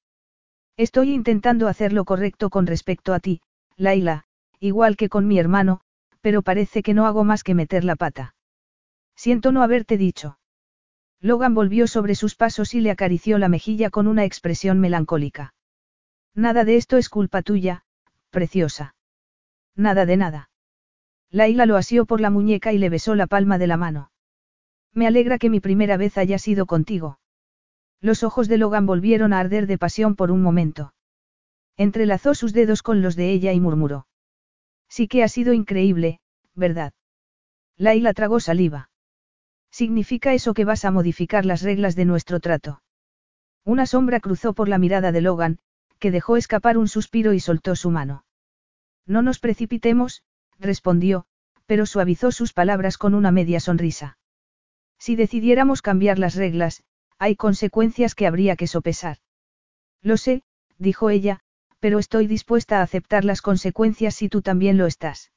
[0.77, 3.41] Estoy intentando hacer lo correcto con respecto a ti,
[3.75, 4.25] Laila,
[4.59, 5.81] igual que con mi hermano,
[6.21, 8.35] pero parece que no hago más que meter la pata.
[9.15, 10.38] Siento no haberte dicho.
[11.19, 15.53] Logan volvió sobre sus pasos y le acarició la mejilla con una expresión melancólica.
[16.35, 17.84] Nada de esto es culpa tuya,
[18.30, 18.95] preciosa.
[19.76, 20.50] Nada de nada.
[21.30, 24.11] Laila lo asió por la muñeca y le besó la palma de la mano.
[24.93, 27.19] Me alegra que mi primera vez haya sido contigo.
[28.01, 30.93] Los ojos de Logan volvieron a arder de pasión por un momento.
[31.77, 34.08] Entrelazó sus dedos con los de ella y murmuró.
[34.90, 36.19] Sí que ha sido increíble,
[36.53, 36.93] ¿verdad?
[37.77, 38.90] Laila tragó saliva.
[39.72, 42.82] ¿Significa eso que vas a modificar las reglas de nuestro trato?
[43.64, 45.60] Una sombra cruzó por la mirada de Logan,
[46.01, 48.25] que dejó escapar un suspiro y soltó su mano.
[49.05, 50.23] No nos precipitemos,
[50.59, 51.25] respondió,
[51.67, 54.17] pero suavizó sus palabras con una media sonrisa.
[54.97, 56.83] Si decidiéramos cambiar las reglas,
[57.19, 59.17] hay consecuencias que habría que sopesar.
[60.01, 60.41] Lo sé,
[60.80, 61.39] dijo ella,
[61.80, 65.31] pero estoy dispuesta a aceptar las consecuencias si tú también lo estás.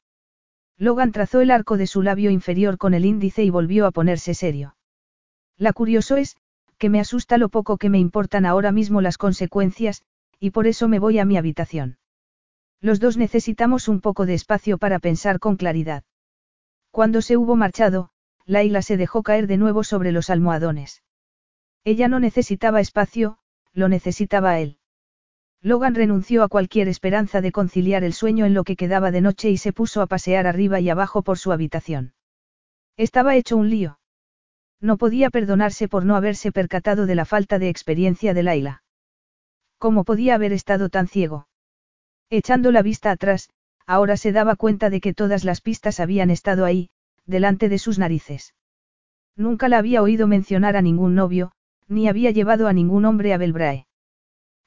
[0.77, 4.33] Logan trazó el arco de su labio inferior con el índice y volvió a ponerse
[4.33, 4.75] serio.
[5.57, 6.37] La curioso es,
[6.79, 10.01] que me asusta lo poco que me importan ahora mismo las consecuencias,
[10.39, 11.97] y por eso me voy a mi habitación.
[12.81, 16.03] Los dos necesitamos un poco de espacio para pensar con claridad.
[16.91, 18.09] Cuando se hubo marchado,
[18.45, 21.03] Laila se dejó caer de nuevo sobre los almohadones.
[21.83, 23.39] Ella no necesitaba espacio,
[23.73, 24.77] lo necesitaba él.
[25.61, 29.49] Logan renunció a cualquier esperanza de conciliar el sueño en lo que quedaba de noche
[29.49, 32.13] y se puso a pasear arriba y abajo por su habitación.
[32.97, 33.99] Estaba hecho un lío.
[34.79, 38.83] No podía perdonarse por no haberse percatado de la falta de experiencia de Laila.
[39.77, 41.47] ¿Cómo podía haber estado tan ciego?
[42.29, 43.49] Echando la vista atrás,
[43.85, 46.89] ahora se daba cuenta de que todas las pistas habían estado ahí,
[47.25, 48.55] delante de sus narices.
[49.35, 51.51] Nunca la había oído mencionar a ningún novio,
[51.87, 53.85] ni había llevado a ningún hombre a Belbrae.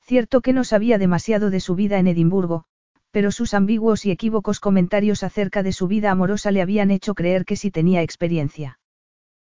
[0.03, 2.65] Cierto que no sabía demasiado de su vida en Edimburgo,
[3.11, 7.45] pero sus ambiguos y equívocos comentarios acerca de su vida amorosa le habían hecho creer
[7.45, 8.78] que sí tenía experiencia.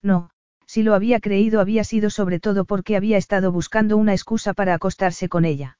[0.01, 0.30] No,
[0.71, 4.73] si lo había creído había sido sobre todo porque había estado buscando una excusa para
[4.73, 5.77] acostarse con ella.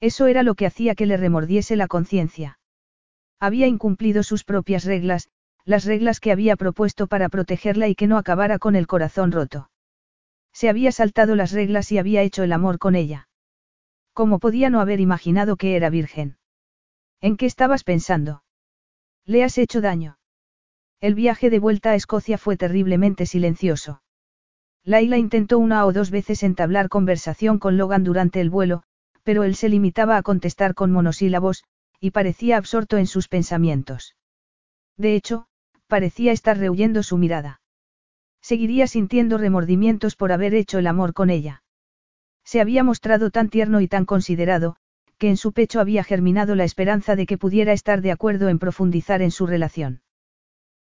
[0.00, 2.58] Eso era lo que hacía que le remordiese la conciencia.
[3.40, 5.30] Había incumplido sus propias reglas,
[5.64, 9.70] las reglas que había propuesto para protegerla y que no acabara con el corazón roto.
[10.52, 13.30] Se había saltado las reglas y había hecho el amor con ella.
[14.12, 16.36] ¿Cómo podía no haber imaginado que era virgen?
[17.22, 18.44] ¿En qué estabas pensando?
[19.24, 20.18] Le has hecho daño.
[21.00, 24.01] El viaje de vuelta a Escocia fue terriblemente silencioso.
[24.84, 28.82] Laila intentó una o dos veces entablar conversación con Logan durante el vuelo,
[29.22, 31.64] pero él se limitaba a contestar con monosílabos,
[32.00, 34.16] y parecía absorto en sus pensamientos.
[34.96, 35.46] De hecho,
[35.86, 37.60] parecía estar rehuyendo su mirada.
[38.40, 41.62] Seguiría sintiendo remordimientos por haber hecho el amor con ella.
[42.44, 44.76] Se había mostrado tan tierno y tan considerado,
[45.16, 48.58] que en su pecho había germinado la esperanza de que pudiera estar de acuerdo en
[48.58, 50.02] profundizar en su relación.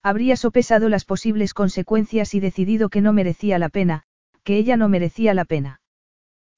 [0.02, 4.04] Habría sopesado las posibles consecuencias y decidido que no merecía la pena,
[4.44, 5.80] que ella no merecía la pena.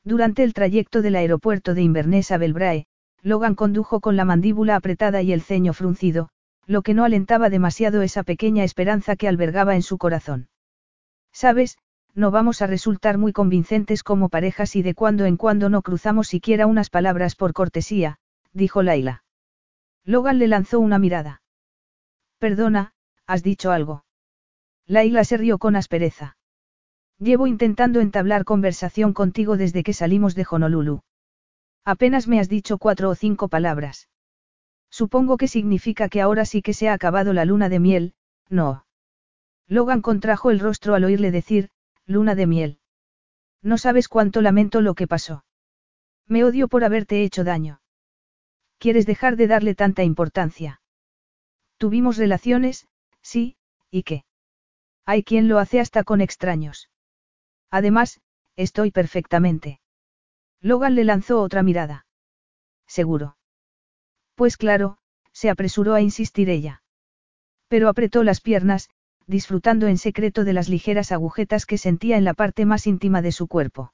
[0.04, 2.86] Durante el trayecto del aeropuerto de Inverness a Belbrae,
[3.22, 6.28] Logan condujo con la mandíbula apretada y el ceño fruncido,
[6.66, 10.48] lo que no alentaba demasiado esa pequeña esperanza que albergaba en su corazón.
[11.32, 11.78] Sabes,
[12.14, 16.28] no vamos a resultar muy convincentes como parejas y de cuando en cuando no cruzamos
[16.28, 18.18] siquiera unas palabras por cortesía,
[18.52, 19.24] dijo Laila.
[20.04, 21.42] Logan le lanzó una mirada.
[22.38, 22.92] Perdona,
[23.32, 24.04] ¿has dicho algo?
[24.86, 26.36] Laila se rió con aspereza.
[27.18, 31.00] Llevo intentando entablar conversación contigo desde que salimos de Honolulu.
[31.82, 34.10] Apenas me has dicho cuatro o cinco palabras.
[34.90, 38.14] Supongo que significa que ahora sí que se ha acabado la luna de miel,
[38.50, 38.84] no.
[39.66, 41.70] Logan contrajo el rostro al oírle decir,
[42.04, 42.80] luna de miel.
[43.62, 45.46] No sabes cuánto lamento lo que pasó.
[46.28, 47.80] Me odio por haberte hecho daño.
[48.76, 50.82] ¿Quieres dejar de darle tanta importancia?
[51.78, 52.88] Tuvimos relaciones,
[53.23, 53.57] sí,
[53.91, 54.25] ¿y qué?
[55.05, 56.91] Hay quien lo hace hasta con extraños.
[57.70, 58.20] Además,
[58.57, 59.81] estoy perfectamente.
[60.60, 62.07] Logan le lanzó otra mirada.
[62.86, 63.36] Seguro.
[64.34, 64.99] Pues claro,
[65.33, 66.83] se apresuró a insistir ella.
[67.68, 68.91] Pero apretó las piernas,
[69.26, 73.33] disfrutando en secreto de las ligeras agujetas que sentía en la parte más íntima de
[73.33, 73.92] su cuerpo.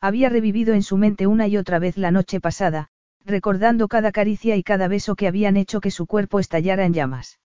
[0.00, 2.88] Había revivido en su mente una y otra vez la noche pasada,
[3.24, 7.38] recordando cada caricia y cada beso que habían hecho que su cuerpo estallara en llamas.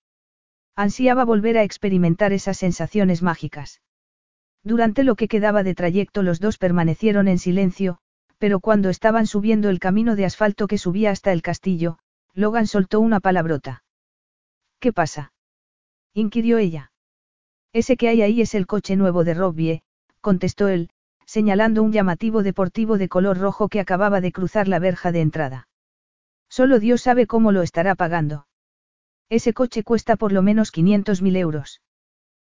[0.76, 3.82] Ansiaba volver a experimentar esas sensaciones mágicas.
[4.64, 8.00] Durante lo que quedaba de trayecto los dos permanecieron en silencio,
[8.40, 12.00] pero cuando estaban subiendo el camino de asfalto que subía hasta el castillo,
[12.34, 13.84] Logan soltó una palabrota.
[14.80, 15.34] ¿Qué pasa?
[16.14, 16.92] inquirió ella.
[17.72, 19.84] Ese que hay ahí es el coche nuevo de Robbie,
[20.22, 20.90] contestó él,
[21.26, 25.68] señalando un llamativo deportivo de color rojo que acababa de cruzar la verja de entrada.
[26.50, 28.45] Solo Dios sabe cómo lo estará pagando.
[29.30, 31.82] Ese coche cuesta por lo menos 500.000 euros.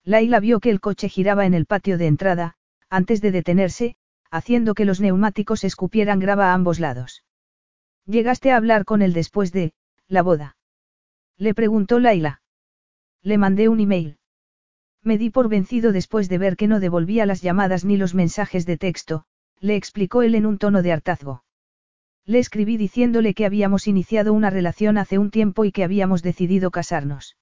[0.05, 2.57] Laila vio que el coche giraba en el patio de entrada,
[2.91, 3.97] antes de detenerse,
[4.31, 7.25] haciendo que los neumáticos escupieran grava a ambos lados.
[8.07, 9.73] ¿Llegaste a hablar con él después de,
[10.09, 10.57] la boda?
[11.39, 12.43] Le preguntó Laila.
[13.23, 14.18] Le mandé un email.
[15.02, 18.67] Me di por vencido después de ver que no devolvía las llamadas ni los mensajes
[18.67, 19.25] de texto,
[19.60, 21.44] le explicó él en un tono de hartazgo.
[22.27, 26.70] Le escribí diciéndole que habíamos iniciado una relación hace un tiempo y que habíamos decidido
[26.70, 27.36] casarnos.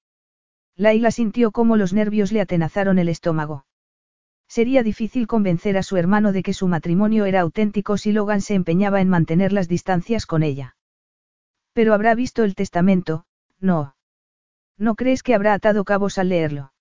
[0.77, 3.65] Laila sintió cómo los nervios le atenazaron el estómago.
[4.49, 8.55] Sería difícil convencer a su hermano de que su matrimonio era auténtico si Logan se
[8.55, 10.77] empeñaba en mantener las distancias con ella.
[11.73, 13.25] Pero habrá visto el testamento,
[13.61, 13.97] no.
[14.77, 16.73] ¿No crees que habrá atado cabos al leerlo?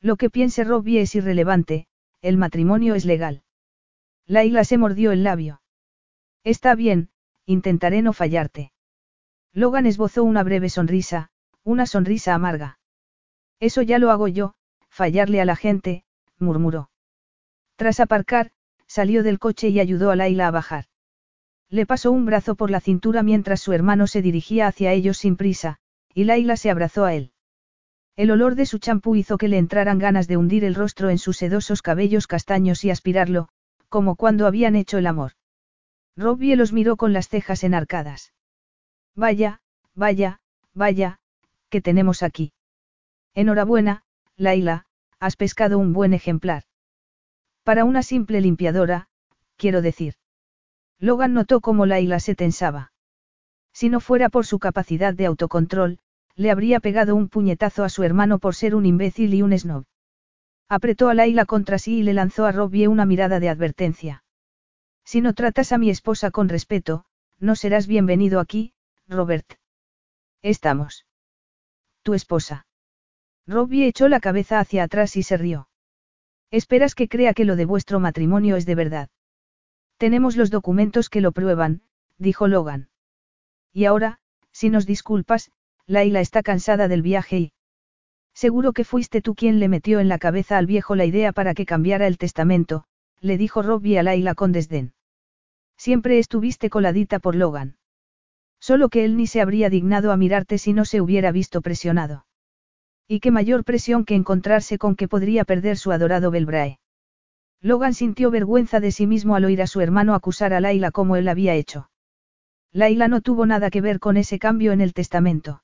[0.00, 1.86] Lo que piense Robbie es irrelevante,
[2.22, 3.42] el matrimonio es legal.
[4.26, 5.60] Laila se mordió el labio.
[6.42, 7.10] Está bien,
[7.48, 8.72] Intentaré no fallarte.
[9.54, 11.30] Logan esbozó una breve sonrisa,
[11.64, 12.78] una sonrisa amarga.
[13.58, 14.52] Eso ya lo hago yo,
[14.90, 16.04] fallarle a la gente,
[16.38, 16.90] murmuró.
[17.76, 18.50] Tras aparcar,
[18.86, 20.84] salió del coche y ayudó a Laila a bajar.
[21.70, 25.36] Le pasó un brazo por la cintura mientras su hermano se dirigía hacia ellos sin
[25.36, 25.78] prisa,
[26.12, 27.32] y Laila se abrazó a él.
[28.14, 31.16] El olor de su champú hizo que le entraran ganas de hundir el rostro en
[31.16, 33.48] sus sedosos cabellos castaños y aspirarlo,
[33.88, 35.32] como cuando habían hecho el amor.
[36.18, 38.32] Robbie los miró con las cejas enarcadas.
[39.14, 39.60] Vaya,
[39.94, 40.40] vaya,
[40.74, 41.20] vaya,
[41.70, 42.52] ¿qué tenemos aquí?
[43.34, 44.02] Enhorabuena,
[44.36, 44.86] Laila,
[45.20, 46.64] has pescado un buen ejemplar.
[47.62, 49.06] Para una simple limpiadora,
[49.56, 50.14] quiero decir.
[50.98, 52.92] Logan notó cómo Laila se tensaba.
[53.72, 56.00] Si no fuera por su capacidad de autocontrol,
[56.34, 59.84] le habría pegado un puñetazo a su hermano por ser un imbécil y un snob.
[60.68, 64.24] Apretó a Laila contra sí y le lanzó a Robbie una mirada de advertencia.
[65.10, 67.06] Si no tratas a mi esposa con respeto,
[67.38, 68.74] no serás bienvenido aquí,
[69.06, 69.54] Robert.
[70.42, 71.06] Estamos.
[72.02, 72.66] Tu esposa.
[73.46, 75.70] Robbie echó la cabeza hacia atrás y se rió.
[76.50, 79.08] Esperas que crea que lo de vuestro matrimonio es de verdad.
[79.96, 81.80] Tenemos los documentos que lo prueban,
[82.18, 82.90] dijo Logan.
[83.72, 84.18] Y ahora,
[84.52, 85.50] si nos disculpas,
[85.86, 87.52] Laila está cansada del viaje y...
[88.34, 91.54] Seguro que fuiste tú quien le metió en la cabeza al viejo la idea para
[91.54, 92.84] que cambiara el testamento,
[93.20, 94.92] le dijo Robbie a Laila con desdén.
[95.78, 97.76] Siempre estuviste coladita por Logan.
[98.60, 102.26] Solo que él ni se habría dignado a mirarte si no se hubiera visto presionado.
[103.06, 106.80] Y qué mayor presión que encontrarse con que podría perder su adorado Belbrae.
[107.62, 111.16] Logan sintió vergüenza de sí mismo al oír a su hermano acusar a Laila como
[111.16, 111.90] él había hecho.
[112.72, 115.62] Laila no tuvo nada que ver con ese cambio en el testamento.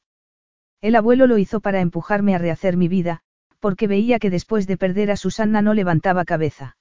[0.80, 3.20] El abuelo lo hizo para empujarme a rehacer mi vida,
[3.58, 6.76] porque veía que después de perder a Susanna no levantaba cabeza.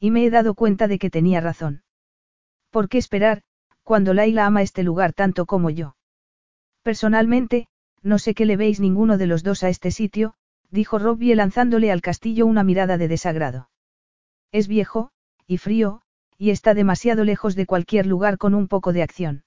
[0.00, 1.82] Y me he dado cuenta de que tenía razón.
[2.76, 3.40] ¿Por qué esperar,
[3.84, 5.96] cuando Laila ama este lugar tanto como yo?
[6.82, 7.68] Personalmente,
[8.02, 10.34] no sé qué le veis ninguno de los dos a este sitio,
[10.70, 13.70] dijo Robbie lanzándole al castillo una mirada de desagrado.
[14.52, 15.10] Es viejo,
[15.46, 16.02] y frío,
[16.36, 19.44] y está demasiado lejos de cualquier lugar con un poco de acción.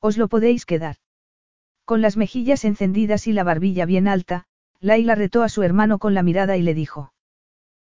[0.00, 0.96] Os lo podéis quedar.
[1.84, 4.46] Con las mejillas encendidas y la barbilla bien alta,
[4.80, 7.12] Laila retó a su hermano con la mirada y le dijo.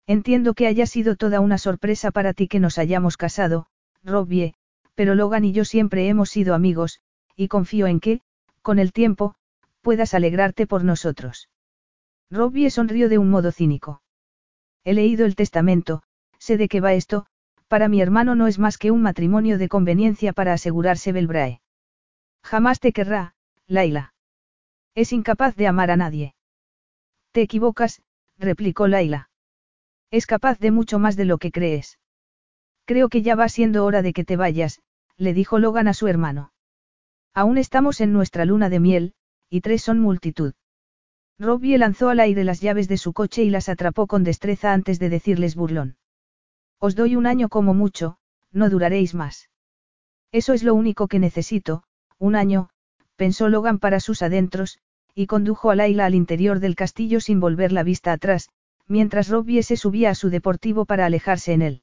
[0.06, 3.66] Entiendo que haya sido toda una sorpresa para ti que nos hayamos casado,
[4.04, 4.54] Robbie,
[4.94, 7.00] pero Logan y yo siempre hemos sido amigos,
[7.36, 8.20] y confío en que,
[8.60, 9.34] con el tiempo,
[9.80, 11.48] puedas alegrarte por nosotros.
[12.30, 14.02] Robbie sonrió de un modo cínico.
[14.84, 16.02] He leído el testamento,
[16.38, 17.26] sé de qué va esto,
[17.68, 21.60] para mi hermano no es más que un matrimonio de conveniencia para asegurarse Belbrae.
[22.42, 23.34] Jamás te querrá,
[23.66, 24.14] Laila.
[24.94, 26.34] Es incapaz de amar a nadie.
[27.30, 28.02] Te equivocas,
[28.38, 29.30] replicó Laila.
[30.10, 31.98] Es capaz de mucho más de lo que crees.
[32.92, 34.82] Creo que ya va siendo hora de que te vayas,
[35.16, 36.52] le dijo Logan a su hermano.
[37.32, 39.14] Aún estamos en nuestra luna de miel,
[39.48, 40.52] y tres son multitud.
[41.38, 44.98] Robbie lanzó al aire las llaves de su coche y las atrapó con destreza antes
[44.98, 45.96] de decirles burlón.
[46.78, 48.18] Os doy un año como mucho,
[48.50, 49.48] no duraréis más.
[50.30, 51.84] Eso es lo único que necesito,
[52.18, 52.68] un año,
[53.16, 54.80] pensó Logan para sus adentros,
[55.14, 58.50] y condujo a Laila al interior del castillo sin volver la vista atrás,
[58.86, 61.81] mientras Robbie se subía a su deportivo para alejarse en él.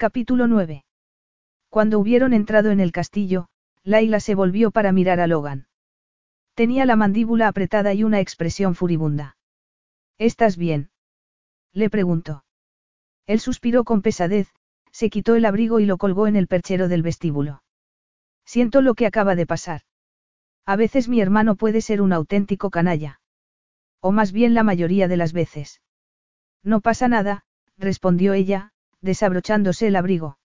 [0.00, 0.84] Capítulo 9.
[1.70, 3.48] Cuando hubieron entrado en el castillo,
[3.82, 5.66] Laila se volvió para mirar a Logan.
[6.54, 9.36] Tenía la mandíbula apretada y una expresión furibunda.
[10.16, 10.90] ¿Estás bien?
[11.72, 12.44] Le preguntó.
[13.26, 14.46] Él suspiró con pesadez,
[14.92, 17.64] se quitó el abrigo y lo colgó en el perchero del vestíbulo.
[18.44, 19.80] Siento lo que acaba de pasar.
[20.64, 23.20] A veces mi hermano puede ser un auténtico canalla.
[24.00, 25.82] O más bien la mayoría de las veces.
[26.62, 27.42] No pasa nada,
[27.76, 28.70] respondió ella,
[29.00, 30.38] desabrochándose el abrigo.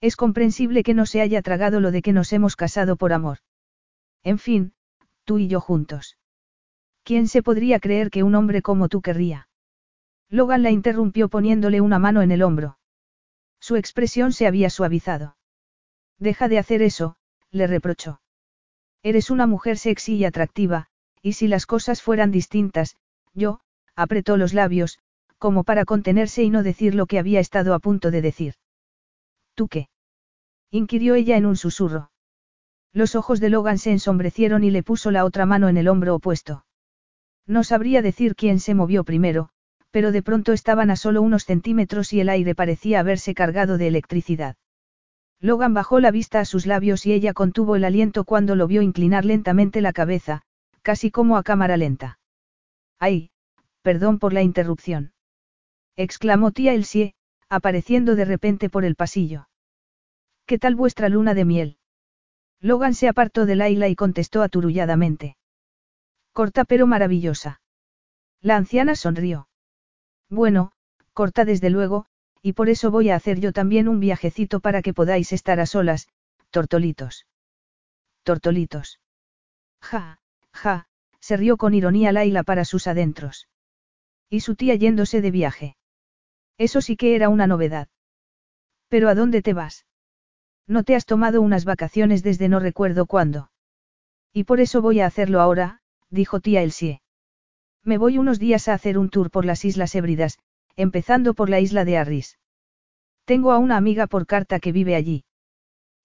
[0.00, 3.38] Es comprensible que no se haya tragado lo de que nos hemos casado por amor.
[4.22, 4.72] En fin,
[5.24, 6.18] tú y yo juntos.
[7.02, 9.48] ¿Quién se podría creer que un hombre como tú querría?
[10.28, 12.78] Logan la interrumpió poniéndole una mano en el hombro.
[13.60, 15.36] Su expresión se había suavizado.
[16.18, 17.16] Deja de hacer eso,
[17.50, 18.20] le reprochó.
[19.02, 20.88] Eres una mujer sexy y atractiva,
[21.22, 22.96] y si las cosas fueran distintas,
[23.32, 23.60] yo,
[23.94, 24.98] apretó los labios,
[25.38, 28.54] como para contenerse y no decir lo que había estado a punto de decir.
[29.54, 29.88] ¿Tú qué?
[30.70, 32.10] inquirió ella en un susurro.
[32.92, 36.14] Los ojos de Logan se ensombrecieron y le puso la otra mano en el hombro
[36.14, 36.64] opuesto.
[37.46, 39.48] No sabría decir quién se movió primero,
[39.90, 43.88] pero de pronto estaban a solo unos centímetros y el aire parecía haberse cargado de
[43.88, 44.56] electricidad.
[45.40, 48.82] Logan bajó la vista a sus labios y ella contuvo el aliento cuando lo vio
[48.82, 50.42] inclinar lentamente la cabeza,
[50.82, 52.18] casi como a cámara lenta.
[52.98, 53.30] ¡Ay!
[53.82, 55.12] Perdón por la interrupción.
[55.98, 57.14] Exclamó tía Elsie,
[57.48, 59.48] apareciendo de repente por el pasillo.
[60.46, 61.78] ¿Qué tal vuestra luna de miel?
[62.60, 65.36] Logan se apartó de Laila y contestó aturulladamente.
[66.32, 67.60] Corta pero maravillosa.
[68.40, 69.48] La anciana sonrió.
[70.30, 70.70] Bueno,
[71.14, 72.06] corta desde luego,
[72.42, 75.66] y por eso voy a hacer yo también un viajecito para que podáis estar a
[75.66, 76.06] solas,
[76.50, 77.26] tortolitos.
[78.22, 79.00] Tortolitos.
[79.82, 80.20] Ja,
[80.52, 80.86] ja,
[81.18, 83.48] se rió con ironía Laila para sus adentros.
[84.30, 85.77] Y su tía yéndose de viaje.
[86.58, 87.88] Eso sí que era una novedad.
[88.88, 89.86] Pero ¿a dónde te vas?
[90.66, 93.50] No te has tomado unas vacaciones desde no recuerdo cuándo.
[94.32, 95.80] Y por eso voy a hacerlo ahora,
[96.10, 97.00] dijo tía Elsie.
[97.84, 100.38] Me voy unos días a hacer un tour por las Islas Hébridas,
[100.76, 102.38] empezando por la isla de Arris.
[103.24, 105.24] Tengo a una amiga por carta que vive allí.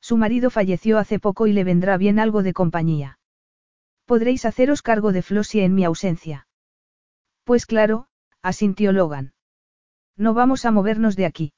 [0.01, 3.19] Su marido falleció hace poco y le vendrá bien algo de compañía.
[4.05, 6.47] Podréis haceros cargo de Flossie en mi ausencia.
[7.43, 8.07] Pues claro,
[8.41, 9.33] asintió Logan.
[10.17, 11.53] No vamos a movernos de aquí.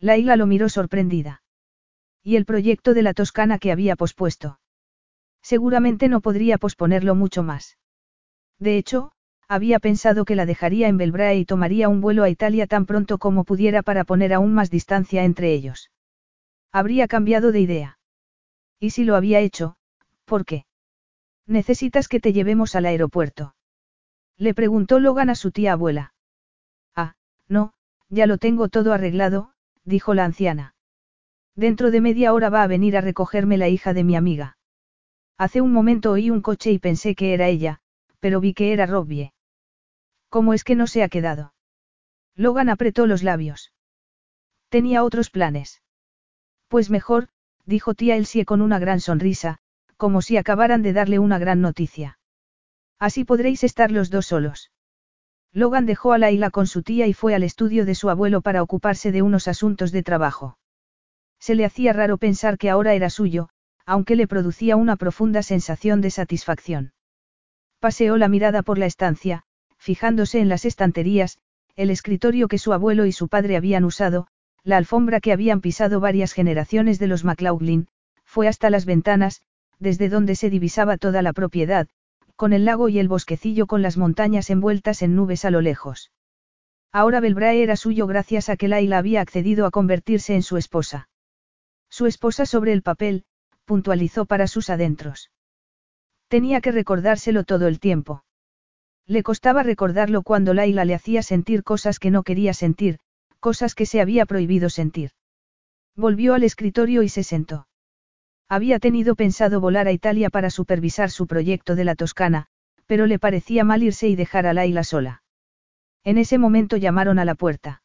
[0.00, 1.42] Laila lo miró sorprendida.
[2.22, 4.60] ¿Y el proyecto de la Toscana que había pospuesto?
[5.42, 7.78] Seguramente no podría posponerlo mucho más.
[8.58, 9.12] De hecho,
[9.48, 13.18] había pensado que la dejaría en Belbrae y tomaría un vuelo a Italia tan pronto
[13.18, 15.90] como pudiera para poner aún más distancia entre ellos.
[16.70, 17.98] Habría cambiado de idea.
[18.78, 19.76] ¿Y si lo había hecho,
[20.26, 20.66] por qué?
[21.46, 23.54] Necesitas que te llevemos al aeropuerto.
[24.36, 26.12] Le preguntó Logan a su tía abuela.
[27.48, 27.72] No,
[28.08, 29.52] ya lo tengo todo arreglado,
[29.84, 30.74] dijo la anciana.
[31.54, 34.58] Dentro de media hora va a venir a recogerme la hija de mi amiga.
[35.36, 37.80] Hace un momento oí un coche y pensé que era ella,
[38.20, 39.32] pero vi que era Robbie.
[40.28, 41.54] ¿Cómo es que no se ha quedado?
[42.34, 43.72] Logan apretó los labios.
[44.68, 45.82] Tenía otros planes.
[46.68, 47.28] Pues mejor,
[47.64, 49.58] dijo tía Elsie con una gran sonrisa,
[49.96, 52.18] como si acabaran de darle una gran noticia.
[52.98, 54.70] Así podréis estar los dos solos.
[55.52, 58.62] Logan dejó a Laila con su tía y fue al estudio de su abuelo para
[58.62, 60.58] ocuparse de unos asuntos de trabajo.
[61.40, 63.48] Se le hacía raro pensar que ahora era suyo,
[63.86, 66.92] aunque le producía una profunda sensación de satisfacción.
[67.80, 69.44] Paseó la mirada por la estancia,
[69.78, 71.38] fijándose en las estanterías,
[71.76, 74.26] el escritorio que su abuelo y su padre habían usado,
[74.64, 77.88] la alfombra que habían pisado varias generaciones de los McLaughlin,
[78.24, 79.40] fue hasta las ventanas,
[79.78, 81.88] desde donde se divisaba toda la propiedad,
[82.38, 86.12] con el lago y el bosquecillo con las montañas envueltas en nubes a lo lejos.
[86.92, 91.08] Ahora Belbrae era suyo gracias a que Laila había accedido a convertirse en su esposa.
[91.90, 93.24] Su esposa sobre el papel,
[93.64, 95.32] puntualizó para sus adentros.
[96.28, 98.22] Tenía que recordárselo todo el tiempo.
[99.04, 103.00] Le costaba recordarlo cuando Laila le hacía sentir cosas que no quería sentir,
[103.40, 105.10] cosas que se había prohibido sentir.
[105.96, 107.66] Volvió al escritorio y se sentó.
[108.48, 112.46] Había tenido pensado volar a Italia para supervisar su proyecto de la Toscana,
[112.86, 115.22] pero le parecía mal irse y dejar a Laila sola.
[116.02, 117.82] En ese momento llamaron a la puerta.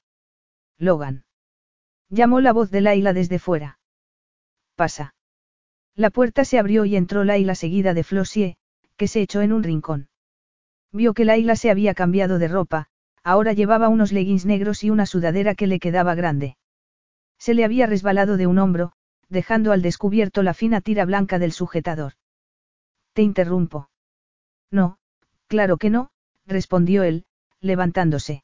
[0.77, 1.25] Logan.
[2.09, 3.79] Llamó la voz de Laila desde fuera.
[4.75, 5.15] Pasa.
[5.95, 8.55] La puerta se abrió y entró Laila seguida de Flossie,
[8.95, 10.07] que se echó en un rincón.
[10.93, 12.87] Vio que Laila se había cambiado de ropa,
[13.23, 16.55] ahora llevaba unos leggings negros y una sudadera que le quedaba grande.
[17.37, 18.93] Se le había resbalado de un hombro,
[19.33, 22.13] dejando al descubierto la fina tira blanca del sujetador.
[23.11, 23.89] Te interrumpo.
[24.71, 24.97] No,
[25.47, 26.11] claro que no,
[26.45, 27.25] respondió él,
[27.59, 28.43] levantándose.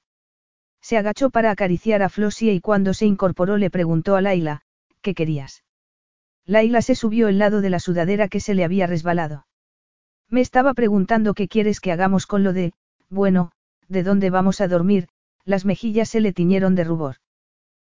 [0.82, 4.62] Se agachó para acariciar a Flossie y cuando se incorporó le preguntó a Laila,
[5.02, 5.64] ¿qué querías?
[6.46, 9.46] Laila se subió el lado de la sudadera que se le había resbalado.
[10.30, 12.74] Me estaba preguntando qué quieres que hagamos con lo de,
[13.10, 13.52] bueno,
[13.88, 15.08] de dónde vamos a dormir,
[15.46, 17.16] las mejillas se le tiñeron de rubor.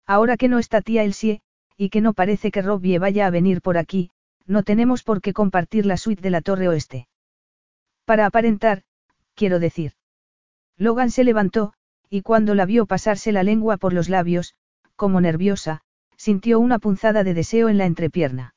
[0.06, 1.42] Ahora que no está tía Elsie,
[1.78, 4.12] y que no parece que Robbie vaya a venir por aquí,
[4.45, 7.08] no tenemos por qué compartir la suite de la Torre Oeste.
[8.06, 8.84] Para aparentar,
[9.34, 9.94] quiero decir.
[10.78, 11.74] Logan se levantó,
[12.10, 14.56] y cuando la vio pasarse la lengua por los labios,
[14.95, 15.82] como nerviosa,
[16.16, 18.56] sintió una punzada de deseo en la entrepierna.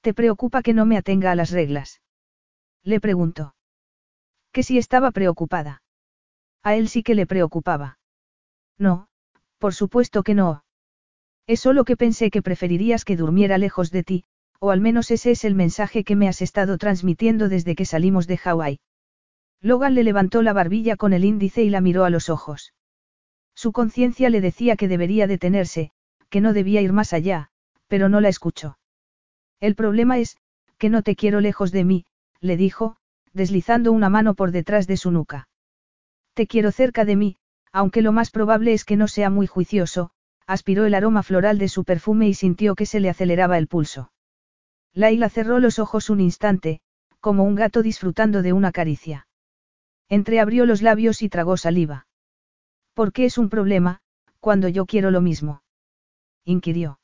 [0.00, 2.02] ¿Te preocupa que no me atenga a las reglas?
[2.82, 3.54] Le preguntó.
[4.52, 5.82] Que si estaba preocupada.
[6.62, 7.98] A él sí que le preocupaba.
[8.78, 9.08] No,
[9.58, 10.64] por supuesto que no.
[11.46, 14.24] Es solo que pensé que preferirías que durmiera lejos de ti,
[14.58, 18.26] o al menos ese es el mensaje que me has estado transmitiendo desde que salimos
[18.26, 18.80] de Hawái.
[19.60, 22.74] Logan le levantó la barbilla con el índice y la miró a los ojos.
[23.54, 25.92] Su conciencia le decía que debería detenerse,
[26.30, 27.50] que no debía ir más allá,
[27.86, 28.78] pero no la escuchó.
[29.60, 30.36] El problema es,
[30.78, 32.04] que no te quiero lejos de mí,
[32.40, 32.96] le dijo,
[33.32, 35.48] deslizando una mano por detrás de su nuca.
[36.34, 37.36] Te quiero cerca de mí,
[37.72, 40.10] aunque lo más probable es que no sea muy juicioso,
[40.46, 44.12] aspiró el aroma floral de su perfume y sintió que se le aceleraba el pulso.
[44.94, 46.80] Laila cerró los ojos un instante,
[47.20, 49.26] como un gato disfrutando de una caricia.
[50.08, 52.06] Entreabrió los labios y tragó saliva.
[52.94, 54.00] ¿Por qué es un problema,
[54.40, 55.62] cuando yo quiero lo mismo?
[56.44, 57.00] inquirió.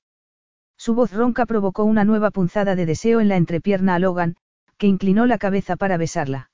[0.77, 4.37] Su voz ronca provocó una nueva punzada de deseo en la entrepierna a Logan,
[4.79, 6.51] que inclinó la cabeza para besarla.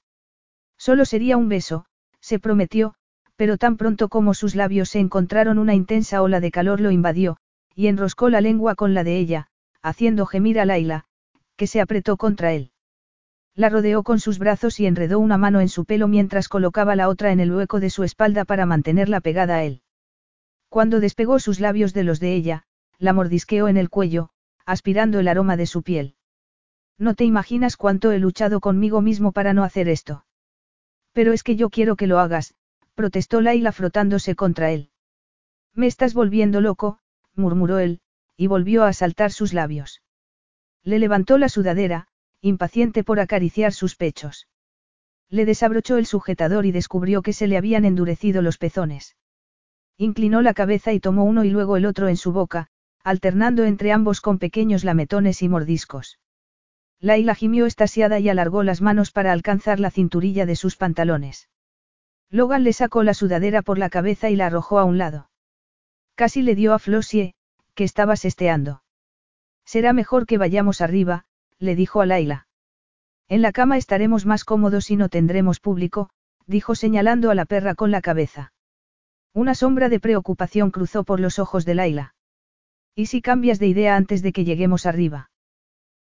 [0.77, 1.87] Solo sería un beso,
[2.21, 2.95] se prometió,
[3.39, 7.37] pero tan pronto como sus labios se encontraron una intensa ola de calor lo invadió,
[7.73, 9.47] y enroscó la lengua con la de ella,
[9.81, 11.05] haciendo gemir a Laila,
[11.55, 12.73] que se apretó contra él.
[13.55, 17.09] La rodeó con sus brazos y enredó una mano en su pelo mientras colocaba la
[17.09, 19.83] otra en el hueco de su espalda para mantenerla pegada a él.
[20.69, 22.65] Cuando despegó sus labios de los de ella,
[22.99, 24.31] la mordisqueó en el cuello,
[24.67, 26.17] aspirando el aroma de su piel.
[26.99, 30.25] No te imaginas cuánto he luchado conmigo mismo para no hacer esto.
[31.13, 32.55] Pero es que yo quiero que lo hagas,
[32.99, 34.91] protestó Laila frotándose contra él.
[35.73, 36.99] Me estás volviendo loco,
[37.37, 38.01] murmuró él,
[38.37, 40.03] y volvió a saltar sus labios.
[40.83, 42.09] Le levantó la sudadera,
[42.41, 44.49] impaciente por acariciar sus pechos.
[45.31, 49.15] Le desabrochó el sujetador y descubrió que se le habían endurecido los pezones.
[49.97, 52.67] Inclinó la cabeza y tomó uno y luego el otro en su boca,
[53.05, 56.19] alternando entre ambos con pequeños lametones y mordiscos.
[56.99, 61.49] Laila gimió estasiada y alargó las manos para alcanzar la cinturilla de sus pantalones.
[62.31, 65.31] Logan le sacó la sudadera por la cabeza y la arrojó a un lado.
[66.15, 67.35] Casi le dio a Flossie,
[67.75, 68.83] que estaba sesteando.
[69.65, 71.25] Será mejor que vayamos arriba,
[71.59, 72.47] le dijo a Laila.
[73.29, 76.11] En la cama estaremos más cómodos y no tendremos público,
[76.47, 78.53] dijo señalando a la perra con la cabeza.
[79.35, 82.15] Una sombra de preocupación cruzó por los ojos de Laila.
[82.95, 85.31] ¿Y si cambias de idea antes de que lleguemos arriba?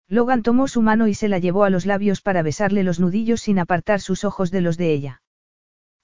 [0.07, 3.41] Logan tomó su mano y se la llevó a los labios para besarle los nudillos
[3.41, 5.21] sin apartar sus ojos de los de ella.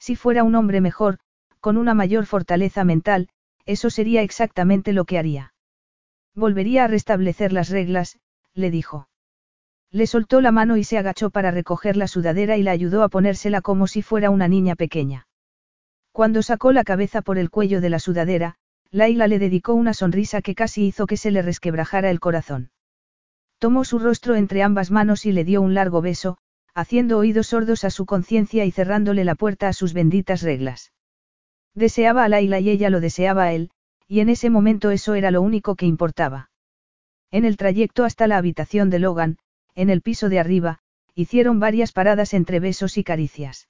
[0.02, 1.20] Si fuera un hombre mejor,
[1.60, 3.30] Con una mayor fortaleza mental,
[3.68, 5.54] eso sería exactamente lo que haría.
[6.34, 8.18] Volvería a restablecer las reglas,
[8.56, 9.08] le dijo.
[9.92, 13.10] Le soltó la mano y se agachó para recoger la sudadera y la ayudó a
[13.10, 15.28] ponérsela como si fuera una niña pequeña.
[16.12, 18.56] Cuando sacó la cabeza por el cuello de la sudadera,
[18.90, 22.72] Laila le dedicó una sonrisa que casi hizo que se le resquebrajara el corazón.
[23.60, 26.40] Tomó su rostro entre ambas manos y le dio un largo beso,
[26.74, 30.94] haciendo oídos sordos a su conciencia y cerrándole la puerta a sus benditas reglas.
[31.74, 33.72] Deseaba a Laila y ella lo deseaba a él,
[34.08, 36.50] y en ese momento eso era lo único que importaba.
[37.32, 39.38] En el trayecto hasta la habitación de Logan,
[39.74, 40.80] en el piso de arriba,
[41.16, 43.70] hicieron varias paradas entre besos y caricias.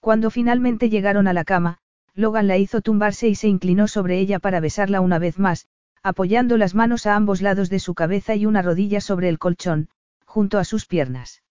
[0.00, 1.78] Cuando finalmente llegaron a la cama,
[2.14, 5.66] Logan la hizo tumbarse y se inclinó sobre ella para besarla una vez más,
[6.02, 9.88] apoyando las manos a ambos lados de su cabeza y una rodilla sobre el colchón,
[10.24, 11.42] junto a sus piernas.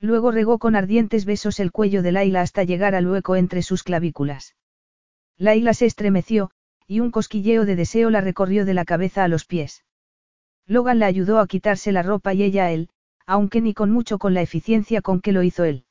[0.00, 3.82] Luego regó con ardientes besos el cuello de Laila hasta llegar al hueco entre sus
[3.82, 4.54] clavículas.
[5.38, 6.50] Laila se estremeció,
[6.86, 9.84] y un cosquilleo de deseo la recorrió de la cabeza a los pies.
[10.66, 12.90] Logan la ayudó a quitarse la ropa y ella a él,
[13.26, 15.84] aunque ni con mucho con la eficiencia con que lo hizo él.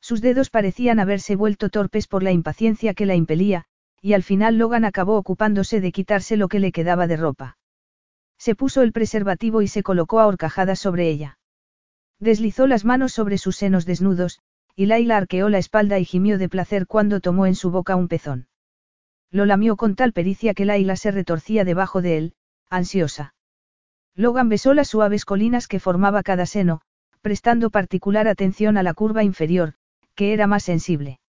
[0.00, 3.64] Sus dedos parecían haberse vuelto torpes por la impaciencia que la impelía,
[4.00, 7.58] y al final Logan acabó ocupándose de quitarse lo que le quedaba de ropa.
[8.38, 11.38] Se puso el preservativo y se colocó a horcajadas sobre ella.
[12.18, 14.40] Deslizó las manos sobre sus senos desnudos,
[14.74, 18.08] y Laila arqueó la espalda y gimió de placer cuando tomó en su boca un
[18.08, 18.48] pezón.
[19.30, 22.34] Lo lamió con tal pericia que Laila se retorcía debajo de él,
[22.70, 23.34] ansiosa.
[24.14, 26.80] Logan besó las suaves colinas que formaba cada seno,
[27.20, 29.74] prestando particular atención a la curva inferior,
[30.14, 31.20] que era más sensible.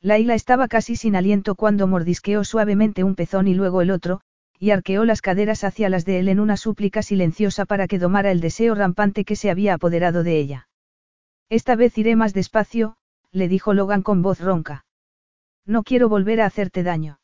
[0.00, 4.20] Laila estaba casi sin aliento cuando mordisqueó suavemente un pezón y luego el otro,
[4.58, 8.30] y arqueó las caderas hacia las de él en una súplica silenciosa para que domara
[8.30, 10.68] el deseo rampante que se había apoderado de ella.
[11.48, 12.96] Esta vez iré más despacio,
[13.32, 14.84] le dijo Logan con voz ronca.
[15.64, 17.20] No quiero volver a hacerte daño.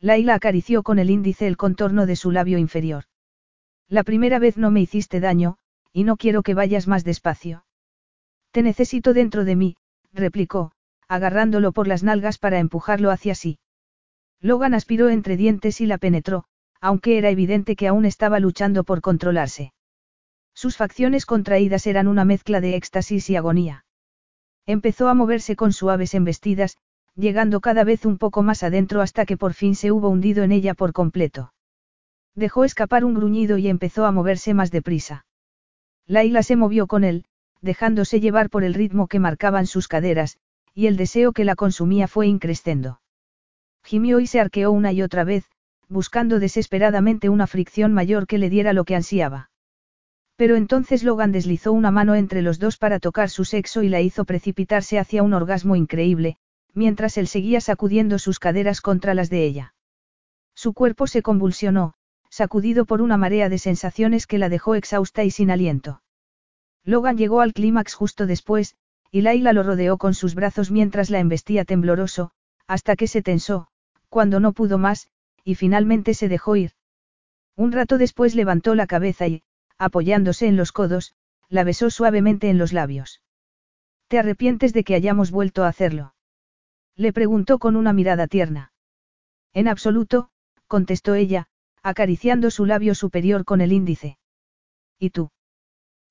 [0.00, 3.04] Laila acarició con el índice el contorno de su labio inferior.
[3.88, 5.56] La primera vez no me hiciste daño,
[5.92, 7.64] y no quiero que vayas más despacio.
[8.50, 9.76] Te necesito dentro de mí,
[10.12, 10.72] replicó,
[11.08, 13.58] agarrándolo por las nalgas para empujarlo hacia sí.
[14.44, 16.44] Logan aspiró entre dientes y la penetró,
[16.78, 19.72] aunque era evidente que aún estaba luchando por controlarse.
[20.52, 23.86] Sus facciones contraídas eran una mezcla de éxtasis y agonía.
[24.66, 26.76] Empezó a moverse con suaves embestidas,
[27.14, 30.52] llegando cada vez un poco más adentro hasta que por fin se hubo hundido en
[30.52, 31.54] ella por completo.
[32.34, 35.24] Dejó escapar un gruñido y empezó a moverse más deprisa.
[36.06, 37.24] Laila se movió con él,
[37.62, 40.36] dejándose llevar por el ritmo que marcaban sus caderas,
[40.74, 43.00] y el deseo que la consumía fue increscendo.
[43.84, 45.44] Gimió y se arqueó una y otra vez,
[45.88, 49.50] buscando desesperadamente una fricción mayor que le diera lo que ansiaba.
[50.36, 54.00] Pero entonces Logan deslizó una mano entre los dos para tocar su sexo y la
[54.00, 56.38] hizo precipitarse hacia un orgasmo increíble,
[56.72, 59.74] mientras él seguía sacudiendo sus caderas contra las de ella.
[60.54, 61.94] Su cuerpo se convulsionó,
[62.30, 66.02] sacudido por una marea de sensaciones que la dejó exhausta y sin aliento.
[66.84, 68.76] Logan llegó al clímax justo después,
[69.10, 72.32] y Laila lo rodeó con sus brazos mientras la embestía tembloroso,
[72.66, 73.68] hasta que se tensó,
[74.14, 75.08] cuando no pudo más,
[75.42, 76.70] y finalmente se dejó ir.
[77.56, 79.42] Un rato después levantó la cabeza y,
[79.76, 81.16] apoyándose en los codos,
[81.48, 83.22] la besó suavemente en los labios.
[84.06, 86.14] ¿Te arrepientes de que hayamos vuelto a hacerlo?
[86.94, 88.72] Le preguntó con una mirada tierna.
[89.52, 90.28] En absoluto,
[90.68, 91.48] contestó ella,
[91.82, 94.18] acariciando su labio superior con el índice.
[94.96, 95.32] ¿Y tú?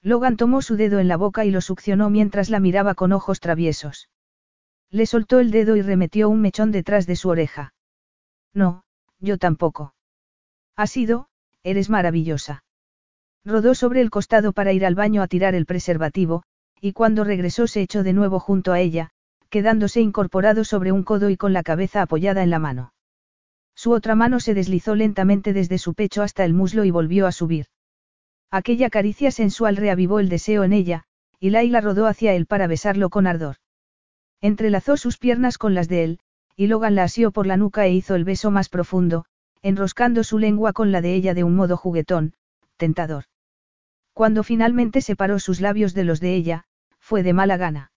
[0.02, 3.40] Logan tomó su dedo en la boca y lo succionó mientras la miraba con ojos
[3.40, 4.10] traviesos.
[4.90, 7.74] Le soltó el dedo y remetió un mechón detrás de su oreja.
[8.54, 8.84] No,
[9.20, 9.94] yo tampoco.
[10.76, 11.28] Ha sido,
[11.64, 12.64] eres maravillosa.
[13.46, 16.44] Rodó sobre el costado para ir al baño a tirar el preservativo,
[16.80, 19.10] y cuando regresó se echó de nuevo junto a ella,
[19.50, 22.94] quedándose incorporado sobre un codo y con la cabeza apoyada en la mano.
[23.76, 27.32] Su otra mano se deslizó lentamente desde su pecho hasta el muslo y volvió a
[27.32, 27.68] subir.
[28.52, 31.06] Aquella caricia sensual reavivó el deseo en ella,
[31.40, 33.58] y Laila rodó hacia él para besarlo con ardor.
[34.42, 36.20] Entrelazó sus piernas con las de él,
[36.56, 39.26] y Logan la asió por la nuca e hizo el beso más profundo,
[39.62, 42.34] enroscando su lengua con la de ella de un modo juguetón,
[42.78, 43.26] tentador.
[44.14, 46.66] Cuando finalmente separó sus labios de los de ella,
[47.00, 47.92] fue de mala gana.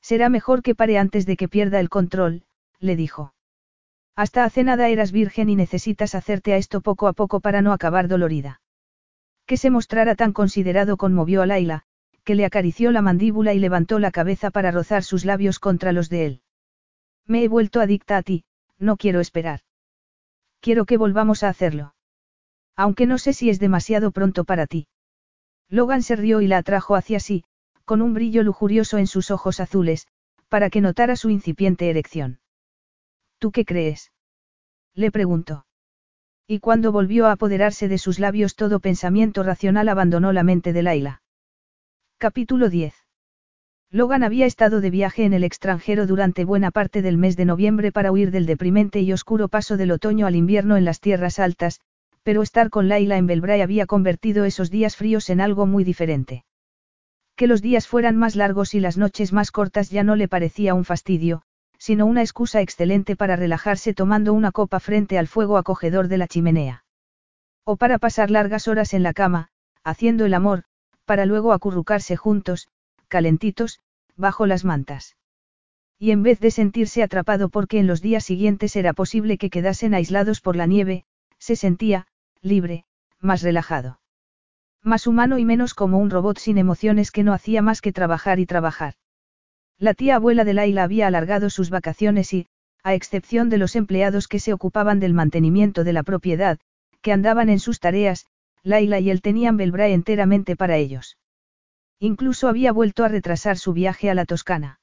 [0.00, 2.44] Será mejor que pare antes de que pierda el control,
[2.78, 3.34] le dijo.
[4.14, 7.72] Hasta hace nada eras virgen y necesitas hacerte a esto poco a poco para no
[7.72, 8.60] acabar dolorida.
[9.46, 11.84] Que se mostrara tan considerado conmovió a Laila,
[12.24, 16.08] que le acarició la mandíbula y levantó la cabeza para rozar sus labios contra los
[16.08, 16.41] de él.
[17.26, 18.44] Me he vuelto adicta a ti,
[18.78, 19.60] no quiero esperar.
[20.60, 21.94] Quiero que volvamos a hacerlo.
[22.76, 24.86] Aunque no sé si es demasiado pronto para ti.
[25.68, 27.44] Logan se rió y la atrajo hacia sí,
[27.84, 30.06] con un brillo lujurioso en sus ojos azules,
[30.48, 32.40] para que notara su incipiente erección.
[33.38, 34.12] ¿Tú qué crees?
[34.94, 35.66] Le preguntó.
[36.46, 40.82] Y cuando volvió a apoderarse de sus labios todo pensamiento racional abandonó la mente de
[40.82, 41.22] Laila.
[42.18, 43.01] Capítulo 10.
[43.94, 47.92] Logan había estado de viaje en el extranjero durante buena parte del mes de noviembre
[47.92, 51.78] para huir del deprimente y oscuro paso del otoño al invierno en las tierras altas,
[52.22, 56.46] pero estar con Laila en Belbray había convertido esos días fríos en algo muy diferente.
[57.36, 60.72] Que los días fueran más largos y las noches más cortas ya no le parecía
[60.72, 61.42] un fastidio,
[61.76, 66.28] sino una excusa excelente para relajarse tomando una copa frente al fuego acogedor de la
[66.28, 66.84] chimenea.
[67.62, 69.48] O para pasar largas horas en la cama,
[69.84, 70.64] haciendo el amor,
[71.04, 72.68] para luego acurrucarse juntos,
[73.12, 73.78] calentitos,
[74.16, 75.16] bajo las mantas.
[75.98, 79.92] Y en vez de sentirse atrapado porque en los días siguientes era posible que quedasen
[79.92, 81.04] aislados por la nieve,
[81.36, 82.06] se sentía,
[82.40, 82.86] libre,
[83.20, 84.00] más relajado.
[84.82, 88.40] Más humano y menos como un robot sin emociones que no hacía más que trabajar
[88.40, 88.94] y trabajar.
[89.78, 92.46] La tía abuela de Laila había alargado sus vacaciones y,
[92.82, 96.58] a excepción de los empleados que se ocupaban del mantenimiento de la propiedad,
[97.02, 98.26] que andaban en sus tareas,
[98.62, 101.18] Laila y él tenían Belbrae enteramente para ellos.
[102.04, 104.80] Incluso había vuelto a retrasar su viaje a la Toscana.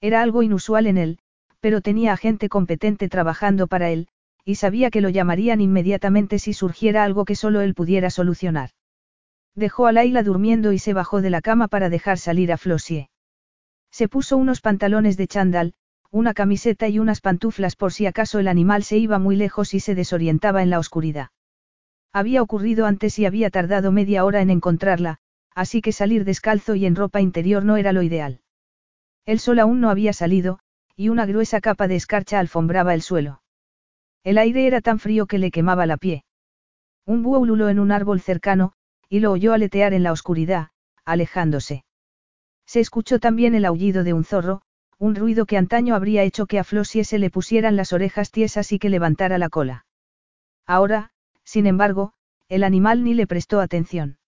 [0.00, 1.20] Era algo inusual en él,
[1.60, 4.08] pero tenía a gente competente trabajando para él,
[4.44, 8.70] y sabía que lo llamarían inmediatamente si surgiera algo que solo él pudiera solucionar.
[9.54, 13.08] Dejó a Laila durmiendo y se bajó de la cama para dejar salir a Flossie.
[13.92, 15.74] Se puso unos pantalones de chándal,
[16.10, 19.78] una camiseta y unas pantuflas por si acaso el animal se iba muy lejos y
[19.78, 21.28] se desorientaba en la oscuridad.
[22.12, 25.20] Había ocurrido antes y había tardado media hora en encontrarla,
[25.54, 28.40] así que salir descalzo y en ropa interior no era lo ideal.
[29.26, 30.58] El sol aún no había salido,
[30.96, 33.42] y una gruesa capa de escarcha alfombraba el suelo.
[34.24, 36.24] El aire era tan frío que le quemaba la pie.
[37.06, 38.72] Un búho en un árbol cercano,
[39.08, 40.68] y lo oyó aletear en la oscuridad,
[41.04, 41.84] alejándose.
[42.66, 44.62] Se escuchó también el aullido de un zorro,
[44.98, 48.70] un ruido que antaño habría hecho que a Flossie se le pusieran las orejas tiesas
[48.70, 49.84] y que levantara la cola.
[50.66, 51.10] Ahora,
[51.44, 52.12] sin embargo,
[52.48, 54.18] el animal ni le prestó atención.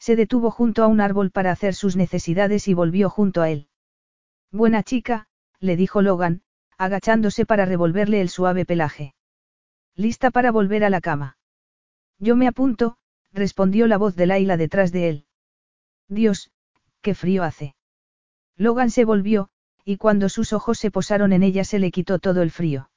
[0.00, 3.68] Se detuvo junto a un árbol para hacer sus necesidades y volvió junto a él.
[4.50, 5.28] Buena chica,
[5.60, 6.42] le dijo Logan,
[6.78, 9.14] agachándose para revolverle el suave pelaje.
[9.94, 11.36] ¿Lista para volver a la cama?
[12.18, 12.96] Yo me apunto,
[13.32, 15.26] respondió la voz de Laila detrás de él.
[16.08, 16.50] Dios,
[17.02, 17.76] qué frío hace.
[18.56, 19.50] Logan se volvió,
[19.84, 22.90] y cuando sus ojos se posaron en ella se le quitó todo el frío.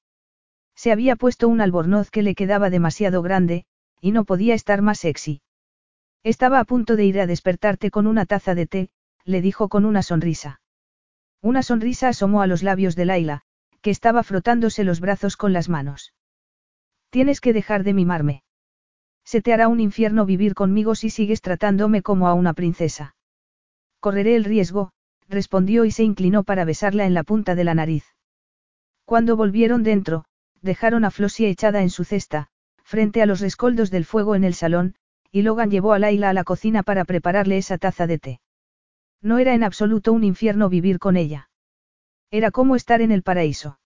[0.75, 3.65] Se había puesto un albornoz que le quedaba demasiado grande,
[4.01, 5.42] y no podía estar más sexy.
[6.23, 8.89] Estaba a punto de ir a despertarte con una taza de té,
[9.25, 10.61] le dijo con una sonrisa.
[11.41, 13.41] Una sonrisa asomó a los labios de Laila,
[13.81, 16.13] que estaba frotándose los brazos con las manos.
[17.09, 18.43] Tienes que dejar de mimarme.
[19.25, 23.15] Se te hará un infierno vivir conmigo si sigues tratándome como a una princesa.
[23.99, 24.91] Correré el riesgo,
[25.27, 28.05] respondió y se inclinó para besarla en la punta de la nariz.
[29.05, 30.25] Cuando volvieron dentro,
[30.61, 32.47] dejaron a Flossie echada en su cesta,
[32.83, 34.95] frente a los rescoldos del fuego en el salón,
[35.33, 38.39] y Logan llevó a Laila a la cocina para prepararle esa taza de té.
[39.19, 41.49] No era en absoluto un infierno vivir con ella.
[42.29, 43.79] Era como estar en el paraíso.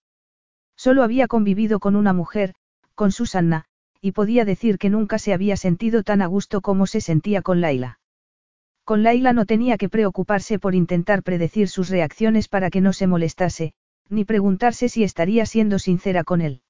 [0.76, 2.54] Solo había convivido con una mujer,
[2.94, 3.64] con Susanna,
[4.02, 7.62] y podía decir que nunca se había sentido tan a gusto como se sentía con
[7.62, 7.98] Laila.
[8.84, 13.06] Con Laila no tenía que preocuparse por intentar predecir sus reacciones para que no se
[13.06, 13.72] molestase,
[14.10, 16.60] ni preguntarse si estaría siendo sincera con él.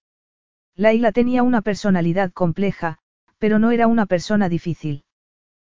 [0.76, 3.00] Laila tenía una personalidad compleja,
[3.38, 5.04] pero no era una persona difícil.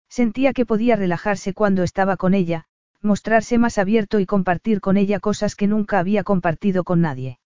[0.10, 2.66] Sentía que podía relajarse cuando estaba con ella,
[3.02, 7.40] mostrarse más abierto y compartir con ella cosas que nunca había compartido con nadie.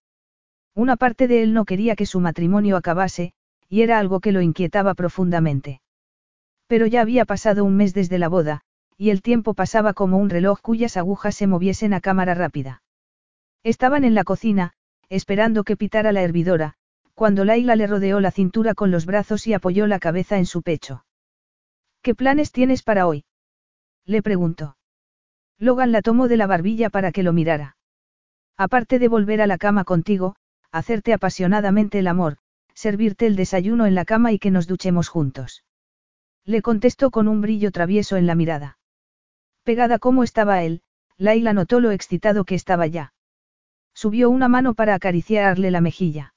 [0.73, 3.33] Una parte de él no quería que su matrimonio acabase,
[3.69, 5.81] y era algo que lo inquietaba profundamente.
[6.67, 8.61] Pero ya había pasado un mes desde la boda,
[8.97, 12.81] y el tiempo pasaba como un reloj cuyas agujas se moviesen a cámara rápida.
[13.63, 14.73] Estaban en la cocina,
[15.09, 16.75] esperando que pitara la hervidora,
[17.13, 20.61] cuando Laila le rodeó la cintura con los brazos y apoyó la cabeza en su
[20.61, 21.05] pecho.
[22.01, 23.25] ¿Qué planes tienes para hoy?
[24.05, 24.77] Le preguntó.
[25.57, 27.77] Logan la tomó de la barbilla para que lo mirara.
[28.57, 30.35] Aparte de volver a la cama contigo,
[30.71, 32.37] hacerte apasionadamente el amor,
[32.73, 35.63] servirte el desayuno en la cama y que nos duchemos juntos.
[36.45, 38.77] Le contestó con un brillo travieso en la mirada.
[39.63, 40.81] Pegada como estaba él,
[41.17, 43.13] Laila notó lo excitado que estaba ya.
[43.93, 46.32] Subió una mano para acariciarle la mejilla.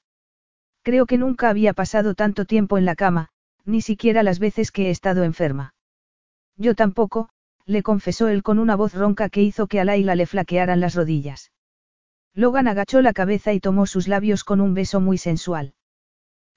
[0.87, 3.27] Creo que nunca había pasado tanto tiempo en la cama,
[3.65, 5.73] ni siquiera las veces que he estado enferma.
[6.55, 7.27] Yo tampoco,
[7.65, 10.95] le confesó él con una voz ronca que hizo que a Laila le flaquearan las
[10.95, 11.51] rodillas.
[12.33, 15.73] Logan agachó la cabeza y tomó sus labios con un beso muy sensual.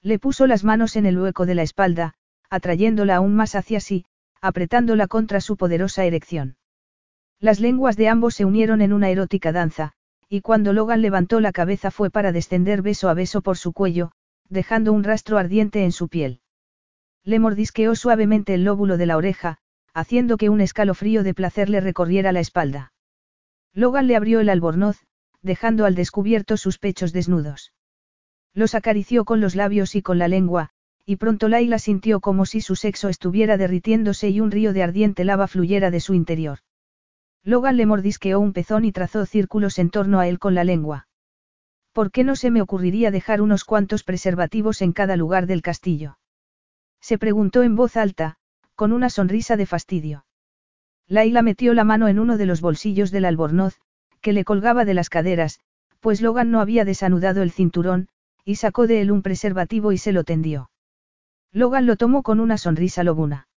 [0.01, 2.13] Le puso las manos en el hueco de la espalda,
[2.49, 4.05] atrayéndola aún más hacia sí,
[4.39, 6.55] apretándola contra su poderosa erección.
[7.41, 9.91] Las lenguas de ambos se unieron en una erótica danza,
[10.29, 14.13] y cuando Logan levantó la cabeza fue para descender beso a beso por su cuello,
[14.51, 16.41] dejando un rastro ardiente en su piel.
[17.23, 19.57] Le mordisqueó suavemente el lóbulo de la oreja,
[19.93, 22.93] haciendo que un escalofrío de placer le recorriera la espalda.
[23.73, 24.97] Logan le abrió el albornoz,
[25.41, 27.73] dejando al descubierto sus pechos desnudos.
[28.53, 30.71] Los acarició con los labios y con la lengua,
[31.05, 35.23] y pronto Laila sintió como si su sexo estuviera derritiéndose y un río de ardiente
[35.23, 36.59] lava fluyera de su interior.
[37.43, 41.07] Logan le mordisqueó un pezón y trazó círculos en torno a él con la lengua.
[41.93, 46.17] ¿Por qué no se me ocurriría dejar unos cuantos preservativos en cada lugar del castillo?
[47.01, 48.37] Se preguntó en voz alta,
[48.75, 50.25] con una sonrisa de fastidio.
[51.07, 53.79] Laila metió la mano en uno de los bolsillos del albornoz,
[54.21, 55.59] que le colgaba de las caderas,
[55.99, 58.07] pues Logan no había desanudado el cinturón,
[58.45, 60.71] y sacó de él un preservativo y se lo tendió.
[61.51, 63.49] Logan lo tomó con una sonrisa lobuna.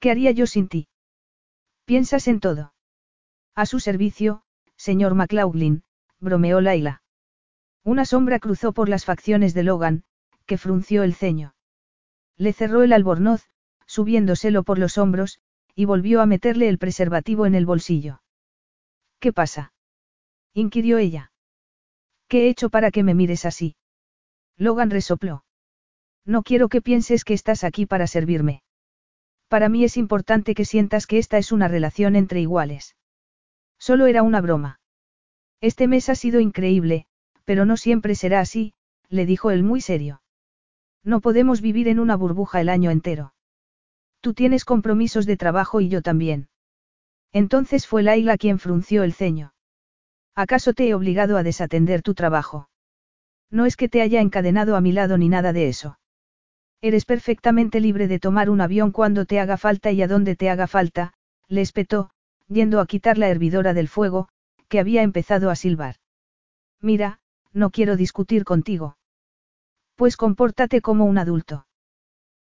[0.00, 0.88] ¿Qué haría yo sin ti?
[1.84, 2.74] Piensas en todo.
[3.54, 4.42] A su servicio,
[4.76, 5.84] señor McLaughlin,
[6.18, 7.02] bromeó Laila.
[7.86, 10.02] Una sombra cruzó por las facciones de Logan,
[10.44, 11.54] que frunció el ceño.
[12.36, 13.48] Le cerró el albornoz,
[13.86, 15.38] subiéndoselo por los hombros,
[15.76, 18.22] y volvió a meterle el preservativo en el bolsillo.
[19.20, 19.72] ¿Qué pasa?
[20.52, 21.30] inquirió ella.
[22.26, 23.76] ¿Qué he hecho para que me mires así?
[24.56, 25.44] Logan resopló.
[26.24, 28.64] No quiero que pienses que estás aquí para servirme.
[29.46, 32.96] Para mí es importante que sientas que esta es una relación entre iguales.
[33.78, 34.80] Solo era una broma.
[35.60, 37.06] Este mes ha sido increíble,
[37.46, 38.74] pero no siempre será así,
[39.08, 40.20] le dijo él muy serio.
[41.02, 43.32] No podemos vivir en una burbuja el año entero.
[44.20, 46.48] Tú tienes compromisos de trabajo y yo también.
[47.32, 49.54] Entonces fue Laila quien frunció el ceño.
[50.34, 52.68] ¿Acaso te he obligado a desatender tu trabajo?
[53.50, 55.98] No es que te haya encadenado a mi lado ni nada de eso.
[56.82, 60.50] Eres perfectamente libre de tomar un avión cuando te haga falta y a donde te
[60.50, 61.12] haga falta,
[61.48, 62.10] le espetó,
[62.48, 64.28] yendo a quitar la hervidora del fuego,
[64.68, 65.96] que había empezado a silbar.
[66.80, 67.20] Mira,
[67.56, 68.98] no quiero discutir contigo.
[69.96, 71.66] Pues compórtate como un adulto.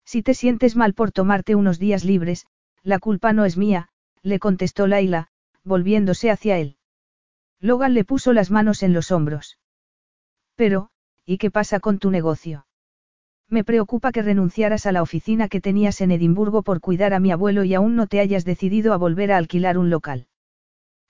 [0.05, 2.47] Si te sientes mal por tomarte unos días libres,
[2.83, 3.89] la culpa no es mía,
[4.23, 5.29] le contestó Laila,
[5.65, 6.77] volviéndose hacia él.
[7.61, 9.59] Logan le puso las manos en los hombros.
[10.57, 10.89] Pero,
[11.27, 12.67] ¿y qué pasa con tu negocio?
[13.49, 17.31] Me preocupa que renunciaras a la oficina que tenías en Edimburgo por cuidar a mi
[17.31, 20.27] abuelo y aún no te hayas decidido a volver a alquilar un local.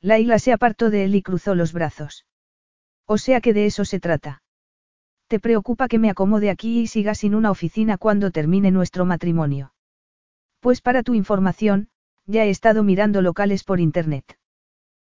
[0.00, 2.26] Laila se apartó de él y cruzó los brazos.
[3.06, 4.42] O sea que de eso se trata.
[5.28, 9.72] Te preocupa que me acomode aquí y siga sin una oficina cuando termine nuestro matrimonio.
[10.60, 11.88] Pues para tu información,
[12.26, 14.38] ya he estado mirando locales por internet.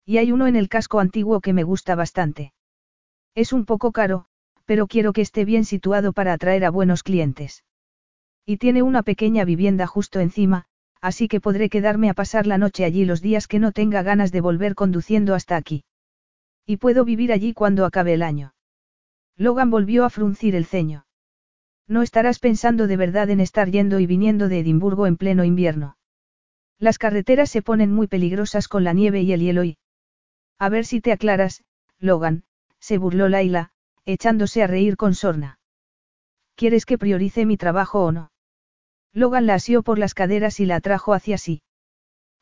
[0.06, 2.54] Y hay uno en el casco antiguo que me gusta bastante.
[3.36, 4.26] Es un poco caro,
[4.66, 7.64] pero quiero que esté bien situado para atraer a buenos clientes.
[8.46, 10.66] Y tiene una pequeña vivienda justo encima,
[11.02, 14.32] así que podré quedarme a pasar la noche allí los días que no tenga ganas
[14.32, 15.84] de volver conduciendo hasta aquí.
[16.70, 18.54] Y puedo vivir allí cuando acabe el año.
[19.38, 21.06] Logan volvió a fruncir el ceño.
[21.88, 25.98] No estarás pensando de verdad en estar yendo y viniendo de Edimburgo en pleno invierno.
[26.78, 29.78] Las carreteras se ponen muy peligrosas con la nieve y el hielo y...
[30.60, 31.64] A ver si te aclaras,
[32.00, 32.44] Logan,
[32.80, 33.72] se burló Laila,
[34.06, 35.60] echándose a reír con sorna.
[36.56, 38.32] ¿Quieres que priorice mi trabajo o no?
[39.14, 41.62] Logan la asió por las caderas y la atrajo hacia sí.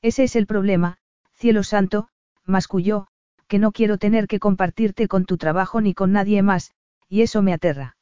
[0.01, 0.97] Ese es el problema,
[1.33, 2.09] cielo santo,
[2.43, 3.07] masculló,
[3.47, 6.71] que no quiero tener que compartirte con tu trabajo ni con nadie más,
[7.07, 7.97] y eso me aterra.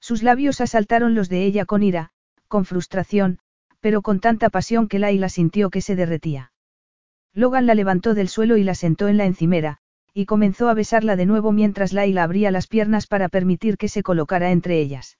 [0.00, 2.10] Sus labios asaltaron los de ella con ira,
[2.46, 3.38] con frustración,
[3.80, 6.52] pero con tanta pasión que Laila sintió que se derretía.
[7.34, 9.78] Logan la levantó del suelo y la sentó en la encimera,
[10.12, 14.02] y comenzó a besarla de nuevo mientras Laila abría las piernas para permitir que se
[14.02, 15.18] colocara entre ellas.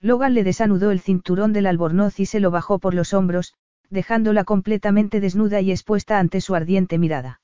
[0.00, 3.54] Logan le desanudó el cinturón del albornoz y se lo bajó por los hombros,
[3.90, 7.40] dejándola completamente desnuda y expuesta ante su ardiente mirada.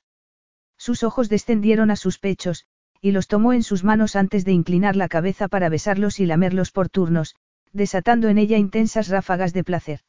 [0.85, 2.67] Sus ojos descendieron a sus pechos,
[3.01, 6.73] y los tomó en sus manos antes de inclinar la cabeza para besarlos y lamerlos
[6.73, 7.37] por turnos,
[7.73, 10.01] desatando en ella intensas ráfagas de placer.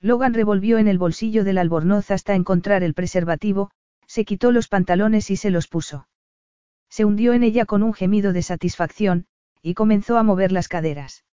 [0.00, 3.72] Logan revolvió en el bolsillo del albornoz hasta encontrar el preservativo,
[4.06, 6.08] se quitó los pantalones y se los puso.
[6.88, 9.26] Se hundió en ella con un gemido de satisfacción,
[9.60, 11.26] y comenzó a mover las caderas.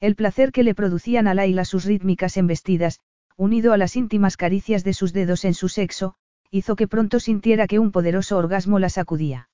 [0.00, 2.98] El placer que le producían a Laila sus rítmicas embestidas,
[3.36, 6.16] unido a las íntimas caricias de sus dedos en su sexo,
[6.54, 9.48] hizo que pronto sintiera que un poderoso orgasmo la sacudía.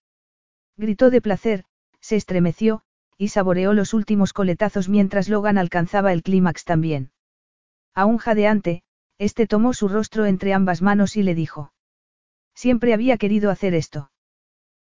[0.77, 1.65] Gritó de placer,
[2.01, 2.83] se estremeció,
[3.17, 7.11] y saboreó los últimos coletazos mientras Logan alcanzaba el clímax también.
[7.95, 8.83] Aún jadeante,
[9.17, 11.73] este tomó su rostro entre ambas manos y le dijo.
[12.55, 14.11] Siempre había querido hacer esto.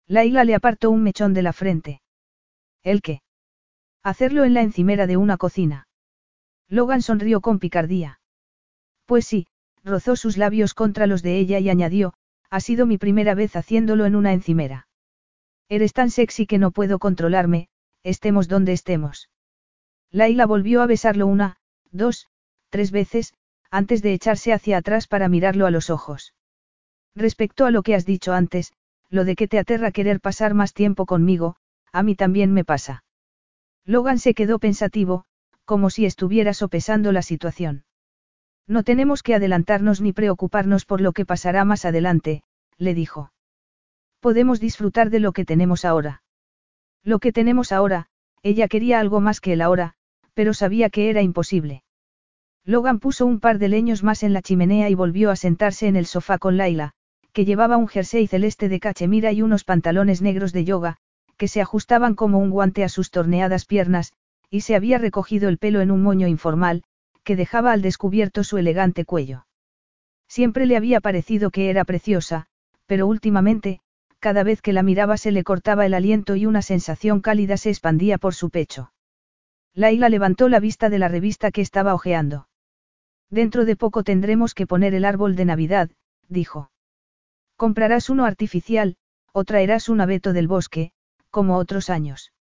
[0.06, 2.00] Laila le apartó un mechón de la frente.
[2.84, 3.22] ¿El qué?
[4.04, 5.88] Hacerlo en la encimera de una cocina.
[6.68, 8.20] Logan sonrió con picardía.
[9.04, 9.48] Pues sí,
[9.84, 12.14] rozó sus labios contra los de ella y añadió,
[12.50, 14.88] ha sido mi primera vez haciéndolo en una encimera.
[15.68, 17.68] Eres tan sexy que no puedo controlarme,
[18.02, 19.30] estemos donde estemos.
[20.10, 21.56] Laila volvió a besarlo una,
[21.90, 22.28] dos,
[22.70, 23.34] tres veces,
[23.70, 26.34] antes de echarse hacia atrás para mirarlo a los ojos.
[27.14, 28.72] Respecto a lo que has dicho antes,
[29.10, 31.56] lo de que te aterra querer pasar más tiempo conmigo,
[31.92, 33.04] a mí también me pasa.
[33.84, 35.24] Logan se quedó pensativo,
[35.64, 37.84] como si estuviera sopesando la situación.
[38.66, 42.42] No tenemos que adelantarnos ni preocuparnos por lo que pasará más adelante,
[42.78, 43.30] le dijo.
[44.20, 46.22] Podemos disfrutar de lo que tenemos ahora.
[47.02, 48.06] Lo que tenemos ahora,
[48.42, 49.94] ella quería algo más que el ahora,
[50.32, 51.82] pero sabía que era imposible.
[52.64, 55.96] Logan puso un par de leños más en la chimenea y volvió a sentarse en
[55.96, 56.92] el sofá con Laila,
[57.34, 60.96] que llevaba un jersey celeste de cachemira y unos pantalones negros de yoga,
[61.36, 64.12] que se ajustaban como un guante a sus torneadas piernas,
[64.48, 66.84] y se había recogido el pelo en un moño informal,
[67.24, 69.46] que dejaba al descubierto su elegante cuello.
[70.28, 72.46] Siempre le había parecido que era preciosa,
[72.86, 73.80] pero últimamente,
[74.20, 77.70] cada vez que la miraba se le cortaba el aliento y una sensación cálida se
[77.70, 78.92] expandía por su pecho.
[79.74, 82.48] Laila levantó la vista de la revista que estaba hojeando.
[83.28, 85.90] Dentro de poco tendremos que poner el árbol de Navidad,
[86.28, 86.70] dijo.
[87.56, 88.96] Comprarás uno artificial,
[89.32, 90.92] o traerás un abeto del bosque,
[91.30, 92.32] como otros años.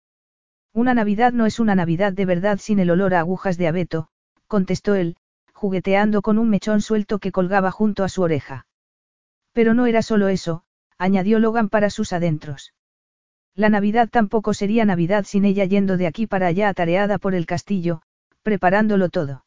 [0.73, 4.09] Una Navidad no es una Navidad de verdad sin el olor a agujas de abeto,
[4.53, 5.15] contestó él,
[5.51, 8.67] jugueteando con un mechón suelto que colgaba junto a su oreja.
[9.51, 10.61] Pero no era solo eso,
[10.99, 12.71] añadió Logan para sus adentros.
[13.55, 17.47] La Navidad tampoco sería Navidad sin ella yendo de aquí para allá atareada por el
[17.47, 18.03] castillo,
[18.43, 19.43] preparándolo todo.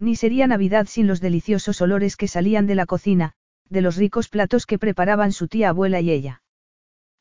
[0.00, 3.34] Ni sería Navidad sin los deliciosos olores que salían de la cocina,
[3.68, 6.42] de los ricos platos que preparaban su tía abuela y ella.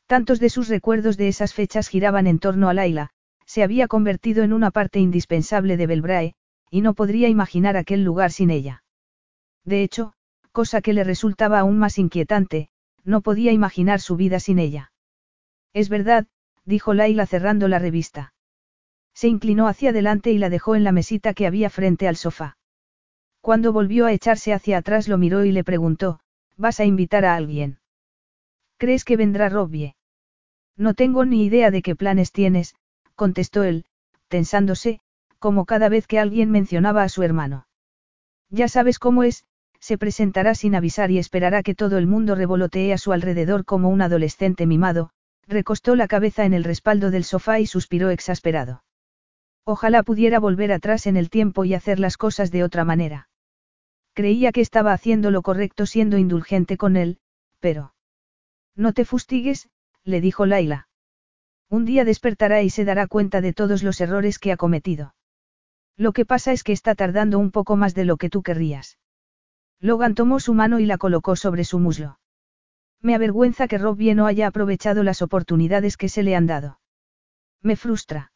[0.08, 3.12] Tantos de sus recuerdos de esas fechas giraban en torno a Laila,
[3.46, 6.34] se había convertido en una parte indispensable de Belbrae,
[6.70, 8.84] y no podría imaginar aquel lugar sin ella.
[9.64, 10.14] De hecho,
[10.52, 12.70] cosa que le resultaba aún más inquietante,
[13.04, 14.92] no podía imaginar su vida sin ella.
[15.74, 16.28] Es verdad,
[16.66, 18.34] dijo Laila cerrando la revista.
[19.14, 22.58] Se inclinó hacia adelante y la dejó en la mesita que había frente al sofá.
[23.42, 26.20] Cuando volvió a echarse hacia atrás lo miró y le preguntó,
[26.58, 27.80] ¿vas a invitar a alguien?
[28.78, 29.96] ¿Crees que vendrá Robbie?
[30.76, 32.76] No tengo ni idea de qué planes tienes,
[33.16, 33.86] contestó él,
[34.28, 35.00] tensándose,
[35.40, 37.68] como cada vez que alguien mencionaba a su hermano.
[38.50, 39.46] Ya sabes cómo es,
[39.80, 43.90] se presentará sin avisar y esperará que todo el mundo revolotee a su alrededor como
[43.90, 45.12] un adolescente mimado,
[45.48, 48.84] recostó la cabeza en el respaldo del sofá y suspiró exasperado.
[49.64, 53.30] Ojalá pudiera volver atrás en el tiempo y hacer las cosas de otra manera.
[54.14, 57.18] Creía que estaba haciendo lo correcto siendo indulgente con él,
[57.60, 57.94] pero...
[58.76, 59.70] No te fustigues,
[60.04, 60.88] le dijo Laila.
[61.70, 65.15] Un día despertará y se dará cuenta de todos los errores que ha cometido.
[65.98, 68.98] Lo que pasa es que está tardando un poco más de lo que tú querrías.
[69.80, 72.20] Logan tomó su mano y la colocó sobre su muslo.
[73.02, 76.80] Me avergüenza que Robbie no haya aprovechado las oportunidades que se le han dado.
[77.62, 78.32] Me frustra.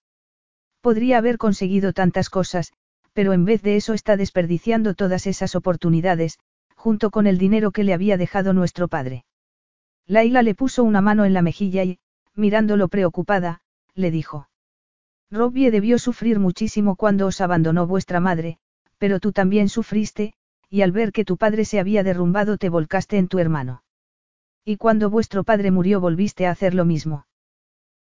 [0.81, 2.71] Podría haber conseguido tantas cosas,
[3.13, 6.39] pero en vez de eso está desperdiciando todas esas oportunidades,
[6.75, 9.25] junto con el dinero que le había dejado nuestro padre.
[10.07, 11.99] Laila le puso una mano en la mejilla y,
[12.35, 13.61] mirándolo preocupada,
[13.93, 14.49] le dijo.
[15.31, 18.57] Robbie debió sufrir muchísimo cuando os abandonó vuestra madre,
[18.97, 20.33] pero tú también sufriste,
[20.69, 23.83] y al ver que tu padre se había derrumbado te volcaste en tu hermano.
[24.65, 27.25] Y cuando vuestro padre murió volviste a hacer lo mismo.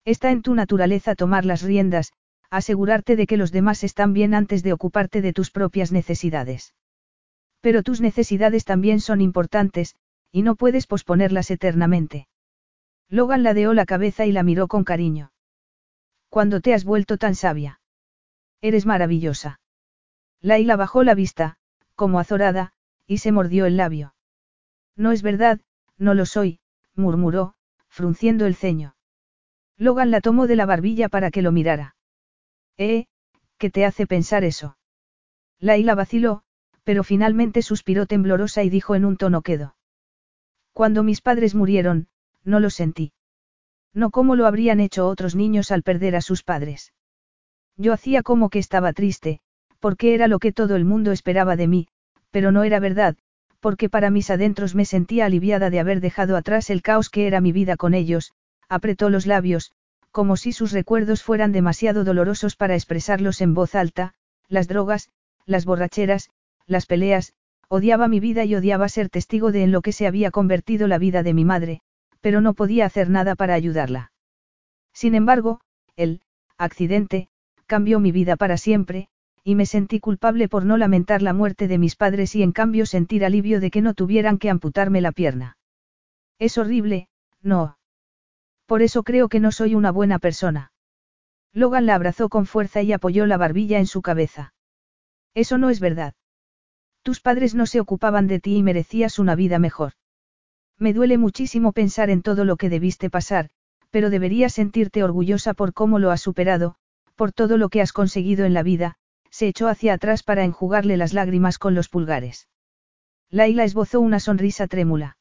[0.03, 2.13] Está en tu naturaleza tomar las riendas,
[2.49, 6.73] asegurarte de que los demás están bien antes de ocuparte de tus propias necesidades.
[7.59, 9.95] Pero tus necesidades también son importantes,
[10.31, 12.27] y no puedes posponerlas eternamente.
[13.09, 15.31] Logan ladeó la cabeza y la miró con cariño.
[16.29, 17.79] Cuando te has vuelto tan sabia?
[18.61, 19.59] Eres maravillosa.
[20.41, 21.57] Laila bajó la vista,
[21.95, 22.73] como azorada,
[23.07, 24.15] y se mordió el labio.
[24.95, 25.59] No es verdad,
[25.97, 26.59] no lo soy,
[26.95, 27.55] murmuró,
[27.87, 28.95] frunciendo el ceño.
[29.77, 31.95] Logan la tomó de la barbilla para que lo mirara.
[32.77, 33.05] ¿Eh?
[33.57, 34.77] ¿Qué te hace pensar eso?
[35.59, 36.43] Laila vaciló,
[36.83, 39.75] pero finalmente suspiró temblorosa y dijo en un tono quedo.
[40.73, 42.07] Cuando mis padres murieron,
[42.43, 43.13] no lo sentí.
[43.95, 46.93] No como lo habrían hecho otros niños al perder a sus padres.
[47.77, 49.39] Yo hacía como que estaba triste,
[49.79, 51.87] porque era lo que todo el mundo esperaba de mí,
[52.29, 53.15] pero no era verdad,
[53.61, 57.39] porque para mis adentros me sentía aliviada de haber dejado atrás el caos que era
[57.39, 58.33] mi vida con ellos,
[58.67, 59.71] apretó los labios,
[60.11, 64.13] como si sus recuerdos fueran demasiado dolorosos para expresarlos en voz alta,
[64.49, 65.09] las drogas,
[65.45, 66.29] las borracheras,
[66.67, 67.33] las peleas,
[67.69, 70.97] odiaba mi vida y odiaba ser testigo de en lo que se había convertido la
[70.97, 71.81] vida de mi madre,
[72.25, 74.11] pero no podía hacer nada para ayudarla.
[74.95, 75.61] Sin embargo,
[75.95, 76.23] el
[76.57, 77.29] accidente,
[77.67, 79.09] cambió mi vida para siempre,
[79.43, 82.87] y me sentí culpable por no lamentar la muerte de mis padres y en cambio
[82.87, 85.59] sentir alivio de que no tuvieran que amputarme la pierna.
[86.39, 87.09] Es horrible,
[87.43, 87.77] no.
[88.65, 90.71] Por eso creo que no soy una buena persona.
[91.53, 94.55] Logan la abrazó con fuerza y apoyó la barbilla en su cabeza.
[95.35, 96.15] Eso no es verdad.
[97.03, 99.93] Tus padres no se ocupaban de ti y merecías una vida mejor.
[100.77, 103.49] Me duele muchísimo pensar en todo lo que debiste pasar,
[103.91, 106.75] pero deberías sentirte orgullosa por cómo lo has superado,
[107.15, 108.95] por todo lo que has conseguido en la vida,
[109.29, 112.49] se echó hacia atrás para enjugarle las lágrimas con los pulgares.
[113.29, 115.17] Laila esbozó una sonrisa trémula.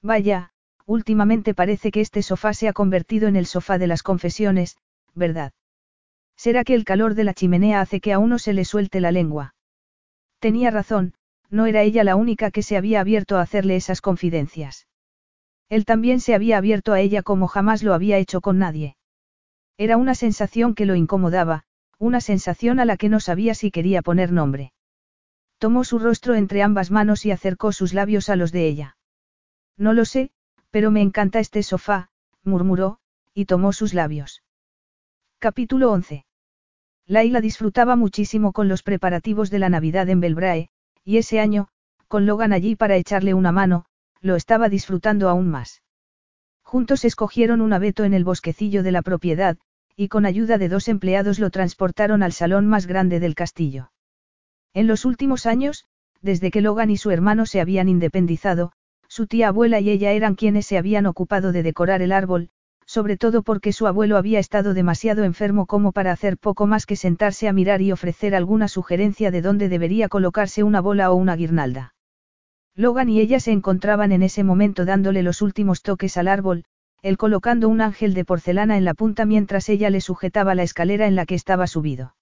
[0.00, 0.52] Vaya,
[0.86, 4.76] últimamente parece que este sofá se ha convertido en el sofá de las confesiones,
[5.14, 5.52] ¿verdad?
[6.36, 9.10] ¿Será que el calor de la chimenea hace que a uno se le suelte la
[9.10, 9.54] lengua?
[10.38, 11.14] Tenía razón,
[11.50, 14.86] no era ella la única que se había abierto a hacerle esas confidencias.
[15.68, 18.96] Él también se había abierto a ella como jamás lo había hecho con nadie.
[19.76, 21.64] Era una sensación que lo incomodaba,
[21.98, 24.72] una sensación a la que no sabía si quería poner nombre.
[25.58, 28.96] Tomó su rostro entre ambas manos y acercó sus labios a los de ella.
[29.76, 30.30] No lo sé,
[30.70, 32.10] pero me encanta este sofá,
[32.44, 32.98] murmuró,
[33.34, 34.42] y tomó sus labios.
[35.38, 36.24] Capítulo 11.
[37.06, 40.70] Laila disfrutaba muchísimo con los preparativos de la Navidad en Belbrae,
[41.04, 41.68] y ese año,
[42.08, 43.84] con Logan allí para echarle una mano,
[44.20, 45.82] lo estaba disfrutando aún más.
[46.62, 49.56] Juntos escogieron un abeto en el bosquecillo de la propiedad,
[49.96, 53.90] y con ayuda de dos empleados lo transportaron al salón más grande del castillo.
[54.74, 55.86] En los últimos años,
[56.20, 58.72] desde que Logan y su hermano se habían independizado,
[59.08, 62.50] su tía abuela y ella eran quienes se habían ocupado de decorar el árbol,
[62.88, 66.96] sobre todo porque su abuelo había estado demasiado enfermo como para hacer poco más que
[66.96, 71.36] sentarse a mirar y ofrecer alguna sugerencia de dónde debería colocarse una bola o una
[71.36, 71.94] guirnalda.
[72.74, 76.64] Logan y ella se encontraban en ese momento dándole los últimos toques al árbol,
[77.02, 81.06] él colocando un ángel de porcelana en la punta mientras ella le sujetaba la escalera
[81.06, 82.16] en la que estaba subido.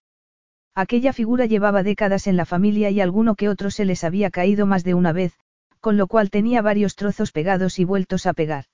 [0.75, 4.67] Aquella figura llevaba décadas en la familia y alguno que otro se les había caído
[4.67, 5.39] más de una vez,
[5.79, 8.65] con lo cual tenía varios trozos pegados y vueltos a pegar.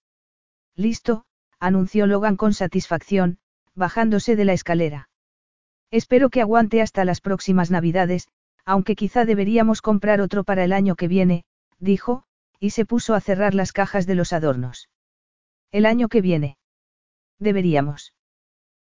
[0.74, 1.26] Listo,
[1.62, 3.38] anunció Logan con satisfacción,
[3.76, 5.08] bajándose de la escalera.
[5.92, 8.26] Espero que aguante hasta las próximas Navidades,
[8.64, 11.44] aunque quizá deberíamos comprar otro para el año que viene,
[11.78, 12.24] dijo,
[12.58, 14.88] y se puso a cerrar las cajas de los adornos.
[15.70, 16.58] El año que viene.
[17.38, 18.12] Deberíamos.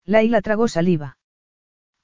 [0.07, 1.19] Laila tragó saliva.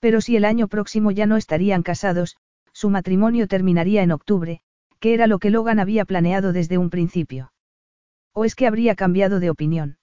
[0.01, 2.37] Pero si el año próximo ya no estarían casados,
[2.75, 4.61] su matrimonio terminaría en octubre,
[5.01, 7.53] que era lo que Logan había planeado desde un principio.
[8.35, 9.98] ¿O es que habría cambiado de opinión?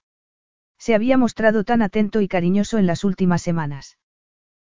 [0.78, 3.98] Se había mostrado tan atento y cariñoso en las últimas semanas.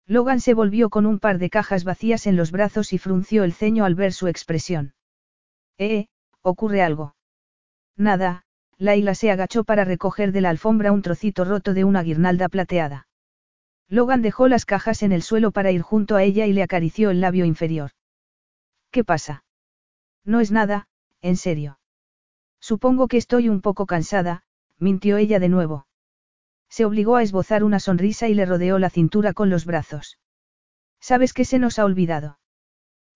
[0.06, 3.52] Logan se volvió con un par de cajas vacías en los brazos y frunció el
[3.52, 4.94] ceño al ver su expresión.
[5.78, 6.08] Eh,
[6.42, 7.14] ¿ocurre algo?
[7.96, 8.44] Nada,
[8.78, 13.06] Laila se agachó para recoger de la alfombra un trocito roto de una guirnalda plateada.
[13.88, 17.10] Logan dejó las cajas en el suelo para ir junto a ella y le acarició
[17.10, 17.92] el labio inferior.
[18.90, 19.44] ¿Qué pasa?
[20.24, 20.88] No es nada,
[21.20, 21.78] en serio.
[22.60, 24.44] Supongo que estoy un poco cansada,
[24.78, 25.86] mintió ella de nuevo.
[26.72, 30.18] Se obligó a esbozar una sonrisa y le rodeó la cintura con los brazos.
[31.00, 32.38] ¿Sabes qué se nos ha olvidado?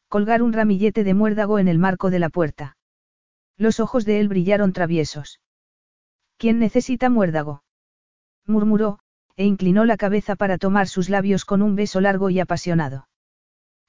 [0.09, 2.77] Colgar un ramillete de muérdago en el marco de la puerta.
[3.57, 5.41] Los ojos de él brillaron traviesos.
[6.37, 7.63] ¿Quién necesita muérdago?
[8.45, 8.99] murmuró,
[9.37, 13.09] e inclinó la cabeza para tomar sus labios con un beso largo y apasionado.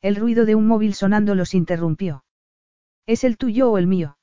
[0.02, 2.24] El ruido de un móvil sonando los interrumpió.
[3.06, 4.18] ¿Es el tuyo o el mío?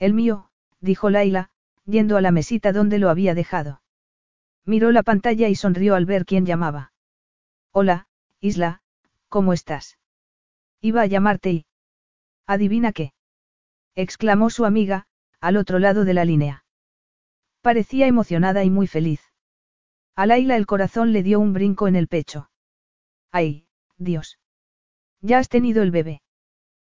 [0.00, 1.50] El mío, dijo Laila,
[1.84, 3.80] yendo a la mesita donde lo había dejado.
[4.66, 6.92] Miró la pantalla y sonrió al ver quién llamaba.
[7.70, 8.08] Hola,
[8.40, 8.82] Isla,
[9.28, 9.96] ¿cómo estás?
[10.80, 11.66] Iba a llamarte y...
[12.46, 13.12] ¿Adivina qué?
[13.94, 15.06] exclamó su amiga,
[15.40, 16.64] al otro lado de la línea.
[17.60, 19.20] Parecía emocionada y muy feliz.
[20.16, 22.50] A Laila el corazón le dio un brinco en el pecho.
[23.30, 24.38] ¡Ay, Dios!
[25.20, 26.22] ¿Ya has tenido el bebé?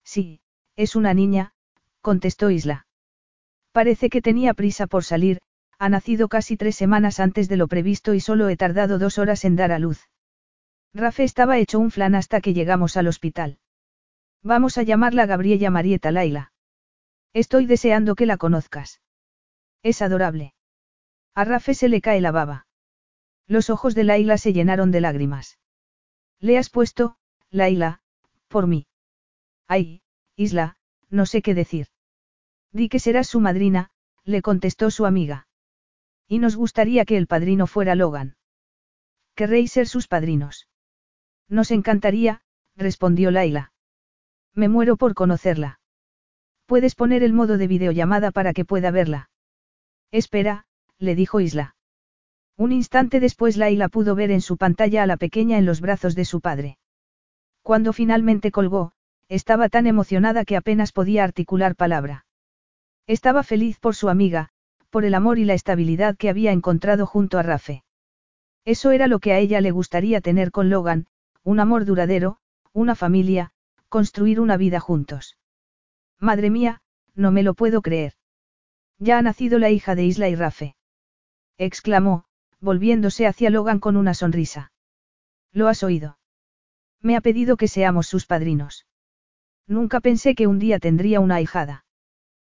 [0.04, 0.40] Sí,
[0.78, 1.54] es una niña,
[2.02, 2.88] contestó Isla.
[3.74, 5.42] Parece que tenía prisa por salir,
[5.80, 9.46] ha nacido casi tres semanas antes de lo previsto y solo he tardado dos horas
[9.46, 10.10] en dar a luz.
[10.94, 13.60] Rafe estaba hecho un flan hasta que llegamos al hospital.
[14.42, 16.52] Vamos a llamarla Gabriela Marieta Laila.
[17.34, 19.02] Estoy deseando que la conozcas.
[19.84, 20.54] Es adorable.
[21.36, 22.66] A Rafe se le cae la baba.
[23.46, 25.60] Los ojos de Laila se llenaron de lágrimas.
[26.40, 27.18] Le has puesto,
[27.50, 28.02] Laila,
[28.48, 28.88] por mí.
[29.68, 30.02] Ay,
[30.36, 30.78] Isla,
[31.10, 31.88] no sé qué decir.
[32.72, 33.92] Di que serás su madrina,
[34.24, 35.47] le contestó su amiga.
[36.28, 38.36] Y nos gustaría que el padrino fuera Logan.
[39.36, 40.68] Querréis ser sus padrinos.
[41.48, 42.42] Nos encantaría,
[42.76, 43.72] respondió Laila.
[44.54, 45.80] Me muero por conocerla.
[46.66, 49.30] Puedes poner el modo de videollamada para que pueda verla.
[50.12, 50.66] Espera,
[51.00, 51.76] le dijo Isla.
[52.58, 56.16] Un instante después Laila pudo ver en su pantalla a la pequeña en los brazos
[56.16, 56.78] de su padre.
[57.62, 58.94] Cuando finalmente colgó,
[59.30, 62.26] estaba tan emocionada que apenas podía articular palabra.
[63.06, 64.50] Estaba feliz por su amiga,
[64.98, 67.84] por el amor y la estabilidad que había encontrado junto a Rafe.
[68.66, 71.06] Eso era lo que a ella le gustaría tener con Logan,
[71.44, 72.40] un amor duradero,
[72.74, 73.52] una familia,
[73.90, 75.38] construir una vida juntos.
[76.20, 76.82] Madre mía,
[77.14, 78.14] no me lo puedo creer.
[78.98, 80.76] Ya ha nacido la hija de Isla y Rafe.
[81.60, 82.26] exclamó,
[82.60, 84.72] volviéndose hacia Logan con una sonrisa.
[85.52, 86.18] ¿Lo has oído?
[87.04, 88.88] Me ha pedido que seamos sus padrinos.
[89.68, 91.86] Nunca pensé que un día tendría una ahijada.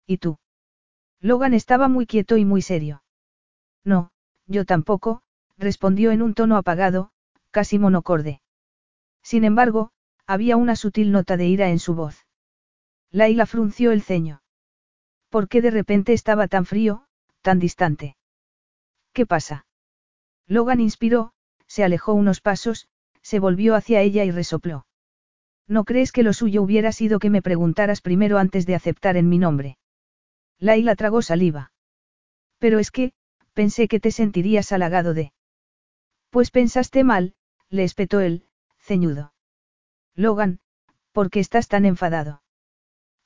[0.07, 0.39] ¿Y tú?
[1.21, 3.03] Logan estaba muy quieto y muy serio.
[3.85, 4.11] No,
[4.47, 5.23] yo tampoco,
[5.57, 7.11] respondió en un tono apagado,
[7.51, 8.41] casi monocorde.
[9.23, 9.91] Sin embargo,
[10.27, 12.27] había una sutil nota de ira en su voz.
[13.11, 14.43] Laila frunció el ceño.
[15.29, 17.05] ¿Por qué de repente estaba tan frío,
[17.43, 18.17] tan distante?
[19.13, 19.67] ¿Qué pasa?
[20.47, 21.33] Logan inspiró,
[21.67, 22.89] se alejó unos pasos,
[23.23, 24.87] se volvió hacia ella y resopló.
[25.67, 29.29] ¿No crees que lo suyo hubiera sido que me preguntaras primero antes de aceptar en
[29.29, 29.77] mi nombre?
[30.61, 31.73] Laila tragó saliva.
[32.59, 33.13] Pero es que,
[33.53, 35.33] pensé que te sentirías halagado de.
[36.31, 37.35] Pues pensaste mal,
[37.71, 38.47] le espetó él,
[38.79, 39.33] ceñudo.
[40.15, 40.61] Logan,
[41.13, 42.43] ¿por qué estás tan enfadado?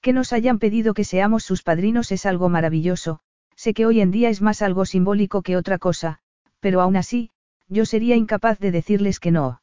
[0.00, 3.20] Que nos hayan pedido que seamos sus padrinos es algo maravilloso,
[3.56, 6.18] sé que hoy en día es más algo simbólico que otra cosa,
[6.60, 7.30] pero aún así,
[7.68, 9.62] yo sería incapaz de decirles que no.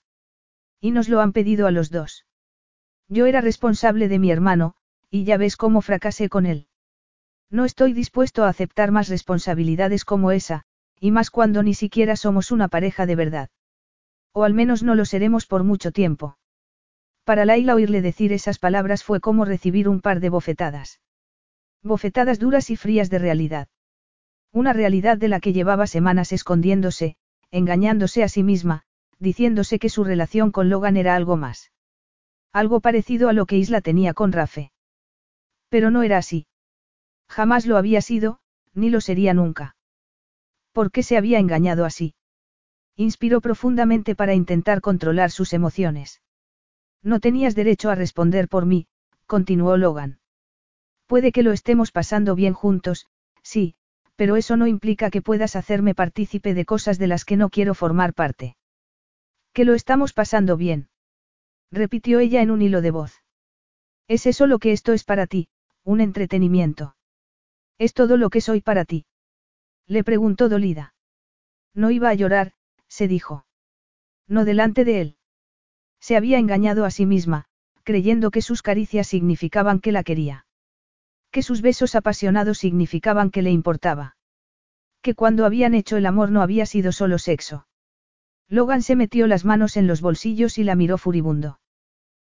[0.80, 2.26] Y nos lo han pedido a los dos.
[3.10, 4.76] Yo era responsable de mi hermano,
[5.12, 6.69] y ya ves cómo fracasé con él.
[7.52, 10.64] No estoy dispuesto a aceptar más responsabilidades como esa,
[11.00, 13.50] y más cuando ni siquiera somos una pareja de verdad.
[14.34, 16.38] O al menos no lo seremos por mucho tiempo.
[17.24, 21.00] Para Laila oírle decir esas palabras fue como recibir un par de bofetadas.
[21.82, 23.68] Bofetadas duras y frías de realidad.
[24.52, 27.16] Una realidad de la que llevaba semanas escondiéndose,
[27.52, 28.84] engañándose a sí misma,
[29.20, 31.72] diciéndose que su relación con Logan era algo más.
[32.52, 34.72] Algo parecido a lo que Isla tenía con Rafe.
[35.70, 36.48] Pero no era así.
[37.30, 38.40] Jamás lo había sido,
[38.74, 39.76] ni lo sería nunca.
[40.72, 42.16] ¿Por qué se había engañado así?
[42.96, 46.22] Inspiró profundamente para intentar controlar sus emociones.
[47.02, 48.88] No tenías derecho a responder por mí,
[49.26, 50.20] continuó Logan.
[51.08, 53.08] Puede que lo estemos pasando bien juntos,
[53.42, 53.76] sí,
[54.16, 57.74] pero eso no implica que puedas hacerme partícipe de cosas de las que no quiero
[57.74, 58.58] formar parte.
[59.54, 60.90] Que lo estamos pasando bien.
[61.72, 63.24] Repitió ella en un hilo de voz.
[64.08, 65.48] ¿Es eso lo que esto es para ti,
[65.84, 66.96] un entretenimiento?
[67.80, 69.06] ¿Es todo lo que soy para ti?
[69.88, 70.94] Le preguntó dolida.
[71.74, 72.52] No iba a llorar,
[72.88, 73.46] se dijo.
[74.28, 75.18] No delante de él.
[76.00, 77.46] Se había engañado a sí misma,
[77.84, 80.46] creyendo que sus caricias significaban que la quería.
[81.32, 84.18] Que sus besos apasionados significaban que le importaba.
[85.02, 87.66] Que cuando habían hecho el amor no había sido solo sexo.
[88.50, 91.60] Logan se metió las manos en los bolsillos y la miró furibundo.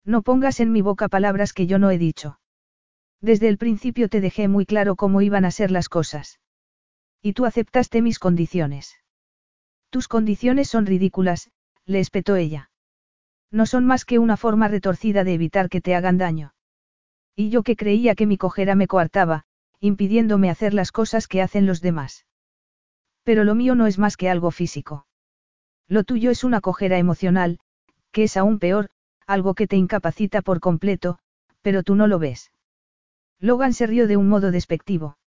[0.05, 2.39] No pongas en mi boca palabras que yo no he dicho.
[3.23, 6.41] Desde el principio te dejé muy claro cómo iban a ser las cosas.
[7.23, 8.97] Y tú aceptaste mis condiciones.
[9.91, 11.51] Tus condiciones son ridículas,
[11.87, 12.71] le espetó ella.
[13.53, 16.55] No son más que una forma retorcida de evitar que te hagan daño.
[17.37, 19.45] Y yo que creía que mi cojera me coartaba,
[19.79, 22.27] impidiéndome hacer las cosas que hacen los demás.
[23.23, 25.07] Pero lo mío no es más que algo físico.
[25.87, 27.61] Lo tuyo es una cojera emocional,
[28.11, 28.91] que es aún peor,
[29.29, 31.19] algo que te incapacita por completo,
[31.61, 32.51] pero tú no lo ves.
[33.43, 35.19] Logan se rió de un modo despectivo.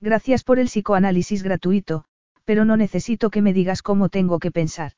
[0.00, 2.04] Gracias por el psicoanálisis gratuito,
[2.44, 4.92] pero no necesito que me digas cómo tengo que pensar.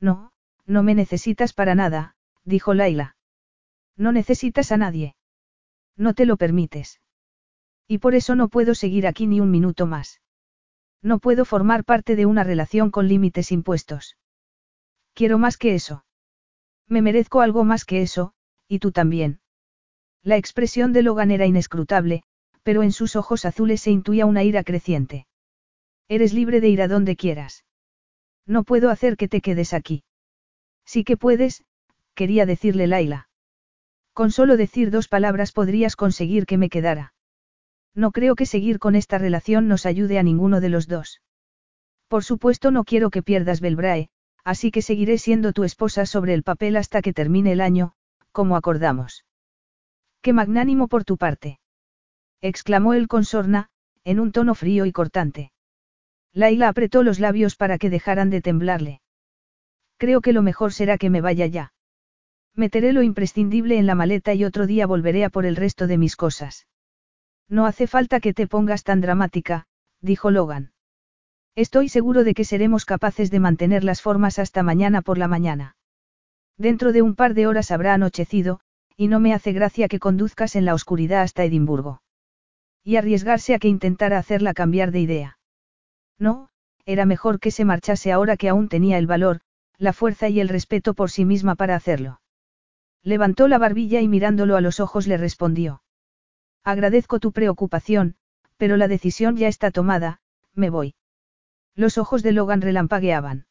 [0.00, 0.30] No,
[0.64, 2.14] no me necesitas para nada,
[2.44, 3.16] dijo Laila.
[3.96, 5.16] No necesitas a nadie.
[5.96, 7.00] No te lo permites.
[7.88, 10.20] Y por eso no puedo seguir aquí ni un minuto más.
[11.02, 14.16] No puedo formar parte de una relación con límites impuestos.
[15.14, 16.04] Quiero más que eso.
[16.86, 18.34] Me merezco algo más que eso,
[18.68, 19.40] y tú también.
[20.26, 22.24] La expresión de Logan era inescrutable,
[22.64, 25.28] pero en sus ojos azules se intuía una ira creciente.
[26.08, 27.64] Eres libre de ir a donde quieras.
[28.44, 30.02] No puedo hacer que te quedes aquí.
[30.84, 31.62] Sí que puedes,
[32.14, 33.28] quería decirle Laila.
[34.14, 37.14] Con solo decir dos palabras podrías conseguir que me quedara.
[37.94, 41.22] No creo que seguir con esta relación nos ayude a ninguno de los dos.
[42.08, 44.08] Por supuesto no quiero que pierdas Belbrae,
[44.42, 47.92] así que seguiré siendo tu esposa sobre el papel hasta que termine el año,
[48.32, 49.25] como acordamos.
[50.26, 51.60] Qué magnánimo por tu parte.
[52.40, 53.68] exclamó él con sorna,
[54.02, 55.52] en un tono frío y cortante.
[56.32, 59.02] Laila apretó los labios para que dejaran de temblarle.
[59.98, 61.72] Creo que lo mejor será que me vaya ya.
[62.56, 65.96] Meteré lo imprescindible en la maleta y otro día volveré a por el resto de
[65.96, 66.66] mis cosas.
[67.48, 69.68] No hace falta que te pongas tan dramática,
[70.00, 70.72] dijo Logan.
[71.54, 75.76] Estoy seguro de que seremos capaces de mantener las formas hasta mañana por la mañana.
[76.58, 78.58] Dentro de un par de horas habrá anochecido,
[78.96, 82.02] y no me hace gracia que conduzcas en la oscuridad hasta Edimburgo.
[82.82, 85.38] Y arriesgarse a que intentara hacerla cambiar de idea.
[86.18, 86.48] No,
[86.86, 89.40] era mejor que se marchase ahora que aún tenía el valor,
[89.76, 92.20] la fuerza y el respeto por sí misma para hacerlo.
[93.02, 95.82] Levantó la barbilla y mirándolo a los ojos le respondió.
[96.64, 98.16] Agradezco tu preocupación,
[98.56, 100.20] pero la decisión ya está tomada,
[100.54, 100.94] me voy.
[101.74, 103.46] Los ojos de Logan relampagueaban.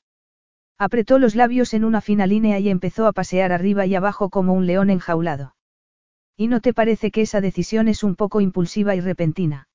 [0.77, 4.53] Apretó los labios en una fina línea y empezó a pasear arriba y abajo como
[4.53, 5.55] un león enjaulado.
[6.35, 9.69] ¿Y no te parece que esa decisión es un poco impulsiva y repentina?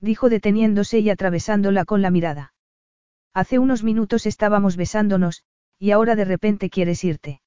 [0.00, 2.54] Dijo deteniéndose y atravesándola con la mirada.
[3.32, 5.44] Hace unos minutos estábamos besándonos,
[5.78, 7.40] y ahora de repente quieres irte.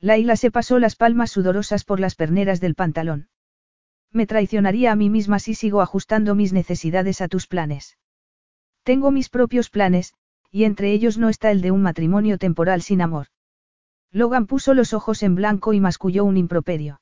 [0.00, 3.28] Laila se pasó las palmas sudorosas por las perneras del pantalón.
[4.12, 7.96] Me traicionaría a mí misma si sigo ajustando mis necesidades a tus planes.
[8.82, 10.14] Tengo mis propios planes,
[10.54, 13.26] y entre ellos no está el de un matrimonio temporal sin amor.
[14.12, 17.00] Logan puso los ojos en blanco y masculló un improperio.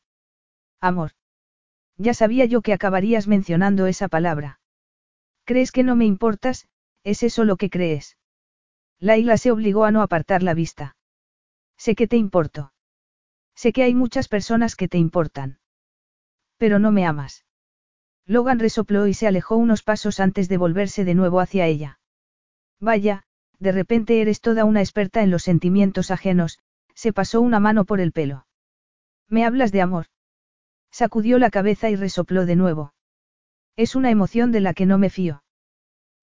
[0.80, 1.10] Amor.
[1.98, 4.58] Ya sabía yo que acabarías mencionando esa palabra.
[5.44, 6.66] ¿Crees que no me importas?
[7.04, 8.16] ¿Es eso lo que crees?
[8.98, 10.96] Laila se obligó a no apartar la vista.
[11.76, 12.72] Sé que te importo.
[13.54, 15.58] Sé que hay muchas personas que te importan.
[16.56, 17.44] Pero no me amas.
[18.24, 22.00] Logan resopló y se alejó unos pasos antes de volverse de nuevo hacia ella.
[22.80, 23.26] Vaya,
[23.62, 26.58] de repente eres toda una experta en los sentimientos ajenos,
[26.96, 28.44] se pasó una mano por el pelo.
[29.28, 30.06] ¿Me hablas de amor?
[30.90, 32.92] Sacudió la cabeza y resopló de nuevo.
[33.76, 35.44] Es una emoción de la que no me fío.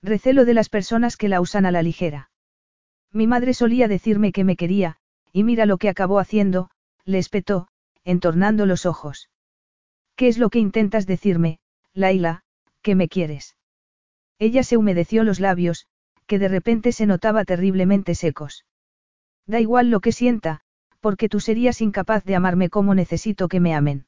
[0.03, 2.30] Recelo de las personas que la usan a la ligera.
[3.14, 4.98] Mi madre solía decirme que me quería,
[5.32, 6.69] y mira lo que acabó haciendo,
[7.06, 7.69] le espetó,
[8.03, 9.30] entornando los ojos.
[10.18, 11.59] ¿Qué es lo que intentas decirme,
[11.93, 12.43] Laila,
[12.82, 13.56] que me quieres?
[14.40, 15.88] Ella se humedeció los labios,
[16.30, 18.64] que de repente se notaba terriblemente secos.
[19.48, 20.61] Da igual lo que sienta,
[20.99, 24.06] porque tú serías incapaz de amarme como necesito que me amen.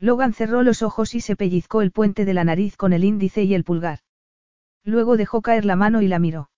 [0.00, 3.44] Logan cerró los ojos y se pellizcó el puente de la nariz con el índice
[3.44, 4.00] y el pulgar.
[4.82, 6.50] Luego dejó caer la mano y la miró.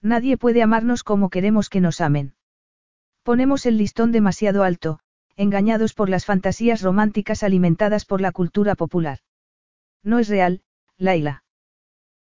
[0.00, 2.34] Nadie puede amarnos como queremos que nos amen.
[3.22, 5.00] Ponemos el listón demasiado alto,
[5.36, 9.18] engañados por las fantasías románticas alimentadas por la cultura popular.
[10.02, 10.62] No es real,
[10.96, 11.44] Laila.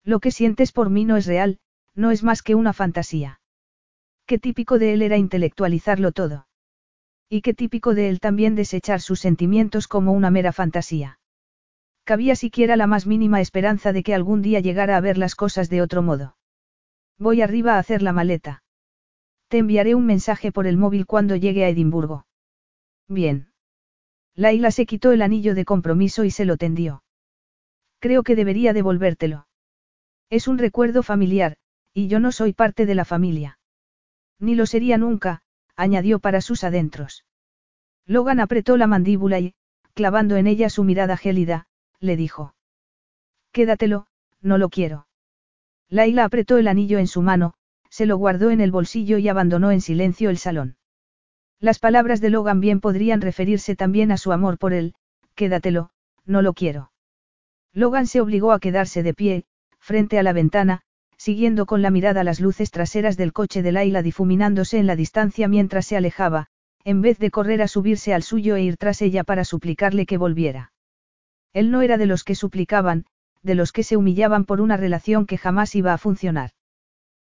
[0.03, 1.59] Lo que sientes por mí no es real,
[1.97, 3.41] no es más que una fantasía.
[4.27, 6.47] Qué típico de él era intelectualizarlo todo.
[7.27, 11.19] Y qué típico de él también desechar sus sentimientos como una mera fantasía.
[12.05, 15.69] Cabía siquiera la más mínima esperanza de que algún día llegara a ver las cosas
[15.69, 16.37] de otro modo.
[17.17, 18.63] Voy arriba a hacer la maleta.
[19.49, 22.27] Te enviaré un mensaje por el móvil cuando llegue a Edimburgo.
[23.07, 23.51] Bien.
[24.35, 27.03] Laila se quitó el anillo de compromiso y se lo tendió.
[27.99, 29.47] Creo que debería devolvértelo.
[30.29, 31.57] Es un recuerdo familiar,
[31.97, 33.57] y yo no soy parte de la familia.
[34.39, 35.41] Ni lo sería nunca,
[35.75, 37.25] añadió para sus adentros.
[38.05, 39.55] Logan apretó la mandíbula y,
[39.95, 41.65] clavando en ella su mirada gélida,
[41.99, 42.53] le dijo.
[43.51, 44.05] Quédatelo,
[44.41, 45.07] no lo quiero.
[45.89, 47.55] Laila apretó el anillo en su mano,
[47.89, 50.77] se lo guardó en el bolsillo y abandonó en silencio el salón.
[51.59, 54.93] Las palabras de Logan bien podrían referirse también a su amor por él,
[55.33, 55.89] quédatelo,
[56.25, 56.91] no lo quiero.
[57.73, 59.45] Logan se obligó a quedarse de pie,
[59.79, 60.83] frente a la ventana,
[61.17, 65.47] siguiendo con la mirada las luces traseras del coche de Laila difuminándose en la distancia
[65.47, 66.47] mientras se alejaba,
[66.83, 70.17] en vez de correr a subirse al suyo e ir tras ella para suplicarle que
[70.17, 70.71] volviera.
[71.53, 73.05] Él no era de los que suplicaban,
[73.43, 76.51] de los que se humillaban por una relación que jamás iba a funcionar.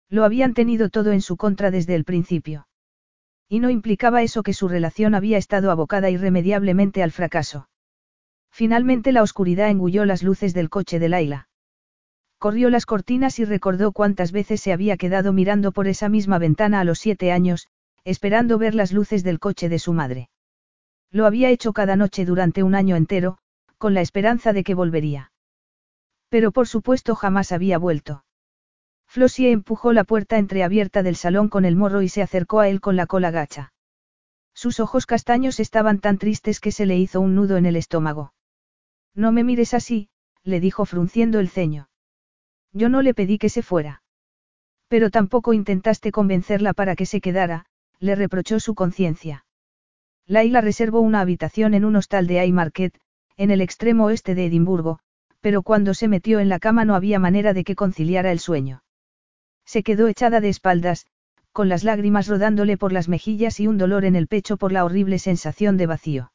[0.10, 2.68] Lo habían tenido todo en su contra desde el principio.
[3.48, 7.68] Y no implicaba eso que su relación había estado abocada irremediablemente al fracaso.
[8.50, 11.50] Finalmente la oscuridad engulló las luces del coche de Laila.
[12.42, 16.80] Corrió las cortinas y recordó cuántas veces se había quedado mirando por esa misma ventana
[16.80, 17.68] a los siete años,
[18.03, 20.28] esperando ver las luces del coche de su madre.
[21.11, 23.38] Lo había hecho cada noche durante un año entero,
[23.78, 25.32] con la esperanza de que volvería.
[26.30, 28.26] Pero por supuesto jamás había vuelto.
[29.06, 32.82] Flossie empujó la puerta entreabierta del salón con el morro y se acercó a él
[32.82, 33.72] con la cola gacha.
[34.56, 38.34] Sus ojos castaños estaban tan tristes que se le hizo un nudo en el estómago.
[39.14, 40.10] No me mires así,
[40.42, 41.91] le dijo frunciendo el ceño.
[42.74, 44.03] Yo no le pedí que se fuera.
[44.88, 47.66] Pero tampoco intentaste convencerla para que se quedara,
[48.00, 49.45] le reprochó su conciencia.
[50.27, 53.00] Laila reservó una habitación en un hostal de Haymarket,
[53.38, 55.00] en el extremo oeste de Edimburgo,
[55.41, 58.83] pero cuando se metió en la cama no había manera de que conciliara el sueño.
[59.66, 61.08] Se quedó echada de espaldas,
[61.51, 64.85] con las lágrimas rodándole por las mejillas y un dolor en el pecho por la
[64.85, 66.32] horrible sensación de vacío.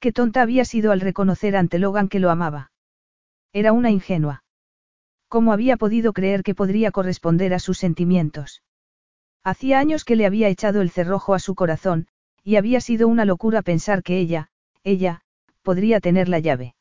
[0.00, 2.72] Qué tonta había sido al reconocer ante Logan que lo amaba.
[3.52, 4.42] Era una ingenua.
[5.32, 8.62] ¿Cómo había podido creer que podría corresponder a sus sentimientos?
[9.42, 12.06] Hacía años que le había echado el cerrojo a su corazón,
[12.44, 14.50] y había sido una locura pensar que ella,
[14.84, 15.22] ella,
[15.62, 16.74] podría tener la llave.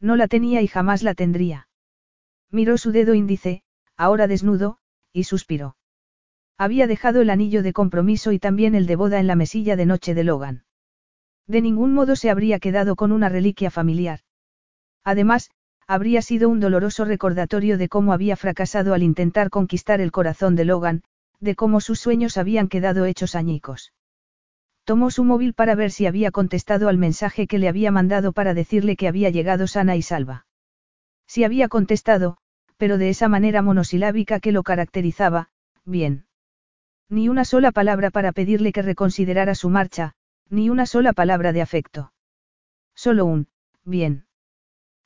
[0.00, 1.68] No la tenía y jamás la tendría.
[2.50, 3.62] Miró su dedo índice,
[3.94, 4.78] ahora desnudo,
[5.12, 5.76] y suspiró.
[6.56, 9.84] Había dejado el anillo de compromiso y también el de boda en la mesilla de
[9.84, 10.64] noche de Logan.
[11.46, 14.20] De ningún modo se habría quedado con una reliquia familiar.
[15.04, 15.50] Además,
[15.86, 20.64] habría sido un doloroso recordatorio de cómo había fracasado al intentar conquistar el corazón de
[20.64, 21.02] Logan,
[21.40, 23.92] de cómo sus sueños habían quedado hechos añicos.
[24.84, 28.54] Tomó su móvil para ver si había contestado al mensaje que le había mandado para
[28.54, 30.46] decirle que había llegado sana y salva.
[31.26, 32.36] Si había contestado,
[32.76, 35.48] pero de esa manera monosilábica que lo caracterizaba,
[35.84, 36.26] bien.
[37.08, 40.14] Ni una sola palabra para pedirle que reconsiderara su marcha,
[40.48, 42.12] ni una sola palabra de afecto.
[42.94, 43.48] Solo un,
[43.84, 44.25] bien.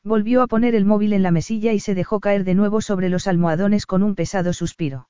[0.02, 3.10] Volvió a poner el móvil en la mesilla y se dejó caer de nuevo sobre
[3.10, 5.08] los almohadones con un pesado suspiro.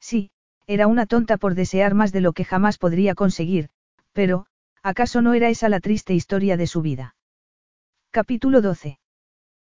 [0.00, 0.30] Sí,
[0.66, 3.70] era una tonta por desear más de lo que jamás podría conseguir,
[4.12, 4.46] pero,
[4.82, 7.14] ¿acaso no era esa la triste historia de su vida?
[8.10, 8.98] Capítulo 12.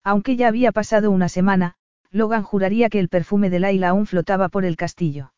[0.02, 1.76] Aunque ya había pasado una semana,
[2.10, 5.32] Logan juraría que el perfume de Laila aún flotaba por el castillo.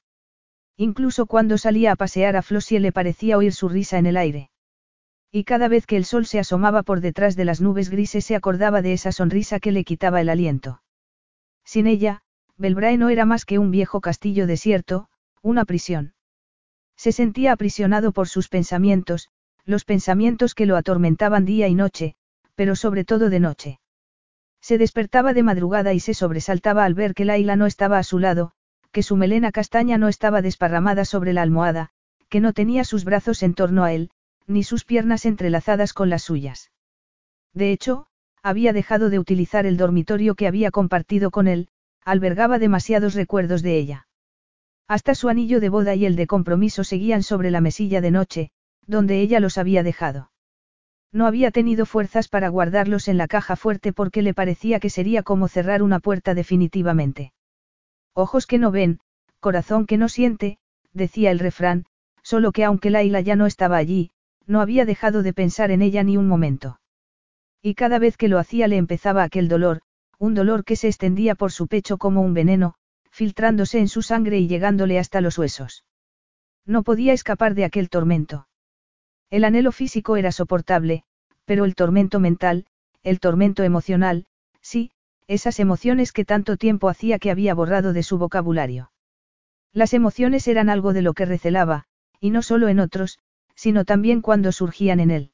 [0.76, 4.50] Incluso cuando salía a pasear a Flossie le parecía oír su risa en el aire.
[5.36, 8.36] Y cada vez que el sol se asomaba por detrás de las nubes grises se
[8.36, 10.80] acordaba de esa sonrisa que le quitaba el aliento.
[11.62, 12.22] Sin ella,
[12.56, 15.10] Belbrae no era más que un viejo castillo desierto,
[15.42, 16.14] una prisión.
[16.96, 19.28] Se sentía aprisionado por sus pensamientos,
[19.66, 22.14] los pensamientos que lo atormentaban día y noche,
[22.54, 23.80] pero sobre todo de noche.
[24.62, 28.18] Se despertaba de madrugada y se sobresaltaba al ver que Laila no estaba a su
[28.18, 28.52] lado,
[28.90, 31.90] que su melena castaña no estaba desparramada sobre la almohada,
[32.30, 34.10] que no tenía sus brazos en torno a él,
[34.46, 36.70] ni sus piernas entrelazadas con las suyas.
[37.52, 38.06] De hecho,
[38.42, 41.68] había dejado de utilizar el dormitorio que había compartido con él,
[42.04, 44.08] albergaba demasiados recuerdos de ella.
[44.88, 48.50] Hasta su anillo de boda y el de compromiso seguían sobre la mesilla de noche,
[48.86, 50.30] donde ella los había dejado.
[51.12, 55.22] No había tenido fuerzas para guardarlos en la caja fuerte porque le parecía que sería
[55.22, 57.32] como cerrar una puerta definitivamente.
[58.14, 59.00] Ojos que no ven,
[59.40, 60.58] corazón que no siente,
[60.92, 61.86] decía el refrán,
[62.22, 64.10] solo que aunque Laila ya no estaba allí,
[64.46, 66.80] no había dejado de pensar en ella ni un momento.
[67.62, 69.80] Y cada vez que lo hacía le empezaba aquel dolor,
[70.18, 72.74] un dolor que se extendía por su pecho como un veneno,
[73.10, 75.84] filtrándose en su sangre y llegándole hasta los huesos.
[76.64, 78.48] No podía escapar de aquel tormento.
[79.30, 81.02] El anhelo físico era soportable,
[81.44, 82.66] pero el tormento mental,
[83.02, 84.26] el tormento emocional,
[84.60, 84.90] sí,
[85.28, 88.92] esas emociones que tanto tiempo hacía que había borrado de su vocabulario.
[89.72, 91.84] Las emociones eran algo de lo que recelaba,
[92.20, 93.18] y no solo en otros,
[93.56, 95.32] sino también cuando surgían en él.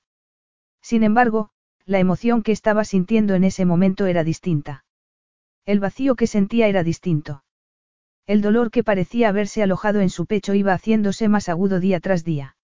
[0.80, 1.50] Sin embargo,
[1.84, 4.84] la emoción que estaba sintiendo en ese momento era distinta.
[5.66, 7.44] El vacío que sentía era distinto.
[8.26, 12.24] El dolor que parecía haberse alojado en su pecho iba haciéndose más agudo día tras
[12.24, 12.56] día.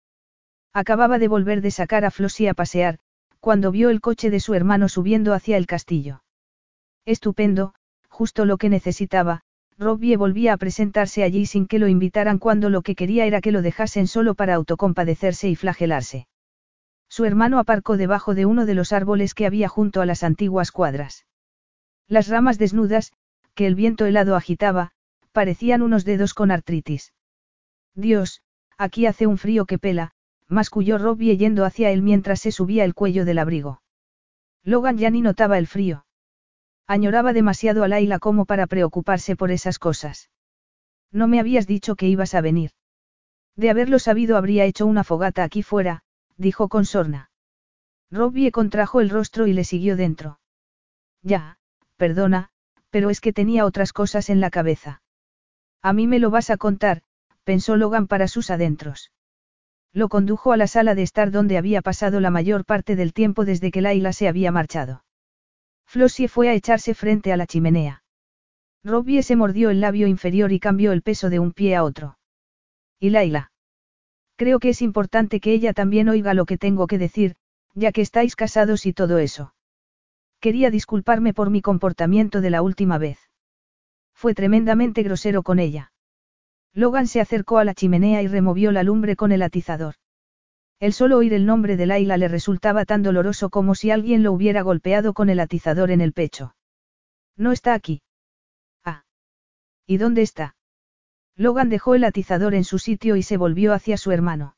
[0.73, 3.01] Acababa de volver de sacar a Flossie a pasear,
[3.41, 6.23] cuando vio el coche de su hermano subiendo hacia el castillo.
[7.05, 7.75] Estupendo,
[8.09, 9.43] justo lo que necesitaba,
[9.79, 13.53] Robbie volvía a presentarse allí sin que lo invitaran cuando lo que quería era que
[13.53, 16.27] lo dejasen solo para autocompadecerse y flagelarse.
[17.09, 20.73] Su hermano aparcó debajo de uno de los árboles que había junto a las antiguas
[20.73, 21.27] cuadras.
[22.09, 23.13] Las ramas desnudas,
[23.55, 24.91] que el viento helado agitaba,
[25.31, 27.13] parecían unos dedos con artritis.
[27.95, 28.43] Dios,
[28.77, 30.11] aquí hace un frío que pela,
[30.49, 33.81] masculló Robbie yendo hacia él mientras se subía el cuello del abrigo.
[34.65, 36.05] Logan ya ni notaba el frío.
[36.91, 40.31] Añoraba demasiado a Laila como para preocuparse por esas cosas.
[41.13, 42.71] No me habías dicho que ibas a venir.
[43.57, 46.03] De haberlo sabido habría hecho una fogata aquí fuera,
[46.39, 47.31] dijo con sorna.
[48.11, 50.41] Robbie contrajo el rostro y le siguió dentro.
[51.23, 51.59] Ya,
[51.99, 52.49] perdona,
[52.89, 55.03] pero es que tenía otras cosas en la cabeza.
[55.83, 57.03] A mí me lo vas a contar,
[57.45, 59.13] pensó Logan para sus adentros.
[59.93, 63.45] Lo condujo a la sala de estar donde había pasado la mayor parte del tiempo
[63.45, 65.05] desde que Laila se había marchado.
[65.89, 68.03] Flossie fue a echarse frente a la chimenea.
[68.85, 72.19] Robbie se mordió el labio inferior y cambió el peso de un pie a otro.
[73.01, 73.53] ¿Y Laila?
[74.37, 77.37] Creo que es importante que ella también oiga lo que tengo que decir,
[77.75, 79.55] ya que estáis casados y todo eso.
[80.41, 83.19] Quería disculparme por mi comportamiento de la última vez.
[84.13, 85.93] Fue tremendamente grosero con ella.
[86.75, 89.95] Logan se acercó a la chimenea y removió la lumbre con el atizador.
[90.81, 94.33] El solo oír el nombre de Laila le resultaba tan doloroso como si alguien lo
[94.33, 96.55] hubiera golpeado con el atizador en el pecho.
[97.37, 98.03] No está aquí.
[98.85, 99.05] Ah.
[99.87, 100.55] ¿Y dónde está?
[101.35, 104.57] Logan dejó el atizador en su sitio y se volvió hacia su hermano.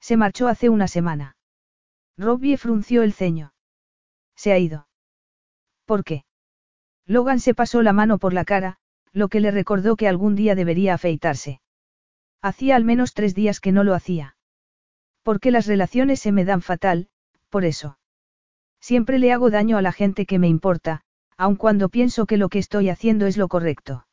[0.00, 1.36] Se marchó hace una semana.
[2.18, 3.54] Robbie frunció el ceño.
[4.36, 4.88] Se ha ido.
[5.86, 6.24] ¿Por qué?
[7.06, 8.78] Logan se pasó la mano por la cara,
[9.12, 11.60] lo que le recordó que algún día debería afeitarse.
[12.42, 14.36] Hacía al menos tres días que no lo hacía.
[15.22, 17.08] Porque las relaciones se me dan fatal,
[17.48, 17.98] por eso.
[18.80, 21.02] Siempre le hago daño a la gente que me importa,
[21.36, 24.06] aun cuando pienso que lo que estoy haciendo es lo correcto.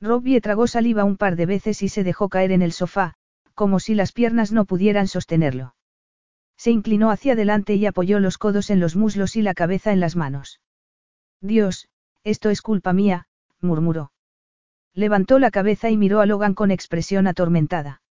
[0.00, 3.14] Robbie tragó saliva un par de veces y se dejó caer en el sofá,
[3.54, 5.74] como si las piernas no pudieran sostenerlo.
[6.56, 10.00] Se inclinó hacia adelante y apoyó los codos en los muslos y la cabeza en
[10.00, 10.60] las manos.
[11.40, 11.88] Dios,
[12.24, 13.26] esto es culpa mía,
[13.60, 14.12] murmuró.
[14.94, 18.01] Levantó la cabeza y miró a Logan con expresión atormentada.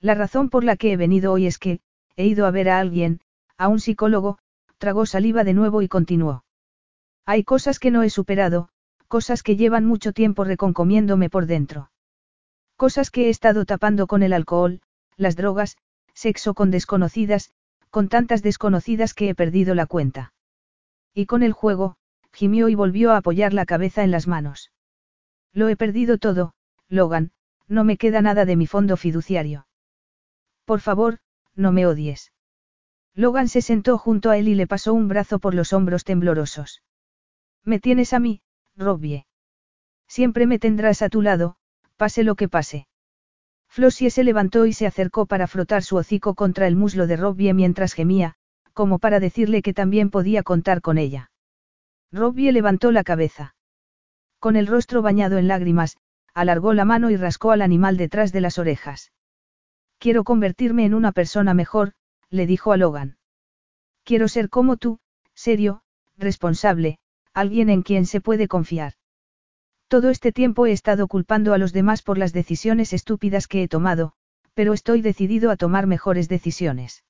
[0.00, 1.80] La razón por la que he venido hoy es que,
[2.16, 3.20] he ido a ver a alguien,
[3.58, 4.38] a un psicólogo,
[4.78, 6.44] tragó saliva de nuevo y continuó.
[7.26, 8.70] Hay cosas que no he superado,
[9.08, 11.90] cosas que llevan mucho tiempo reconcomiéndome por dentro.
[12.76, 14.80] Cosas que he estado tapando con el alcohol,
[15.16, 15.76] las drogas,
[16.14, 17.52] sexo con desconocidas,
[17.90, 20.32] con tantas desconocidas que he perdido la cuenta.
[21.12, 21.96] Y con el juego,
[22.32, 24.72] gimió y volvió a apoyar la cabeza en las manos.
[25.52, 26.54] Lo he perdido todo,
[26.88, 27.32] Logan,
[27.68, 29.66] no me queda nada de mi fondo fiduciario.
[30.64, 31.18] Por favor,
[31.54, 32.32] no me odies.
[33.14, 36.82] Logan se sentó junto a él y le pasó un brazo por los hombros temblorosos.
[37.64, 38.42] Me tienes a mí,
[38.76, 39.26] Robbie.
[40.06, 41.56] Siempre me tendrás a tu lado,
[41.96, 42.86] pase lo que pase.
[43.68, 47.54] Flossie se levantó y se acercó para frotar su hocico contra el muslo de Robbie
[47.54, 48.34] mientras gemía,
[48.72, 51.30] como para decirle que también podía contar con ella.
[52.10, 53.54] Robbie levantó la cabeza.
[54.40, 55.98] Con el rostro bañado en lágrimas,
[56.34, 59.12] alargó la mano y rascó al animal detrás de las orejas.
[60.00, 61.92] Quiero convertirme en una persona mejor,
[62.30, 63.18] le dijo a Logan.
[64.02, 64.98] Quiero ser como tú,
[65.34, 65.82] serio,
[66.16, 66.98] responsable,
[67.34, 68.94] alguien en quien se puede confiar.
[69.88, 73.68] Todo este tiempo he estado culpando a los demás por las decisiones estúpidas que he
[73.68, 74.14] tomado,
[74.54, 77.04] pero estoy decidido a tomar mejores decisiones.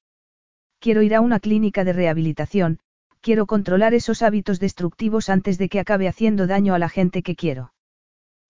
[0.80, 2.80] Quiero ir a una clínica de rehabilitación,
[3.20, 7.36] quiero controlar esos hábitos destructivos antes de que acabe haciendo daño a la gente que
[7.36, 7.72] quiero.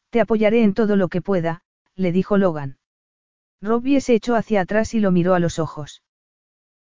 [0.08, 1.62] Te apoyaré en todo lo que pueda,
[1.94, 2.79] le dijo Logan.
[3.62, 6.02] Robbie se echó hacia atrás y lo miró a los ojos.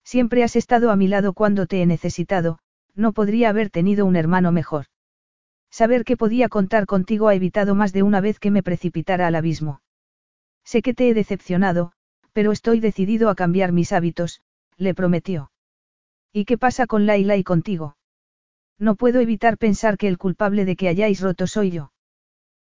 [0.02, 2.58] Siempre has estado a mi lado cuando te he necesitado,
[2.94, 4.86] no podría haber tenido un hermano mejor.
[5.70, 9.34] Saber que podía contar contigo ha evitado más de una vez que me precipitara al
[9.34, 9.82] abismo.
[10.64, 11.92] Sé que te he decepcionado,
[12.32, 14.42] pero estoy decidido a cambiar mis hábitos,
[14.76, 15.52] le prometió.
[16.32, 17.96] ¿Y qué pasa con Laila y contigo?
[18.78, 21.92] No puedo evitar pensar que el culpable de que hayáis roto soy yo.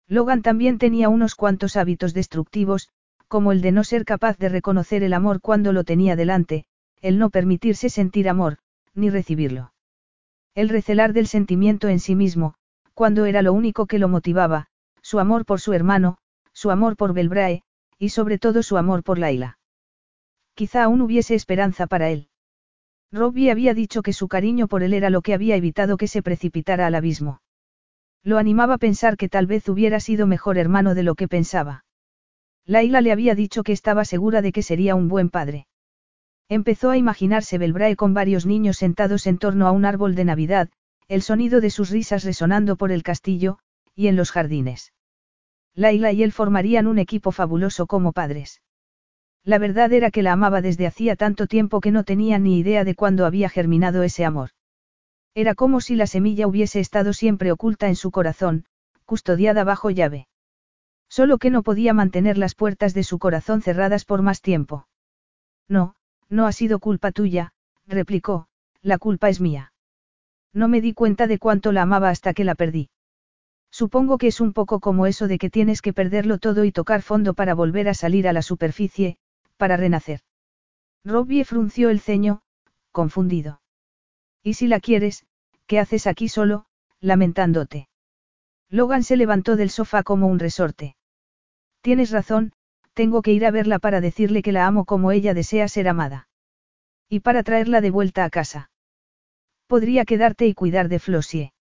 [0.06, 2.88] Logan también tenía unos cuantos hábitos destructivos,
[3.34, 6.66] como el de no ser capaz de reconocer el amor cuando lo tenía delante,
[7.00, 8.58] el no permitirse sentir amor,
[8.94, 9.72] ni recibirlo.
[10.54, 12.54] El recelar del sentimiento en sí mismo,
[12.94, 14.68] cuando era lo único que lo motivaba,
[15.02, 16.16] su amor por su hermano,
[16.52, 17.64] su amor por Belbrae,
[17.98, 19.58] y sobre todo su amor por Laila.
[20.54, 22.28] Quizá aún hubiese esperanza para él.
[23.10, 26.22] Robbie había dicho que su cariño por él era lo que había evitado que se
[26.22, 27.42] precipitara al abismo.
[28.22, 31.83] Lo animaba a pensar que tal vez hubiera sido mejor hermano de lo que pensaba.
[32.66, 35.66] Laila le había dicho que estaba segura de que sería un buen padre.
[36.48, 40.70] Empezó a imaginarse Belbrae con varios niños sentados en torno a un árbol de Navidad,
[41.08, 43.58] el sonido de sus risas resonando por el castillo,
[43.94, 44.92] y en los jardines.
[45.74, 48.62] Laila y él formarían un equipo fabuloso como padres.
[49.42, 52.84] La verdad era que la amaba desde hacía tanto tiempo que no tenía ni idea
[52.84, 54.50] de cuándo había germinado ese amor.
[55.34, 58.64] Era como si la semilla hubiese estado siempre oculta en su corazón,
[59.04, 60.28] custodiada bajo llave.
[61.16, 64.88] Solo que no podía mantener las puertas de su corazón cerradas por más tiempo.
[65.68, 65.94] No,
[66.28, 67.52] no ha sido culpa tuya,
[67.86, 68.48] replicó,
[68.82, 69.72] la culpa es mía.
[70.52, 72.90] No me di cuenta de cuánto la amaba hasta que la perdí.
[73.70, 77.00] Supongo que es un poco como eso de que tienes que perderlo todo y tocar
[77.00, 79.16] fondo para volver a salir a la superficie,
[79.56, 80.18] para renacer.
[81.04, 82.42] Robbie frunció el ceño,
[82.90, 83.60] confundido.
[84.42, 85.26] ¿Y si la quieres,
[85.68, 86.66] qué haces aquí solo,
[86.98, 87.88] lamentándote?
[88.68, 90.96] Logan se levantó del sofá como un resorte.
[91.84, 92.52] Tienes razón,
[92.94, 96.28] tengo que ir a verla para decirle que la amo como ella desea ser amada.
[97.10, 98.70] Y para traerla de vuelta a casa.
[99.66, 101.52] Podría quedarte y cuidar de Flossie.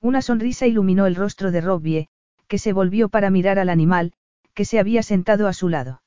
[0.00, 2.08] Una sonrisa iluminó el rostro de Robbie,
[2.46, 4.12] que se volvió para mirar al animal,
[4.54, 6.00] que se había sentado a su lado.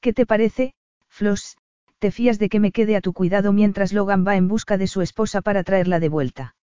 [0.00, 0.74] ¿Qué te parece,
[1.08, 1.56] Floss?
[1.98, 4.86] ¿Te fías de que me quede a tu cuidado mientras Logan va en busca de
[4.86, 6.54] su esposa para traerla de vuelta?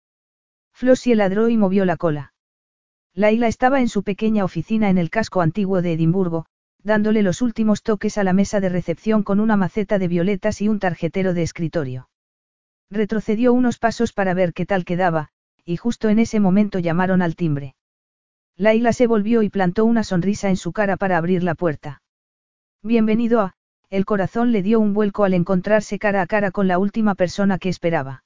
[0.72, 2.32] Flossie ladró y movió la cola.
[3.16, 6.46] Laila estaba en su pequeña oficina en el casco antiguo de Edimburgo,
[6.84, 10.70] dándole los últimos toques a la mesa de recepción con una maceta de violetas y
[10.70, 12.10] un tarjetero de escritorio.
[12.90, 15.30] Retrocedió unos pasos para ver qué tal quedaba,
[15.66, 17.76] y justo en ese momento llamaron al timbre.
[18.56, 22.02] Laila se volvió y plantó una sonrisa en su cara para abrir la puerta.
[22.82, 23.54] Bienvenido a,
[23.90, 27.58] el corazón le dio un vuelco al encontrarse cara a cara con la última persona
[27.58, 28.24] que esperaba.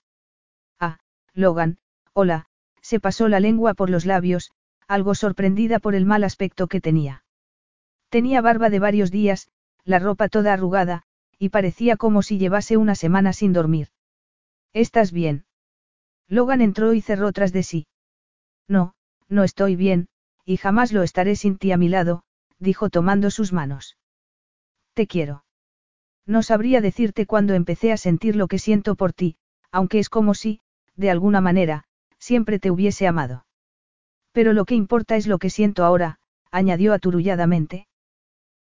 [0.79, 0.99] Ah,
[1.33, 1.77] Logan,
[2.13, 2.45] hola,
[2.81, 4.51] se pasó la lengua por los labios,
[4.87, 7.23] algo sorprendida por el mal aspecto que tenía.
[8.09, 9.49] Tenía barba de varios días,
[9.83, 11.03] la ropa toda arrugada,
[11.39, 13.89] y parecía como si llevase una semana sin dormir.
[14.71, 15.45] ¿Estás bien?
[16.27, 17.87] Logan entró y cerró tras de sí.
[18.67, 18.95] No,
[19.29, 20.07] no estoy bien,
[20.45, 22.23] y jamás lo estaré sin ti a mi lado,
[22.59, 23.97] dijo tomando sus manos.
[24.93, 25.43] Te quiero.
[26.25, 29.35] No sabría decirte cuándo empecé a sentir lo que siento por ti,
[29.71, 30.61] aunque es como si,
[30.95, 31.85] de alguna manera,
[32.19, 33.45] siempre te hubiese amado.
[34.33, 36.19] Pero lo que importa es lo que siento ahora,
[36.51, 37.87] añadió aturulladamente.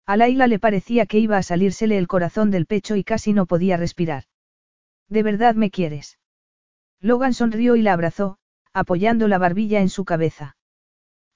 [0.05, 3.45] A Laila le parecía que iba a salírsele el corazón del pecho y casi no
[3.45, 4.25] podía respirar.
[5.07, 6.19] ¿De verdad me quieres?
[6.99, 8.37] Logan sonrió y la abrazó,
[8.73, 10.55] apoyando la barbilla en su cabeza.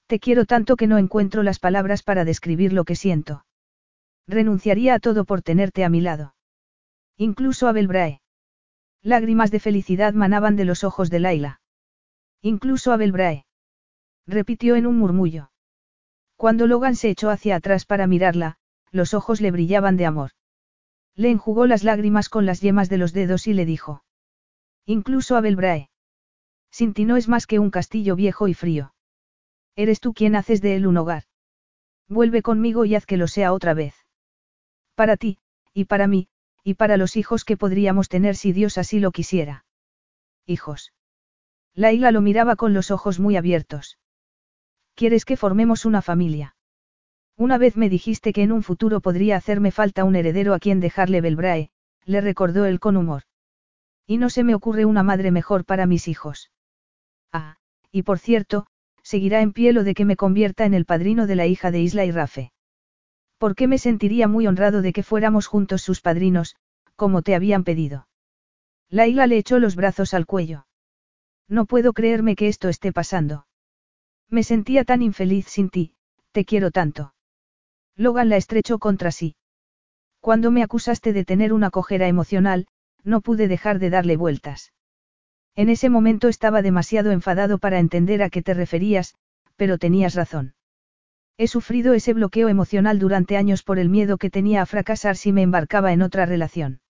[0.06, 3.44] Te quiero tanto que no encuentro las palabras para describir lo que siento.
[4.28, 6.34] Renunciaría a todo por tenerte a mi lado.
[7.16, 8.20] Incluso a Belbrae.
[9.02, 11.60] Lágrimas de felicidad manaban de los ojos de Laila.
[12.42, 13.45] Incluso a Belbrae.
[14.26, 15.50] Repitió en un murmullo.
[16.36, 18.58] Cuando Logan se echó hacia atrás para mirarla,
[18.90, 20.32] los ojos le brillaban de amor.
[21.14, 24.04] Le enjugó las lágrimas con las yemas de los dedos y le dijo.
[24.84, 25.90] Incluso Abel Brahe.
[26.70, 28.94] Sin ti no es más que un castillo viejo y frío.
[29.76, 31.24] Eres tú quien haces de él un hogar.
[32.08, 33.94] Vuelve conmigo y haz que lo sea otra vez.
[34.94, 35.38] Para ti,
[35.72, 36.28] y para mí,
[36.64, 39.64] y para los hijos que podríamos tener si Dios así lo quisiera.
[40.46, 40.92] Hijos.
[41.74, 43.98] Laila lo miraba con los ojos muy abiertos.
[44.96, 46.56] ¿Quieres que formemos una familia?
[47.36, 50.80] Una vez me dijiste que en un futuro podría hacerme falta un heredero a quien
[50.80, 51.68] dejarle Belbrae,
[52.06, 53.24] le recordó él con humor.
[54.06, 56.50] Y no se me ocurre una madre mejor para mis hijos.
[57.30, 57.58] Ah,
[57.92, 58.68] y por cierto,
[59.02, 61.80] seguirá en pie lo de que me convierta en el padrino de la hija de
[61.80, 62.52] Isla y Rafe.
[63.36, 66.56] Porque me sentiría muy honrado de que fuéramos juntos sus padrinos,
[66.94, 68.08] como te habían pedido.
[68.88, 70.66] Laila le echó los brazos al cuello.
[71.48, 73.45] No puedo creerme que esto esté pasando.
[74.30, 75.92] Me sentía tan infeliz sin ti,
[76.32, 77.14] te quiero tanto.
[77.96, 79.36] Logan la estrechó contra sí.
[80.20, 82.66] Cuando me acusaste de tener una cojera emocional,
[83.04, 84.72] no pude dejar de darle vueltas.
[85.54, 89.14] En ese momento estaba demasiado enfadado para entender a qué te referías,
[89.56, 90.54] pero tenías razón.
[91.38, 95.32] He sufrido ese bloqueo emocional durante años por el miedo que tenía a fracasar si
[95.32, 96.80] me embarcaba en otra relación.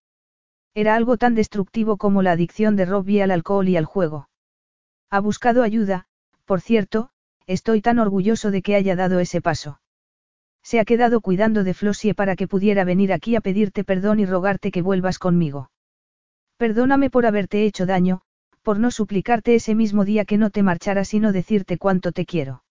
[0.74, 4.28] Era algo tan destructivo como la adicción de Robbie al alcohol y al juego.
[5.10, 6.06] Ha buscado ayuda,
[6.44, 7.10] por cierto,
[7.46, 9.80] Estoy tan orgulloso de que haya dado ese paso.
[10.62, 14.26] Se ha quedado cuidando de Flossie para que pudiera venir aquí a pedirte perdón y
[14.26, 15.70] rogarte que vuelvas conmigo.
[16.56, 18.22] Perdóname por haberte hecho daño,
[18.62, 22.64] por no suplicarte ese mismo día que no te marchara sino decirte cuánto te quiero.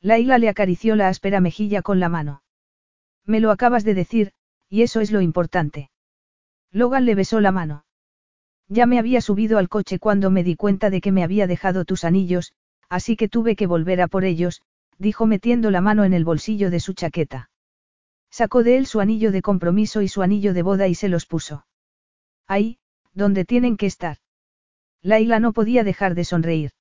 [0.00, 2.42] Laila le acarició la áspera mejilla con la mano.
[3.24, 4.32] Me lo acabas de decir,
[4.68, 5.90] y eso es lo importante.
[6.72, 7.84] Logan le besó la mano.
[8.66, 11.84] Ya me había subido al coche cuando me di cuenta de que me había dejado
[11.84, 12.52] tus anillos,
[12.92, 14.60] así que tuve que volver a por ellos,
[14.98, 17.48] dijo metiendo la mano en el bolsillo de su chaqueta.
[18.30, 21.24] Sacó de él su anillo de compromiso y su anillo de boda y se los
[21.24, 21.66] puso.
[22.46, 22.78] Ahí,
[23.14, 24.18] donde tienen que estar.
[25.00, 26.72] Laila no podía dejar de sonreír.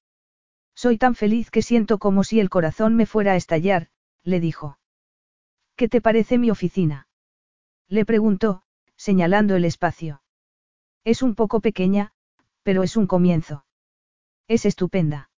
[0.76, 3.88] Soy tan feliz que siento como si el corazón me fuera a estallar,
[4.24, 4.80] le dijo.
[5.78, 7.08] ¿Qué te parece mi oficina?
[7.88, 8.64] Le preguntó,
[8.98, 10.22] señalando el espacio.
[11.06, 12.12] Es un poco pequeña,
[12.64, 13.66] pero es un comienzo.
[14.50, 15.31] Es estupenda.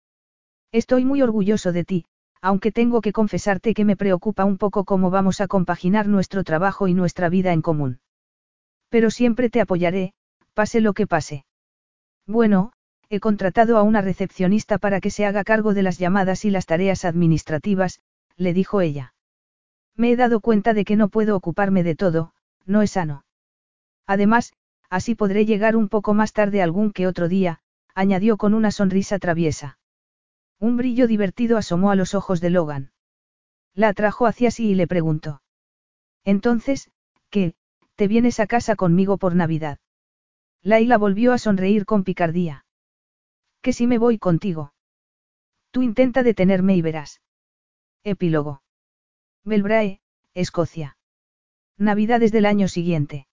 [0.73, 2.07] Estoy muy orgulloso de ti,
[2.41, 6.89] aunque tengo que confesarte que me preocupa un poco cómo vamos a compaginar nuestro trabajo
[6.89, 8.01] y nuestra vida en común.
[8.89, 10.15] Pero siempre te apoyaré,
[10.55, 11.45] pase lo que pase.
[12.27, 12.73] Bueno,
[13.11, 16.65] he contratado a una recepcionista para que se haga cargo de las llamadas y las
[16.65, 18.01] tareas administrativas,
[18.39, 19.15] le dijo ella.
[19.95, 22.33] Me he dado cuenta de que no puedo ocuparme de todo,
[22.65, 23.27] no es sano.
[24.07, 24.55] Además,
[24.89, 27.61] así podré llegar un poco más tarde algún que otro día,
[27.95, 29.79] añadió con una sonrisa traviesa.
[30.63, 32.93] Un brillo divertido asomó a los ojos de Logan.
[33.75, 35.43] La atrajo hacia sí y le preguntó.
[36.23, 36.89] Entonces,
[37.31, 37.57] ¿qué?
[37.97, 39.81] ¿Te vienes a casa conmigo por Navidad?
[40.63, 42.65] Laila volvió a sonreír con picardía.
[43.61, 44.73] ¿Que si me voy contigo?
[45.73, 47.21] Tú intenta detenerme y verás.
[48.05, 48.63] Epílogo.
[49.43, 50.01] Belbrae,
[50.33, 50.97] Escocia.
[51.77, 53.27] Navidades del año siguiente.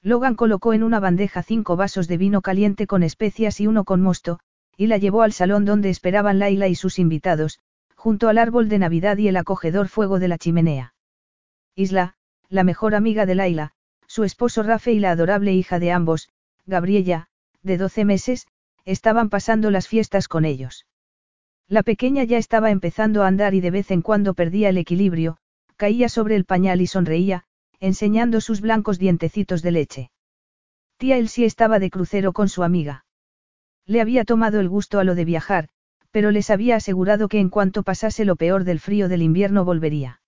[0.00, 4.00] Logan colocó en una bandeja cinco vasos de vino caliente con especias y uno con
[4.00, 4.40] mosto,
[4.76, 7.60] y la llevó al salón donde esperaban Laila y sus invitados,
[7.94, 10.94] junto al árbol de Navidad y el acogedor fuego de la chimenea.
[11.74, 12.14] Isla,
[12.48, 13.72] la mejor amiga de Laila,
[14.06, 16.28] su esposo Rafe y la adorable hija de ambos,
[16.66, 17.28] Gabriella,
[17.62, 18.46] de 12 meses,
[18.84, 20.86] estaban pasando las fiestas con ellos.
[21.68, 25.38] La pequeña ya estaba empezando a andar y de vez en cuando perdía el equilibrio,
[25.76, 27.44] caía sobre el pañal y sonreía,
[27.80, 30.10] enseñando sus blancos dientecitos de leche.
[30.98, 33.05] Tía Elsie estaba de crucero con su amiga.
[33.86, 35.68] Le había tomado el gusto a lo de viajar,
[36.10, 40.20] pero les había asegurado que en cuanto pasase lo peor del frío del invierno volvería.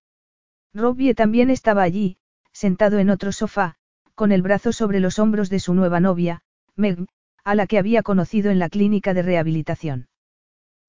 [0.75, 2.19] Robbie también estaba allí,
[2.53, 3.77] sentado en otro sofá,
[4.15, 6.43] con el brazo sobre los hombros de su nueva novia,
[6.77, 7.07] Meg,
[7.45, 10.09] a la que había conocido en la clínica de rehabilitación.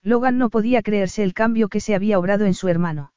[0.03, 3.13] Logan no podía creerse el cambio que se había obrado en su hermano.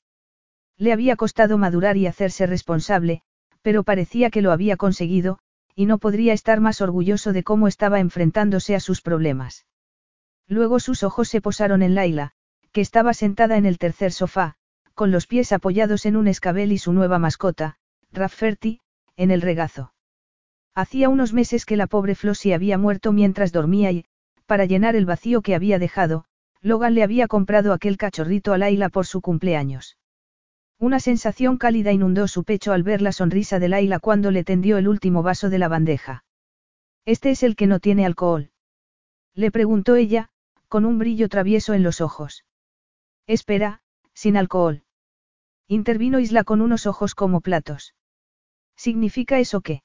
[0.76, 3.22] Le había costado madurar y hacerse responsable,
[3.62, 5.38] pero parecía que lo había conseguido,
[5.74, 9.66] y no podría estar más orgulloso de cómo estaba enfrentándose a sus problemas.
[10.48, 12.32] Luego sus ojos se posaron en Laila,
[12.72, 14.56] que estaba sentada en el tercer sofá,
[14.94, 17.76] con los pies apoyados en un escabel y su nueva mascota,
[18.12, 18.80] Rafferty,
[19.16, 19.94] en el regazo.
[20.74, 24.04] Hacía unos meses que la pobre Flossie había muerto mientras dormía y,
[24.46, 26.24] para llenar el vacío que había dejado,
[26.60, 29.96] Logan le había comprado aquel cachorrito a Laila por su cumpleaños.
[30.82, 34.78] Una sensación cálida inundó su pecho al ver la sonrisa de Laila cuando le tendió
[34.78, 36.24] el último vaso de la bandeja.
[37.04, 38.50] Este es el que no tiene alcohol.
[39.32, 40.30] Le preguntó ella,
[40.66, 42.44] con un brillo travieso en los ojos.
[43.28, 43.80] Espera,
[44.12, 44.82] sin alcohol.
[45.68, 47.94] Intervino Isla con unos ojos como platos.
[48.74, 49.84] ¿Significa eso qué?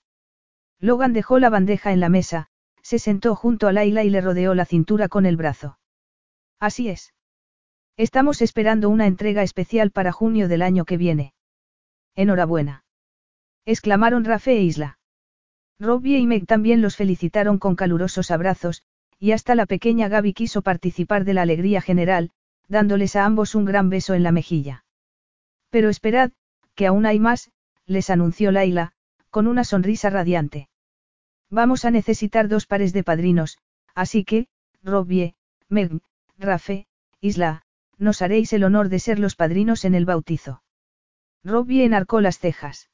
[0.79, 2.47] Logan dejó la bandeja en la mesa,
[2.81, 5.77] se sentó junto a Laila y le rodeó la cintura con el brazo.
[6.59, 7.13] Así es.
[7.97, 11.33] Estamos esperando una entrega especial para junio del año que viene.
[12.15, 12.85] Enhorabuena.
[13.65, 14.99] Exclamaron Rafe e Isla.
[15.79, 18.83] Robbie y Meg también los felicitaron con calurosos abrazos,
[19.19, 22.29] y hasta la pequeña Gaby quiso participar de la alegría general,
[22.67, 24.85] dándoles a ambos un gran beso en la mejilla.
[25.71, 26.31] Pero esperad,
[26.75, 27.49] que aún hay más,
[27.87, 28.93] les anunció Laila,
[29.31, 30.69] con una sonrisa radiante.
[31.49, 33.57] Vamos a necesitar dos pares de padrinos,
[33.95, 34.47] así que,
[34.83, 35.33] Robbie,
[35.67, 35.99] Meg,
[36.37, 36.85] Rafe,
[37.21, 37.63] Isla,
[37.97, 40.63] nos haréis el honor de ser los padrinos en el bautizo.
[41.43, 42.89] Robbie enarcó las cejas.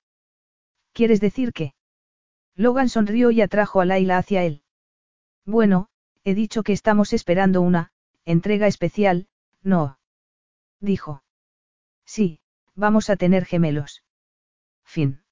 [0.93, 1.73] ¿Quieres decir qué?
[2.55, 4.63] Logan sonrió y atrajo a Laila hacia él.
[5.45, 5.89] Bueno,
[6.23, 7.91] he dicho que estamos esperando una,
[8.25, 9.27] entrega especial,
[9.61, 9.99] no.
[10.79, 11.23] Dijo.
[12.05, 12.39] Sí,
[12.75, 14.03] vamos a tener gemelos.
[14.83, 15.22] Fin.